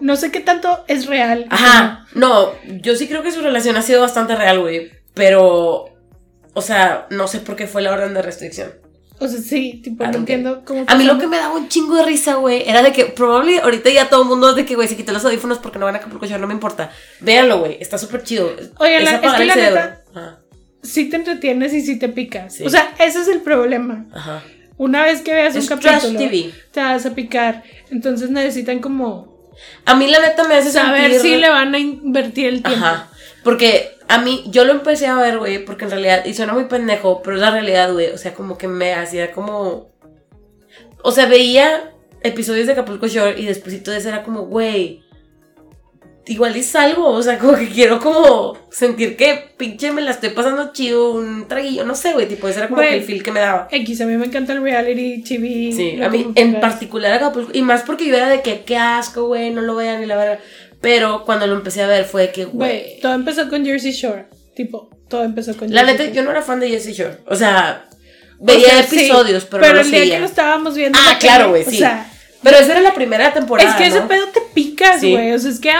No 0.00 0.14
sé 0.16 0.30
qué 0.30 0.40
tanto 0.40 0.84
es 0.88 1.06
real. 1.06 1.46
Ajá, 1.48 2.06
no, 2.14 2.52
yo 2.82 2.94
sí 2.96 3.08
creo 3.08 3.22
que 3.22 3.32
su 3.32 3.40
relación 3.40 3.76
ha 3.76 3.82
sido 3.82 4.02
bastante 4.02 4.36
real, 4.36 4.60
güey. 4.60 4.90
Pero, 5.14 5.86
o 6.52 6.60
sea, 6.62 7.06
no 7.10 7.26
sé 7.28 7.38
por 7.40 7.56
qué 7.56 7.66
fue 7.66 7.80
la 7.80 7.92
orden 7.92 8.12
de 8.12 8.20
restricción. 8.20 8.72
O 9.18 9.28
sea, 9.28 9.40
sí, 9.40 9.80
tipo, 9.82 10.04
I 10.04 10.08
no 10.08 10.18
entiendo 10.18 10.62
cómo. 10.64 10.84
A 10.86 10.94
mí 10.94 11.04
lo 11.04 11.18
que 11.18 11.26
me 11.26 11.38
daba 11.38 11.54
un 11.54 11.68
chingo 11.68 11.96
de 11.96 12.04
risa, 12.04 12.34
güey, 12.34 12.68
era 12.68 12.82
de 12.82 12.92
que 12.92 13.06
probablemente 13.06 13.62
ahorita 13.64 13.90
ya 13.90 14.08
todo 14.10 14.22
el 14.22 14.28
mundo 14.28 14.52
de 14.54 14.64
que, 14.66 14.74
güey, 14.74 14.88
se 14.88 14.96
quitó 14.96 15.12
los 15.12 15.24
audífonos 15.24 15.58
porque 15.58 15.78
no 15.78 15.86
van 15.86 15.94
a 15.94 15.98
Acapulco 15.98 16.26
Shore, 16.26 16.40
no 16.40 16.46
me 16.46 16.54
importa. 16.54 16.90
Véanlo, 17.20 17.60
güey, 17.60 17.78
está 17.80 17.96
súper 17.98 18.22
chido. 18.24 18.50
Oye, 18.78 19.00
la- 19.00 19.14
es 19.16 19.32
que 19.32 19.44
la 19.44 19.54
neta- 19.56 20.02
Sí 20.82 21.06
te 21.08 21.16
entretienes 21.16 21.72
y 21.74 21.80
sí 21.80 21.98
te 21.98 22.08
picas. 22.08 22.54
Sí. 22.54 22.64
O 22.64 22.70
sea, 22.70 22.94
ese 22.98 23.20
es 23.22 23.28
el 23.28 23.40
problema. 23.40 24.06
ajá. 24.14 24.42
Una 24.78 25.02
vez 25.04 25.22
que 25.22 25.32
veas 25.32 25.54
un 25.54 25.60
Es 25.62 25.68
capítulo, 25.70 26.18
TV. 26.18 26.52
te 26.70 26.80
vas 26.80 27.06
a 27.06 27.14
picar. 27.14 27.62
Entonces 27.90 28.28
necesitan 28.28 28.78
como 28.80 29.50
A 29.86 29.94
mí 29.96 30.06
la 30.06 30.20
neta 30.20 30.44
me 30.46 30.54
hace 30.54 30.70
saber 30.70 31.10
sentir... 31.12 31.20
si 31.20 31.36
le 31.38 31.48
van 31.48 31.74
a 31.74 31.78
invertir 31.78 32.46
el 32.48 32.62
tiempo. 32.62 32.84
Ajá. 32.84 33.08
Porque 33.42 33.95
A 34.08 34.18
mí, 34.18 34.44
yo 34.48 34.64
lo 34.64 34.72
empecé 34.72 35.06
a 35.06 35.16
ver, 35.16 35.38
güey, 35.38 35.64
porque 35.64 35.84
en 35.84 35.90
realidad, 35.90 36.24
y 36.24 36.34
suena 36.34 36.52
muy 36.52 36.64
pendejo, 36.64 37.22
pero 37.22 37.36
es 37.36 37.42
la 37.42 37.50
realidad, 37.50 37.92
güey. 37.92 38.10
O 38.10 38.18
sea, 38.18 38.34
como 38.34 38.56
que 38.56 38.68
me 38.68 38.94
hacía 38.94 39.32
como. 39.32 39.90
O 41.02 41.10
sea, 41.12 41.26
veía 41.26 41.92
episodios 42.22 42.66
de 42.66 42.72
Acapulco 42.72 43.06
Shore 43.06 43.40
y 43.40 43.46
después 43.46 43.82
de 43.82 43.96
eso 43.96 44.08
era 44.08 44.22
como, 44.22 44.42
güey. 44.42 45.02
Igual 46.28 46.56
y 46.56 46.62
salgo, 46.64 47.06
o 47.06 47.22
sea, 47.22 47.38
como 47.38 47.56
que 47.56 47.68
quiero 47.68 48.00
como 48.00 48.58
sentir 48.68 49.16
que 49.16 49.44
pinche 49.56 49.92
me 49.92 50.02
la 50.02 50.10
estoy 50.10 50.30
pasando 50.30 50.72
chido, 50.72 51.12
un 51.12 51.46
traguillo, 51.46 51.84
no 51.84 51.94
sé, 51.94 52.14
güey, 52.14 52.26
tipo, 52.26 52.48
ese 52.48 52.58
era 52.58 52.68
como 52.68 52.80
que 52.80 52.96
el 52.96 53.04
feel 53.04 53.22
que 53.22 53.30
me 53.30 53.38
daba. 53.38 53.68
X, 53.70 54.00
a 54.00 54.06
mí 54.06 54.16
me 54.16 54.26
encanta 54.26 54.52
el 54.52 54.60
reality 54.60 55.22
TV. 55.22 55.72
Sí, 55.72 56.02
a 56.02 56.08
mí 56.08 56.32
en 56.34 56.58
particular 56.58 57.12
Acapulco, 57.12 57.52
y 57.54 57.62
más 57.62 57.82
porque 57.82 58.08
yo 58.08 58.16
era 58.16 58.28
de 58.28 58.42
que 58.42 58.64
qué 58.64 58.76
asco, 58.76 59.26
güey, 59.28 59.50
no 59.52 59.62
lo 59.62 59.76
vean 59.76 60.00
ni 60.00 60.06
la 60.06 60.16
verdad. 60.16 60.40
Pero 60.80 61.24
cuando 61.24 61.46
lo 61.46 61.54
empecé 61.56 61.82
a 61.82 61.86
ver 61.86 62.04
fue 62.04 62.30
que, 62.30 62.44
Güey, 62.44 63.00
todo 63.00 63.14
empezó 63.14 63.48
con 63.48 63.64
Jersey 63.64 63.92
Shore. 63.92 64.26
Tipo, 64.54 64.90
todo 65.08 65.24
empezó 65.24 65.56
con 65.56 65.72
La 65.72 65.80
Jersey 65.80 65.94
neta, 65.94 66.04
Shore. 66.04 66.16
yo 66.16 66.22
no 66.24 66.30
era 66.30 66.42
fan 66.42 66.60
de 66.60 66.68
Jesse 66.68 66.92
Shore. 66.96 67.18
O 67.26 67.34
sea, 67.36 67.86
O 68.38 68.44
veía 68.46 68.82
sí, 68.82 68.96
episodios, 69.00 69.44
pero, 69.46 69.62
no 69.64 69.70
el 69.70 69.76
los 69.78 69.90
día 69.90 69.98
seguía. 70.00 70.14
que 70.16 70.20
lo 70.20 70.26
estábamos 70.26 70.74
viendo. 70.74 70.98
Ah, 71.00 71.16
claro, 71.18 71.50
güey, 71.50 71.62
O 71.62 71.70
sí. 71.70 71.78
sea, 71.78 72.10
Pero 72.42 72.58
esa 72.58 72.72
era 72.72 72.80
la 72.80 72.94
primera 72.94 73.32
temporada. 73.32 73.68
es 73.70 73.76
que 73.76 73.86
ese 73.86 74.02
pedo 74.02 74.26
te 74.28 74.40
picas, 74.54 75.00
Sí. 75.00 75.10
güey. 75.10 75.32
O 75.32 75.38
sea, 75.38 75.50
es 75.50 75.58
que, 75.58 75.70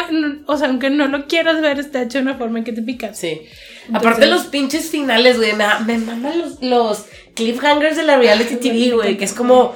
o 0.47 0.57
sea, 0.59 0.69
aunque 0.69 0.91
no 0.91 1.07
lo 1.07 1.27
quieras 1.27 1.61
ver, 1.61 1.79
está 1.79 2.03
hecho 2.03 2.19
de 2.19 2.23
una 2.23 2.35
forma 2.37 2.59
en 2.59 2.65
que 2.65 2.73
te 2.73 2.83
picas. 2.83 3.19
Sí. 3.19 3.43
Entonces- 3.87 3.95
Aparte 3.95 4.27
los 4.27 4.45
pinches 4.47 4.89
finales, 4.91 5.37
güey, 5.37 5.53
me, 5.53 5.65
me 5.87 5.99
maman 5.99 6.39
los, 6.39 6.63
los 6.63 7.05
cliffhangers 7.35 7.97
de 7.97 8.03
la 8.03 8.17
reality 8.17 8.57
TV, 8.57 8.91
güey, 8.95 9.17
que 9.17 9.25
es 9.27 9.33
como 9.33 9.75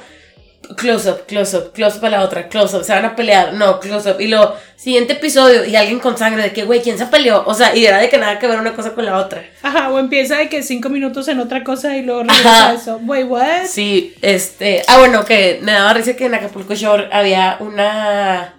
close 0.75 1.09
up, 1.09 1.27
close 1.27 1.55
up, 1.55 1.73
close 1.73 1.97
up 1.97 2.05
a 2.05 2.09
la 2.09 2.21
otra, 2.23 2.47
close 2.47 2.75
up, 2.75 2.83
se 2.83 2.93
van 2.93 3.05
a 3.05 3.15
pelear, 3.15 3.53
no, 3.53 3.79
close 3.79 4.09
up, 4.09 4.19
y 4.19 4.27
lo 4.27 4.55
siguiente 4.75 5.13
episodio 5.13 5.65
y 5.65 5.75
alguien 5.75 5.99
con 5.99 6.17
sangre 6.17 6.43
de 6.43 6.53
que, 6.53 6.63
güey, 6.63 6.81
¿quién 6.81 6.97
se 6.97 7.05
peleó? 7.05 7.43
O 7.45 7.53
sea, 7.53 7.75
y 7.75 7.85
era 7.85 7.99
de 7.99 8.09
que 8.09 8.17
nada 8.17 8.39
que 8.39 8.47
ver 8.47 8.59
una 8.59 8.73
cosa 8.73 8.93
con 8.93 9.05
la 9.05 9.17
otra. 9.17 9.43
Ajá, 9.61 9.89
o 9.89 9.99
empieza 9.99 10.37
de 10.37 10.49
que 10.49 10.63
cinco 10.63 10.89
minutos 10.89 11.27
en 11.27 11.39
otra 11.39 11.63
cosa 11.63 11.95
y 11.97 12.03
luego 12.03 12.23
regresa 12.23 12.65
Ajá. 12.69 12.73
eso. 12.73 12.99
Güey, 12.99 13.23
what? 13.23 13.65
Sí, 13.67 14.15
este, 14.21 14.83
ah, 14.87 14.97
bueno, 14.97 15.25
que 15.25 15.59
me 15.61 15.71
daba 15.71 15.93
risa 15.93 16.15
que 16.15 16.25
en 16.25 16.35
Acapulco 16.35 16.73
Shore 16.73 17.09
había 17.11 17.57
una, 17.59 18.55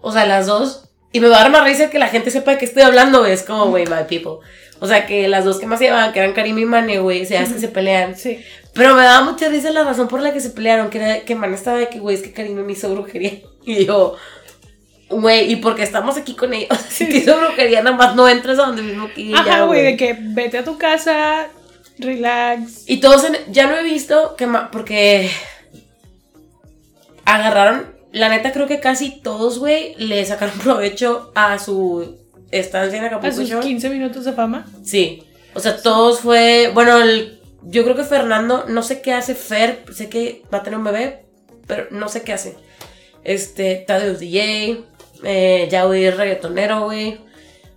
o 0.00 0.12
sea, 0.12 0.26
las 0.26 0.46
dos, 0.46 0.84
y 1.12 1.20
me 1.20 1.28
va 1.28 1.36
a 1.36 1.40
dar 1.40 1.50
más 1.50 1.64
risa 1.64 1.90
que 1.90 1.98
la 1.98 2.08
gente 2.08 2.30
sepa 2.30 2.52
de 2.52 2.58
qué 2.58 2.64
estoy 2.64 2.82
hablando, 2.82 3.24
es 3.24 3.42
como, 3.42 3.66
güey, 3.66 3.86
my 3.86 4.04
people. 4.08 4.46
O 4.80 4.86
sea, 4.86 5.06
que 5.06 5.26
las 5.28 5.44
dos 5.44 5.58
que 5.58 5.66
más 5.66 5.78
se 5.78 5.86
llevaban, 5.86 6.12
que 6.12 6.20
eran 6.20 6.32
Karim 6.34 6.58
y 6.58 6.64
Mane, 6.64 7.00
güey, 7.00 7.22
o 7.22 7.26
sea, 7.26 7.42
es 7.42 7.52
que 7.52 7.58
se 7.58 7.68
pelean. 7.68 8.16
Sí. 8.16 8.40
Pero 8.74 8.94
me 8.94 9.02
daba 9.02 9.24
mucha 9.24 9.48
risa 9.48 9.70
la 9.70 9.82
razón 9.82 10.06
por 10.08 10.20
la 10.20 10.32
que 10.32 10.40
se 10.40 10.50
pelearon, 10.50 10.88
que 10.88 10.98
era 10.98 11.20
que 11.20 11.34
Man 11.34 11.52
estaba 11.52 11.78
de 11.78 11.88
que, 11.88 11.98
güey, 11.98 12.14
es 12.16 12.22
que 12.22 12.32
Karime 12.32 12.62
me 12.62 12.72
hizo 12.72 12.88
brujería. 12.90 13.32
Y 13.64 13.84
yo, 13.84 14.16
güey, 15.10 15.52
¿y 15.52 15.56
porque 15.56 15.82
estamos 15.82 16.16
aquí 16.16 16.34
con 16.34 16.54
ellos? 16.54 16.68
Sea, 16.70 16.78
si 16.90 17.06
te 17.06 17.18
hizo 17.18 17.36
brujería, 17.36 17.82
nada 17.82 17.96
más 17.96 18.14
no 18.14 18.28
entras 18.28 18.58
a 18.58 18.66
donde 18.66 18.82
mismo 18.82 19.10
que 19.14 19.34
Ajá, 19.34 19.64
güey, 19.64 19.82
de 19.82 19.96
que 19.96 20.16
vete 20.18 20.58
a 20.58 20.64
tu 20.64 20.78
casa, 20.78 21.48
relax. 21.98 22.84
Y 22.86 22.98
todos, 23.00 23.24
en- 23.24 23.52
ya 23.52 23.66
no 23.66 23.76
he 23.76 23.82
visto 23.82 24.36
que, 24.36 24.48
porque 24.72 25.30
agarraron, 27.24 27.94
la 28.12 28.28
neta 28.28 28.52
creo 28.52 28.66
que 28.66 28.80
casi 28.80 29.20
todos, 29.20 29.58
güey, 29.58 29.94
le 29.96 30.24
sacaron 30.24 30.58
provecho 30.62 31.32
a 31.34 31.58
su 31.58 32.16
estancia 32.50 32.98
en 32.98 33.04
A 33.04 33.06
Acapulco 33.08 33.34
sus 33.36 33.48
Shore. 33.48 33.66
15 33.66 33.90
minutos 33.90 34.24
de 34.24 34.32
fama. 34.32 34.66
Sí. 34.84 35.24
O 35.54 35.60
sea, 35.60 35.76
todos 35.80 36.20
fue. 36.20 36.70
Bueno, 36.74 36.98
el- 37.02 37.40
yo 37.62 37.82
creo 37.84 37.96
que 37.96 38.04
Fernando, 38.04 38.64
no 38.68 38.82
sé 38.82 39.00
qué 39.02 39.12
hace 39.12 39.34
Fer, 39.34 39.84
sé 39.92 40.08
que 40.08 40.42
va 40.52 40.58
a 40.58 40.62
tener 40.62 40.78
un 40.78 40.84
bebé, 40.84 41.24
pero 41.66 41.86
no 41.90 42.08
sé 42.08 42.22
qué 42.22 42.32
hace. 42.32 42.54
Este, 43.24 43.84
Tadeo 43.86 44.12
es 44.12 44.20
DJ, 44.20 44.84
eh, 45.24 45.68
Yaui 45.70 46.04
es 46.04 46.16
reggaetonero, 46.16 46.84
güey. 46.84 47.18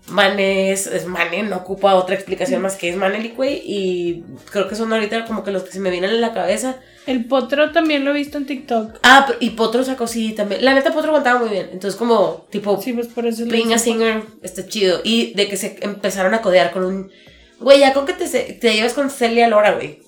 Mane 0.07 0.72
es, 0.72 0.88
es 0.88 1.05
Mane, 1.05 1.43
no 1.43 1.57
ocupa 1.57 1.95
otra 1.95 2.15
explicación 2.15 2.61
más 2.61 2.76
que 2.76 2.89
es 2.89 2.95
Manelik, 2.95 3.36
güey. 3.36 3.61
Y 3.65 4.24
creo 4.51 4.67
que 4.67 4.76
son 4.76 4.91
ahorita 4.93 5.26
como 5.26 5.43
que 5.43 5.51
los 5.51 5.63
que 5.63 5.72
se 5.72 5.80
me 5.80 5.89
vienen 5.89 6.09
en 6.11 6.22
la 6.22 6.34
cabeza. 6.34 6.78
El 7.08 7.26
potro 7.26 7.72
también 7.72 8.06
lo 8.06 8.12
he 8.12 8.14
visto 8.14 8.38
en 8.38 8.45
TikTok. 8.45 8.99
Ah, 9.04 9.28
y 9.39 9.52
Potro 9.52 9.84
sacó 9.84 10.06
sí 10.06 10.34
también. 10.34 10.64
La 10.64 10.74
neta, 10.74 10.93
Potro 10.93 11.14
cantaba 11.14 11.39
muy 11.39 11.49
bien. 11.49 11.70
Entonces, 11.72 11.97
como, 11.97 12.45
tipo, 12.49 12.80
Sí, 12.82 12.93
pues 12.93 13.08
por 13.08 13.26
eso 13.26 13.45
lo 13.45 13.52
Being 13.52 13.72
a 13.72 13.76
hice. 13.76 13.86
Singer 13.86 14.24
está 14.43 14.68
chido. 14.68 15.02
Y 15.04 15.34
de 15.34 15.47
que 15.47 15.58
se 15.58 15.78
empezaron 15.82 16.34
a 16.34 16.41
codear 16.41 16.72
con 16.72 16.86
un. 16.86 17.12
Güey, 17.60 17.80
ya 17.80 17.93
con 17.93 18.06
que 18.06 18.14
te, 18.14 18.74
llevas 18.74 18.93
con 18.93 19.10
Celia 19.10 19.47
Lora, 19.47 19.74
güey. 19.74 19.99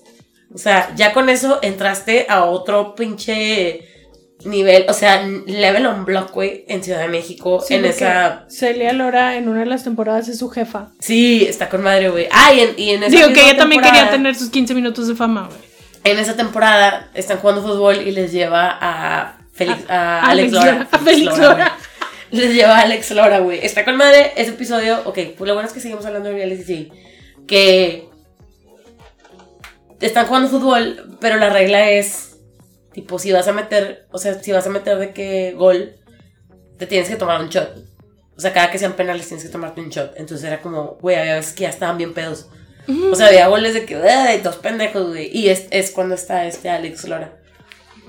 O 0.52 0.58
sea, 0.58 0.92
ya 0.94 1.12
con 1.12 1.28
eso 1.28 1.58
entraste 1.62 2.26
a 2.28 2.44
otro 2.44 2.94
pinche 2.94 3.88
nivel. 4.44 4.86
O 4.88 4.92
sea, 4.92 5.26
level 5.26 5.86
on 5.86 6.04
block, 6.04 6.32
güey, 6.32 6.64
en 6.68 6.84
Ciudad 6.84 7.00
de 7.00 7.08
México. 7.08 7.60
Sí, 7.60 7.74
en 7.74 7.86
esa. 7.86 8.44
Celia 8.48 8.92
Lora 8.92 9.36
en 9.36 9.48
una 9.48 9.60
de 9.60 9.66
las 9.66 9.82
temporadas 9.82 10.28
es 10.28 10.38
su 10.38 10.48
jefa. 10.48 10.92
Sí, 11.00 11.44
está 11.48 11.68
con 11.68 11.82
madre, 11.82 12.08
güey. 12.08 12.28
Ah, 12.30 12.52
y 12.52 12.60
en, 12.60 12.74
y 12.76 12.90
en 12.90 13.02
esa 13.02 13.16
Digo 13.16 13.32
que 13.32 13.42
ella 13.42 13.56
también 13.56 13.82
quería 13.82 14.10
tener 14.10 14.36
sus 14.36 14.50
15 14.50 14.74
minutos 14.74 15.08
de 15.08 15.16
fama, 15.16 15.48
güey. 15.48 15.73
En 16.04 16.18
esa 16.18 16.36
temporada 16.36 17.08
están 17.14 17.38
jugando 17.38 17.62
fútbol 17.62 17.96
y 17.96 18.10
les 18.12 18.30
lleva 18.30 18.78
a 18.80 19.38
Félix, 19.52 19.88
a, 19.88 20.20
A 20.20 20.30
Alex 20.30 20.52
Lora. 20.52 20.88
A 20.90 20.98
Félix 20.98 21.38
Lora. 21.38 21.76
Les 22.30 22.54
lleva 22.54 22.78
a 22.78 22.82
Alex 22.82 23.10
Lora, 23.12 23.38
güey. 23.38 23.64
Está 23.64 23.84
con 23.84 23.96
madre 23.96 24.32
ese 24.36 24.50
episodio. 24.50 25.00
Ok, 25.06 25.18
pues 25.36 25.48
lo 25.48 25.54
bueno 25.54 25.66
es 25.66 25.72
que 25.72 25.80
seguimos 25.80 26.04
hablando 26.04 26.28
de 26.28 26.34
reality, 26.34 26.62
sí. 26.62 26.92
Que 27.46 28.08
están 30.00 30.26
jugando 30.26 30.48
fútbol, 30.48 31.16
pero 31.20 31.36
la 31.36 31.48
regla 31.48 31.88
es, 31.90 32.36
tipo, 32.92 33.18
si 33.18 33.32
vas 33.32 33.48
a 33.48 33.52
meter, 33.52 34.06
o 34.10 34.18
sea, 34.18 34.34
si 34.34 34.52
vas 34.52 34.66
a 34.66 34.70
meter 34.70 34.98
de 34.98 35.12
que 35.12 35.52
gol, 35.52 35.94
te 36.76 36.86
tienes 36.86 37.08
que 37.08 37.16
tomar 37.16 37.40
un 37.40 37.48
shot. 37.48 37.78
O 38.36 38.40
sea, 38.40 38.52
cada 38.52 38.70
que 38.70 38.78
sean 38.78 38.94
penales 38.94 39.28
tienes 39.28 39.44
que 39.44 39.50
tomarte 39.52 39.80
un 39.80 39.88
shot. 39.88 40.14
Entonces 40.16 40.44
era 40.46 40.60
como, 40.60 40.98
güey, 41.00 41.16
había 41.16 41.36
veces 41.36 41.54
que 41.54 41.62
ya 41.62 41.70
estaban 41.70 41.96
bien 41.96 42.12
pedos. 42.12 42.48
O 43.10 43.14
sea, 43.14 43.28
había 43.28 43.48
goles 43.48 43.74
de 43.74 43.84
que, 43.86 43.96
"Ay, 43.96 44.40
dos 44.40 44.56
pendejos, 44.56 45.08
güey. 45.08 45.30
Y 45.36 45.48
es, 45.48 45.66
es 45.70 45.90
cuando 45.90 46.14
está 46.14 46.46
este 46.46 46.68
Alex 46.68 47.08
Lora. 47.08 47.36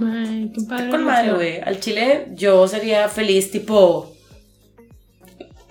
Ay, 0.01 0.51
qué 0.53 0.61
padre. 0.67 0.89
Con 0.89 1.03
madre, 1.03 1.33
güey. 1.33 1.61
Al 1.61 1.79
Chile 1.79 2.27
yo 2.33 2.67
sería 2.67 3.07
feliz, 3.07 3.51
tipo. 3.51 4.13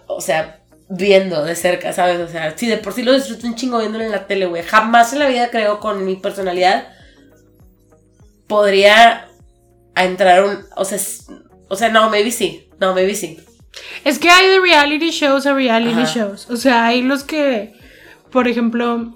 O 0.07 0.21
sea, 0.21 0.61
viendo 0.89 1.45
de 1.45 1.55
cerca, 1.57 1.93
¿sabes? 1.93 2.21
O 2.21 2.29
sea, 2.29 2.57
si 2.57 2.67
de 2.67 2.79
por 2.79 2.93
sí 2.95 3.03
lo 3.03 3.13
disfruto 3.13 3.47
un 3.47 3.55
chingo 3.57 3.79
viéndolo 3.79 4.05
en 4.05 4.13
la 4.13 4.27
tele, 4.27 4.47
güey. 4.47 4.63
Jamás 4.63 5.13
en 5.13 5.19
la 5.19 5.29
vida 5.29 5.51
creo 5.51 5.81
con 5.81 6.05
mi 6.07 6.17
personalidad 6.17 6.89
podría 8.47 9.29
entrar 9.97 10.45
un. 10.45 10.59
O 10.77 10.85
sea, 10.85 10.99
o 11.69 11.77
sea, 11.77 11.89
no, 11.89 12.11
maybe 12.11 12.31
sí. 12.31 12.69
No, 12.81 12.95
maybe 12.95 13.15
sí. 13.15 13.39
Es 14.05 14.19
que 14.19 14.31
hay 14.31 14.49
de 14.49 14.61
reality 14.61 15.11
shows 15.11 15.47
a 15.47 15.55
reality 15.55 16.03
Ajá. 16.03 16.13
shows. 16.15 16.49
O 16.51 16.57
sea, 16.57 16.87
hay 16.87 17.03
los 17.03 17.25
que, 17.25 17.75
por 18.35 18.49
ejemplo, 18.49 19.15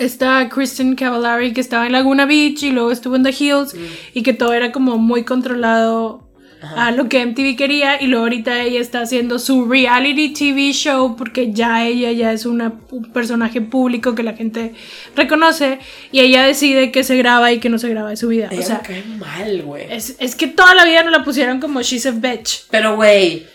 está 0.00 0.48
Kristen 0.48 0.96
Cavallari 0.96 1.52
que 1.52 1.60
estaba 1.60 1.86
en 1.86 1.92
Laguna 1.92 2.26
Beach 2.26 2.64
y 2.64 2.72
luego 2.72 2.90
estuvo 2.90 3.14
en 3.14 3.22
The 3.22 3.30
Hills 3.30 3.76
y 4.12 4.24
que 4.24 4.32
todo 4.32 4.52
era 4.52 4.72
como 4.72 4.98
muy 4.98 5.22
controlado 5.22 6.28
a 6.76 6.90
lo 6.90 7.08
que 7.08 7.24
MTV 7.24 7.56
quería 7.56 8.02
y 8.02 8.08
luego 8.08 8.24
ahorita 8.24 8.60
ella 8.62 8.80
está 8.80 9.02
haciendo 9.02 9.38
su 9.38 9.66
reality 9.66 10.32
TV 10.32 10.72
show 10.72 11.14
porque 11.14 11.52
ya 11.52 11.86
ella 11.86 12.10
ya 12.10 12.32
es 12.32 12.44
una, 12.44 12.72
un 12.90 13.12
personaje 13.12 13.60
público 13.60 14.16
que 14.16 14.24
la 14.24 14.32
gente 14.32 14.74
reconoce 15.14 15.78
y 16.10 16.18
ella 16.18 16.42
decide 16.42 16.90
que 16.90 17.04
se 17.04 17.16
graba 17.16 17.52
y 17.52 17.60
que 17.60 17.68
no 17.68 17.78
se 17.78 17.88
graba 17.88 18.10
de 18.10 18.16
su 18.16 18.26
vida. 18.26 18.48
Ella 18.50 18.60
O 18.60 18.64
sea, 18.64 18.76
me 18.78 18.82
cae 18.82 19.04
mal, 19.16 19.62
güey. 19.62 19.86
es, 19.90 20.16
es 20.18 20.34
que 20.34 20.48
toda 20.48 20.74
la 20.74 20.84
vida 20.84 21.04
nos 21.04 21.12
la 21.12 21.22
pusieron 21.22 21.60
como 21.60 21.82
She's 21.82 22.06
a 22.06 22.10
Bitch. 22.10 22.64
Pero, 22.68 22.96
güey. 22.96 23.53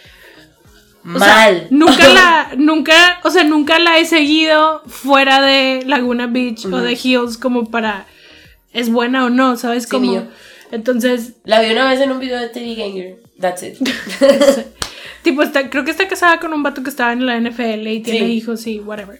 O 1.05 1.17
sea, 1.19 1.27
Mal. 1.27 1.67
nunca 1.69 2.07
la, 2.13 2.51
nunca, 2.57 3.19
o 3.23 3.29
sea, 3.31 3.43
nunca 3.43 3.79
la 3.79 3.97
he 3.99 4.05
seguido 4.05 4.81
fuera 4.87 5.41
de 5.41 5.83
Laguna 5.85 6.27
Beach 6.27 6.65
o 6.65 6.77
de 6.77 6.97
Hills 7.01 7.37
como 7.37 7.69
para 7.71 8.05
es 8.73 8.89
buena 8.91 9.25
o 9.25 9.29
no, 9.29 9.55
¿sabes? 9.57 9.83
Sí, 9.83 9.89
Como 9.89 10.27
entonces, 10.71 11.33
La 11.45 11.61
vi 11.61 11.71
una 11.71 11.89
vez 11.89 11.99
en 12.01 12.11
un 12.11 12.19
video 12.19 12.37
de 12.39 12.49
Teddy 12.49 12.75
Ganger. 12.75 13.17
That's 13.39 13.63
it. 13.63 13.77
tipo 15.23 15.41
está, 15.41 15.69
creo 15.69 15.83
que 15.85 15.91
está 15.91 16.07
casada 16.07 16.39
con 16.39 16.53
un 16.53 16.61
vato 16.63 16.83
que 16.83 16.89
estaba 16.89 17.13
en 17.13 17.25
la 17.25 17.39
NFL 17.39 17.87
y 17.87 17.99
tiene 18.01 18.19
Sí. 18.19 18.25
hijos 18.33 18.67
y 18.67 18.79
whatever. 18.79 19.19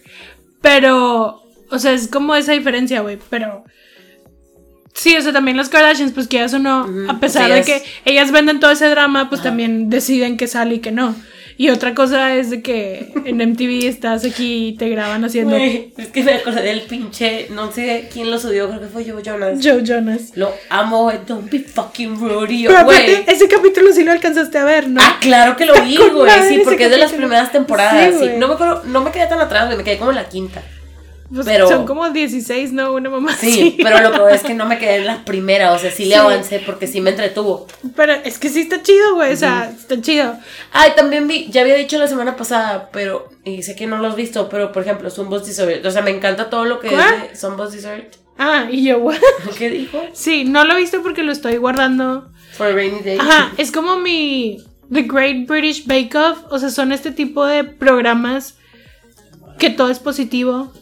Pero, 0.60 1.42
o 1.70 1.78
sea, 1.78 1.92
es 1.92 2.06
como 2.08 2.34
esa 2.36 2.52
diferencia, 2.52 3.00
güey, 3.00 3.18
pero 3.30 3.64
Sí, 4.92 5.16
o 5.16 5.22
sea, 5.22 5.32
también 5.32 5.56
las 5.56 5.68
Kardashians, 5.70 6.12
pues 6.12 6.28
quieras 6.28 6.52
o 6.52 6.58
no, 6.58 6.86
a 7.08 7.18
pesar 7.20 7.48
de 7.48 7.60
ellas- 7.60 7.66
que 7.66 7.82
ellas 8.04 8.32
venden 8.32 8.60
todo 8.60 8.70
ese 8.72 8.88
drama, 8.88 9.28
pues 9.30 9.40
también 9.42 9.88
deciden 9.88 10.36
que 10.36 10.46
sale 10.46 10.74
y 10.74 10.78
que 10.80 10.90
no. 10.90 11.14
Y 11.60 11.68
otra 11.68 11.94
cosa 11.94 12.34
es 12.36 12.48
de 12.48 12.62
que 12.62 13.12
en 13.26 13.36
MTV 13.36 13.86
estás 13.86 14.24
aquí 14.24 14.68
y 14.68 14.72
te 14.78 14.88
graban 14.88 15.26
haciendo 15.26 15.56
es 15.56 16.08
que 16.10 16.22
me 16.22 16.32
acordé 16.32 16.62
del 16.62 16.80
pinche, 16.80 17.48
no 17.50 17.70
sé 17.70 18.08
quién 18.10 18.30
lo 18.30 18.38
subió, 18.38 18.66
creo 18.68 18.80
que 18.80 18.86
fue 18.86 19.04
Joe 19.04 19.22
Jonas. 19.22 19.58
Joe 19.62 19.82
Jonas. 19.84 20.32
Lo 20.36 20.54
amo, 20.70 21.02
güey, 21.02 21.18
don't 21.26 21.50
be 21.50 21.58
fucking 21.58 22.18
rude. 22.18 22.64
Pero 22.66 22.84
güey. 22.86 22.96
aparte, 22.96 23.30
ese 23.30 23.46
capítulo 23.46 23.92
sí 23.92 24.04
lo 24.04 24.12
alcanzaste 24.12 24.56
a 24.56 24.64
ver, 24.64 24.88
¿no? 24.88 25.02
Ah, 25.04 25.18
claro 25.20 25.54
que 25.58 25.66
lo 25.66 25.74
vi, 25.82 25.98
güey. 25.98 26.32
Sí, 26.48 26.62
porque 26.64 26.86
es 26.86 26.90
de 26.90 26.96
las 26.96 27.12
primeras 27.12 27.52
temporadas. 27.52 28.14
Sí. 28.18 28.30
No 28.38 28.48
me 28.48 28.54
acuerdo, 28.54 28.82
no 28.86 29.04
me 29.04 29.10
quedé 29.10 29.26
tan 29.26 29.40
atrás, 29.40 29.66
güey. 29.66 29.76
Me 29.76 29.84
quedé 29.84 29.98
como 29.98 30.12
en 30.12 30.16
la 30.16 30.30
quinta. 30.30 30.62
Pues 31.32 31.46
Pero- 31.46 31.68
son 31.68 31.86
como 31.86 32.10
16, 32.10 32.72
¿no? 32.72 32.92
Una 32.92 33.08
mamá 33.08 33.36
Sí, 33.36 33.76
pero 33.80 34.00
lo 34.10 34.26
que 34.26 34.34
es 34.34 34.42
que 34.42 34.52
no 34.54 34.66
me 34.66 34.78
quedé 34.78 34.96
en 34.96 35.06
la 35.06 35.24
primera, 35.24 35.72
o 35.72 35.78
sea, 35.78 35.90
sí 35.92 36.06
le 36.06 36.16
avancé 36.16 36.58
porque 36.58 36.88
sí 36.88 37.00
me 37.00 37.10
entretuvo. 37.10 37.68
Pero 37.94 38.14
es 38.14 38.38
que 38.38 38.48
sí 38.48 38.62
está 38.62 38.82
chido, 38.82 39.14
güey. 39.14 39.32
O 39.32 39.36
sea, 39.36 39.70
está 39.70 40.00
chido. 40.00 40.34
Ay, 40.72 40.90
también 40.96 41.28
vi, 41.28 41.46
ya 41.48 41.60
había 41.60 41.76
dicho 41.76 41.98
la 41.98 42.08
semana 42.08 42.34
pasada, 42.36 42.90
pero, 42.92 43.28
y 43.44 43.62
sé 43.62 43.76
que 43.76 43.86
no 43.86 43.98
lo 43.98 44.08
has 44.08 44.16
visto, 44.16 44.48
pero 44.48 44.72
por 44.72 44.82
ejemplo, 44.82 45.08
Sunbo's 45.08 45.46
Dessert, 45.46 45.86
o 45.86 45.90
sea, 45.92 46.02
me 46.02 46.10
encanta 46.10 46.50
todo 46.50 46.64
lo 46.64 46.80
que 46.80 46.88
¿Cuál? 46.88 47.14
es 47.24 47.30
de 47.30 47.36
Sunbo's 47.36 47.72
Dessert. 47.72 48.16
Ah, 48.36 48.66
y 48.68 48.82
yo, 48.84 48.98
güey. 48.98 49.18
¿Qué 49.58 49.70
dijo? 49.70 50.00
Sí, 50.12 50.44
no 50.44 50.64
lo 50.64 50.72
he 50.74 50.80
visto 50.80 51.00
porque 51.02 51.22
lo 51.22 51.30
estoy 51.30 51.58
guardando. 51.58 52.32
For 52.56 52.66
a 52.68 52.72
Rainy 52.72 53.00
Day. 53.04 53.18
Ajá, 53.20 53.52
es 53.56 53.70
como 53.70 53.96
mi 53.98 54.64
The 54.92 55.02
Great 55.02 55.46
British 55.46 55.86
Bake 55.86 56.16
Off. 56.16 56.38
O 56.50 56.58
sea, 56.58 56.70
son 56.70 56.90
este 56.90 57.12
tipo 57.12 57.44
de 57.46 57.62
programas 57.62 58.56
que 59.58 59.70
todo 59.70 59.90
es 59.90 59.98
positivo 60.00 60.72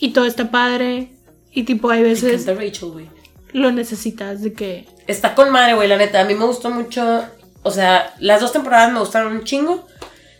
y 0.00 0.10
todo 0.12 0.24
está 0.24 0.50
padre. 0.50 1.12
Y 1.52 1.64
tipo, 1.64 1.90
hay 1.90 2.02
veces 2.02 2.46
Rachel, 2.46 2.90
güey. 2.90 3.10
lo 3.52 3.70
necesitas 3.72 4.42
de 4.42 4.52
que. 4.52 4.86
Está 5.06 5.34
con 5.34 5.50
madre, 5.50 5.74
güey, 5.74 5.88
la 5.88 5.96
neta. 5.96 6.20
A 6.20 6.24
mí 6.24 6.34
me 6.34 6.44
gustó 6.44 6.70
mucho. 6.70 7.24
O 7.62 7.70
sea, 7.70 8.14
las 8.20 8.40
dos 8.40 8.52
temporadas 8.52 8.92
me 8.92 9.00
gustaron 9.00 9.32
un 9.32 9.44
chingo. 9.44 9.86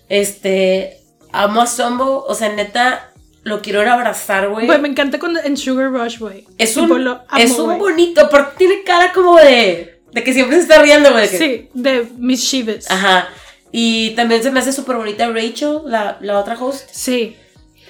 Este. 0.08 0.98
Amo 1.32 1.62
a 1.62 1.66
Zombo. 1.66 2.24
O 2.26 2.34
sea, 2.34 2.48
neta, 2.52 3.10
lo 3.42 3.60
quiero 3.62 3.82
ir 3.82 3.88
a 3.88 3.94
abrazar, 3.94 4.48
güey. 4.48 4.66
Güey, 4.66 4.80
me 4.80 4.88
encanta 4.88 5.18
cuando 5.18 5.40
en 5.40 5.56
Sugar 5.56 5.90
Rush, 5.90 6.18
güey. 6.18 6.46
Es 6.58 6.74
Tipo, 6.74 6.94
un, 6.94 7.04
lo 7.04 7.12
amo, 7.28 7.38
es 7.42 7.58
un 7.58 7.66
güey. 7.66 7.78
bonito, 7.78 8.28
porque 8.30 8.56
tiene 8.58 8.82
cara 8.84 9.12
como 9.12 9.36
de. 9.36 10.00
De 10.12 10.24
que 10.24 10.32
siempre 10.32 10.56
se 10.56 10.62
está 10.62 10.82
riendo, 10.82 11.12
güey. 11.12 11.28
Sí, 11.28 11.68
de 11.74 12.08
Mischievous. 12.18 12.90
Ajá. 12.90 13.28
Y 13.70 14.10
también 14.16 14.42
se 14.42 14.50
me 14.50 14.58
hace 14.58 14.72
súper 14.72 14.96
bonita 14.96 15.28
Rachel, 15.28 15.82
la, 15.86 16.18
la 16.20 16.38
otra 16.40 16.56
host. 16.58 16.88
Sí, 16.90 17.36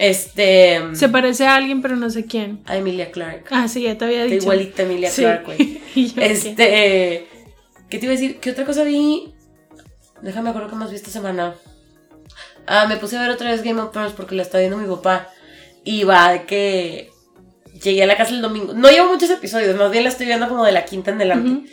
Este. 0.00 0.80
se 0.94 1.08
parece 1.10 1.46
a 1.46 1.56
alguien, 1.56 1.82
pero 1.82 1.94
no 1.94 2.08
sé 2.08 2.24
quién. 2.24 2.60
A 2.64 2.76
Emilia 2.78 3.10
Clark. 3.10 3.44
Ah, 3.50 3.68
sí, 3.68 3.82
ya 3.82 3.98
te 3.98 4.06
había 4.06 4.24
dicho. 4.24 4.36
igualita 4.36 4.82
Emilia 4.82 5.10
Sí. 5.10 5.20
Clark, 5.22 5.44
güey. 5.44 5.80
Este. 6.16 7.26
¿Qué 7.90 7.98
te 7.98 8.06
iba 8.06 8.14
a 8.14 8.16
decir? 8.16 8.38
¿Qué 8.40 8.50
otra 8.50 8.64
cosa 8.64 8.82
vi? 8.84 9.34
Déjame 10.22 10.50
acuerdo 10.50 10.70
que 10.70 10.76
más 10.76 10.90
vi 10.90 10.96
esta 10.96 11.10
semana. 11.10 11.54
Ah, 12.66 12.86
me 12.88 12.96
puse 12.96 13.18
a 13.18 13.20
ver 13.20 13.30
otra 13.30 13.50
vez 13.50 13.62
Game 13.62 13.80
of 13.80 13.92
Thrones 13.92 14.12
porque 14.12 14.34
la 14.34 14.42
está 14.42 14.58
viendo 14.58 14.76
mi 14.78 14.86
papá. 14.88 15.28
Y 15.84 16.04
va 16.04 16.32
de 16.32 16.44
que. 16.44 17.10
Llegué 17.82 18.02
a 18.02 18.06
la 18.06 18.16
casa 18.16 18.34
el 18.34 18.42
domingo. 18.42 18.72
No 18.74 18.88
llevo 18.90 19.08
muchos 19.12 19.28
episodios, 19.30 19.76
más 19.76 19.90
bien 19.90 20.04
la 20.04 20.10
estoy 20.10 20.26
viendo 20.26 20.48
como 20.48 20.64
de 20.64 20.72
la 20.72 20.84
quinta 20.86 21.10
en 21.10 21.16
adelante. 21.16 21.50
Ujú. 21.50 21.66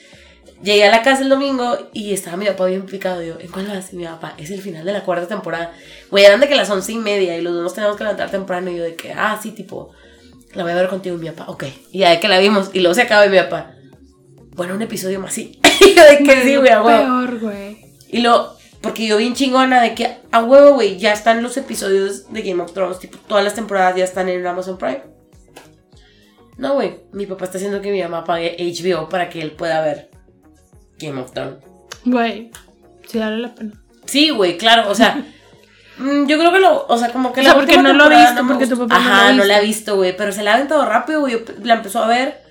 Llegué 0.64 0.86
a 0.86 0.92
la 0.92 1.04
casa 1.04 1.22
el 1.22 1.30
domingo 1.30 1.78
y 1.94 2.14
estaba 2.14 2.36
mi 2.36 2.46
papá 2.46 2.66
bien 2.66 2.86
picado. 2.86 3.22
Yo, 3.22 3.40
¿en 3.40 3.48
cuál 3.48 3.68
vas? 3.68 3.94
Y 3.94 3.96
mi 3.96 4.06
papá, 4.06 4.34
es 4.38 4.50
el 4.50 4.62
final 4.62 4.84
de 4.86 4.92
la 4.92 5.04
cuarta 5.04 5.28
temporada. 5.28 5.72
Güey, 6.10 6.26
eran 6.26 6.40
de 6.40 6.48
que 6.48 6.56
las 6.56 6.70
once 6.70 6.92
y 6.92 6.98
media 6.98 7.38
y 7.38 7.42
los 7.42 7.54
dos 7.54 7.64
nos 7.64 7.74
teníamos 7.74 7.98
que 7.98 8.04
levantar 8.04 8.32
temprano. 8.32 8.72
Y 8.72 8.78
yo, 8.78 8.84
de 8.84 8.96
que, 8.96 9.14
ah, 9.14 9.40
sí, 9.42 9.52
tipo, 9.52 9.92
la 10.54 10.64
voy 10.64 10.72
a 10.72 10.76
ver 10.76 10.88
contigo. 10.88 11.16
Y 11.16 11.20
mi 11.20 11.30
papá, 11.30 11.52
ok. 11.52 11.66
Y 11.92 12.00
ya 12.00 12.10
de 12.10 12.20
que 12.20 12.28
la 12.28 12.40
vimos. 12.40 12.72
Y 12.74 12.80
luego 12.80 12.96
se 12.96 13.04
acaba 13.04 13.26
y 13.28 13.30
mi 13.30 13.38
papá, 13.38 13.76
bueno, 14.56 14.74
un 14.74 14.82
episodio 14.82 15.20
más, 15.20 15.34
sí. 15.34 15.60
y 15.82 15.94
yo, 15.94 16.04
de 16.04 16.24
que 16.24 16.44
sí, 16.44 16.56
güey, 16.56 16.72
a. 16.72 16.84
Peor, 16.84 17.40
güey. 17.40 17.78
Y 18.10 18.22
luego, 18.22 18.58
porque 18.82 19.06
yo 19.06 19.18
bien 19.18 19.36
chingona 19.36 19.80
de 19.82 19.94
que, 19.94 20.18
a 20.32 20.44
huevo, 20.44 20.74
güey, 20.74 20.98
ya 20.98 21.14
están 21.14 21.44
los 21.44 21.56
episodios 21.58 22.34
de 22.34 22.42
Game 22.42 22.64
of 22.64 22.74
Thrones. 22.74 22.98
Tipo, 22.98 23.20
todas 23.28 23.44
las 23.44 23.54
temporadas 23.54 23.96
ya 23.96 24.06
están 24.06 24.28
en 24.28 24.46
Amazon 24.46 24.80
Prime. 24.80 25.04
No, 26.58 26.74
güey, 26.74 27.02
mi 27.12 27.28
papá 27.28 27.46
está 27.46 27.60
haciendo 27.60 27.82
que 27.82 27.92
mi 27.92 28.02
mamá 28.02 28.24
pague 28.24 28.58
HBO 28.60 29.08
para 29.08 29.30
que 29.30 29.42
él 29.42 29.52
pueda 29.52 29.80
ver 29.82 30.07
Game 31.00 31.20
of 31.20 31.32
Thrones. 31.34 31.58
Güey, 32.06 32.52
sí 33.08 33.18
vale 33.18 33.38
la 33.38 33.54
pena. 33.54 33.72
Sí, 34.06 34.30
güey, 34.30 34.58
claro, 34.58 34.90
o 34.90 34.96
sea, 34.96 35.16
mm, 35.98 36.26
yo 36.26 36.38
creo 36.38 36.52
que 36.52 36.60
lo, 36.60 36.86
o 36.88 36.98
sea, 36.98 37.12
como 37.12 37.34
que 37.34 37.42
O 37.42 37.44
sea, 37.44 37.54
porque 37.54 37.74
última 37.74 37.94
no 37.94 38.10
lo 38.10 38.10
viste, 38.10 38.42
me 38.42 38.48
porque 38.48 38.68
tu 38.68 38.78
papá 38.78 39.00
no 39.00 39.06
lo 39.06 39.12
Ajá, 39.14 39.34
no 39.34 39.44
la 39.44 39.58
ha 39.58 39.62
visto, 39.62 39.96
güey, 39.96 40.16
pero 40.16 40.32
se 40.32 40.44
la 40.44 40.52
ha 40.52 40.56
aventado 40.56 40.86
rápido, 40.86 41.22
güey, 41.22 41.44
la 41.64 41.76
empezó 41.76 42.04
a 42.04 42.08
ver 42.08 42.42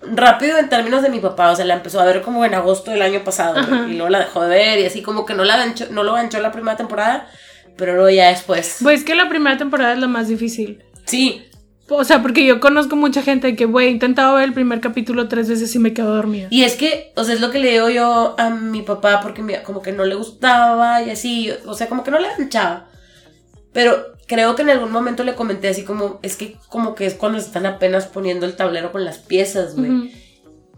rápido 0.00 0.58
en 0.58 0.68
términos 0.68 1.02
de 1.02 1.08
mi 1.10 1.18
papá, 1.20 1.50
o 1.50 1.56
sea, 1.56 1.64
la 1.64 1.74
empezó 1.74 2.00
a 2.00 2.04
ver 2.04 2.22
como 2.22 2.44
en 2.44 2.54
agosto 2.54 2.90
del 2.90 3.02
año 3.02 3.24
pasado, 3.24 3.58
Ajá. 3.58 3.86
y 3.88 3.94
luego 3.94 4.08
la 4.08 4.20
dejó 4.20 4.42
de 4.42 4.48
ver 4.48 4.78
y 4.78 4.86
así 4.86 5.02
como 5.02 5.26
que 5.26 5.34
no 5.34 5.44
la 5.44 5.56
ganchó, 5.56 5.86
no 5.90 6.02
lo 6.02 6.12
ganchó 6.14 6.40
la 6.40 6.52
primera 6.52 6.76
temporada, 6.76 7.28
pero 7.76 7.94
luego 7.94 8.10
ya 8.10 8.28
después. 8.28 8.78
Pues 8.82 9.00
es 9.00 9.04
que 9.04 9.14
la 9.14 9.28
primera 9.28 9.56
temporada 9.56 9.92
es 9.92 9.98
la 9.98 10.08
más 10.08 10.28
difícil. 10.28 10.82
Sí, 11.04 11.48
O 11.90 12.04
sea, 12.04 12.20
porque 12.22 12.44
yo 12.44 12.60
conozco 12.60 12.96
mucha 12.96 13.22
gente 13.22 13.56
que, 13.56 13.64
güey, 13.64 13.88
he 13.88 13.90
intentado 13.90 14.34
ver 14.36 14.44
el 14.44 14.52
primer 14.52 14.80
capítulo 14.80 15.26
tres 15.28 15.48
veces 15.48 15.74
y 15.74 15.78
me 15.78 15.94
quedo 15.94 16.14
dormida. 16.14 16.48
y 16.50 16.62
es 16.64 16.76
que, 16.76 17.12
o 17.16 17.24
sea, 17.24 17.34
es 17.34 17.40
lo 17.40 17.50
que 17.50 17.58
le 17.58 17.70
digo 17.72 17.88
yo 17.88 18.34
a 18.38 18.50
mi 18.50 18.82
papá 18.82 19.20
porque 19.22 19.42
mi- 19.42 19.56
como 19.64 19.80
que 19.82 19.92
no 19.92 20.04
le 20.04 20.14
gustaba 20.14 21.02
y 21.02 21.10
así, 21.10 21.50
o 21.66 21.74
sea, 21.74 21.88
como 21.88 22.04
que 22.04 22.10
no 22.10 22.18
le 22.18 22.28
ganchaba. 22.28 22.88
Pero 23.72 23.96
creo 24.26 24.54
que 24.54 24.62
en 24.62 24.70
algún 24.70 24.90
momento 24.92 25.24
le 25.24 25.34
comenté 25.34 25.68
así 25.68 25.84
como, 25.84 26.18
es 26.22 26.36
que 26.36 26.56
como 26.68 26.94
que 26.94 27.06
es 27.06 27.14
cuando 27.14 27.38
están 27.38 27.64
apenas 27.66 28.06
poniendo 28.06 28.44
el 28.44 28.56
tablero 28.56 28.92
con 28.92 29.04
las 29.04 29.18
piezas, 29.18 29.74
güey. 29.76 29.90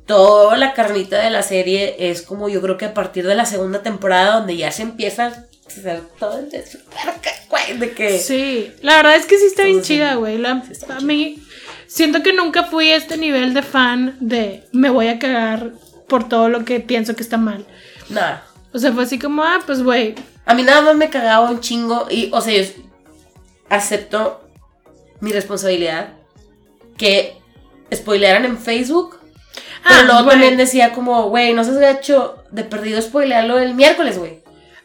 Toda 0.06 0.56
la 0.56 0.74
carnita 0.74 1.22
de 1.22 1.30
la 1.30 1.42
serie 1.42 2.10
es 2.10 2.22
como 2.22 2.48
yo 2.48 2.60
creo 2.60 2.76
que 2.76 2.86
a 2.86 2.94
partir 2.94 3.26
de 3.26 3.34
la 3.36 3.46
segunda 3.46 3.82
temporada 3.82 4.38
donde 4.38 4.56
ya 4.56 4.72
se 4.72 4.82
empieza 4.82 5.46
hacer 5.78 6.02
todo 6.18 6.38
el 6.38 6.48
güey, 7.48 7.78
de 7.78 7.92
que... 7.92 8.18
Sí, 8.18 8.72
la 8.82 8.96
verdad 8.96 9.16
es 9.16 9.26
que 9.26 9.38
sí 9.38 9.46
está 9.46 9.64
bien 9.64 9.82
chida, 9.82 10.14
güey. 10.16 10.38
La- 10.38 10.62
Sí 10.72 10.84
a 10.88 11.00
mí 11.00 11.42
siento 11.86 12.22
que 12.22 12.32
nunca 12.32 12.64
fui 12.64 12.90
a 12.90 12.96
este 12.96 13.16
nivel 13.16 13.54
de 13.54 13.62
fan 13.62 14.16
de 14.20 14.64
me 14.72 14.90
voy 14.90 15.08
a 15.08 15.18
cagar 15.18 15.72
por 16.08 16.28
todo 16.28 16.48
lo 16.48 16.64
que 16.64 16.80
pienso 16.80 17.14
que 17.14 17.22
está 17.22 17.36
mal. 17.36 17.64
Nada. 18.08 18.44
O 18.72 18.78
sea, 18.78 18.92
fue 18.92 19.04
así 19.04 19.18
como, 19.18 19.42
ah, 19.42 19.60
pues, 19.66 19.82
güey. 19.82 20.14
A 20.46 20.54
mí 20.54 20.62
nada 20.62 20.80
más 20.82 20.96
me 20.96 21.10
cagaba 21.10 21.50
un 21.50 21.60
chingo 21.60 22.06
y, 22.10 22.30
o 22.32 22.40
sea, 22.40 22.54
yo 22.54 22.72
acepto 23.68 24.40
mi 25.20 25.32
responsabilidad 25.32 26.10
que 26.96 27.36
spoilearan 27.94 28.44
en 28.44 28.58
Facebook. 28.58 29.18
Pero 29.82 29.94
Ah, 30.00 30.02
luego 30.04 30.24
güey. 30.24 30.30
también 30.34 30.56
decía 30.56 30.92
como, 30.92 31.28
güey, 31.30 31.54
no 31.54 31.64
seas 31.64 31.78
gacho 31.78 32.44
de 32.50 32.64
perdido 32.64 33.00
spoilearlo 33.00 33.58
el 33.58 33.74
miércoles, 33.74 34.18
güey. 34.18 34.39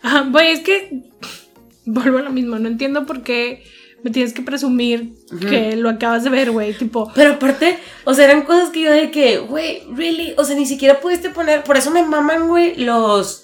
Ajá, 0.05 0.27
güey, 0.29 0.51
es 0.51 0.59
que 0.61 1.03
vuelvo 1.85 2.19
a 2.19 2.21
lo 2.21 2.29
mismo. 2.31 2.59
No 2.59 2.67
entiendo 2.67 3.05
por 3.05 3.23
qué 3.23 3.63
me 4.03 4.11
tienes 4.11 4.33
que 4.33 4.43
presumir 4.43 5.15
que 5.49 5.75
lo 5.75 5.89
acabas 5.89 6.23
de 6.23 6.29
ver, 6.29 6.51
güey. 6.51 6.73
Tipo, 6.73 7.11
Pero 7.15 7.31
aparte, 7.31 7.79
o 8.03 8.13
sea, 8.13 8.25
eran 8.25 8.43
cosas 8.43 8.69
que 8.69 8.81
yo 8.81 8.91
de 8.91 9.09
que, 9.09 9.39
güey, 9.39 9.81
really, 9.95 10.35
o 10.37 10.43
sea, 10.43 10.55
ni 10.55 10.67
siquiera 10.67 10.99
pudiste 10.99 11.31
poner, 11.31 11.63
por 11.63 11.75
eso 11.75 11.89
me 11.89 12.03
maman, 12.03 12.47
güey, 12.47 12.75
los 12.75 13.41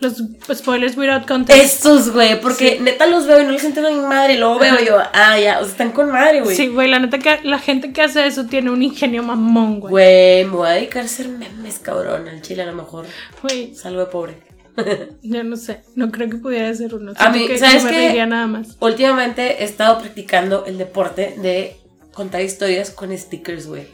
los 0.00 0.22
spoilers 0.52 0.98
without 0.98 1.26
context. 1.26 1.64
estos, 1.64 2.12
güey, 2.12 2.38
porque 2.38 2.78
neta 2.80 3.06
los 3.06 3.26
veo 3.26 3.40
y 3.40 3.44
no 3.44 3.52
les 3.52 3.64
entiendo 3.64 3.88
a 3.90 3.94
mi 3.94 4.00
madre, 4.00 4.34
y 4.34 4.36
luego 4.36 4.58
veo 4.58 4.78
yo, 4.84 4.98
ah, 5.14 5.38
ya, 5.40 5.60
o 5.60 5.62
sea, 5.62 5.70
están 5.70 5.92
con 5.92 6.10
madre, 6.10 6.42
güey. 6.42 6.54
Sí, 6.54 6.66
güey, 6.66 6.90
la 6.90 6.98
neta 6.98 7.18
que 7.18 7.40
la 7.44 7.58
gente 7.58 7.94
que 7.94 8.02
hace 8.02 8.26
eso 8.26 8.44
tiene 8.44 8.70
un 8.70 8.82
ingenio 8.82 9.22
mamón, 9.22 9.80
güey. 9.80 9.90
Güey, 9.90 10.44
me 10.44 10.50
voy 10.50 10.68
a 10.68 10.72
dedicar 10.72 11.02
a 11.02 11.06
hacer 11.06 11.28
memes, 11.28 11.78
cabrón, 11.78 12.28
al 12.28 12.42
chile 12.42 12.62
a 12.64 12.66
lo 12.66 12.74
mejor 12.74 13.06
Güey, 13.40 13.74
salgo 13.74 14.00
de 14.00 14.06
pobre. 14.06 14.53
yo 15.22 15.44
no 15.44 15.56
sé, 15.56 15.82
no 15.94 16.10
creo 16.10 16.28
que 16.30 16.36
pudiera 16.36 16.72
ser 16.74 16.94
uno. 16.94 17.12
A 17.16 17.30
mí, 17.30 17.46
que 17.46 17.58
¿sabes 17.58 17.84
me 17.84 17.90
qué? 17.90 17.96
reiría 17.96 18.26
nada 18.26 18.46
más. 18.46 18.76
Últimamente 18.80 19.62
he 19.62 19.64
estado 19.64 19.98
practicando 20.00 20.64
el 20.66 20.78
deporte 20.78 21.36
de 21.40 21.76
contar 22.12 22.42
historias 22.42 22.90
con 22.90 23.16
stickers, 23.16 23.66
güey. 23.66 23.86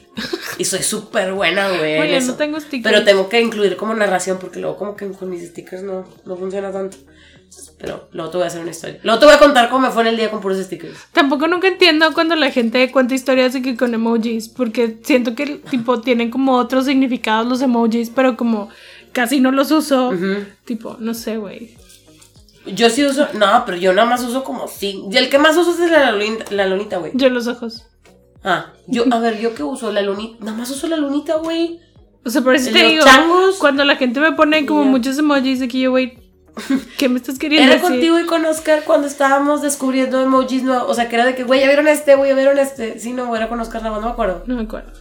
Y 0.59 0.65
soy 0.65 0.83
súper 0.83 1.33
buena, 1.33 1.69
güey. 1.71 1.95
en 1.95 2.03
Oye, 2.03 2.17
eso. 2.19 2.33
no 2.33 2.35
tengo 2.35 2.61
stickers. 2.61 2.93
Pero 2.93 3.05
tengo 3.05 3.29
que 3.29 3.41
incluir 3.41 3.77
como 3.77 3.95
narración 3.95 4.39
porque 4.39 4.61
luego 4.61 4.77
como 4.77 4.97
que 4.97 5.09
con 5.11 5.31
mis 5.31 5.49
stickers 5.49 5.83
no, 5.83 6.07
no 6.27 6.37
funciona 6.37 6.71
tanto. 6.71 6.99
Pero 7.79 8.09
luego 8.13 8.31
te 8.31 8.37
voy 8.37 8.45
a 8.45 8.47
hacer 8.49 8.61
una 8.61 8.71
historia. 8.71 9.01
Luego 9.03 9.19
te 9.19 9.27
voy 9.27 9.35
a 9.35 9.39
contar 9.39 9.71
cómo 9.71 9.87
me 9.87 9.93
fue 9.93 10.03
en 10.03 10.09
el 10.09 10.17
día 10.17 10.31
con 10.31 10.41
puros 10.41 10.59
stickers. 10.59 10.97
Tampoco 11.13 11.49
nunca 11.49 11.67
entiendo 11.67 12.13
cuando 12.13 12.37
la 12.37 12.51
gente 12.51 12.93
cuenta 12.93 13.15
historias 13.15 13.55
de 13.55 13.63
que 13.63 13.77
con 13.77 13.93
emojis, 13.95 14.49
porque 14.49 14.99
siento 15.03 15.35
que 15.35 15.47
tipo 15.71 16.01
tienen 16.01 16.31
como 16.31 16.57
otros 16.57 16.85
significados 16.85 17.47
los 17.49 17.63
emojis, 17.63 18.11
pero 18.15 18.37
como 18.37 18.69
casi 19.13 19.41
no 19.41 19.53
los 19.53 19.71
uso, 19.71 20.13
tipo, 20.65 20.97
no 20.99 21.15
sé, 21.15 21.37
güey. 21.37 21.77
Yo 22.67 22.91
sí 22.91 23.05
uso, 23.05 23.27
no, 23.35 23.65
pero 23.65 23.79
yo 23.79 23.93
nada 23.93 24.09
más 24.09 24.23
uso 24.23 24.45
como 24.45 24.69
sí. 24.69 25.03
Y 25.11 25.17
el 25.17 25.31
que 25.31 25.39
más 25.39 25.57
uso 25.57 25.73
es 25.83 25.91
la 25.91 26.13
lunita, 26.13 26.45
la 26.51 26.67
lunita, 26.67 26.99
güey. 26.99 27.13
Yo 27.15 27.31
los 27.31 27.47
ojos. 27.47 27.87
Ah, 28.45 28.73
yo, 28.87 29.05
a 29.11 29.19
ver, 29.19 29.41
¿yo 29.41 29.55
qué 29.55 29.63
uso? 29.63 29.93
La 29.93 30.03
lunita, 30.03 30.45
nada 30.45 30.57
más 30.57 30.71
uso 30.71 30.87
la 30.87 30.97
lunita, 30.97 31.37
güey. 31.37 31.81
O 32.25 32.31
sea, 32.31 32.43
por 32.43 32.55
eso 32.55 32.71
te 32.71 32.85
digo, 32.85 33.05
changos. 33.05 33.57
cuando 33.59 33.85
la 33.85 33.97
gente 33.97 34.21
me 34.21 34.33
pone 34.33 34.67
como 34.67 34.85
muchos 34.85 35.19
emojis 35.19 35.61
de 35.61 35.69
que 35.69 35.81
yo, 35.81 35.91
güey, 35.91 36.19
¿qué 36.99 37.09
me 37.09 37.17
estás 37.17 37.39
queriendo 37.39 37.67
Era 37.67 37.81
decir? 37.81 37.91
contigo 37.91 38.21
y 38.21 38.27
con 38.27 38.45
Oscar 38.45 38.85
cuando 38.85 39.07
estábamos 39.07 39.63
descubriendo 39.63 40.21
emojis 40.21 40.63
nuevos. 40.63 40.91
O 40.91 40.95
sea, 40.95 41.09
que 41.09 41.17
era 41.17 41.25
de 41.25 41.35
que, 41.35 41.45
güey, 41.45 41.61
ya 41.61 41.67
vieron 41.67 41.89
este, 41.89 42.15
güey, 42.15 42.31
ya 42.31 42.37
vieron 42.37 42.59
este. 42.59 42.99
Sí, 42.99 43.13
no, 43.15 43.35
era 43.35 43.49
con 43.49 43.59
Oscar, 43.61 43.83
nada 43.83 43.95
más 43.95 44.03
no 44.03 44.09
me 44.09 44.13
acuerdo. 44.13 44.43
No 44.47 44.57
me 44.57 44.63
acuerdo. 44.63 44.93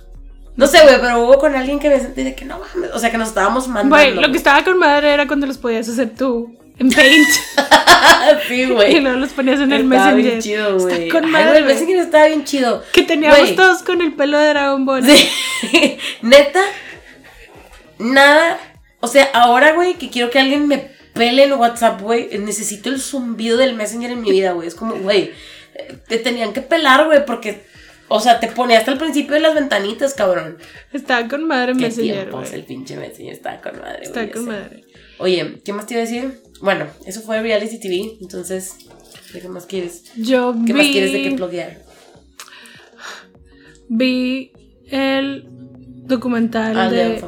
No 0.59 0.67
sé, 0.67 0.81
güey, 0.81 0.99
pero 0.99 1.23
hubo 1.23 1.37
con 1.39 1.55
alguien 1.55 1.79
que 1.79 1.89
me 1.89 1.97
sentí 1.99 2.21
de 2.21 2.35
que 2.35 2.43
no 2.43 2.59
mames. 2.59 2.91
O 2.93 2.99
sea, 2.99 3.09
que 3.09 3.17
nos 3.17 3.29
estábamos 3.29 3.69
mandando. 3.69 3.95
Güey, 3.95 4.13
lo 4.13 4.29
que 4.29 4.37
estaba 4.37 4.61
con 4.63 4.77
madre 4.77 5.13
era 5.13 5.25
cuando 5.25 5.47
los 5.47 5.57
podías 5.57 5.87
hacer 5.87 6.13
tú 6.17 6.53
en 6.77 6.89
Paint 6.91 7.27
sí, 8.47 8.53
y 8.63 8.65
güey. 8.69 8.99
luego 8.99 9.19
los 9.19 9.31
ponías 9.31 9.61
en 9.61 9.71
el 9.71 9.83
Estaba 9.83 10.11
Messenger. 10.11 10.23
bien 10.31 10.41
chido, 10.41 10.77
güey. 10.79 11.07
con 11.07 11.23
Ay, 11.23 11.31
madre, 11.31 11.57
el. 11.59 11.65
Messenger 11.65 11.95
estaba 11.97 12.25
bien 12.25 12.43
chido. 12.43 12.83
Que 12.91 13.03
teníamos 13.03 13.55
todos 13.55 13.83
con 13.83 14.01
el 14.01 14.13
pelo 14.15 14.37
de 14.37 14.49
Dragon 14.49 14.85
Ball. 14.85 15.05
Sí. 15.05 15.97
Neta, 16.23 16.61
nada. 17.97 18.59
O 18.99 19.07
sea, 19.07 19.29
ahora, 19.33 19.71
güey, 19.71 19.93
que 19.93 20.09
quiero 20.09 20.29
que 20.29 20.39
alguien 20.39 20.67
me 20.67 20.89
pele 21.13 21.43
en 21.45 21.53
WhatsApp, 21.53 22.01
güey, 22.01 22.37
necesito 22.37 22.89
el 22.89 22.99
zumbido 22.99 23.57
del 23.57 23.75
Messenger 23.75 24.11
en 24.11 24.21
mi 24.21 24.31
vida, 24.31 24.51
güey. 24.51 24.67
Es 24.67 24.75
como, 24.75 24.95
güey, 24.95 25.31
eh, 25.75 25.95
te 26.07 26.17
tenían 26.17 26.51
que 26.51 26.61
pelar, 26.61 27.05
güey, 27.05 27.25
porque, 27.25 27.63
o 28.09 28.19
sea, 28.19 28.39
te 28.39 28.47
ponía 28.47 28.79
hasta 28.79 28.91
el 28.91 28.97
principio 28.97 29.35
de 29.35 29.39
las 29.39 29.55
ventanitas, 29.55 30.13
cabrón. 30.13 30.57
Estaba 30.91 31.27
con 31.27 31.45
madre 31.47 31.73
Qué 31.73 31.81
Messenger, 31.81 32.15
tiempos, 32.15 32.51
el 32.53 32.63
pinche 32.63 32.97
Messenger 32.97 33.33
estaba 33.33 33.61
con 33.61 33.79
madre, 33.79 33.99
Está 34.03 34.21
güey, 34.21 34.31
con 34.31 34.45
madre. 34.45 34.83
Oye, 35.19 35.61
¿qué 35.63 35.73
más 35.73 35.85
te 35.85 35.93
iba 35.93 36.03
a 36.03 36.05
decir? 36.05 36.41
Bueno, 36.61 36.87
eso 37.05 37.21
fue 37.21 37.41
reality 37.41 37.79
TV, 37.79 38.17
entonces, 38.21 38.75
¿de 39.33 39.41
¿qué 39.41 39.49
más 39.49 39.65
quieres? 39.65 40.11
Yo 40.15 40.53
¿Qué 40.65 40.73
vi, 40.73 40.79
más 40.79 40.87
quieres 40.87 41.13
de 41.13 41.21
que 41.23 41.31
pluguear? 41.31 41.89
vi 43.89 44.51
el 44.89 45.45
documental 46.05 46.77
Al 46.77 46.91
de 46.91 46.97
de... 46.97 47.23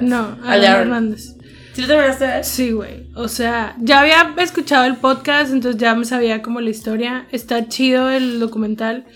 No, 0.00 0.38
al 0.44 0.60
de. 0.60 0.66
Hernández. 0.66 1.34
¿Sí 1.72 1.80
lo 1.82 1.88
terminaste 1.88 2.24
de 2.24 2.30
ver? 2.30 2.44
Sí, 2.44 2.70
güey. 2.70 3.10
O 3.16 3.26
sea, 3.26 3.74
ya 3.80 4.00
había 4.00 4.34
escuchado 4.38 4.84
el 4.84 4.96
podcast, 4.96 5.52
entonces 5.52 5.80
ya 5.80 5.94
me 5.94 6.04
sabía 6.04 6.40
como 6.40 6.60
la 6.60 6.70
historia. 6.70 7.26
Está 7.32 7.68
chido 7.68 8.10
el 8.10 8.38
documental. 8.38 9.06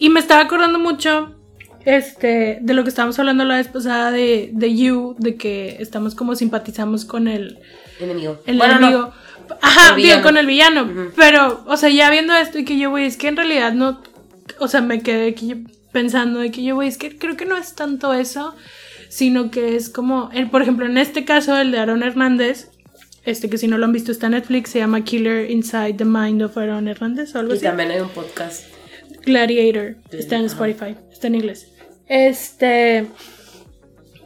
Y 0.00 0.08
me 0.08 0.18
estaba 0.18 0.40
acordando 0.42 0.78
mucho 0.80 1.36
este, 1.84 2.58
de 2.60 2.74
lo 2.74 2.82
que 2.82 2.88
estábamos 2.88 3.18
hablando 3.20 3.44
la 3.44 3.56
vez 3.56 3.68
pasada 3.68 4.10
de, 4.10 4.50
de 4.52 4.74
You, 4.74 5.14
de 5.18 5.36
que 5.36 5.76
estamos 5.78 6.14
como 6.16 6.34
simpatizamos 6.34 7.04
con 7.04 7.28
el, 7.28 7.58
Enemigo. 8.00 8.40
el 8.46 8.58
bueno, 8.58 8.76
enemigo. 8.78 8.98
no. 9.48 9.56
Ajá, 9.62 9.94
El 9.96 10.02
digo, 10.02 10.22
con 10.22 10.36
el 10.36 10.46
villano. 10.46 10.88
Pero, 11.16 11.64
o 11.66 11.76
sea, 11.76 11.88
ya 11.90 12.10
viendo 12.10 12.34
esto 12.34 12.58
y 12.58 12.64
que 12.64 12.78
yo, 12.78 12.90
güey, 12.90 13.04
es 13.06 13.16
que 13.16 13.28
en 13.28 13.36
realidad 13.36 13.72
no. 13.72 14.00
O 14.58 14.68
sea, 14.68 14.80
me 14.80 15.02
quedé 15.02 15.28
aquí 15.28 15.64
pensando 15.92 16.38
de 16.40 16.50
que 16.50 16.62
yo, 16.62 16.74
güey, 16.76 16.88
es 16.88 16.96
que 16.98 17.16
creo 17.18 17.36
que 17.36 17.46
no 17.46 17.56
es 17.56 17.74
tanto 17.74 18.14
eso, 18.14 18.54
sino 19.08 19.50
que 19.50 19.76
es 19.76 19.90
como. 19.90 20.30
El, 20.32 20.48
por 20.50 20.62
ejemplo, 20.62 20.86
en 20.86 20.96
este 20.98 21.24
caso, 21.24 21.58
el 21.58 21.72
de 21.72 21.78
Aaron 21.78 22.02
Hernández, 22.02 22.70
este 23.24 23.50
que 23.50 23.58
si 23.58 23.66
no 23.68 23.76
lo 23.76 23.84
han 23.86 23.92
visto 23.92 24.12
está 24.12 24.26
en 24.26 24.32
Netflix, 24.32 24.70
se 24.70 24.78
llama 24.78 25.02
Killer 25.04 25.50
Inside 25.50 25.94
the 25.94 26.04
Mind 26.04 26.42
of 26.42 26.56
Aaron 26.56 26.86
Hernández 26.88 27.34
o 27.34 27.40
algo 27.40 27.52
Y 27.52 27.56
así. 27.56 27.64
también 27.66 27.90
hay 27.90 28.00
un 28.00 28.08
podcast. 28.10 28.64
Gladiator. 29.24 29.96
Está 30.10 30.36
en. 30.36 30.44
Spotify. 30.46 30.96
Está 31.12 31.26
en 31.26 31.36
inglés. 31.36 31.68
Este. 32.06 33.06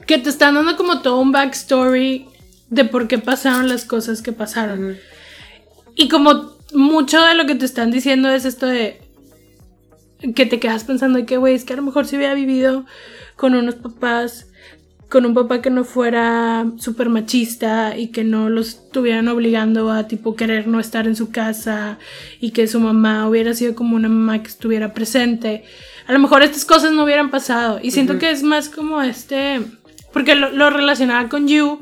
Que 0.06 0.18
te 0.18 0.28
están 0.28 0.54
dando 0.54 0.76
como 0.76 1.00
todo 1.00 1.20
un 1.20 1.32
backstory 1.32 2.26
de 2.68 2.84
por 2.84 3.08
qué 3.08 3.18
pasaron 3.18 3.68
las 3.68 3.84
cosas 3.84 4.22
que 4.22 4.32
pasaron. 4.32 4.98
Y 5.94 6.08
como 6.08 6.56
mucho 6.72 7.22
de 7.22 7.34
lo 7.34 7.46
que 7.46 7.54
te 7.54 7.64
están 7.64 7.90
diciendo 7.90 8.30
es 8.30 8.44
esto 8.44 8.66
de. 8.66 9.00
Que 10.34 10.46
te 10.46 10.58
quedas 10.58 10.84
pensando 10.84 11.18
de 11.18 11.26
que, 11.26 11.36
güey, 11.36 11.54
es 11.54 11.64
que 11.64 11.74
a 11.74 11.76
lo 11.76 11.82
mejor 11.82 12.06
si 12.06 12.16
hubiera 12.16 12.34
vivido 12.34 12.86
con 13.36 13.54
unos 13.54 13.76
papás. 13.76 14.46
Con 15.14 15.26
un 15.26 15.32
papá 15.34 15.62
que 15.62 15.70
no 15.70 15.84
fuera 15.84 16.66
súper 16.76 17.08
machista 17.08 17.96
y 17.96 18.08
que 18.08 18.24
no 18.24 18.48
los 18.50 18.70
estuvieran 18.70 19.28
obligando 19.28 19.92
a 19.92 20.08
tipo 20.08 20.34
querer 20.34 20.66
no 20.66 20.80
estar 20.80 21.06
en 21.06 21.14
su 21.14 21.30
casa 21.30 22.00
y 22.40 22.50
que 22.50 22.66
su 22.66 22.80
mamá 22.80 23.28
hubiera 23.28 23.54
sido 23.54 23.76
como 23.76 23.94
una 23.94 24.08
mamá 24.08 24.42
que 24.42 24.48
estuviera 24.48 24.92
presente. 24.92 25.62
A 26.08 26.12
lo 26.12 26.18
mejor 26.18 26.42
estas 26.42 26.64
cosas 26.64 26.90
no 26.90 27.04
hubieran 27.04 27.30
pasado. 27.30 27.78
Y 27.80 27.92
siento 27.92 28.18
que 28.18 28.32
es 28.32 28.42
más 28.42 28.68
como 28.68 29.00
este. 29.02 29.60
Porque 30.12 30.34
lo, 30.34 30.50
lo 30.50 30.68
relacionaba 30.70 31.28
con 31.28 31.46
You, 31.46 31.78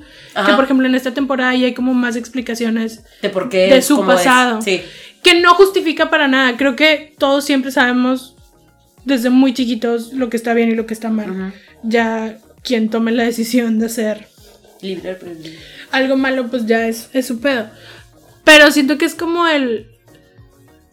que 0.47 0.53
por 0.53 0.65
ejemplo 0.65 0.87
en 0.87 0.95
esta 0.95 1.15
temporada 1.15 1.55
ya 1.55 1.69
hay 1.69 1.73
como 1.73 1.95
más 1.95 2.17
explicaciones 2.17 3.03
De 3.23 3.31
por 3.31 3.49
qué. 3.49 3.69
de 3.69 3.81
su 3.81 3.99
es. 4.01 4.07
pasado. 4.07 4.61
Sí. 4.61 4.83
Que 5.23 5.41
no 5.41 5.55
justifica 5.55 6.11
para 6.11 6.29
nada. 6.29 6.59
Creo 6.59 6.77
que 6.77 7.15
todos 7.17 7.47
siempre 7.47 7.71
sabemos 7.71 8.37
desde 9.07 9.31
muy 9.31 9.55
chiquitos 9.55 10.13
lo 10.13 10.29
que 10.29 10.37
está 10.37 10.53
bien 10.53 10.69
y 10.71 10.75
lo 10.75 10.85
que 10.85 10.93
está 10.93 11.09
mal. 11.09 11.55
Ya 11.83 12.37
quien 12.63 12.91
tome 12.91 13.13
la 13.13 13.25
decisión 13.25 13.79
de 13.79 13.89
Libre 14.81 15.11
albedrío. 15.11 15.53
algo 15.91 16.17
malo, 16.17 16.49
pues 16.49 16.67
ya 16.67 16.89
es, 16.89 17.09
es 17.13 17.27
su 17.27 17.41
pedo. 17.41 17.69
Pero 18.45 18.71
siento 18.71 18.99
que 18.99 19.05
es 19.05 19.15
como 19.15 19.47
el. 19.47 19.87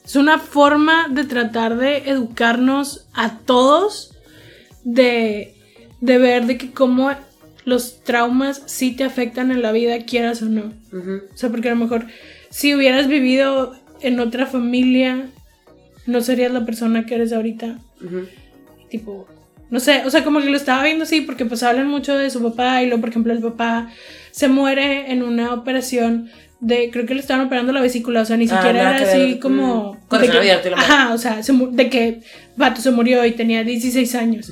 Es 0.06 0.16
una 0.16 0.40
forma 0.40 1.08
de 1.10 1.24
tratar 1.24 1.78
de 1.78 2.10
educarnos 2.10 3.08
a 3.14 3.40
todos, 3.40 4.16
de, 4.84 5.56
de 6.02 6.18
ver 6.18 6.46
de 6.46 6.58
que 6.58 6.72
cómo 6.72 7.12
los 7.66 8.04
traumas 8.04 8.64
sí 8.66 8.96
te 8.96 9.04
afectan 9.04 9.52
en 9.52 9.62
la 9.62 9.72
vida, 9.72 10.06
quieras 10.06 10.42
o 10.42 10.46
no. 10.46 10.74
O 10.92 11.38
sea, 11.38 11.50
porque 11.50 11.70
a 11.70 11.76
lo 11.76 11.78
mejor 11.78 12.08
si 12.50 12.74
hubieras 12.74 13.08
vivido 13.08 13.76
en 14.02 14.20
otra 14.20 14.48
familia, 14.48 15.30
no 16.08 16.22
serías 16.22 16.52
la 16.52 16.66
persona 16.66 17.06
que 17.06 17.16
eres 17.16 17.32
ahorita. 17.32 17.78
Tipo, 18.90 19.28
no 19.70 19.80
sé, 19.80 20.02
o 20.06 20.10
sea, 20.10 20.24
como 20.24 20.40
que 20.42 20.50
lo 20.50 20.58
estaba 20.58 20.84
viendo 20.84 21.04
así, 21.04 21.22
porque 21.22 21.46
pues 21.46 21.64
hablan 21.64 21.88
mucho 21.88 22.18
de 22.18 22.30
su 22.30 22.42
papá 22.42 22.82
y 22.84 22.88
luego, 22.88 23.02
por 23.02 23.10
ejemplo, 23.10 23.34
el 23.34 23.40
papá 23.40 23.90
se 24.32 24.48
muere 24.48 25.12
en 25.12 25.24
una 25.24 25.54
operación 25.54 26.30
de, 26.60 26.90
creo 26.92 27.06
que 27.06 27.14
le 27.14 27.22
estaban 27.22 27.46
operando 27.48 27.72
la 27.72 27.82
vesícula, 27.82 28.22
o 28.22 28.26
sea, 28.26 28.36
ni 28.38 28.46
Ah, 28.46 28.58
siquiera 28.58 28.98
era 28.98 29.10
así 29.10 29.18
ver. 29.18 29.40
como... 29.40 29.94
Mm. 29.94 30.08
Corazón 30.08 30.28
de 30.28 30.32
que- 30.32 30.38
abierto 30.40 30.70
madre. 30.72 30.84
Ajá, 30.84 31.14
o 31.14 31.18
sea, 31.18 31.44
se 31.44 31.54
de 31.54 31.90
que 31.90 32.20
Vato 32.58 32.82
se 32.82 32.92
murió 32.92 33.26
y 33.26 33.32
tenía 33.32 33.64
16 33.64 34.16
años. 34.16 34.52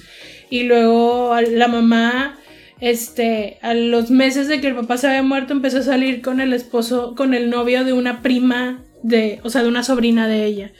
Y 0.49 0.63
luego 0.63 1.35
la 1.51 1.67
mamá, 1.67 2.37
este, 2.79 3.57
a 3.61 3.73
los 3.73 4.09
meses 4.11 4.47
de 4.47 4.61
que 4.61 4.67
el 4.67 4.75
papá 4.75 4.97
se 4.97 5.07
había 5.07 5.23
muerto, 5.23 5.51
empezó 5.53 5.79
a 5.79 5.83
salir 5.83 6.21
con 6.21 6.39
el 6.39 6.53
esposo, 6.53 7.15
con 7.15 7.33
el 7.33 7.49
novio 7.49 7.83
de 7.83 7.91
una 7.93 8.21
prima 8.21 8.83
de, 9.03 9.39
o 9.43 9.49
sea, 9.49 9.63
de 9.63 9.67
una 9.67 9.83
sobrina 9.83 10.27
de 10.27 10.45
ella. 10.45 10.71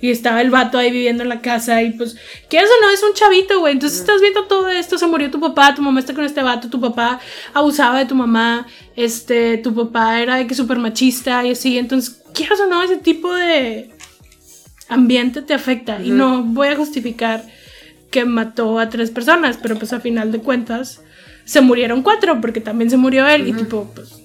Y 0.00 0.10
estaba 0.10 0.42
el 0.42 0.50
vato 0.50 0.76
ahí 0.76 0.90
viviendo 0.90 1.22
en 1.22 1.28
la 1.28 1.40
casa 1.40 1.82
y 1.82 1.92
pues, 1.92 2.16
¿qué 2.48 2.58
eso 2.58 2.72
no? 2.82 2.90
Es 2.90 3.02
un 3.02 3.14
chavito, 3.14 3.60
güey. 3.60 3.72
Entonces 3.72 4.00
estás 4.00 4.20
viendo 4.20 4.44
todo 4.44 4.68
esto, 4.68 4.98
se 4.98 5.06
murió 5.06 5.30
tu 5.30 5.40
papá, 5.40 5.74
tu 5.74 5.82
mamá 5.82 6.00
está 6.00 6.14
con 6.14 6.24
este 6.24 6.42
vato, 6.42 6.68
tu 6.68 6.80
papá 6.80 7.20
abusaba 7.54 7.98
de 7.98 8.06
tu 8.06 8.14
mamá, 8.14 8.66
este, 8.96 9.58
tu 9.58 9.74
papá 9.74 10.20
era 10.20 10.36
de 10.36 10.46
que 10.46 10.54
súper 10.54 10.78
machista 10.78 11.44
y 11.44 11.52
así. 11.52 11.78
Entonces, 11.78 12.22
quieras 12.34 12.60
o 12.60 12.66
no, 12.66 12.82
ese 12.82 12.98
tipo 12.98 13.32
de 13.34 13.90
ambiente 14.88 15.42
te 15.42 15.54
afecta. 15.54 16.02
Y 16.02 16.10
no 16.10 16.42
voy 16.42 16.68
a 16.68 16.76
justificar 16.76 17.44
que 18.10 18.24
mató 18.24 18.78
a 18.78 18.88
tres 18.88 19.10
personas, 19.10 19.58
pero 19.60 19.76
pues 19.76 19.92
a 19.92 20.00
final 20.00 20.30
de 20.30 20.38
cuentas 20.38 21.00
se 21.44 21.60
murieron 21.60 22.02
cuatro 22.02 22.40
porque 22.40 22.60
también 22.60 22.90
se 22.90 22.96
murió 22.96 23.26
él 23.26 23.48
y 23.48 23.52
tipo, 23.52 23.90
pues 23.94 24.22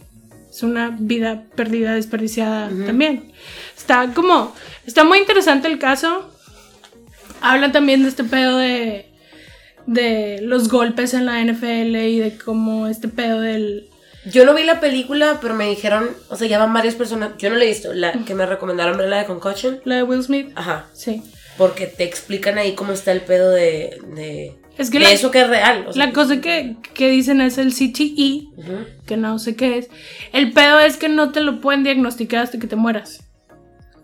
es 0.50 0.64
una 0.64 0.96
vida 1.00 1.46
perdida, 1.56 1.96
desperdiciada 1.96 2.70
también. 2.86 3.32
Está 3.80 4.12
como, 4.14 4.54
está 4.86 5.04
muy 5.04 5.18
interesante 5.18 5.68
el 5.68 5.80
caso. 5.80 6.30
Habla 7.42 7.72
también 7.72 8.04
de 8.04 8.10
este 8.10 8.24
pedo 8.24 8.58
de, 8.58 9.10
de 9.88 10.40
los 10.42 10.70
golpes 10.70 11.14
en 11.14 11.26
la 11.26 11.42
NFL 11.44 11.96
y 11.96 12.20
de 12.20 12.38
cómo 12.38 12.88
este 12.88 13.08
pedo 13.08 13.42
del... 13.42 13.88
Yo 14.26 14.46
no 14.46 14.54
vi 14.54 14.64
la 14.64 14.82
película, 14.82 15.40
pero 15.42 15.56
me 15.56 15.70
dijeron, 15.70 16.10
o 16.30 16.36
sea, 16.36 16.48
ya 16.48 16.60
van 16.60 16.74
varias 16.74 16.96
personas. 16.96 17.32
Yo 17.38 17.50
no 17.50 17.56
la 17.56 17.64
he 17.64 17.68
visto, 17.70 17.94
la 17.94 18.12
que 18.12 18.36
me 18.36 18.46
recomendaron 18.46 18.98
ver 18.98 19.08
la 19.10 19.20
de 19.20 19.26
Concussion. 19.26 19.80
La 19.86 19.96
de 19.96 20.04
Will 20.04 20.22
Smith. 20.22 20.52
Ajá. 20.56 20.88
Sí. 20.94 21.24
Porque 21.58 21.88
te 21.88 22.04
explican 22.04 22.58
ahí 22.58 22.76
cómo 22.76 22.92
está 22.92 23.14
el 23.14 23.22
pedo 23.22 23.50
de. 23.50 23.98
de, 24.16 24.58
Es 24.78 24.90
que 24.90 25.00
de 25.00 25.06
la- 25.06 25.12
eso 25.12 25.32
que 25.32 25.42
es 25.42 25.48
real. 25.48 25.86
o 25.88 25.94
sea. 25.94 26.06
La 26.06 26.12
cosa 26.14 26.42
que, 26.42 26.76
que 26.94 27.10
dicen 27.10 27.40
es 27.40 27.58
el 27.58 27.74
CTE, 27.74 28.44
que 29.08 29.16
no 29.18 29.40
sé 29.40 29.56
qué 29.56 29.78
es. 29.80 29.88
El 30.34 30.52
pedo 30.52 30.80
es 30.82 30.98
que 30.98 31.08
no 31.08 31.32
te 31.32 31.40
lo 31.40 31.62
pueden 31.62 31.84
diagnosticar 31.86 32.44
hasta 32.44 32.60
que 32.60 32.68
te 32.68 32.76
mueras. 32.76 33.24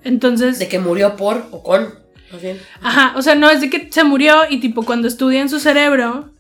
Entonces, 0.06 0.60
De 0.60 0.70
que 0.70 0.80
murió 0.80 1.18
por 1.18 1.47
o 1.51 1.62
con. 1.62 1.93
Más 2.32 2.41
bien. 2.41 2.60
ajá, 2.82 3.14
o 3.18 3.22
sea, 3.22 3.36
no 3.36 3.49
es 3.49 3.62
de 3.62 3.70
que 3.70 3.89
se 3.91 4.03
murió 4.03 4.43
y 4.49 4.60
tipo 4.60 4.84
cuando 4.84 5.08
estudian 5.08 5.49
su 5.49 5.60
cerebro, 5.60 6.32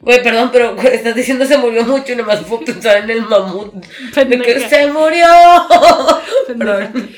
Güey, 0.00 0.22
perdón, 0.22 0.50
pero 0.52 0.76
estás 0.82 1.14
diciendo 1.14 1.44
se 1.46 1.58
murió 1.58 1.84
mucho 1.84 2.12
y 2.12 2.16
nomás 2.16 2.40
puedo 2.40 2.64
pensar 2.64 2.98
en 2.98 3.10
el 3.10 3.22
mamut. 3.22 3.74
De 4.14 4.38
que 4.40 4.60
se 4.60 4.90
murió. 4.90 5.26
Perdón. 6.46 7.10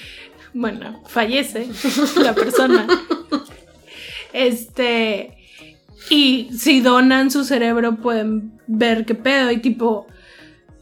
bueno, 0.55 1.03
fallece 1.07 1.69
la 2.17 2.35
persona. 2.35 2.87
Este, 4.33 5.37
y 6.11 6.51
si 6.57 6.81
donan 6.81 7.31
su 7.31 7.45
cerebro 7.45 7.97
pueden 7.97 8.53
ver 8.67 9.05
qué 9.07 9.15
pedo 9.15 9.51
y 9.51 9.59
tipo, 9.59 10.07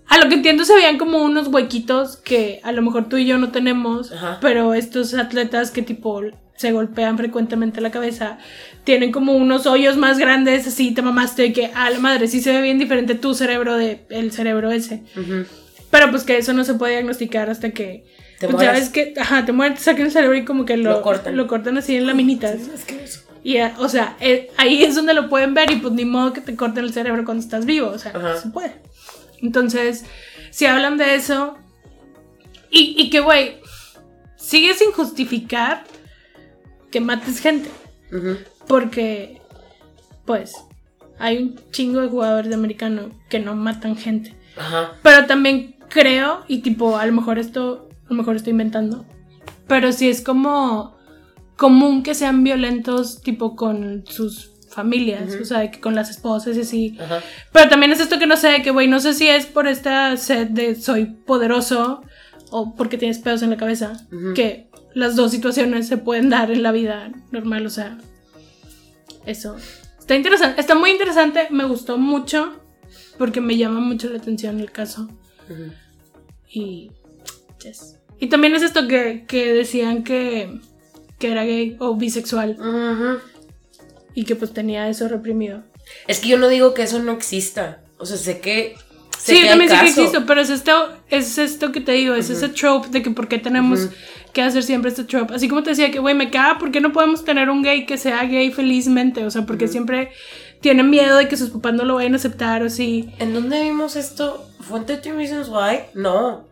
a 0.08 0.18
lo 0.18 0.28
que 0.28 0.34
entiendo 0.34 0.64
se 0.64 0.74
veían 0.74 0.98
como 0.98 1.18
unos 1.22 1.48
huequitos 1.48 2.16
que 2.18 2.60
a 2.62 2.72
lo 2.72 2.82
mejor 2.82 3.08
tú 3.08 3.16
y 3.16 3.26
yo 3.26 3.38
no 3.38 3.50
tenemos, 3.50 4.12
Ajá. 4.12 4.38
pero 4.40 4.74
estos 4.74 5.14
atletas 5.14 5.70
que 5.70 5.82
tipo 5.82 6.20
se 6.56 6.70
golpean 6.72 7.16
frecuentemente 7.16 7.80
la 7.80 7.90
cabeza 7.90 8.38
tienen 8.84 9.10
como 9.10 9.32
unos 9.32 9.66
hoyos 9.66 9.96
más 9.96 10.18
grandes, 10.18 10.66
así 10.68 10.92
te 10.94 11.02
mamaste 11.02 11.42
de 11.42 11.52
que 11.52 11.66
a 11.74 11.90
la 11.90 11.98
madre 11.98 12.28
sí 12.28 12.40
se 12.40 12.52
ve 12.52 12.60
bien 12.62 12.78
diferente 12.78 13.14
tu 13.16 13.34
cerebro 13.34 13.76
de 13.76 14.04
el 14.10 14.30
cerebro 14.30 14.70
ese. 14.70 15.02
Pero 15.90 16.10
pues 16.10 16.22
que 16.24 16.36
eso 16.38 16.52
no 16.52 16.64
se 16.64 16.74
puede 16.74 16.92
diagnosticar 16.92 17.50
hasta 17.50 17.70
que 17.70 18.04
Te 18.38 18.48
pues 18.48 18.62
ya 18.62 18.72
ves 18.72 18.88
que 18.90 19.14
ajá, 19.18 19.44
te 19.44 19.52
mueres, 19.52 19.78
te 19.78 19.84
sacan 19.84 20.06
el 20.06 20.12
cerebro 20.12 20.36
y 20.36 20.44
como 20.44 20.64
que 20.64 20.76
lo, 20.76 20.90
Lo 20.90 21.02
cortan. 21.02 21.36
lo 21.36 21.46
cortan 21.46 21.78
así 21.78 21.96
en 21.96 22.06
laminitas. 22.06 22.54
Es 22.74 22.84
que 22.84 23.02
eso. 23.02 23.20
Y 23.42 23.56
eh, 23.56 23.72
o 23.78 23.88
sea, 23.88 24.16
eh, 24.20 24.50
ahí 24.56 24.82
es 24.84 24.94
donde 24.94 25.12
lo 25.14 25.28
pueden 25.28 25.54
ver 25.54 25.70
y 25.70 25.76
pues 25.76 25.92
ni 25.94 26.04
modo 26.04 26.32
que 26.32 26.40
te 26.40 26.54
corten 26.56 26.84
el 26.84 26.92
cerebro 26.92 27.24
cuando 27.24 27.42
estás 27.42 27.66
vivo, 27.66 27.88
o 27.88 27.98
sea, 27.98 28.12
Ajá. 28.14 28.36
se 28.38 28.48
puede. 28.48 28.72
Entonces, 29.44 30.04
si 30.50 30.66
hablan 30.66 30.96
de 30.96 31.14
eso 31.14 31.56
y, 32.70 32.94
y 32.98 33.10
que 33.10 33.20
güey, 33.20 33.60
sigue 34.36 34.74
sin 34.74 34.90
justificar 34.92 35.84
que 36.90 37.00
mates 37.00 37.40
gente, 37.40 37.68
porque 38.66 39.42
pues 40.24 40.54
hay 41.18 41.38
un 41.38 41.60
chingo 41.70 42.00
de 42.00 42.08
jugadores 42.08 42.48
de 42.48 42.54
americano 42.54 43.10
que 43.28 43.38
no 43.38 43.54
matan 43.54 43.96
gente. 43.96 44.34
Ajá. 44.56 44.92
Pero 45.02 45.26
también 45.26 45.76
creo, 45.88 46.44
y 46.48 46.58
tipo, 46.58 46.96
a 46.96 47.04
lo 47.06 47.12
mejor 47.12 47.38
esto, 47.38 47.88
a 48.06 48.10
lo 48.10 48.16
mejor 48.16 48.36
estoy 48.36 48.52
inventando, 48.52 49.04
pero 49.66 49.92
sí 49.92 50.08
es 50.08 50.22
como 50.22 50.96
común 51.56 52.02
que 52.02 52.14
sean 52.14 52.44
violentos, 52.44 53.20
tipo 53.22 53.56
con 53.56 54.04
sus 54.06 54.53
familias, 54.74 55.34
o 55.40 55.44
sea, 55.44 55.60
de 55.60 55.70
que 55.70 55.80
con 55.80 55.94
las 55.94 56.10
esposas 56.10 56.56
y 56.56 56.60
así. 56.60 56.98
Ajá. 57.00 57.22
Pero 57.52 57.68
también 57.68 57.92
es 57.92 58.00
esto 58.00 58.18
que 58.18 58.26
no 58.26 58.36
sé, 58.36 58.62
que, 58.62 58.70
güey, 58.70 58.88
no 58.88 59.00
sé 59.00 59.14
si 59.14 59.28
es 59.28 59.46
por 59.46 59.66
esta 59.66 60.16
sed 60.16 60.48
de 60.48 60.74
soy 60.74 61.06
poderoso 61.06 62.02
o 62.50 62.74
porque 62.74 62.98
tienes 62.98 63.18
pedos 63.18 63.42
en 63.42 63.50
la 63.50 63.56
cabeza, 63.56 63.94
que 64.34 64.68
las 64.94 65.16
dos 65.16 65.30
situaciones 65.32 65.88
se 65.88 65.96
pueden 65.96 66.30
dar 66.30 66.50
en 66.50 66.62
la 66.62 66.72
vida 66.72 67.10
normal, 67.32 67.66
o 67.66 67.70
sea, 67.70 67.98
eso. 69.26 69.56
Está 69.98 70.14
interesante, 70.14 70.60
está 70.60 70.74
muy 70.74 70.90
interesante, 70.90 71.48
me 71.50 71.64
gustó 71.64 71.96
mucho 71.98 72.60
porque 73.18 73.40
me 73.40 73.56
llama 73.56 73.80
mucho 73.80 74.08
la 74.10 74.18
atención 74.18 74.60
el 74.60 74.70
caso. 74.70 75.08
Y. 76.48 76.90
yes. 77.62 77.98
Y 78.20 78.28
también 78.28 78.54
es 78.54 78.62
esto 78.62 78.86
que, 78.86 79.24
que 79.26 79.52
decían 79.52 80.04
que, 80.04 80.60
que 81.18 81.32
era 81.32 81.44
gay 81.44 81.76
o 81.80 81.96
bisexual 81.96 82.56
Ujú. 82.58 83.18
Y 84.14 84.24
que 84.24 84.36
pues 84.36 84.52
tenía 84.52 84.88
eso 84.88 85.08
reprimido. 85.08 85.62
Es 86.06 86.20
que 86.20 86.28
yo 86.28 86.38
no 86.38 86.48
digo 86.48 86.74
que 86.74 86.82
eso 86.82 86.98
no 87.00 87.12
exista. 87.12 87.80
O 87.98 88.06
sea, 88.06 88.16
sé 88.16 88.40
que. 88.40 88.74
sé 89.18 89.32
Sí, 89.34 89.38
que 89.40 89.42
yo 89.42 89.48
también 89.50 89.70
sé 89.70 89.78
que 89.78 89.86
existe, 89.88 90.20
pero 90.22 90.40
es 90.40 90.50
esto, 90.50 90.92
es 91.10 91.38
esto 91.38 91.72
que 91.72 91.80
te 91.80 91.92
digo, 91.92 92.14
es 92.14 92.28
Ujú. 92.30 92.38
ese 92.38 92.48
trope 92.50 92.88
de 92.88 93.02
que 93.02 93.10
por 93.10 93.28
qué 93.28 93.38
tenemos 93.38 93.80
Ujú. 93.84 93.94
que 94.32 94.42
hacer 94.42 94.62
siempre 94.62 94.90
este 94.90 95.04
trope. 95.04 95.34
Así 95.34 95.48
como 95.48 95.62
te 95.62 95.70
decía 95.70 95.90
que, 95.90 95.98
güey, 95.98 96.14
me 96.14 96.30
caga, 96.30 96.58
¿por 96.58 96.70
qué 96.70 96.80
no 96.80 96.92
podemos 96.92 97.24
tener 97.24 97.48
un 97.50 97.62
gay 97.62 97.86
que 97.86 97.96
sea 97.98 98.22
gay 98.24 98.50
felizmente? 98.50 99.24
O 99.24 99.30
sea, 99.30 99.46
porque 99.46 99.64
Ujú. 99.66 99.72
siempre 99.72 100.10
tiene 100.60 100.82
miedo 100.82 101.18
de 101.18 101.28
que 101.28 101.36
sus 101.36 101.50
papás 101.50 101.74
no 101.74 101.84
lo 101.84 101.96
vayan 101.96 102.14
a 102.14 102.16
aceptar 102.16 102.62
o 102.62 102.66
así. 102.66 103.10
¿En 103.18 103.34
dónde 103.34 103.62
vimos 103.62 103.96
esto? 103.96 104.48
¿Fue 104.60 104.78
en 104.78 104.86
13 104.86 105.12
Reasons 105.12 105.48
Why? 105.48 105.80
No. 105.94 106.48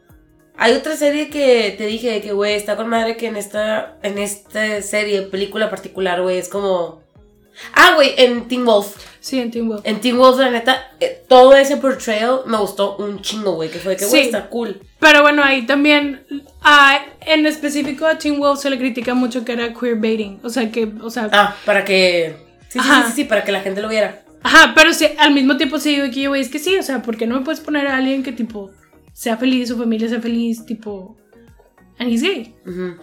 Hay 0.58 0.74
otra 0.74 0.96
serie 0.96 1.30
que 1.30 1.74
te 1.78 1.86
dije 1.86 2.20
que, 2.20 2.32
güey, 2.32 2.54
está 2.54 2.76
con 2.76 2.88
madre 2.88 3.16
que 3.16 3.26
en 3.26 3.36
esta, 3.36 3.96
en 4.02 4.18
esta 4.18 4.82
serie, 4.82 5.22
película 5.22 5.70
particular, 5.70 6.20
güey, 6.22 6.36
es 6.38 6.48
como... 6.48 7.01
Ah, 7.74 7.92
güey, 7.94 8.12
en 8.16 8.48
Teen 8.48 8.64
Wolf. 8.64 8.96
Sí, 9.20 9.38
en 9.38 9.50
Teen 9.50 9.68
Wolf. 9.68 9.82
En 9.84 10.00
Teen 10.00 10.16
Wolf, 10.18 10.38
la 10.38 10.50
neta, 10.50 10.90
eh, 11.00 11.22
todo 11.28 11.54
ese 11.54 11.76
portrayal 11.76 12.40
me 12.46 12.56
gustó 12.58 12.96
un 12.96 13.20
chingo, 13.22 13.52
güey, 13.52 13.70
que 13.70 13.78
fue 13.78 13.96
que, 13.96 14.06
güey, 14.06 14.22
Sí. 14.22 14.26
está 14.26 14.48
cool. 14.48 14.80
Pero 14.98 15.22
bueno, 15.22 15.42
ahí 15.44 15.64
también, 15.66 16.24
a- 16.62 16.98
en 17.26 17.46
específico 17.46 18.06
a 18.06 18.18
Teen 18.18 18.38
Wolf 18.38 18.60
se 18.60 18.70
le 18.70 18.78
critica 18.78 19.14
mucho 19.14 19.44
que 19.44 19.52
era 19.52 19.72
queerbaiting. 19.74 20.40
O 20.42 20.50
sea, 20.50 20.70
que, 20.72 20.90
o 21.00 21.10
sea, 21.10 21.28
Ah, 21.32 21.56
para 21.64 21.84
que... 21.84 22.36
Sí, 22.68 22.78
sí, 22.80 22.88
sí, 23.06 23.12
sí, 23.16 23.24
para 23.24 23.44
que 23.44 23.52
la 23.52 23.60
gente 23.60 23.82
lo 23.82 23.88
viera. 23.88 24.24
Ajá, 24.42 24.72
pero 24.74 24.92
sí, 24.92 25.06
al 25.18 25.32
mismo 25.32 25.56
tiempo 25.56 25.78
sí 25.78 25.94
digo 25.94 26.12
que, 26.12 26.26
güey, 26.26 26.40
es 26.40 26.48
que 26.48 26.58
sí, 26.58 26.74
o 26.76 26.82
sea, 26.82 27.02
¿por 27.02 27.16
qué 27.16 27.26
no 27.26 27.38
me 27.38 27.44
puedes 27.44 27.60
poner 27.60 27.86
a 27.86 27.96
alguien 27.98 28.22
que, 28.24 28.32
tipo, 28.32 28.70
sea 29.12 29.36
feliz, 29.36 29.68
su 29.68 29.76
familia 29.78 30.08
sea 30.08 30.20
feliz, 30.20 30.64
tipo, 30.66 31.16
and 31.98 32.10
he's 32.10 32.22
gay. 32.22 32.54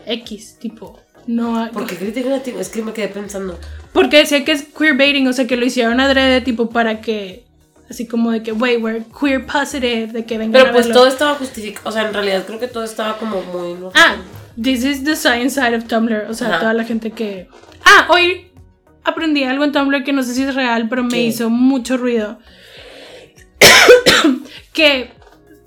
X, 0.06 0.58
tipo, 0.60 1.00
no... 1.28 1.70
¿Por 1.72 1.86
qué 1.86 1.96
critican 1.96 2.34
a 2.34 2.40
Teen 2.44 2.60
Es 2.60 2.68
que 2.70 2.82
me 2.82 2.92
quedé 2.92 3.08
pensando. 3.08 3.58
Porque 3.94 4.18
decía 4.18 4.46
que 4.46 4.52
es 4.52 4.64
queerbaiting, 4.64 5.28
o 5.28 5.34
sea, 5.34 5.48
que 5.48 5.58
lo 5.58 5.66
hicieron 5.66 6.00
adrede, 6.00 6.42
tipo, 6.42 6.70
para 6.70 7.02
que, 7.02 7.46
así 7.90 8.08
como 8.08 8.32
de 8.32 8.44
que, 8.44 8.52
güey, 8.52 8.78
we're 8.78 9.04
queer 9.20 9.46
positive, 9.46 10.08
de 10.08 10.26
que 10.26 10.38
vengan 10.38 10.54
Pero 10.54 10.70
a 10.70 10.74
pues 10.74 10.86
verlo. 10.88 11.02
todo 11.02 11.08
estaba 11.10 11.36
justificado. 11.36 11.90
O 11.90 11.92
sea, 11.92 12.08
en 12.08 12.14
realidad 12.14 12.46
creo 12.46 12.60
que 12.60 12.68
todo 12.68 12.84
estaba 12.84 13.18
como 13.18 13.42
muy. 13.42 13.76
Ah, 13.96 14.18
this 14.62 14.84
is 14.84 15.04
the 15.04 15.16
science 15.16 15.60
side 15.60 15.76
of 15.76 15.86
Tumblr. 15.86 16.28
O 16.30 16.34
sea, 16.34 16.50
Ajá. 16.50 16.60
toda 16.60 16.74
la 16.74 16.84
gente 16.84 17.12
que. 17.12 17.48
Ah, 17.84 18.08
hoy 18.10 18.52
aprendí 19.04 19.44
algo 19.44 19.64
en 19.64 19.72
Tumblr 19.72 20.04
que 20.04 20.14
no 20.14 20.22
sé 20.22 20.36
si 20.36 20.44
es 20.44 20.54
real, 20.54 20.88
pero 20.88 21.04
me 21.04 21.10
¿Qué? 21.10 21.24
hizo 21.24 21.50
mucho 21.50 21.98
ruido. 21.98 22.40
que, 24.74 25.12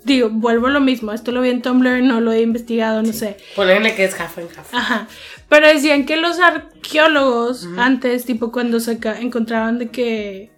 digo, 0.03 0.29
vuelvo 0.29 0.67
a 0.67 0.69
lo 0.71 0.79
mismo. 0.79 1.11
Esto 1.11 1.31
lo 1.31 1.41
vi 1.41 1.49
en 1.49 1.61
Tumblr, 1.61 2.01
no 2.03 2.21
lo 2.21 2.31
he 2.31 2.41
investigado, 2.41 3.01
no 3.03 3.13
sé. 3.13 3.37
Ponerle 3.55 3.95
que 3.95 4.05
es 4.05 4.19
half 4.19 4.37
and 4.37 4.49
half. 4.57 4.73
Ajá. 4.73 5.07
Pero 5.53 5.67
decían 5.67 6.07
que 6.07 6.17
los 6.17 6.39
arqueólogos 6.39 7.67
antes, 7.77 8.25
tipo 8.25 8.51
cuando 8.51 8.79
saca, 8.79 9.19
encontraban 9.19 9.77
de 9.77 9.91
que 9.91 10.51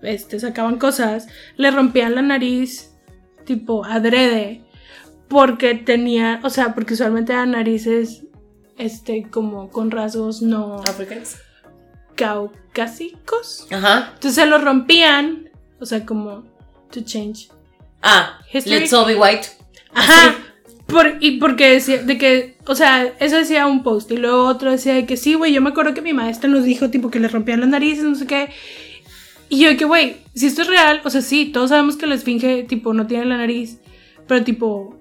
este, 0.00 0.40
sacaban 0.40 0.78
cosas, 0.78 1.26
le 1.58 1.70
rompían 1.70 2.14
la 2.14 2.22
nariz, 2.22 2.94
tipo 3.44 3.84
adrede, 3.84 4.64
porque 5.28 5.74
tenía, 5.74 6.40
o 6.42 6.48
sea, 6.48 6.74
porque 6.74 6.94
usualmente 6.94 7.34
eran 7.34 7.50
narices, 7.50 8.22
este, 8.78 9.28
como 9.28 9.68
con 9.68 9.90
rasgos 9.90 10.40
no 10.40 10.76
Africans. 10.76 11.36
caucásicos. 12.14 13.66
Ajá. 13.70 14.12
Entonces 14.14 14.36
se 14.36 14.46
los 14.46 14.64
rompían, 14.64 15.50
o 15.80 15.84
sea, 15.84 16.06
como 16.06 16.44
to 16.90 17.02
change. 17.02 17.50
Ah, 18.00 18.38
History. 18.50 18.80
Let's 18.80 18.92
All 18.94 19.04
Be 19.06 19.16
White. 19.16 19.48
Ajá. 19.92 20.34
Por, 20.86 21.16
y 21.20 21.38
porque 21.38 21.70
decía, 21.70 22.02
de 22.02 22.18
que, 22.18 22.56
o 22.66 22.74
sea, 22.74 23.12
eso 23.18 23.36
decía 23.36 23.66
un 23.66 23.82
post 23.82 24.10
y 24.10 24.16
luego 24.16 24.46
otro 24.46 24.70
decía 24.70 24.94
de 24.94 25.06
que 25.06 25.16
sí, 25.16 25.34
güey, 25.34 25.52
yo 25.52 25.62
me 25.62 25.70
acuerdo 25.70 25.94
que 25.94 26.02
mi 26.02 26.12
maestra 26.12 26.48
nos 26.48 26.64
dijo, 26.64 26.90
tipo, 26.90 27.10
que 27.10 27.20
le 27.20 27.28
rompían 27.28 27.60
las 27.60 27.70
narices, 27.70 28.04
no 28.04 28.14
sé 28.14 28.26
qué. 28.26 28.50
Y 29.48 29.60
yo 29.60 29.68
de 29.68 29.76
que, 29.76 29.84
güey, 29.84 30.16
si 30.34 30.46
esto 30.46 30.62
es 30.62 30.68
real, 30.68 31.00
o 31.04 31.10
sea, 31.10 31.22
sí, 31.22 31.46
todos 31.46 31.70
sabemos 31.70 31.96
que 31.96 32.06
la 32.06 32.14
esfinge, 32.14 32.64
tipo, 32.64 32.92
no 32.92 33.06
tiene 33.06 33.24
la 33.24 33.38
nariz, 33.38 33.78
pero 34.26 34.44
tipo... 34.44 35.00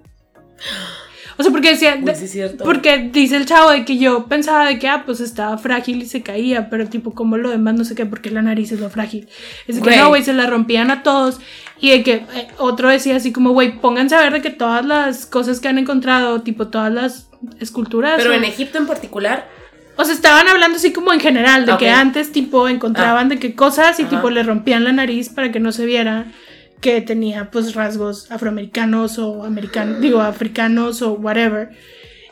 O 1.37 1.43
sea, 1.43 1.51
porque 1.51 1.69
decía... 1.69 1.97
Uy, 2.01 2.11
sí 2.15 2.27
cierto. 2.27 2.63
Porque 2.63 3.09
dice 3.11 3.37
el 3.37 3.45
chavo 3.45 3.71
de 3.71 3.85
que 3.85 3.97
yo 3.97 4.25
pensaba 4.27 4.67
de 4.67 4.77
que, 4.79 4.87
ah, 4.87 5.03
pues 5.05 5.19
estaba 5.19 5.57
frágil 5.57 6.01
y 6.01 6.05
se 6.05 6.21
caía, 6.21 6.69
pero 6.69 6.87
tipo, 6.87 7.13
como 7.13 7.37
lo 7.37 7.49
demás, 7.49 7.73
no 7.75 7.83
sé 7.85 7.95
qué, 7.95 8.05
porque 8.05 8.29
la 8.29 8.41
nariz 8.41 8.71
es 8.71 8.79
lo 8.79 8.89
frágil. 8.89 9.27
Es 9.67 9.77
de 9.77 9.81
que 9.81 9.97
no, 9.97 10.09
güey, 10.09 10.23
se 10.23 10.33
la 10.33 10.45
rompían 10.47 10.91
a 10.91 11.01
todos. 11.03 11.39
Y 11.79 11.89
de 11.89 12.03
que 12.03 12.13
eh, 12.13 12.47
otro 12.57 12.89
decía 12.89 13.15
así 13.15 13.31
como, 13.31 13.51
güey, 13.51 13.79
pónganse 13.79 14.15
a 14.15 14.21
ver 14.21 14.33
de 14.33 14.41
que 14.41 14.51
todas 14.51 14.85
las 14.85 15.25
cosas 15.25 15.59
que 15.59 15.67
han 15.67 15.77
encontrado, 15.79 16.41
tipo, 16.41 16.67
todas 16.67 16.93
las 16.93 17.29
esculturas. 17.59 18.13
Pero 18.17 18.31
o, 18.31 18.33
en 18.33 18.43
Egipto 18.43 18.77
en 18.77 18.87
particular. 18.87 19.47
o 19.95 20.05
sea, 20.05 20.13
estaban 20.13 20.47
hablando 20.47 20.77
así 20.77 20.93
como 20.93 21.11
en 21.13 21.19
general, 21.19 21.65
de 21.65 21.73
Ok. 21.73 21.79
que 21.79 21.89
antes, 21.89 22.31
tipo, 22.31 22.69
encontraban 22.69 23.27
de 23.29 23.39
que 23.39 23.55
cosas 23.55 23.99
y 23.99 24.03
Ajá. 24.03 24.09
tipo 24.11 24.29
le 24.29 24.43
rompían 24.43 24.83
la 24.83 24.91
nariz 24.91 25.29
para 25.29 25.51
que 25.51 25.59
no 25.59 25.71
se 25.71 25.85
viera 25.85 26.27
que 26.83 27.01
tenía 27.01 27.49
pues 27.49 27.73
rasgos 27.73 28.29
afroamericanos 28.29 29.17
o 29.17 29.43
americanos, 29.43 30.01
digo, 30.01 30.19
africanos 30.21 31.01
o 31.01 31.13
whatever. 31.13 31.69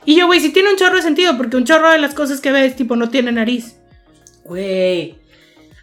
Y 0.06 0.16
yo, 0.16 0.28
güey, 0.28 0.42
sí 0.42 0.52
tiene 0.52 0.70
un 0.70 0.76
chorro 0.76 0.98
de 0.98 1.02
sentido, 1.02 1.38
porque 1.38 1.58
un 1.58 1.64
chorro 1.64 1.90
de 1.90 1.98
las 1.98 2.14
cosas 2.14 2.42
que 2.42 2.52
ves, 2.52 2.76
tipo, 2.76 2.96
no 2.96 3.10
tiene 3.10 3.32
nariz. 3.32 3.78
Güey. 4.44 5.18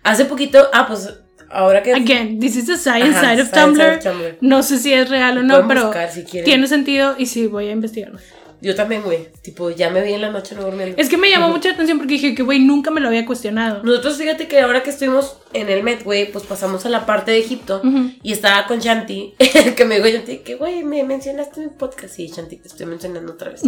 Hace 0.05 0.27
poquito. 0.27 0.69
Ah, 0.73 0.87
pues 0.87 1.15
ahora 1.51 1.83
que. 1.83 1.95
Again, 1.95 2.39
this 2.39 2.57
is 2.57 2.67
the 2.67 2.77
science 2.77 3.17
Ajá, 3.17 3.31
side 3.31 3.43
of 3.43 3.49
science 3.49 3.79
Tumblr. 3.79 3.97
of 3.97 4.05
Tumblr. 4.05 4.39
No 4.43 4.63
sé 4.63 4.79
si 4.79 4.93
es 4.93 5.09
real 5.09 5.39
o 5.39 5.43
no, 5.43 5.67
pero 5.67 5.87
buscar 5.87 6.11
si 6.11 6.25
tiene 6.25 6.67
sentido 6.67 7.15
y 7.19 7.27
sí, 7.27 7.47
voy 7.47 7.69
a 7.69 7.73
investigarlo. 7.73 8.19
Yo 8.61 8.75
también, 8.75 9.03
güey. 9.03 9.29
Tipo, 9.41 9.71
ya 9.71 9.89
me 9.89 10.03
vi 10.03 10.15
en 10.15 10.21
la 10.21 10.31
noche 10.31 10.57
no 10.57 10.63
durmiendo. 10.63 10.97
Es 10.99 11.09
que 11.09 11.17
me 11.17 11.31
llamó 11.31 11.49
mucha 11.49 11.71
atención 11.71 11.99
porque 11.99 12.15
dije 12.15 12.35
que, 12.35 12.43
güey, 12.43 12.59
nunca 12.59 12.91
me 12.91 13.01
lo 13.01 13.07
había 13.09 13.25
cuestionado. 13.25 13.85
Nosotros, 13.85 14.17
fíjate 14.17 14.49
que 14.49 14.61
ahora 14.61 14.83
que 14.83 14.91
estuvimos 14.91 15.39
en 15.53 15.69
el 15.69 15.85
Met, 15.85 16.03
güey, 16.03 16.33
pues 16.33 16.45
pasamos 16.45 16.85
a 16.85 16.89
la 16.89 17.07
parte 17.07 17.31
de 17.31 17.39
Egipto 17.39 17.81
y 18.23 18.33
estaba 18.33 18.67
con 18.67 18.81
Shanti, 18.81 19.35
que 19.77 19.85
me 19.85 19.97
dijo 19.97 20.09
Shanti, 20.09 20.39
que 20.39 20.57
güey, 20.57 20.83
me 20.83 21.05
mencionaste 21.05 21.61
en 21.61 21.67
mi 21.69 21.73
podcast. 21.73 22.15
Sí, 22.15 22.27
Shanti, 22.29 22.57
te 22.57 22.69
estoy 22.69 22.87
mencionando 22.87 23.33
otra 23.33 23.51
vez. 23.51 23.63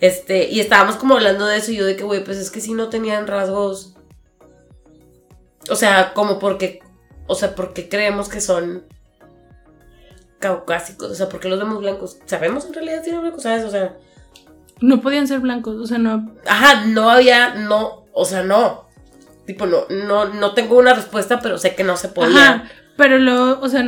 este, 0.00 0.48
y 0.48 0.60
estábamos 0.60 0.96
como 0.96 1.14
hablando 1.14 1.46
de 1.46 1.58
eso 1.58 1.70
y 1.70 1.76
yo 1.76 1.86
de 1.86 1.94
que, 1.94 2.04
güey, 2.04 2.24
pues 2.24 2.38
es 2.38 2.50
que 2.50 2.60
sí 2.60 2.74
no 2.74 2.88
tenían 2.88 3.28
rasgos. 3.28 3.94
O 5.70 5.76
sea, 5.76 6.12
como 6.14 6.40
porque, 6.40 6.80
o 7.28 7.36
sea, 7.36 7.54
porque 7.54 7.88
creemos 7.88 8.28
que 8.28 8.40
son 8.40 8.84
caucásicos, 10.40 11.12
o 11.12 11.14
sea, 11.14 11.28
porque 11.28 11.48
los 11.48 11.60
vemos 11.60 11.78
blancos. 11.78 12.18
Sabemos 12.26 12.66
en 12.66 12.74
realidad 12.74 13.02
si 13.04 13.10
eran 13.10 13.22
blancos, 13.22 13.44
¿sabes? 13.44 13.64
O 13.64 13.70
sea, 13.70 13.96
No 14.82 15.00
podían 15.00 15.26
ser 15.26 15.40
blancos, 15.40 15.76
o 15.76 15.86
sea, 15.86 15.98
no. 15.98 16.30
Ajá, 16.46 16.84
no 16.86 17.08
había, 17.08 17.54
no, 17.54 18.04
o 18.12 18.24
sea, 18.24 18.42
no. 18.42 18.88
Tipo, 19.46 19.66
no, 19.66 19.86
no, 19.88 20.26
no 20.26 20.52
tengo 20.52 20.78
una 20.78 20.92
respuesta, 20.92 21.40
pero 21.40 21.56
sé 21.56 21.74
que 21.74 21.84
no 21.84 21.96
se 21.96 22.08
podía. 22.08 22.36
Ajá, 22.36 22.64
pero 22.96 23.18
lo, 23.18 23.60
o 23.60 23.68
sea, 23.68 23.84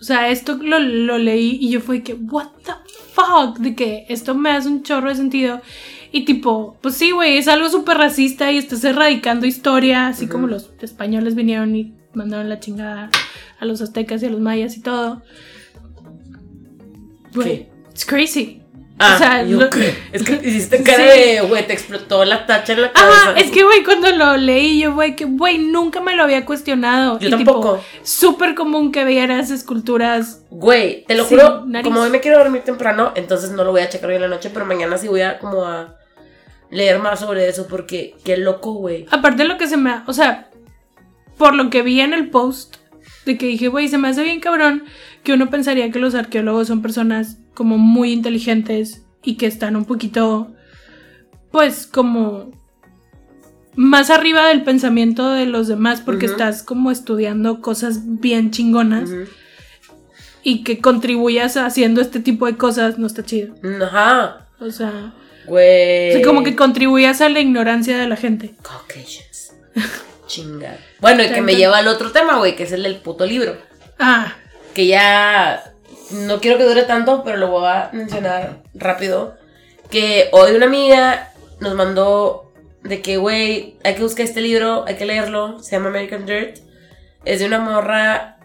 o 0.00 0.04
sea, 0.04 0.28
esto 0.28 0.58
lo, 0.60 0.78
lo 0.78 1.18
leí 1.18 1.58
y 1.60 1.70
yo 1.70 1.80
fue 1.80 2.02
que, 2.02 2.14
what 2.14 2.48
the 2.64 2.72
fuck, 3.12 3.58
de 3.58 3.74
que 3.74 4.06
esto 4.08 4.34
me 4.34 4.50
hace 4.50 4.68
un 4.68 4.82
chorro 4.82 5.08
de 5.08 5.16
sentido. 5.16 5.60
Y 6.12 6.24
tipo, 6.24 6.76
pues 6.80 6.94
sí, 6.94 7.10
güey, 7.10 7.36
es 7.36 7.48
algo 7.48 7.68
súper 7.68 7.98
racista 7.98 8.50
y 8.50 8.58
estás 8.58 8.82
erradicando 8.84 9.46
historia, 9.46 10.06
así 10.06 10.26
como 10.26 10.46
los 10.46 10.70
españoles 10.80 11.34
vinieron 11.34 11.76
y 11.76 11.94
mandaron 12.14 12.48
la 12.48 12.60
chingada 12.60 13.10
a 13.60 13.64
los 13.64 13.82
aztecas 13.82 14.22
y 14.22 14.26
a 14.26 14.30
los 14.30 14.40
mayas 14.40 14.76
y 14.76 14.80
todo. 14.80 15.22
Güey, 17.34 17.68
it's 17.90 18.06
crazy. 18.06 18.57
Ah, 19.00 19.14
o 19.14 19.18
sea, 19.18 19.42
yo 19.44 19.58
lo- 19.60 19.70
qué. 19.70 19.94
es 20.12 20.22
que 20.24 20.40
hiciste 20.44 20.82
cara 20.82 21.12
Sí. 21.12 21.20
de, 21.20 21.40
güey, 21.42 21.66
te 21.66 21.72
explotó 21.72 22.24
la 22.24 22.46
tacha 22.46 22.72
en 22.72 22.82
la 22.82 22.92
cabeza. 22.92 23.30
Ajá, 23.30 23.38
es 23.40 23.50
que, 23.50 23.62
güey, 23.62 23.84
cuando 23.84 24.10
lo 24.10 24.36
leí, 24.36 24.80
yo, 24.80 24.92
güey, 24.94 25.14
que, 25.14 25.24
güey, 25.24 25.58
nunca 25.58 26.00
me 26.00 26.16
lo 26.16 26.24
había 26.24 26.44
cuestionado. 26.44 27.18
Yo 27.20 27.28
Y, 27.28 27.30
tampoco. 27.30 27.80
Súper 28.02 28.54
común 28.54 28.90
que 28.90 29.04
vieras 29.04 29.50
esculturas. 29.50 30.42
Güey, 30.50 31.04
te 31.04 31.14
lo 31.14 31.24
juro, 31.24 31.64
nariz. 31.66 31.86
como 31.88 32.00
hoy 32.00 32.10
me 32.10 32.20
quiero 32.20 32.38
dormir 32.38 32.62
temprano, 32.62 33.12
entonces 33.14 33.50
no 33.52 33.62
lo 33.64 33.70
voy 33.70 33.82
a 33.82 33.88
checar 33.88 34.10
hoy 34.10 34.16
en 34.16 34.22
la 34.22 34.28
noche, 34.28 34.50
pero 34.52 34.66
mañana 34.66 34.98
sí 34.98 35.06
voy 35.08 35.20
a 35.20 35.38
como 35.38 35.64
a 35.64 35.94
leer 36.70 36.98
más 36.98 37.20
sobre 37.20 37.48
eso, 37.48 37.66
porque 37.68 38.14
qué 38.24 38.36
loco, 38.36 38.72
güey. 38.74 39.06
Aparte 39.10 39.42
de 39.44 39.48
lo 39.48 39.56
que 39.58 39.68
se 39.68 39.76
me... 39.76 40.02
O 40.06 40.12
sea, 40.12 40.50
por 41.36 41.54
lo 41.54 41.70
que 41.70 41.82
vi 41.82 42.00
en 42.00 42.12
el 42.12 42.30
post, 42.30 42.76
de 43.24 43.38
que 43.38 43.46
dije, 43.46 43.68
güey, 43.68 43.88
se 43.88 43.96
me 43.98 44.08
hace 44.08 44.22
bien 44.22 44.40
cabrón 44.40 44.84
que 45.22 45.32
uno 45.32 45.50
pensaría 45.50 45.90
que 45.90 45.98
los 45.98 46.14
arqueólogos 46.14 46.68
son 46.68 46.82
personas 46.82 47.38
como 47.54 47.78
muy 47.78 48.12
inteligentes 48.12 49.04
y 49.22 49.36
que 49.36 49.46
están 49.46 49.76
un 49.76 49.84
poquito 49.84 50.54
pues 51.50 51.86
como 51.86 52.50
más 53.74 54.10
arriba 54.10 54.48
del 54.48 54.62
pensamiento 54.64 55.30
de 55.30 55.46
los 55.46 55.68
demás 55.68 56.00
porque 56.00 56.26
estás 56.26 56.62
como 56.62 56.90
estudiando 56.90 57.60
cosas 57.60 58.00
bien 58.20 58.50
chingonas 58.50 59.10
y 60.42 60.64
que 60.64 60.80
contribuyas 60.80 61.56
haciendo 61.56 62.00
este 62.00 62.20
tipo 62.20 62.46
de 62.46 62.56
cosas 62.56 62.98
no 62.98 63.06
está 63.06 63.24
chido. 63.24 63.54
Ajá. 63.84 64.48
O 64.60 64.70
sea, 64.70 65.14
Güey. 65.46 66.10
o 66.10 66.12
sea, 66.14 66.22
como 66.22 66.42
que 66.42 66.56
contribuyas 66.56 67.20
a 67.20 67.28
la 67.28 67.40
ignorancia 67.40 67.96
de 67.98 68.08
la 68.08 68.16
gente. 68.16 68.54
Caucasians. 68.62 69.52
Chinga. 70.26 70.76
Bueno, 71.00 71.22
y 71.22 71.28
que 71.30 71.40
me 71.40 71.56
lleva 71.56 71.78
al 71.78 71.88
otro 71.88 72.10
tema, 72.12 72.38
güey, 72.38 72.54
que 72.56 72.64
es 72.64 72.72
el 72.72 72.82
del 72.82 72.96
puto 72.96 73.24
libro. 73.24 73.56
Ah, 73.98 74.34
Que 74.74 74.86
ya 74.86 75.74
no 76.10 76.40
quiero 76.40 76.58
que 76.58 76.64
dure 76.64 76.82
tanto, 76.84 77.22
pero 77.24 77.36
lo 77.36 77.48
voy 77.48 77.66
a 77.66 77.90
mencionar 77.92 78.62
rápido. 78.74 79.36
Que 79.90 80.28
hoy 80.32 80.54
una 80.54 80.66
amiga 80.66 81.32
nos 81.60 81.74
mandó 81.74 82.52
de 82.82 83.02
que, 83.02 83.16
güey, 83.16 83.76
hay 83.84 83.94
que 83.94 84.02
buscar 84.02 84.24
este 84.24 84.40
libro, 84.40 84.84
hay 84.86 84.96
que 84.96 85.06
leerlo. 85.06 85.62
Se 85.62 85.72
llama 85.72 85.88
American 85.88 86.26
Dirt. 86.26 86.58
Es 87.24 87.40
de 87.40 87.46
una 87.46 87.58
morra. 87.58 88.38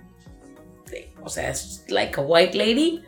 O 1.23 1.29
sea, 1.29 1.49
es 1.49 1.85
like 1.87 2.19
a 2.19 2.23
white 2.23 2.57
lady. 2.57 3.01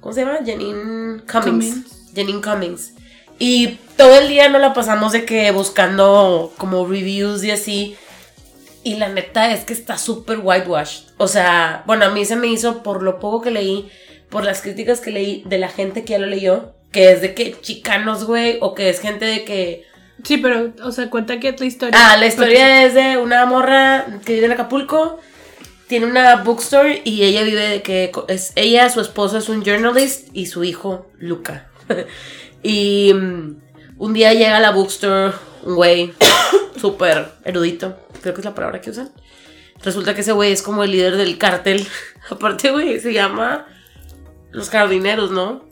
¿Cómo 0.00 0.12
se 0.12 0.20
llama? 0.24 0.38
Janine 0.44 1.22
Cummings. 1.30 1.32
Cummings. 1.32 2.12
Janine 2.14 2.42
Cummings. 2.42 2.94
Y 3.38 3.78
todo 3.96 4.18
el 4.18 4.28
día 4.28 4.48
nos 4.48 4.60
la 4.60 4.74
pasamos 4.74 5.12
de 5.12 5.24
que 5.24 5.50
buscando 5.52 6.52
como 6.58 6.86
reviews 6.86 7.44
y 7.44 7.50
así. 7.50 7.96
Y 8.88 8.94
la 8.94 9.10
neta 9.10 9.52
es 9.52 9.64
que 9.64 9.74
está 9.74 9.98
súper 9.98 10.38
whitewashed. 10.38 11.10
O 11.18 11.28
sea, 11.28 11.82
bueno, 11.84 12.06
a 12.06 12.08
mí 12.08 12.24
se 12.24 12.36
me 12.36 12.46
hizo 12.46 12.82
por 12.82 13.02
lo 13.02 13.20
poco 13.20 13.42
que 13.42 13.50
leí, 13.50 13.90
por 14.30 14.46
las 14.46 14.62
críticas 14.62 15.00
que 15.00 15.10
leí 15.10 15.42
de 15.44 15.58
la 15.58 15.68
gente 15.68 16.06
que 16.06 16.12
ya 16.12 16.18
lo 16.18 16.24
leyó, 16.24 16.72
que 16.90 17.12
es 17.12 17.20
de 17.20 17.34
que 17.34 17.54
chicanos, 17.60 18.24
güey, 18.24 18.56
o 18.62 18.74
que 18.74 18.88
es 18.88 19.00
gente 19.00 19.26
de 19.26 19.44
que... 19.44 19.84
sí, 20.24 20.38
pero, 20.38 20.72
o 20.82 20.90
sea, 20.90 21.10
cuenta 21.10 21.38
que 21.38 21.50
es 21.50 21.60
la 21.60 21.66
historia. 21.66 21.98
Ah, 22.02 22.16
la 22.16 22.28
historia 22.28 22.86
es 22.86 22.94
de 22.94 23.18
una 23.18 23.44
morra 23.44 24.06
que 24.24 24.32
vive 24.32 24.46
en 24.46 24.52
Acapulco, 24.52 25.18
tiene 25.86 26.06
una 26.06 26.36
bookstore 26.36 27.02
y 27.04 27.24
ella 27.24 27.42
vive 27.42 27.68
de 27.68 27.82
que 27.82 28.10
es 28.28 28.54
ella, 28.56 28.88
su 28.88 29.02
esposo 29.02 29.36
es 29.36 29.50
un 29.50 29.62
journalist 29.62 30.28
y 30.32 30.46
su 30.46 30.64
hijo, 30.64 31.10
Luca. 31.18 31.68
y 32.62 33.12
mm, 33.12 33.56
un 33.98 34.14
día 34.14 34.32
llega 34.32 34.56
a 34.56 34.60
la 34.60 34.70
bookstore 34.70 35.34
un 35.62 35.74
güey 35.74 36.14
súper 36.80 37.32
erudito, 37.44 37.98
creo 38.20 38.34
que 38.34 38.40
es 38.40 38.44
la 38.44 38.54
palabra 38.54 38.80
que 38.80 38.90
usan. 38.90 39.10
Resulta 39.82 40.14
que 40.14 40.22
ese 40.22 40.32
güey 40.32 40.52
es 40.52 40.62
como 40.62 40.82
el 40.84 40.90
líder 40.90 41.16
del 41.16 41.38
cártel. 41.38 41.86
Aparte, 42.30 42.70
güey, 42.70 42.98
se 43.00 43.12
llama 43.12 43.66
Los 44.50 44.70
Jardineros, 44.70 45.30
¿no? 45.30 45.64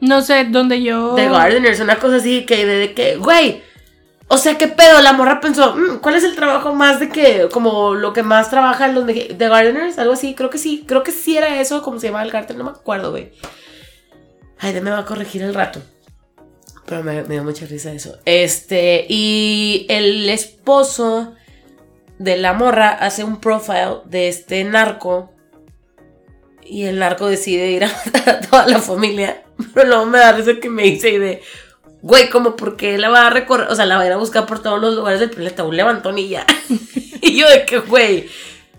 No 0.00 0.22
sé, 0.22 0.44
donde 0.44 0.82
yo... 0.82 1.14
The 1.16 1.28
Gardeners, 1.28 1.80
una 1.80 1.96
cosa 1.96 2.16
así 2.16 2.46
que 2.46 2.64
de, 2.64 2.76
de 2.76 2.94
que, 2.94 3.16
güey, 3.16 3.62
o 4.28 4.38
sea, 4.38 4.56
¿qué 4.56 4.68
pedo? 4.68 5.00
La 5.02 5.12
morra 5.12 5.40
pensó, 5.40 5.74
"Mm, 5.74 5.98
¿cuál 5.98 6.14
es 6.14 6.22
el 6.22 6.36
trabajo 6.36 6.72
más 6.74 7.00
de 7.00 7.08
que, 7.08 7.48
como 7.50 7.94
lo 7.94 8.12
que 8.12 8.22
más 8.22 8.48
trabajan 8.50 8.94
los 8.94 9.06
de 9.06 9.34
The 9.36 9.48
Gardeners? 9.48 9.98
Algo 9.98 10.12
así, 10.12 10.34
creo 10.34 10.50
que 10.50 10.58
sí, 10.58 10.84
creo 10.86 11.02
que 11.02 11.10
sí 11.10 11.36
era 11.36 11.60
eso, 11.60 11.82
como 11.82 11.98
se 11.98 12.06
llamaba 12.08 12.24
el 12.24 12.30
cartel, 12.30 12.58
no 12.58 12.64
me 12.64 12.70
acuerdo, 12.70 13.10
güey. 13.10 13.32
Ay, 14.58 14.72
de 14.72 14.80
me 14.80 14.90
va 14.90 14.98
a 14.98 15.04
corregir 15.04 15.42
el 15.42 15.54
rato. 15.54 15.80
Pero 16.86 17.02
me, 17.02 17.22
me 17.22 17.34
dio 17.34 17.44
mucha 17.44 17.66
risa 17.66 17.92
eso. 17.92 18.18
Este, 18.24 19.04
y 19.08 19.86
el 19.88 20.28
esposo 20.28 21.34
de 22.18 22.36
la 22.36 22.52
morra 22.52 22.90
hace 22.90 23.24
un 23.24 23.40
profile 23.40 23.98
de 24.06 24.28
este 24.28 24.64
narco. 24.64 25.32
Y 26.64 26.84
el 26.84 26.98
narco 26.98 27.26
decide 27.28 27.70
ir 27.70 27.84
a 27.84 27.88
matar 28.06 28.28
a 28.28 28.40
toda 28.40 28.66
la 28.66 28.78
familia. 28.80 29.42
Pero 29.74 29.88
luego 29.88 30.06
me 30.06 30.18
da 30.18 30.32
risa 30.32 30.60
que 30.60 30.68
me 30.68 30.82
dice 30.84 31.10
y 31.10 31.18
de, 31.18 31.42
güey, 32.02 32.28
como 32.30 32.56
porque 32.56 32.98
la 32.98 33.08
va 33.08 33.26
a 33.26 33.30
recorrer, 33.30 33.68
o 33.68 33.74
sea, 33.74 33.86
la 33.86 33.96
va 33.96 34.02
a 34.02 34.06
ir 34.06 34.12
a 34.12 34.16
buscar 34.16 34.46
por 34.46 34.62
todos 34.62 34.80
los 34.80 34.94
lugares 34.94 35.18
del 35.20 35.30
planeta, 35.30 35.64
un 35.64 35.76
levantón 35.76 36.18
y 36.18 36.28
ya. 36.28 36.46
y 37.20 37.36
yo 37.36 37.48
de 37.48 37.64
que, 37.64 37.78
güey, 37.78 38.28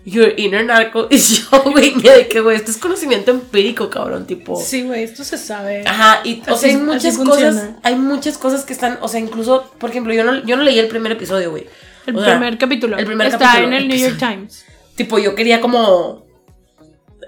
your 0.04 0.32
inner 0.38 0.64
narco. 0.64 1.08
Y 1.10 1.18
yo, 1.18 1.62
güey, 1.64 1.94
mira 1.96 2.14
de 2.14 2.28
que, 2.28 2.40
güey, 2.40 2.56
esto 2.56 2.70
es 2.70 2.78
conocimiento 2.78 3.30
empírico, 3.30 3.90
cabrón, 3.90 4.26
tipo. 4.26 4.58
Sí, 4.60 4.84
güey, 4.84 5.02
esto 5.02 5.24
se 5.24 5.36
sabe. 5.36 5.82
Ajá, 5.86 6.20
y 6.24 6.42
o 6.48 6.54
Así- 6.54 6.60
sea, 6.60 6.70
hay 6.70 6.76
muchas 6.76 7.18
cosas, 7.18 7.70
hay 7.82 7.96
muchas 7.96 8.38
cosas 8.38 8.64
que 8.64 8.72
están, 8.72 8.98
o 9.02 9.08
sea, 9.08 9.20
incluso, 9.20 9.70
por 9.78 9.90
ejemplo, 9.90 10.14
yo 10.14 10.24
no, 10.24 10.42
yo 10.44 10.56
no 10.56 10.62
leí 10.62 10.78
el 10.78 10.88
primer 10.88 11.12
episodio, 11.12 11.50
güey. 11.50 11.66
El 12.06 12.16
O 12.16 12.24
sea, 12.24 12.38
primer 12.38 12.58
capítulo. 12.58 12.98
el 12.98 13.06
primer 13.06 13.26
Está 13.28 13.38
capítulo, 13.38 13.68
en 13.68 13.72
el 13.74 13.88
New 13.88 13.96
York. 13.96 14.18
Times. 14.18 14.64
Tipo, 14.96 15.18
yo 15.18 15.34
quería 15.34 15.60
como 15.60 16.26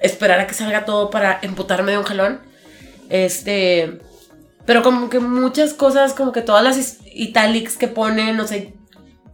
esperar 0.01 0.41
a 0.41 0.47
que 0.47 0.55
salga 0.55 0.85
todo 0.85 1.11
para 1.11 1.39
emputarme 1.43 1.93
de 1.93 1.99
un 1.99 2.05
jalón. 2.05 2.41
Este, 3.09 4.01
pero 4.65 4.83
como 4.83 5.11
que 5.11 5.21
muchas 5.21 5.75
cosas, 5.75 6.15
como 6.15 6.33
que 6.33 6.43
todas 6.43 6.63
las 6.63 6.99
italics 7.13 7.77
que 7.77 7.89
ponen, 7.89 8.37
no 8.37 8.47
sé, 8.47 8.75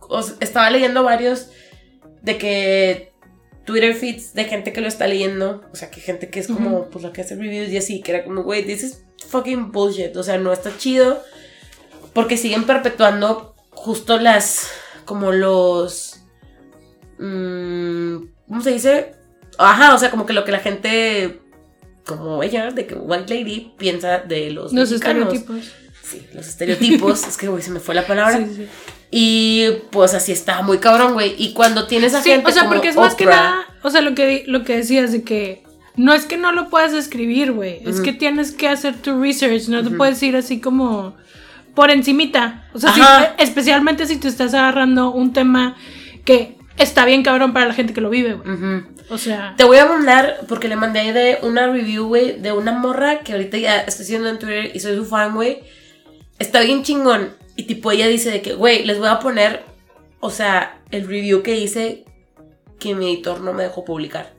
o 0.01 0.23
sea, 0.23 0.36
estaba 0.40 0.70
leyendo 0.70 1.02
varios 1.02 1.48
de 2.23 2.39
que 2.39 3.12
Twitter 3.65 3.94
feeds 3.94 4.32
de 4.32 4.44
gente 4.44 4.73
que 4.73 4.81
lo 4.81 4.89
está 4.89 5.06
leyendo, 5.06 5.62
o 5.73 5.77
sea, 5.77 5.90
que 5.90 6.01
gente 6.01 6.31
que 6.31 6.40
es 6.40 6.47
como, 6.47 6.89
pues 6.89 7.05
la 7.05 7.12
que 7.12 7.20
hace 7.20 7.36
reviews 7.36 7.69
y 7.69 7.77
así, 7.77 8.01
que 8.01 8.12
era 8.12 8.24
como, 8.24 8.43
güey, 8.43 8.65
this 8.65 8.82
is 8.82 9.05
fucking 9.28 9.70
bullshit, 9.70 10.16
o 10.16 10.23
sea, 10.23 10.39
no 10.39 10.52
está 10.52 10.77
chido, 10.78 11.23
porque 12.15 12.39
siguen 12.39 12.65
perpetuando 12.65 13.55
justo 13.70 14.19
las, 14.19 14.70
como 15.09 15.32
los, 15.32 16.20
mm, 17.18 18.16
¿cómo 18.47 18.60
se 18.60 18.72
dice? 18.72 19.14
Ajá, 19.56 19.94
o 19.94 19.98
sea, 19.98 20.10
como 20.10 20.26
que 20.26 20.35
lo 20.35 20.44
que 20.44 20.52
la 20.52 20.59
gente, 20.59 21.40
como 22.05 22.43
ella, 22.43 22.70
de 22.72 22.86
que 22.86 22.94
White 22.94 23.35
Lady 23.35 23.72
piensa 23.78 24.18
de 24.18 24.51
los, 24.51 24.70
Los 24.74 24.90
mexicanos. 24.90 25.32
estereotipos. 25.32 25.72
Sí, 26.02 26.26
los 26.35 26.47
estereotipos, 26.47 27.26
es 27.26 27.39
que, 27.39 27.48
güey, 27.48 27.62
se 27.62 27.70
me 27.70 27.80
fue 27.80 27.94
la 27.94 28.06
palabra. 28.06 28.36
Sí, 28.36 28.52
sí. 28.55 28.68
Y 29.10 29.66
pues 29.90 30.12
así 30.12 30.30
está 30.30 30.60
muy 30.60 30.76
cabrón, 30.76 31.14
güey. 31.14 31.35
Y 31.39 31.55
cuando 31.55 31.86
tienes 31.86 32.12
a 32.12 32.22
Sí, 32.22 32.28
gente 32.28 32.47
o 32.47 32.52
sea, 32.52 32.64
como 32.64 32.74
porque 32.74 32.89
es 32.89 32.97
más 32.97 33.14
que 33.14 33.24
nada, 33.24 33.64
o 33.82 33.89
sea, 33.89 34.02
lo 34.02 34.14
que, 34.14 34.44
lo 34.47 34.62
que 34.62 34.76
decías 34.76 35.10
de 35.10 35.22
que 35.22 35.64
no 35.97 36.12
es 36.12 36.26
que 36.26 36.36
no 36.36 36.52
lo 36.52 36.68
puedas 36.68 36.93
escribir, 36.93 37.52
güey, 37.52 37.80
es 37.86 38.02
que 38.02 38.12
tienes 38.12 38.52
que 38.52 38.68
hacer 38.68 38.94
tu 39.01 39.18
research, 39.18 39.68
no 39.68 39.82
te 39.82 39.89
puedes 39.89 40.22
ir 40.22 40.36
así 40.36 40.60
como 40.60 41.16
por 41.79 41.91
encimita. 41.93 42.65
O 42.75 42.79
sea, 42.81 42.93
si- 42.93 43.01
especialmente 43.43 44.05
si 44.07 44.17
te 44.17 44.27
estás 44.27 44.53
agarrando 44.53 45.13
un 45.13 45.33
tema 45.33 45.77
que 46.25 46.57
está 46.77 47.05
bien 47.05 47.23
cabrón 47.23 47.53
para 47.53 47.67
la 47.67 47.75
gente 47.75 47.93
que 47.95 48.01
lo 48.01 48.11
vive, 48.11 48.35
güey. 48.35 48.83
O 49.11 49.17
sea, 49.17 49.55
Te 49.57 49.63
voy 49.65 49.79
a 49.79 49.87
mandar, 49.87 50.41
porque 50.49 50.67
le 50.69 50.75
mandé 50.77 50.99
ahí 51.01 51.13
de 51.13 51.39
una 51.43 51.67
review, 51.69 52.07
güey, 52.09 52.41
de 52.41 52.51
una 52.53 52.73
morra 52.73 53.21
que 53.21 53.33
ahorita 53.33 53.57
ya 53.59 53.81
estoy 53.81 54.05
haciendo 54.05 54.29
en 54.29 54.39
Twitter 54.41 54.73
y 54.75 54.81
soy 54.81 54.97
su 54.97 55.05
fan, 55.05 55.35
güey. 55.35 55.61
Está 56.41 56.61
bien 56.61 56.83
chingón. 56.83 57.31
Y 57.57 57.63
tipo, 57.63 57.91
ella 57.93 58.07
dice 58.09 58.31
de 58.31 58.43
que, 58.43 58.55
güey, 58.55 58.85
les 58.85 58.99
voy 58.99 59.09
a 59.09 59.19
poner, 59.21 59.63
o 60.21 60.31
sea, 60.31 60.81
el 60.91 61.07
review 61.09 61.43
que 61.43 61.57
hice 61.57 62.05
que 62.81 62.95
mi 62.97 63.07
editor 63.07 63.41
no 63.41 63.53
me 63.53 63.63
dejó 63.63 63.85
publicar. 63.85 64.33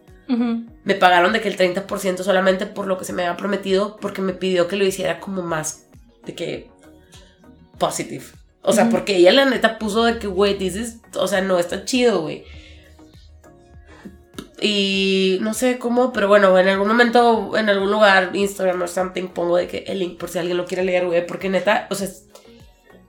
Me 0.84 0.94
pagaron 0.96 1.34
de 1.34 1.42
que 1.42 1.48
el 1.48 1.58
30% 1.58 2.18
solamente 2.24 2.66
por 2.68 2.86
lo 2.86 2.98
que 2.98 3.06
se 3.06 3.14
me 3.14 3.24
había 3.24 3.38
prometido, 3.38 3.98
porque 4.00 4.22
me 4.22 4.34
pidió 4.34 4.68
que 4.68 4.76
lo 4.76 4.86
hiciera 4.86 5.20
como 5.20 5.42
más 5.42 5.88
de 6.26 6.36
que 6.36 6.70
positive. 7.80 8.26
O 8.62 8.74
sea, 8.74 8.90
porque 8.90 9.16
ella 9.16 9.32
la 9.32 9.46
neta 9.46 9.80
puso 9.80 10.04
de 10.04 10.20
que, 10.20 10.28
güey, 10.28 10.56
dices, 10.56 10.98
o 11.16 11.28
sea, 11.28 11.42
no 11.42 11.58
está 11.58 11.86
chido, 11.86 12.22
güey. 12.22 12.44
Y 14.62 15.38
no 15.42 15.54
sé 15.54 15.80
cómo, 15.80 16.12
pero 16.12 16.28
bueno, 16.28 16.58
en 16.60 16.68
algún 16.68 16.90
momento, 16.90 17.56
en 17.58 17.70
algún 17.70 17.90
lugar, 17.90 18.32
Instagram 18.34 18.82
o 18.82 18.88
something, 18.88 19.30
pongo 19.30 19.56
de 19.56 19.68
que 19.68 19.86
el 19.88 20.00
link 20.00 20.18
por 20.18 20.30
si 20.30 20.38
alguien 20.38 20.58
lo 20.58 20.66
quiere 20.66 20.84
leer, 20.84 21.06
güey, 21.06 21.26
porque 21.26 21.50
neta, 21.50 21.88
o 21.90 21.96
sea, 21.96 22.10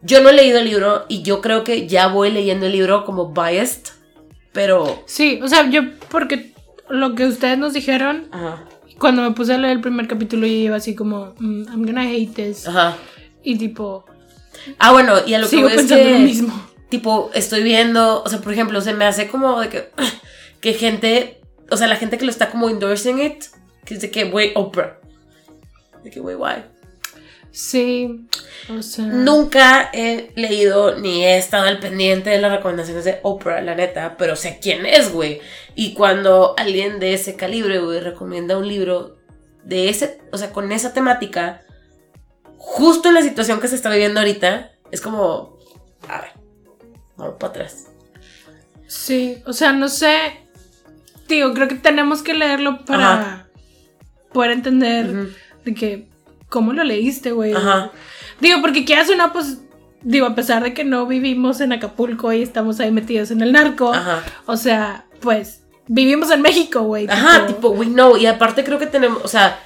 yo 0.03 0.23
no 0.23 0.31
he 0.31 0.33
leído 0.33 0.61
el 0.61 0.67
libro 0.67 1.05
y 1.09 1.23
yo 1.23 1.41
creo 1.41 1.65
que 1.65 1.89
ya 1.89 2.07
voy 2.07 2.31
leyendo 2.31 2.67
el 2.67 2.73
libro 2.73 3.05
como 3.05 3.33
biased, 3.33 3.93
pero... 4.53 5.03
Sí, 5.07 5.41
o 5.43 5.49
sea, 5.49 5.69
yo 5.69 5.83
porque 6.09 6.55
lo 6.89 7.17
que 7.17 7.27
ustedes 7.27 7.59
nos 7.59 7.73
dijeron, 7.73 8.29
Ajá, 8.31 8.65
cuando 9.01 9.23
me 9.23 9.33
puse 9.33 9.55
a 9.55 9.59
leer 9.59 9.73
el 9.73 9.81
primer 9.81 10.07
capítulo 10.07 10.47
yo 10.47 10.53
iba 10.53 10.77
así 10.77 10.95
como, 10.95 11.35
mm, 11.39 11.65
I'm 11.69 11.85
gonna 11.85 12.03
hate 12.03 12.35
this. 12.35 12.69
ajá. 12.69 12.97
Y 13.43 13.57
tipo, 13.57 14.05
Ah, 14.79 14.93
bueno, 14.93 15.15
y 15.27 15.35
a 15.35 15.39
lo 15.39 15.49
que 15.49 15.57
voy 15.63 15.73
es 15.73 15.87
que, 15.87 16.13
lo 16.13 16.19
mismo. 16.19 16.71
tipo, 16.89 17.31
estoy 17.35 17.63
viendo, 17.63 18.23
o 18.23 18.29
sea, 18.29 18.41
por 18.41 18.53
ejemplo, 18.53 18.81
se 18.81 18.93
me 18.95 19.05
hace 19.05 19.29
como 19.29 19.61
de 19.61 19.69
que, 19.69 19.91
que 20.61 20.75
gente, 20.75 21.41
o 21.71 21.77
sea, 21.77 21.87
la 21.87 21.97
gente 21.97 22.19
que 22.19 22.25
lo 22.25 22.31
está 22.31 22.51
como 22.51 22.69
endorsing 22.69 23.21
it, 23.21 23.45
que 23.85 23.95
es 23.95 24.01
de 24.01 24.11
que, 24.11 24.25
güey, 24.25 24.53
Oprah. 24.55 24.99
De 26.03 26.11
que, 26.11 26.21
güey, 26.21 26.37
why? 26.37 26.65
Sí, 27.53 28.29
o 28.69 28.81
sea. 28.83 29.05
Nunca 29.07 29.91
he 29.93 30.31
leído 30.37 30.97
ni 30.97 31.25
he 31.25 31.37
estado 31.37 31.67
al 31.67 31.81
pendiente 31.81 32.31
de 32.31 32.41
las 32.41 32.53
recomendaciones 32.53 33.05
de 33.05 33.19
Oprah, 33.23 33.61
la 33.61 33.75
neta, 33.75 34.17
pero 34.17 34.37
sé 34.37 34.59
quién 34.63 34.87
es, 34.87 35.13
güey. 35.13 35.41
Y 35.75 35.95
cuando 35.95 36.55
alguien 36.57 37.01
de 37.01 37.15
ese 37.15 37.35
calibre, 37.35 37.79
güey, 37.79 38.01
recomienda 38.01 38.57
un 38.57 38.69
libro 38.69 39.17
de 39.65 39.89
ese, 39.89 40.21
o 40.33 40.39
sea, 40.39 40.53
con 40.53 40.71
esa 40.71 40.93
temática, 40.93 41.63
justo 42.61 43.09
en 43.09 43.15
la 43.15 43.23
situación 43.23 43.59
que 43.59 43.69
se 43.69 43.75
está 43.75 43.91
viviendo 43.91 44.21
ahorita, 44.21 44.71
es 44.91 45.01
como, 45.01 45.57
a 46.07 46.21
ver, 46.21 46.31
vamos 47.17 47.37
para 47.41 47.51
atrás. 47.53 47.87
Sí, 48.87 49.43
o 49.47 49.55
sea, 49.55 49.73
no 49.73 49.89
sé. 49.89 50.47
Digo, 51.27 51.55
creo 51.55 51.69
que 51.69 51.77
tenemos 51.77 52.23
que 52.23 52.35
leerlo 52.35 52.85
para 52.85 53.13
Ajá. 53.13 53.49
poder 54.33 54.51
entender 54.51 55.31
de 55.65 55.75
que 55.75 56.09
cómo 56.51 56.75
lo 56.75 56.85
leíste, 56.85 57.33
güey. 57.33 57.55
Ajá. 57.55 57.93
Digo, 58.41 58.61
porque 58.61 58.85
quieras 58.85 59.09
o 59.09 59.17
no, 59.17 59.33
pues 59.33 59.59
digo, 60.03 60.27
a 60.27 60.35
pesar 60.35 60.63
de 60.63 60.75
que 60.75 60.85
no 60.85 61.07
vivimos 61.07 61.61
en 61.61 61.73
Acapulco 61.73 62.31
y 62.33 62.43
estamos 62.43 62.79
ahí 62.81 62.91
metidos 62.91 63.31
en 63.31 63.41
el 63.41 63.53
narco, 63.53 63.95
Ajá. 63.95 64.23
o 64.47 64.57
sea, 64.57 65.07
pues 65.21 65.63
vivimos 65.87 66.31
en 66.31 66.43
México, 66.43 66.83
güey. 66.83 67.09
Ajá, 67.09 67.47
tipo, 67.47 67.71
we 67.71 67.87
know. 67.87 68.17
Y 68.19 68.27
aparte 68.27 68.65
creo 68.65 68.79
que 68.79 68.87
tenemos, 68.87 69.25
o 69.25 69.29
sea, 69.29 69.59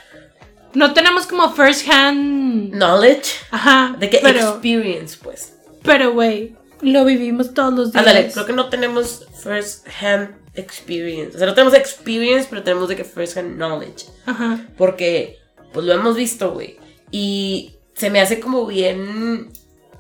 No 0.75 0.93
tenemos 0.93 1.27
como 1.27 1.53
first 1.53 1.89
hand. 1.89 2.75
knowledge. 2.75 3.31
Ajá. 3.51 3.97
De 3.99 4.11
que 4.11 4.19
pero, 4.23 4.41
experience, 4.41 5.17
pues. 5.23 5.55
pero, 5.83 6.13
güey, 6.13 6.55
lo 6.81 7.05
vivimos 7.05 7.55
todos 7.55 7.73
los 7.73 7.93
días. 7.93 8.07
Ándale, 8.07 8.31
creo 8.33 8.47
que 8.47 8.53
no 8.53 8.69
tenemos 8.69 9.27
first 9.43 9.87
hand 10.01 10.35
experience. 10.55 11.37
O 11.37 11.39
sea, 11.39 11.47
no 11.47 11.55
tenemos 11.55 11.75
experience, 11.75 12.47
pero 12.49 12.63
tenemos 12.63 12.89
de 12.89 12.97
que 12.97 13.05
first 13.05 13.37
hand 13.37 13.57
knowledge. 13.57 14.07
Ajá. 14.27 14.67
Porque, 14.77 15.39
pues 15.73 15.87
lo 15.87 15.93
hemos 15.93 16.17
visto, 16.17 16.53
güey. 16.53 16.77
Y 17.11 17.77
se 17.95 18.11
me 18.11 18.21
hace 18.21 18.41
como 18.41 18.67
bien. 18.67 19.51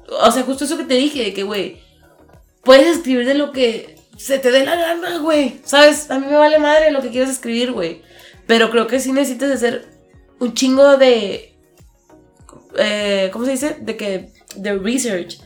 O 0.08 0.30
sea, 0.30 0.42
justo 0.42 0.64
eso 0.64 0.76
que 0.76 0.84
te 0.84 0.94
dije, 0.94 1.22
de 1.22 1.34
que, 1.34 1.44
güey, 1.44 1.82
puedes 2.62 2.98
escribir 2.98 3.26
de 3.26 3.34
lo 3.34 3.52
que 3.52 3.96
se 4.16 4.38
te 4.38 4.50
dé 4.50 4.64
la 4.64 4.76
gana, 4.76 5.18
güey. 5.18 5.60
¿Sabes? 5.64 6.10
A 6.10 6.18
mí 6.18 6.26
me 6.26 6.36
vale 6.36 6.58
madre 6.58 6.90
lo 6.90 7.00
que 7.00 7.10
quieras 7.10 7.30
escribir, 7.30 7.72
güey. 7.72 8.02
Pero 8.46 8.70
creo 8.70 8.86
que 8.86 9.00
sí 9.00 9.12
necesitas 9.12 9.50
hacer 9.50 9.93
un 10.44 10.54
chingo 10.54 10.96
de. 10.96 11.54
eh, 12.78 13.30
¿Cómo 13.32 13.44
se 13.44 13.52
dice? 13.52 13.76
De 13.80 13.96
que. 13.96 14.30
De 14.56 14.78
research. 14.78 15.40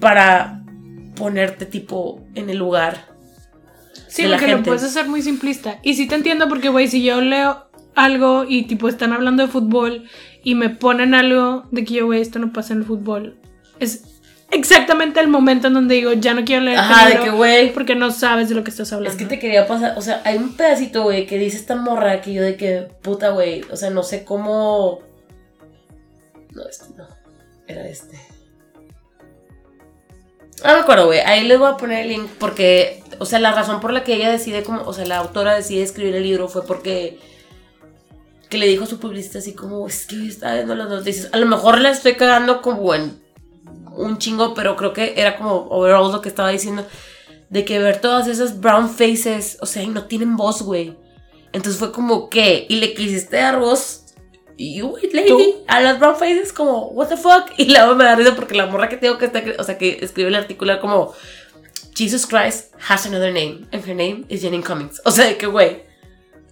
Para 0.00 0.64
ponerte, 1.14 1.66
tipo, 1.66 2.20
en 2.34 2.50
el 2.50 2.58
lugar. 2.58 3.08
Sí, 4.08 4.22
de 4.22 4.28
la 4.28 4.36
porque 4.38 4.52
lo 4.52 4.62
puedes 4.62 4.82
hacer 4.82 5.08
muy 5.08 5.22
simplista. 5.22 5.78
Y 5.82 5.94
sí 5.94 6.06
te 6.06 6.14
entiendo 6.14 6.48
porque, 6.48 6.68
güey, 6.68 6.88
si 6.88 7.02
yo 7.02 7.20
leo 7.20 7.66
algo 7.94 8.44
y 8.48 8.64
tipo 8.64 8.88
están 8.88 9.12
hablando 9.12 9.42
de 9.42 9.48
fútbol 9.48 10.04
y 10.42 10.54
me 10.54 10.70
ponen 10.70 11.14
algo 11.14 11.64
de 11.70 11.84
que 11.84 11.94
yo, 11.94 12.06
güey, 12.06 12.20
esto 12.20 12.38
no 12.38 12.52
pasa 12.52 12.72
en 12.72 12.80
el 12.80 12.84
fútbol, 12.86 13.38
es 13.80 14.11
exactamente 14.52 15.20
el 15.20 15.28
momento 15.28 15.66
en 15.66 15.74
donde 15.74 15.94
digo, 15.96 16.12
ya 16.12 16.34
no 16.34 16.44
quiero 16.44 16.62
leer 16.62 16.78
este 16.78 16.92
Ajá, 16.92 17.04
de 17.04 17.14
libro 17.14 17.24
que, 17.24 17.30
güey. 17.30 17.72
porque 17.72 17.94
no 17.94 18.10
sabes 18.10 18.48
de 18.48 18.54
lo 18.54 18.62
que 18.62 18.70
estás 18.70 18.92
hablando. 18.92 19.10
Es 19.10 19.16
que 19.16 19.28
te 19.28 19.38
quería 19.38 19.66
pasar, 19.66 19.94
o 19.96 20.02
sea, 20.02 20.22
hay 20.24 20.36
un 20.36 20.54
pedacito, 20.56 21.02
güey, 21.02 21.26
que 21.26 21.38
dice 21.38 21.56
esta 21.56 21.74
morra 21.74 22.20
que 22.20 22.32
yo 22.32 22.42
de 22.42 22.56
que, 22.56 22.88
puta, 23.02 23.30
güey, 23.30 23.62
o 23.70 23.76
sea, 23.76 23.90
no 23.90 24.02
sé 24.02 24.24
cómo... 24.24 25.00
No, 26.52 26.68
este 26.68 26.94
no, 26.96 27.08
era 27.66 27.88
este. 27.88 28.20
No 30.64 30.74
me 30.74 30.80
acuerdo, 30.80 31.06
güey, 31.06 31.20
ahí 31.20 31.44
les 31.44 31.58
voy 31.58 31.70
a 31.70 31.76
poner 31.76 32.02
el 32.02 32.08
link 32.08 32.28
porque, 32.38 33.02
o 33.18 33.24
sea, 33.24 33.40
la 33.40 33.52
razón 33.52 33.80
por 33.80 33.92
la 33.92 34.04
que 34.04 34.14
ella 34.14 34.30
decide, 34.30 34.62
como, 34.62 34.82
o 34.82 34.92
sea, 34.92 35.06
la 35.06 35.18
autora 35.18 35.54
decide 35.54 35.82
escribir 35.82 36.14
el 36.14 36.22
libro 36.22 36.48
fue 36.48 36.64
porque 36.64 37.18
que 38.48 38.58
le 38.58 38.68
dijo 38.68 38.84
a 38.84 38.86
su 38.86 39.00
publicista 39.00 39.38
así 39.38 39.54
como, 39.54 39.88
es 39.88 40.04
que 40.04 40.28
está 40.28 40.54
viendo 40.54 40.74
las 40.74 40.90
noticias, 40.90 41.30
a 41.32 41.38
lo 41.38 41.46
mejor 41.46 41.80
la 41.80 41.88
estoy 41.88 42.16
cagando 42.16 42.60
como 42.60 42.94
en 42.94 43.21
un 43.96 44.18
chingo, 44.18 44.54
pero 44.54 44.76
creo 44.76 44.92
que 44.92 45.14
era 45.16 45.36
como 45.36 45.66
overall 45.70 46.12
lo 46.12 46.20
que 46.20 46.28
estaba 46.28 46.50
diciendo 46.50 46.86
de 47.50 47.64
que 47.64 47.78
ver 47.78 48.00
todas 48.00 48.28
esas 48.28 48.60
brown 48.60 48.88
faces, 48.88 49.58
o 49.60 49.66
sea, 49.66 49.82
y 49.82 49.88
no 49.88 50.04
tienen 50.04 50.36
voz, 50.36 50.62
güey. 50.62 50.96
Entonces 51.52 51.78
fue 51.78 51.92
como, 51.92 52.30
¿qué? 52.30 52.64
Y 52.68 52.76
le 52.76 52.94
quisiste 52.94 53.36
dar 53.36 53.58
voz, 53.58 54.14
you, 54.56 54.86
white 54.88 55.14
lady, 55.14 55.28
¿Tú? 55.28 55.64
a 55.68 55.80
las 55.80 55.98
brown 55.98 56.16
faces, 56.16 56.52
como, 56.52 56.88
what 56.88 57.08
the 57.08 57.16
fuck? 57.16 57.50
Y 57.58 57.66
luego 57.66 57.94
me 57.94 58.04
da 58.04 58.14
risa 58.14 58.34
porque 58.34 58.54
la 58.54 58.66
morra 58.66 58.88
que 58.88 58.96
tengo 58.96 59.18
que 59.18 59.26
está, 59.26 59.42
o 59.58 59.64
sea, 59.64 59.76
que 59.76 59.98
escribe 60.00 60.28
el 60.28 60.34
artículo 60.34 60.80
como, 60.80 61.12
Jesus 61.94 62.26
Christ 62.26 62.72
has 62.88 63.04
another 63.06 63.32
name, 63.32 63.66
and 63.70 63.86
her 63.86 63.94
name 63.94 64.24
is 64.28 64.40
Jenny 64.40 64.62
Cummings. 64.62 65.02
O 65.04 65.10
sea, 65.10 65.36
que, 65.36 65.46
güey, 65.46 65.82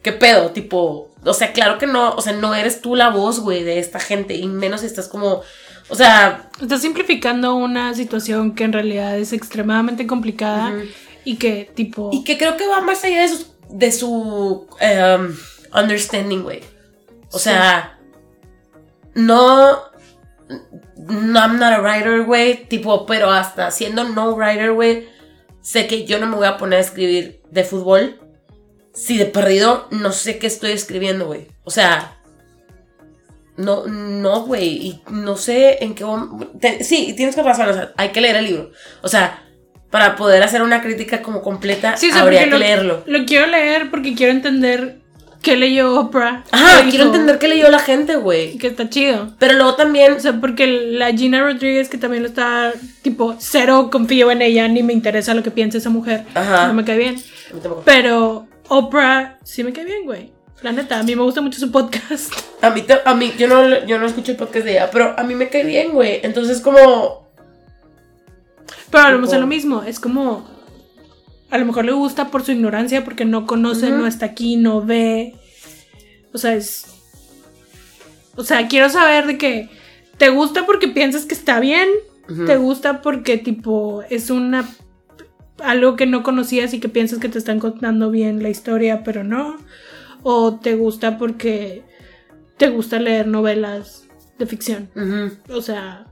¿qué 0.02 0.12
pedo? 0.12 0.50
Tipo, 0.50 1.10
o 1.24 1.34
sea, 1.34 1.52
claro 1.52 1.78
que 1.78 1.86
no, 1.86 2.10
o 2.10 2.20
sea, 2.20 2.34
no 2.34 2.54
eres 2.54 2.82
tú 2.82 2.94
la 2.94 3.08
voz, 3.08 3.40
güey, 3.40 3.62
de 3.62 3.78
esta 3.78 4.00
gente, 4.00 4.34
y 4.34 4.46
menos 4.46 4.80
si 4.80 4.86
estás 4.86 5.08
como, 5.08 5.42
o 5.90 5.94
sea, 5.94 6.48
Estás 6.60 6.82
simplificando 6.82 7.54
una 7.54 7.94
situación 7.94 8.54
que 8.54 8.64
en 8.64 8.72
realidad 8.72 9.18
es 9.18 9.32
extremadamente 9.32 10.06
complicada 10.06 10.72
y 11.24 11.36
que 11.36 11.70
tipo... 11.74 12.10
Y 12.12 12.24
que 12.24 12.36
creo 12.38 12.56
que 12.56 12.66
va 12.66 12.80
más 12.80 13.02
allá 13.04 13.22
de 13.22 13.28
su, 13.28 13.46
de 13.70 13.92
su 13.92 14.66
em, 14.80 15.34
understanding, 15.74 16.42
güey. 16.42 16.60
O 17.32 17.38
Sí. 17.38 17.44
sea, 17.44 17.98
no, 19.14 19.78
no, 20.96 21.38
I'm 21.40 21.58
not 21.58 21.72
a 21.72 21.80
writer, 21.80 22.24
güey. 22.24 22.66
Tipo, 22.68 23.06
pero 23.06 23.30
hasta 23.30 23.70
siendo 23.70 24.04
no 24.04 24.34
writer, 24.34 24.72
güey, 24.72 25.08
sé 25.60 25.86
que 25.86 26.04
yo 26.04 26.18
no 26.18 26.26
me 26.26 26.36
voy 26.36 26.46
a 26.46 26.56
poner 26.56 26.78
a 26.78 26.82
escribir 26.82 27.40
de 27.50 27.64
fútbol. 27.64 28.20
Si 28.92 29.16
de 29.16 29.26
perdido 29.26 29.86
no 29.90 30.12
sé 30.12 30.38
qué 30.38 30.46
estoy 30.46 30.72
escribiendo, 30.72 31.26
güey. 31.26 31.46
O 31.64 31.70
sea, 31.70 32.19
no, 33.64 33.86
no, 33.86 34.42
güey. 34.46 34.68
Y 34.86 35.00
no 35.10 35.36
sé 35.36 35.82
en 35.84 35.94
qué. 35.94 36.04
te- 36.60 36.84
sí, 36.84 37.14
tienes 37.16 37.34
que 37.34 37.42
razón. 37.42 37.68
O 37.68 37.72
sea, 37.72 37.92
hay 37.96 38.10
que 38.10 38.20
leer 38.20 38.36
el 38.36 38.44
libro. 38.46 38.70
O 39.02 39.08
sea, 39.08 39.42
para 39.90 40.16
poder 40.16 40.42
hacer 40.42 40.62
una 40.62 40.82
crítica 40.82 41.20
como 41.22 41.42
completa, 41.42 41.96
Sí, 41.96 42.10
o 42.10 42.12
sea, 42.12 42.22
habría 42.22 42.44
que 42.44 42.50
lo- 42.50 42.58
leerlo. 42.58 43.02
Lo 43.06 43.24
quiero 43.24 43.46
leer 43.46 43.90
porque 43.90 44.14
quiero 44.14 44.32
entender 44.32 45.00
qué 45.42 45.56
leyó 45.56 45.98
Oprah. 45.98 46.44
Ajá, 46.50 46.84
quiero 46.90 47.06
entender 47.06 47.38
qué 47.38 47.48
leyó 47.48 47.70
la 47.70 47.78
gente, 47.78 48.16
güey. 48.16 48.58
Que 48.58 48.66
está 48.68 48.88
chido. 48.90 49.34
Pero 49.38 49.54
luego 49.54 49.74
también. 49.74 50.12
O 50.12 50.20
sea, 50.20 50.34
porque 50.40 50.66
la 50.66 51.10
Gina 51.12 51.40
Rodríguez, 51.42 51.88
que 51.88 51.98
también 51.98 52.22
lo 52.22 52.28
está, 52.28 52.72
tipo, 53.02 53.34
cero 53.38 53.88
confío 53.90 54.30
en 54.30 54.42
ella, 54.42 54.68
ni 54.68 54.82
me 54.82 54.92
interesa 54.92 55.34
lo 55.34 55.42
que 55.42 55.50
piense 55.50 55.78
esa 55.78 55.90
mujer. 55.90 56.24
Ajá. 56.34 56.68
No 56.68 56.74
me 56.74 56.84
cae 56.84 56.98
bien. 56.98 57.16
Pero 57.84 58.46
Oprah 58.68 59.38
sí 59.42 59.64
me 59.64 59.72
cae 59.72 59.84
bien, 59.84 60.04
güey. 60.04 60.32
La 60.62 60.72
neta, 60.72 60.98
a 60.98 61.02
mí 61.02 61.16
me 61.16 61.22
gusta 61.22 61.40
mucho 61.40 61.58
su 61.58 61.70
podcast. 61.70 62.32
A 62.62 62.68
mí, 62.68 62.84
a 63.06 63.14
mí 63.14 63.32
yo, 63.38 63.48
no, 63.48 63.86
yo 63.86 63.98
no 63.98 64.06
escucho 64.06 64.32
el 64.32 64.36
podcast 64.36 64.66
de 64.66 64.72
ella, 64.72 64.90
pero 64.90 65.18
a 65.18 65.22
mí 65.22 65.34
me 65.34 65.48
cae 65.48 65.64
bien, 65.64 65.92
güey. 65.92 66.20
Entonces, 66.22 66.60
como. 66.60 67.26
Pero 68.90 69.04
hablamos 69.04 69.30
de 69.30 69.38
lo 69.38 69.46
mismo. 69.46 69.82
Es 69.82 69.98
como. 69.98 70.46
A 71.48 71.56
lo 71.56 71.64
mejor 71.64 71.86
le 71.86 71.92
gusta 71.92 72.28
por 72.28 72.44
su 72.44 72.52
ignorancia, 72.52 73.02
porque 73.02 73.24
no 73.24 73.46
conoce, 73.46 73.90
no 73.90 74.06
está 74.06 74.26
aquí, 74.26 74.56
no 74.56 74.82
ve. 74.84 75.36
O 76.34 76.38
sea, 76.38 76.54
es. 76.54 76.84
O 78.36 78.44
sea, 78.44 78.68
quiero 78.68 78.90
saber 78.90 79.26
de 79.26 79.38
que. 79.38 79.70
¿Te 80.18 80.28
gusta 80.28 80.66
porque 80.66 80.88
piensas 80.88 81.24
que 81.24 81.32
está 81.32 81.60
bien? 81.60 81.88
¿Te 82.44 82.58
gusta 82.58 83.00
porque, 83.00 83.38
tipo, 83.38 84.02
es 84.10 84.28
una. 84.28 84.68
algo 85.64 85.96
que 85.96 86.04
no 86.04 86.22
conocías 86.22 86.74
y 86.74 86.78
que 86.78 86.90
piensas 86.90 87.20
que 87.20 87.30
te 87.30 87.38
están 87.38 87.58
contando 87.58 88.10
bien 88.10 88.42
la 88.42 88.50
historia, 88.50 89.02
pero 89.02 89.24
no? 89.24 89.56
¿O 90.22 90.56
te 90.60 90.74
gusta 90.74 91.18
porque 91.18 91.82
te 92.56 92.68
gusta 92.68 92.98
leer 92.98 93.26
novelas 93.26 94.04
de 94.38 94.46
ficción? 94.46 94.90
O 95.48 95.60
sea, 95.62 96.06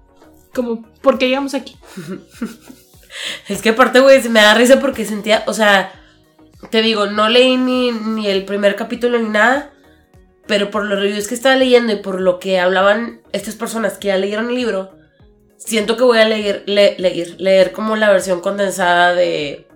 como, 0.55 0.83
¿por 1.03 1.19
qué 1.19 1.29
llegamos 1.29 1.55
aquí? 1.55 1.77
Es 3.49 3.63
que 3.63 3.71
aparte, 3.71 4.01
güey, 4.01 4.21
se 4.23 4.29
me 4.29 4.41
da 4.43 4.55
risa 4.55 4.79
porque 4.81 5.05
sentía, 5.05 5.43
o 5.47 5.53
sea, 5.55 5.91
te 6.71 6.83
digo, 6.83 7.07
no 7.07 7.29
leí 7.29 7.57
ni, 7.57 7.91
ni 7.91 8.29
el 8.29 8.45
primer 8.45 8.77
capítulo 8.77 9.19
ni 9.19 9.29
nada, 9.29 9.73
pero 10.47 10.71
por 10.71 10.85
los 10.85 11.01
reviews 11.01 11.27
que 11.27 11.35
estaba 11.35 11.57
leyendo 11.57 11.93
y 11.93 11.97
por 11.97 12.21
lo 12.21 12.39
que 12.39 12.61
hablaban 12.61 13.23
estas 13.33 13.57
personas 13.57 13.99
que 13.99 14.09
ya 14.09 14.19
leyeron 14.19 14.51
el 14.51 14.55
libro, 14.55 14.93
siento 15.57 15.97
que 15.97 16.05
voy 16.05 16.19
a 16.19 16.29
leer, 16.29 16.63
le- 16.67 16.97
leer, 16.99 17.35
leer 17.41 17.73
como 17.73 17.97
la 17.97 18.11
versión 18.11 18.41
condensada 18.41 19.15
de 19.15 19.67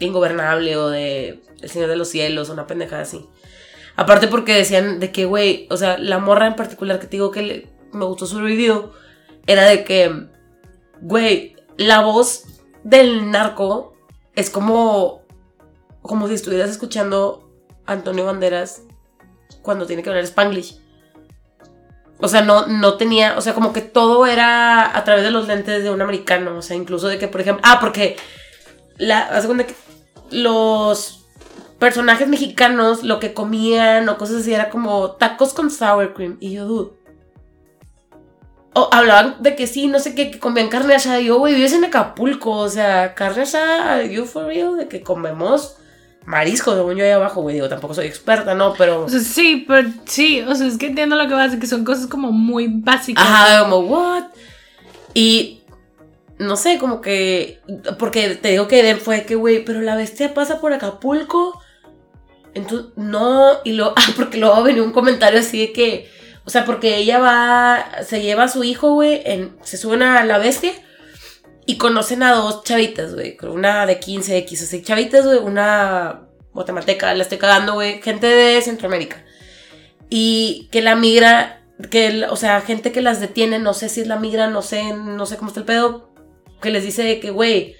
Ingobernable 0.00 0.76
o 0.76 0.88
de 0.88 1.42
El 1.60 1.70
Señor 1.70 1.88
de 1.88 1.96
los 1.96 2.08
Cielos, 2.08 2.48
una 2.48 2.66
pendejada 2.66 3.02
así. 3.02 3.28
Aparte 3.96 4.28
porque 4.28 4.54
decían 4.54 5.00
de 5.00 5.10
que, 5.10 5.24
güey, 5.24 5.66
o 5.70 5.76
sea, 5.76 5.98
la 5.98 6.18
morra 6.18 6.46
en 6.46 6.56
particular 6.56 6.98
que 6.98 7.06
te 7.06 7.16
digo 7.16 7.30
que 7.30 7.68
me 7.92 8.04
gustó 8.04 8.26
su 8.26 8.40
review, 8.40 8.90
era 9.46 9.64
de 9.64 9.84
que, 9.84 10.28
güey, 11.00 11.56
la 11.76 12.00
voz 12.00 12.44
del 12.84 13.30
narco 13.30 13.96
es 14.34 14.50
como, 14.50 15.22
como 16.02 16.28
si 16.28 16.34
estuvieras 16.34 16.70
escuchando 16.70 17.50
Antonio 17.86 18.26
Banderas 18.26 18.82
cuando 19.62 19.86
tiene 19.86 20.02
que 20.02 20.10
hablar 20.10 20.24
spanglish. 20.24 20.78
O 22.18 22.28
sea, 22.28 22.42
no, 22.42 22.66
no 22.66 22.96
tenía, 22.96 23.36
o 23.36 23.40
sea, 23.40 23.54
como 23.54 23.72
que 23.72 23.82
todo 23.82 24.26
era 24.26 24.96
a 24.96 25.04
través 25.04 25.24
de 25.24 25.30
los 25.30 25.48
lentes 25.48 25.82
de 25.82 25.90
un 25.90 26.00
americano. 26.00 26.56
O 26.56 26.62
sea, 26.62 26.76
incluso 26.76 27.08
de 27.08 27.18
que, 27.18 27.28
por 27.28 27.40
ejemplo, 27.42 27.62
ah, 27.66 27.78
porque 27.80 28.16
la, 28.96 29.28
que 29.66 29.74
los 30.30 31.15
personajes 31.78 32.28
mexicanos 32.28 33.02
lo 33.02 33.20
que 33.20 33.34
comían 33.34 34.08
o 34.08 34.18
cosas 34.18 34.42
así 34.42 34.54
era 34.54 34.70
como 34.70 35.12
tacos 35.12 35.52
con 35.52 35.70
sour 35.70 36.14
cream. 36.14 36.36
Y 36.40 36.52
yo, 36.52 36.66
dude. 36.66 36.92
O 38.74 38.90
hablaban 38.92 39.36
de 39.40 39.56
que 39.56 39.66
sí, 39.66 39.86
no 39.86 39.98
sé 39.98 40.14
qué, 40.14 40.30
que 40.30 40.38
comían 40.38 40.68
carne 40.68 40.94
asada. 40.94 41.20
Y 41.20 41.26
yo, 41.26 41.38
güey, 41.38 41.54
vives 41.54 41.72
en 41.72 41.84
Acapulco. 41.84 42.50
O 42.50 42.68
sea, 42.68 43.14
carne 43.14 43.42
asada, 43.42 44.04
you 44.04 44.26
for 44.26 44.46
real, 44.46 44.76
de 44.76 44.88
que 44.88 45.02
comemos 45.02 45.76
marisco, 46.26 46.74
según 46.74 46.96
yo 46.96 47.04
ahí 47.04 47.12
abajo, 47.12 47.40
güey. 47.40 47.54
Digo, 47.54 47.68
tampoco 47.68 47.94
soy 47.94 48.06
experta, 48.06 48.54
¿no? 48.54 48.74
Pero. 48.74 49.04
O 49.04 49.08
sea, 49.08 49.20
sí, 49.20 49.64
pero 49.66 49.88
sí, 50.04 50.42
o 50.42 50.54
sea, 50.54 50.66
es 50.66 50.76
que 50.76 50.88
entiendo 50.88 51.16
lo 51.16 51.26
que 51.26 51.32
vas 51.32 51.42
a 51.42 51.44
decir, 51.44 51.60
que 51.60 51.66
son 51.66 51.84
cosas 51.84 52.06
como 52.06 52.32
muy 52.32 52.68
básicas. 52.68 53.24
Ajá, 53.24 53.62
como, 53.62 53.78
what? 53.78 54.24
Y 55.14 55.62
no 56.38 56.56
sé, 56.56 56.78
como 56.78 57.00
que. 57.00 57.62
Porque 57.98 58.34
te 58.34 58.50
digo 58.50 58.68
que 58.68 58.96
fue 58.96 59.24
que, 59.24 59.36
güey, 59.36 59.64
pero 59.64 59.80
la 59.80 59.96
bestia 59.96 60.34
pasa 60.34 60.60
por 60.60 60.74
Acapulco. 60.74 61.62
Entonces, 62.56 62.92
no. 62.96 63.60
Y 63.64 63.78
ah, 63.80 63.94
porque 64.16 64.38
luego 64.38 64.62
venía 64.62 64.82
un 64.82 64.92
comentario 64.92 65.40
así 65.40 65.60
de 65.60 65.72
que, 65.72 66.10
O 66.44 66.50
sea, 66.50 66.64
porque 66.64 66.96
ella 66.96 67.18
va, 67.18 68.02
se 68.04 68.22
lleva 68.22 68.44
a 68.44 68.48
su 68.48 68.64
hijo, 68.64 68.94
güey, 68.94 69.22
se 69.62 69.76
suben 69.76 70.02
a 70.02 70.24
la 70.24 70.38
bestia 70.38 70.72
y 71.66 71.76
conocen 71.76 72.22
a 72.22 72.32
dos 72.32 72.64
chavitas, 72.64 73.14
güey. 73.14 73.36
Una 73.42 73.86
de 73.86 73.98
15 73.98 74.38
X, 74.38 74.62
así 74.62 74.82
chavitas, 74.82 75.26
güey, 75.26 75.38
una 75.38 76.22
guatemalteca, 76.52 77.12
la 77.14 77.22
estoy 77.22 77.38
cagando, 77.38 77.74
güey, 77.74 78.00
gente 78.00 78.26
de 78.26 78.62
Centroamérica. 78.62 79.24
Y 80.08 80.68
que 80.70 80.80
la 80.80 80.94
migra, 80.94 81.62
que, 81.90 82.24
o 82.30 82.36
sea, 82.36 82.60
gente 82.62 82.92
que 82.92 83.02
las 83.02 83.20
detiene, 83.20 83.58
no 83.58 83.74
sé 83.74 83.88
si 83.88 84.00
es 84.00 84.06
la 84.06 84.16
migra, 84.16 84.48
no 84.48 84.62
sé, 84.62 84.92
no 84.94 85.26
sé 85.26 85.36
cómo 85.36 85.48
está 85.48 85.60
el 85.60 85.66
pedo, 85.66 86.14
que 86.62 86.70
les 86.70 86.84
dice 86.84 87.20
que, 87.20 87.30
güey, 87.30 87.76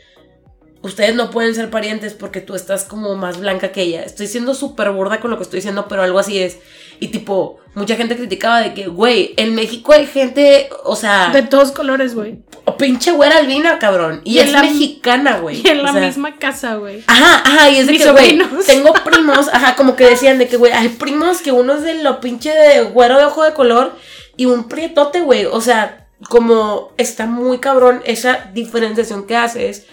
ustedes 0.86 1.14
no 1.14 1.30
pueden 1.30 1.54
ser 1.54 1.70
parientes 1.70 2.14
porque 2.14 2.40
tú 2.40 2.54
estás 2.54 2.84
como 2.84 3.14
más 3.16 3.38
blanca 3.38 3.72
que 3.72 3.82
ella. 3.82 4.02
Estoy 4.02 4.26
siendo 4.26 4.54
súper 4.54 4.90
borda 4.90 5.20
con 5.20 5.30
lo 5.30 5.36
que 5.36 5.42
estoy 5.42 5.58
diciendo, 5.58 5.86
pero 5.88 6.02
algo 6.02 6.18
así 6.18 6.38
es. 6.38 6.58
Y 6.98 7.08
tipo, 7.08 7.58
mucha 7.74 7.96
gente 7.96 8.16
criticaba 8.16 8.60
de 8.60 8.72
que, 8.72 8.86
güey, 8.86 9.34
en 9.36 9.54
México 9.54 9.92
hay 9.92 10.06
gente, 10.06 10.70
o 10.84 10.96
sea, 10.96 11.28
De 11.30 11.42
todos 11.42 11.72
colores, 11.72 12.14
güey. 12.14 12.38
o 12.64 12.76
pinche 12.78 13.10
güera 13.12 13.36
albina, 13.38 13.78
cabrón. 13.78 14.22
Y, 14.24 14.38
es 14.38 14.50
la- 14.50 14.62
mexicana, 14.62 15.38
güey. 15.38 15.60
Y 15.62 15.68
en 15.68 15.80
O 15.80 15.82
la 15.82 15.92
sea, 15.92 16.06
misma 16.06 16.36
casa, 16.38 16.76
güey. 16.76 17.04
Ajá, 17.06 17.42
ajá, 17.44 17.70
y 17.70 17.76
es 17.76 17.86
de 17.86 17.92
Mis 17.92 18.02
que, 18.02 18.10
güey, 18.12 18.38
tengo 18.66 18.94
primos, 19.04 19.48
ajá, 19.52 19.76
como 19.76 19.94
que 19.94 20.06
decían 20.06 20.38
de 20.38 20.48
que, 20.48 20.56
güey, 20.56 20.72
hay 20.72 20.88
primos 20.88 21.42
que 21.42 21.52
uno 21.52 21.74
es 21.74 21.82
de 21.82 22.02
lo 22.02 22.20
pinche 22.20 22.50
de 22.50 22.82
güero 22.84 23.18
de 23.18 23.24
ojo 23.26 23.44
de 23.44 23.52
color 23.52 23.92
y 24.38 24.46
un 24.46 24.68
prietote, 24.68 25.20
güey. 25.20 25.44
O 25.44 25.60
sea, 25.60 26.06
como 26.30 26.92
está 26.96 27.26
muy 27.26 27.58
cabrón 27.58 28.00
esa 28.06 28.50
diferenciación 28.54 29.26
que 29.26 29.36
haces. 29.36 29.84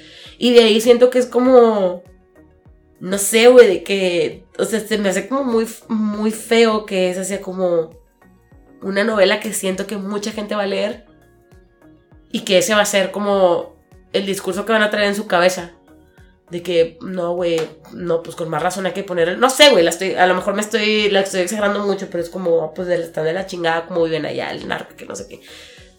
Y 0.43 0.51
de 0.51 0.65
ahí 0.65 0.81
siento 0.81 1.09
que 1.09 1.19
es 1.19 1.25
como, 1.25 2.03
no 2.99 3.17
sé, 3.17 3.47
güey, 3.47 3.65
de 3.65 3.83
que, 3.83 4.43
o 4.59 4.65
sea, 4.65 4.81
se 4.81 4.97
me 4.97 5.07
hace 5.07 5.29
como 5.29 5.45
muy, 5.45 5.65
muy 5.87 6.31
feo 6.31 6.85
que 6.85 7.09
es 7.09 7.17
así 7.17 7.37
como 7.37 7.91
una 8.81 9.05
novela 9.05 9.39
que 9.39 9.53
siento 9.53 9.87
que 9.87 9.95
mucha 9.95 10.33
gente 10.33 10.53
va 10.53 10.63
a 10.63 10.67
leer 10.67 11.05
y 12.29 12.41
que 12.41 12.57
ese 12.57 12.75
va 12.75 12.81
a 12.81 12.85
ser 12.85 13.11
como 13.11 13.77
el 14.11 14.25
discurso 14.25 14.65
que 14.65 14.73
van 14.73 14.81
a 14.81 14.89
traer 14.89 15.07
en 15.07 15.15
su 15.15 15.27
cabeza. 15.27 15.75
De 16.49 16.61
que, 16.61 16.97
no, 16.99 17.35
güey, 17.35 17.61
no, 17.93 18.21
pues 18.21 18.35
con 18.35 18.49
más 18.49 18.61
razón 18.61 18.85
hay 18.85 18.91
que 18.91 19.05
poner. 19.05 19.37
No 19.37 19.49
sé, 19.49 19.69
güey, 19.69 19.87
a 19.87 20.27
lo 20.27 20.35
mejor 20.35 20.55
me 20.55 20.61
estoy, 20.61 21.09
la 21.09 21.21
estoy 21.21 21.39
exagerando 21.39 21.79
mucho, 21.87 22.09
pero 22.11 22.21
es 22.21 22.29
como, 22.29 22.73
pues, 22.73 22.89
del 22.89 23.03
están 23.03 23.23
de 23.23 23.31
la 23.31 23.45
chingada, 23.45 23.85
como 23.85 24.03
viven 24.03 24.25
allá, 24.25 24.51
el 24.51 24.67
narco, 24.67 24.93
que 24.97 25.05
no 25.05 25.15
sé 25.15 25.25
qué. 25.29 25.39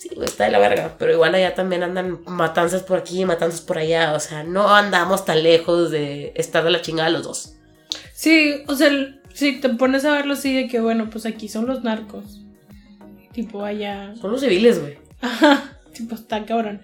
Sí, 0.04 0.10
güey, 0.14 0.28
está 0.28 0.44
de 0.44 0.50
la 0.50 0.58
verga, 0.58 0.96
pero 0.98 1.12
igual 1.12 1.34
allá 1.34 1.54
también 1.54 1.82
andan 1.82 2.20
matanzas 2.26 2.82
por 2.82 2.98
aquí, 2.98 3.24
matanzas 3.24 3.62
por 3.62 3.78
allá, 3.78 4.12
o 4.12 4.20
sea, 4.20 4.44
no 4.44 4.74
andamos 4.74 5.24
tan 5.24 5.42
lejos 5.42 5.90
de 5.90 6.34
estar 6.36 6.62
de 6.62 6.70
la 6.70 6.82
chingada 6.82 7.08
los 7.08 7.22
dos. 7.22 7.54
Sí, 8.12 8.62
o 8.66 8.74
sea, 8.74 8.90
si 9.32 9.60
te 9.62 9.70
pones 9.70 10.04
a 10.04 10.12
verlo 10.12 10.34
así 10.34 10.54
de 10.54 10.68
que, 10.68 10.80
bueno, 10.80 11.08
pues 11.08 11.24
aquí 11.24 11.48
son 11.48 11.64
los 11.64 11.84
narcos. 11.84 12.42
Tipo 13.32 13.64
allá. 13.64 14.14
Son 14.20 14.30
los 14.30 14.42
civiles, 14.42 14.78
güey. 14.78 14.98
Ajá. 15.22 15.78
Tipo, 15.94 16.16
está 16.16 16.44
cabrón. 16.44 16.82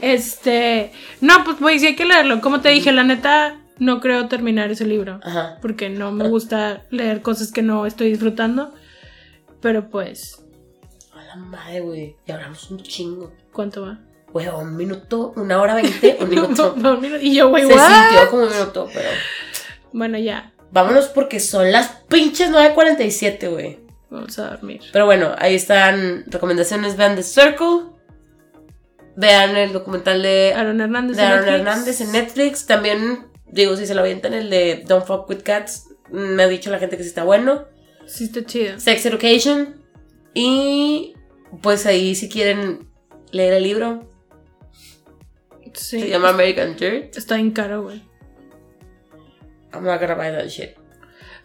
Este. 0.00 0.92
No, 1.20 1.42
pues, 1.44 1.58
güey, 1.58 1.80
sí 1.80 1.88
hay 1.88 1.96
que 1.96 2.04
leerlo. 2.04 2.40
Como 2.40 2.60
te 2.60 2.68
dije, 2.68 2.92
la 2.92 3.02
neta, 3.02 3.60
no 3.78 4.00
creo 4.00 4.28
terminar 4.28 4.70
ese 4.70 4.86
libro. 4.86 5.18
Ajá. 5.24 5.58
Porque 5.60 5.90
no 5.90 6.12
me 6.12 6.28
gusta 6.28 6.84
leer 6.90 7.20
cosas 7.20 7.50
que 7.50 7.62
no 7.62 7.84
estoy 7.84 8.10
disfrutando. 8.10 8.72
Pero 9.60 9.90
pues, 9.90 10.44
la 11.30 11.36
madre, 11.36 11.80
güey, 11.80 12.16
y 12.26 12.32
hablamos 12.32 12.70
un 12.70 12.82
chingo. 12.82 13.32
¿cuánto 13.52 13.82
va? 13.82 13.98
Güey, 14.32 14.48
un 14.48 14.76
minuto, 14.76 15.32
una 15.36 15.60
hora 15.60 15.74
veinte, 15.74 16.16
un 16.20 16.28
minuto. 16.30 16.74
Un 16.74 17.00
minuto. 17.00 17.22
y 17.22 17.34
yo, 17.34 17.48
güey, 17.50 17.66
Se 17.66 17.74
¿what? 17.74 17.88
sintió 18.08 18.30
como 18.30 18.42
un 18.44 18.50
minuto, 18.50 18.88
pero. 18.92 19.08
Bueno, 19.92 20.18
ya. 20.18 20.52
Vámonos 20.72 21.06
porque 21.08 21.40
son 21.40 21.72
las 21.72 21.88
pinches 22.08 22.50
9.47, 22.50 23.50
güey. 23.50 23.80
Vamos 24.08 24.38
a 24.38 24.50
dormir. 24.50 24.80
Pero 24.92 25.04
bueno, 25.06 25.34
ahí 25.38 25.54
están 25.56 26.24
recomendaciones. 26.28 26.96
Vean 26.96 27.16
The 27.16 27.22
Circle. 27.24 27.90
Vean 29.16 29.56
el 29.56 29.72
documental 29.72 30.22
de, 30.22 30.52
Aaron 30.56 30.80
Hernández. 30.80 31.16
de 31.16 31.22
en 31.24 31.28
Aaron 31.28 31.44
Netflix. 31.44 31.60
Hernández 31.60 32.00
en 32.00 32.12
Netflix. 32.12 32.66
También, 32.66 33.26
digo, 33.48 33.76
si 33.76 33.86
se 33.86 33.94
lo 33.94 34.00
avientan 34.02 34.32
el 34.34 34.48
de 34.48 34.84
Don't 34.86 35.06
Fuck 35.06 35.28
With 35.28 35.42
Cats. 35.42 35.88
Me 36.10 36.44
ha 36.44 36.48
dicho 36.48 36.70
la 36.70 36.78
gente 36.78 36.96
que 36.96 37.02
sí 37.02 37.08
está 37.08 37.24
bueno. 37.24 37.64
Sí, 38.06 38.24
está 38.24 38.44
chido. 38.44 38.78
Sex 38.78 39.06
Education. 39.06 39.80
Y 40.34 41.14
pues 41.62 41.86
ahí 41.86 42.14
si 42.14 42.28
quieren 42.28 42.86
leer 43.32 43.54
el 43.54 43.62
libro. 43.64 44.08
Sí. 45.74 46.00
Se 46.00 46.08
llama 46.08 46.30
American 46.30 46.76
Dirt. 46.76 47.16
Está 47.16 47.36
bien 47.36 47.50
caro, 47.52 47.82
güey. 47.82 48.02
I'm 49.72 49.84
not 49.84 50.00
gonna 50.00 50.14
buy 50.16 50.30
that 50.32 50.48
shit. 50.48 50.70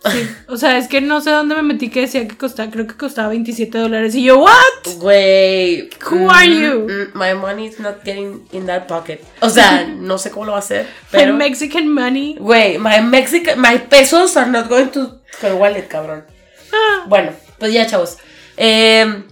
Sí. 0.05 0.29
O 0.47 0.57
sea, 0.57 0.77
es 0.77 0.87
que 0.87 1.01
no 1.01 1.21
sé 1.21 1.31
dónde 1.31 1.55
me 1.55 1.63
metí 1.63 1.89
que 1.89 2.01
decía 2.01 2.27
que 2.27 2.37
costaba, 2.37 2.69
creo 2.71 2.85
que 2.85 2.95
costaba 2.95 3.29
27 3.29 3.77
dólares. 3.77 4.13
Y 4.15 4.23
yo, 4.23 4.37
¿what? 4.39 4.51
Güey. 4.97 5.89
Who 6.11 6.29
are 6.29 6.47
you? 6.47 6.87
mm, 6.87 7.13
My 7.17 7.33
money's 7.33 7.79
not 7.79 8.03
getting 8.03 8.47
in 8.51 8.65
that 8.67 8.87
pocket. 8.87 9.23
O 9.41 9.49
sea, 9.49 9.85
no 9.97 10.17
sé 10.17 10.29
cómo 10.31 10.45
lo 10.45 10.51
va 10.51 10.57
a 10.57 10.59
hacer. 10.59 10.85
My 10.85 11.19
Pero. 11.19 11.33
Mexican 11.35 11.87
money. 11.91 12.35
Güey, 12.39 12.77
my 12.77 13.01
Mexican. 13.01 13.59
My 13.59 13.77
pesos 13.79 14.35
are 14.37 14.49
not 14.49 14.67
going 14.69 14.89
to 14.89 15.21
her 15.41 15.53
wallet, 15.53 15.87
cabrón. 15.87 16.25
Ah, 16.71 17.05
Bueno, 17.07 17.31
pues 17.57 17.73
ya, 17.73 17.87
chavos. 17.87 18.17
Eh, 18.57 19.23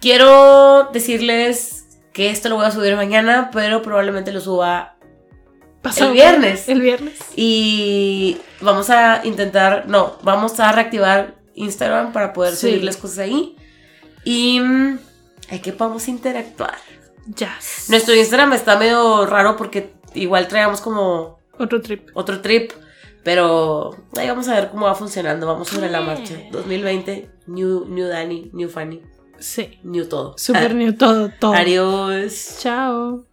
quiero 0.00 0.90
decirles 0.92 1.86
que 2.12 2.30
esto 2.30 2.48
lo 2.48 2.56
voy 2.56 2.66
a 2.66 2.70
subir 2.70 2.96
mañana, 2.96 3.50
pero 3.52 3.82
probablemente 3.82 4.32
lo 4.32 4.40
suba 4.40 4.96
pasado. 5.82 6.08
el 6.10 6.14
viernes. 6.14 6.68
El 6.68 6.80
viernes. 6.80 7.18
Y 7.36 8.38
vamos 8.60 8.90
a 8.90 9.20
intentar, 9.24 9.84
no, 9.88 10.18
vamos 10.22 10.58
a 10.60 10.72
reactivar 10.72 11.36
Instagram 11.54 12.12
para 12.12 12.32
poder 12.32 12.54
Sí. 12.54 12.68
subirles 12.68 12.96
cosas 12.96 13.18
ahí. 13.20 13.56
Y 14.24 14.60
mm, 14.60 14.98
hay 15.50 15.58
que 15.60 15.72
podamos 15.72 16.08
interactuar. 16.08 16.76
Ya. 17.26 17.56
Nuestro 17.88 18.14
Instagram 18.14 18.52
está 18.54 18.78
medio 18.78 19.26
raro 19.26 19.56
porque 19.56 19.92
igual 20.14 20.48
traíamos 20.48 20.80
como 20.80 21.38
Otro 21.58 21.80
trip. 21.80 22.08
otro 22.14 22.40
trip, 22.40 22.72
pero 23.22 23.90
ahí 24.16 24.26
vamos 24.28 24.48
a 24.48 24.54
ver 24.54 24.70
cómo 24.70 24.86
va 24.86 24.94
funcionando. 24.94 25.46
Vamos 25.46 25.68
sobre 25.68 25.90
la 25.90 25.98
Yeah. 25.98 26.06
marcha. 26.06 26.34
2020, 26.50 27.30
new, 27.46 27.84
new 27.86 28.06
Dani, 28.08 28.50
new 28.54 28.68
Fanny, 28.70 29.02
Sí. 29.40 29.78
new 29.82 30.06
todo. 30.08 30.34
Super 30.36 30.72
Ah, 30.72 30.74
new 30.74 30.92
todo, 30.96 31.30
todo. 31.38 31.54
Adiós. 31.54 32.58
Chao. 32.60 33.24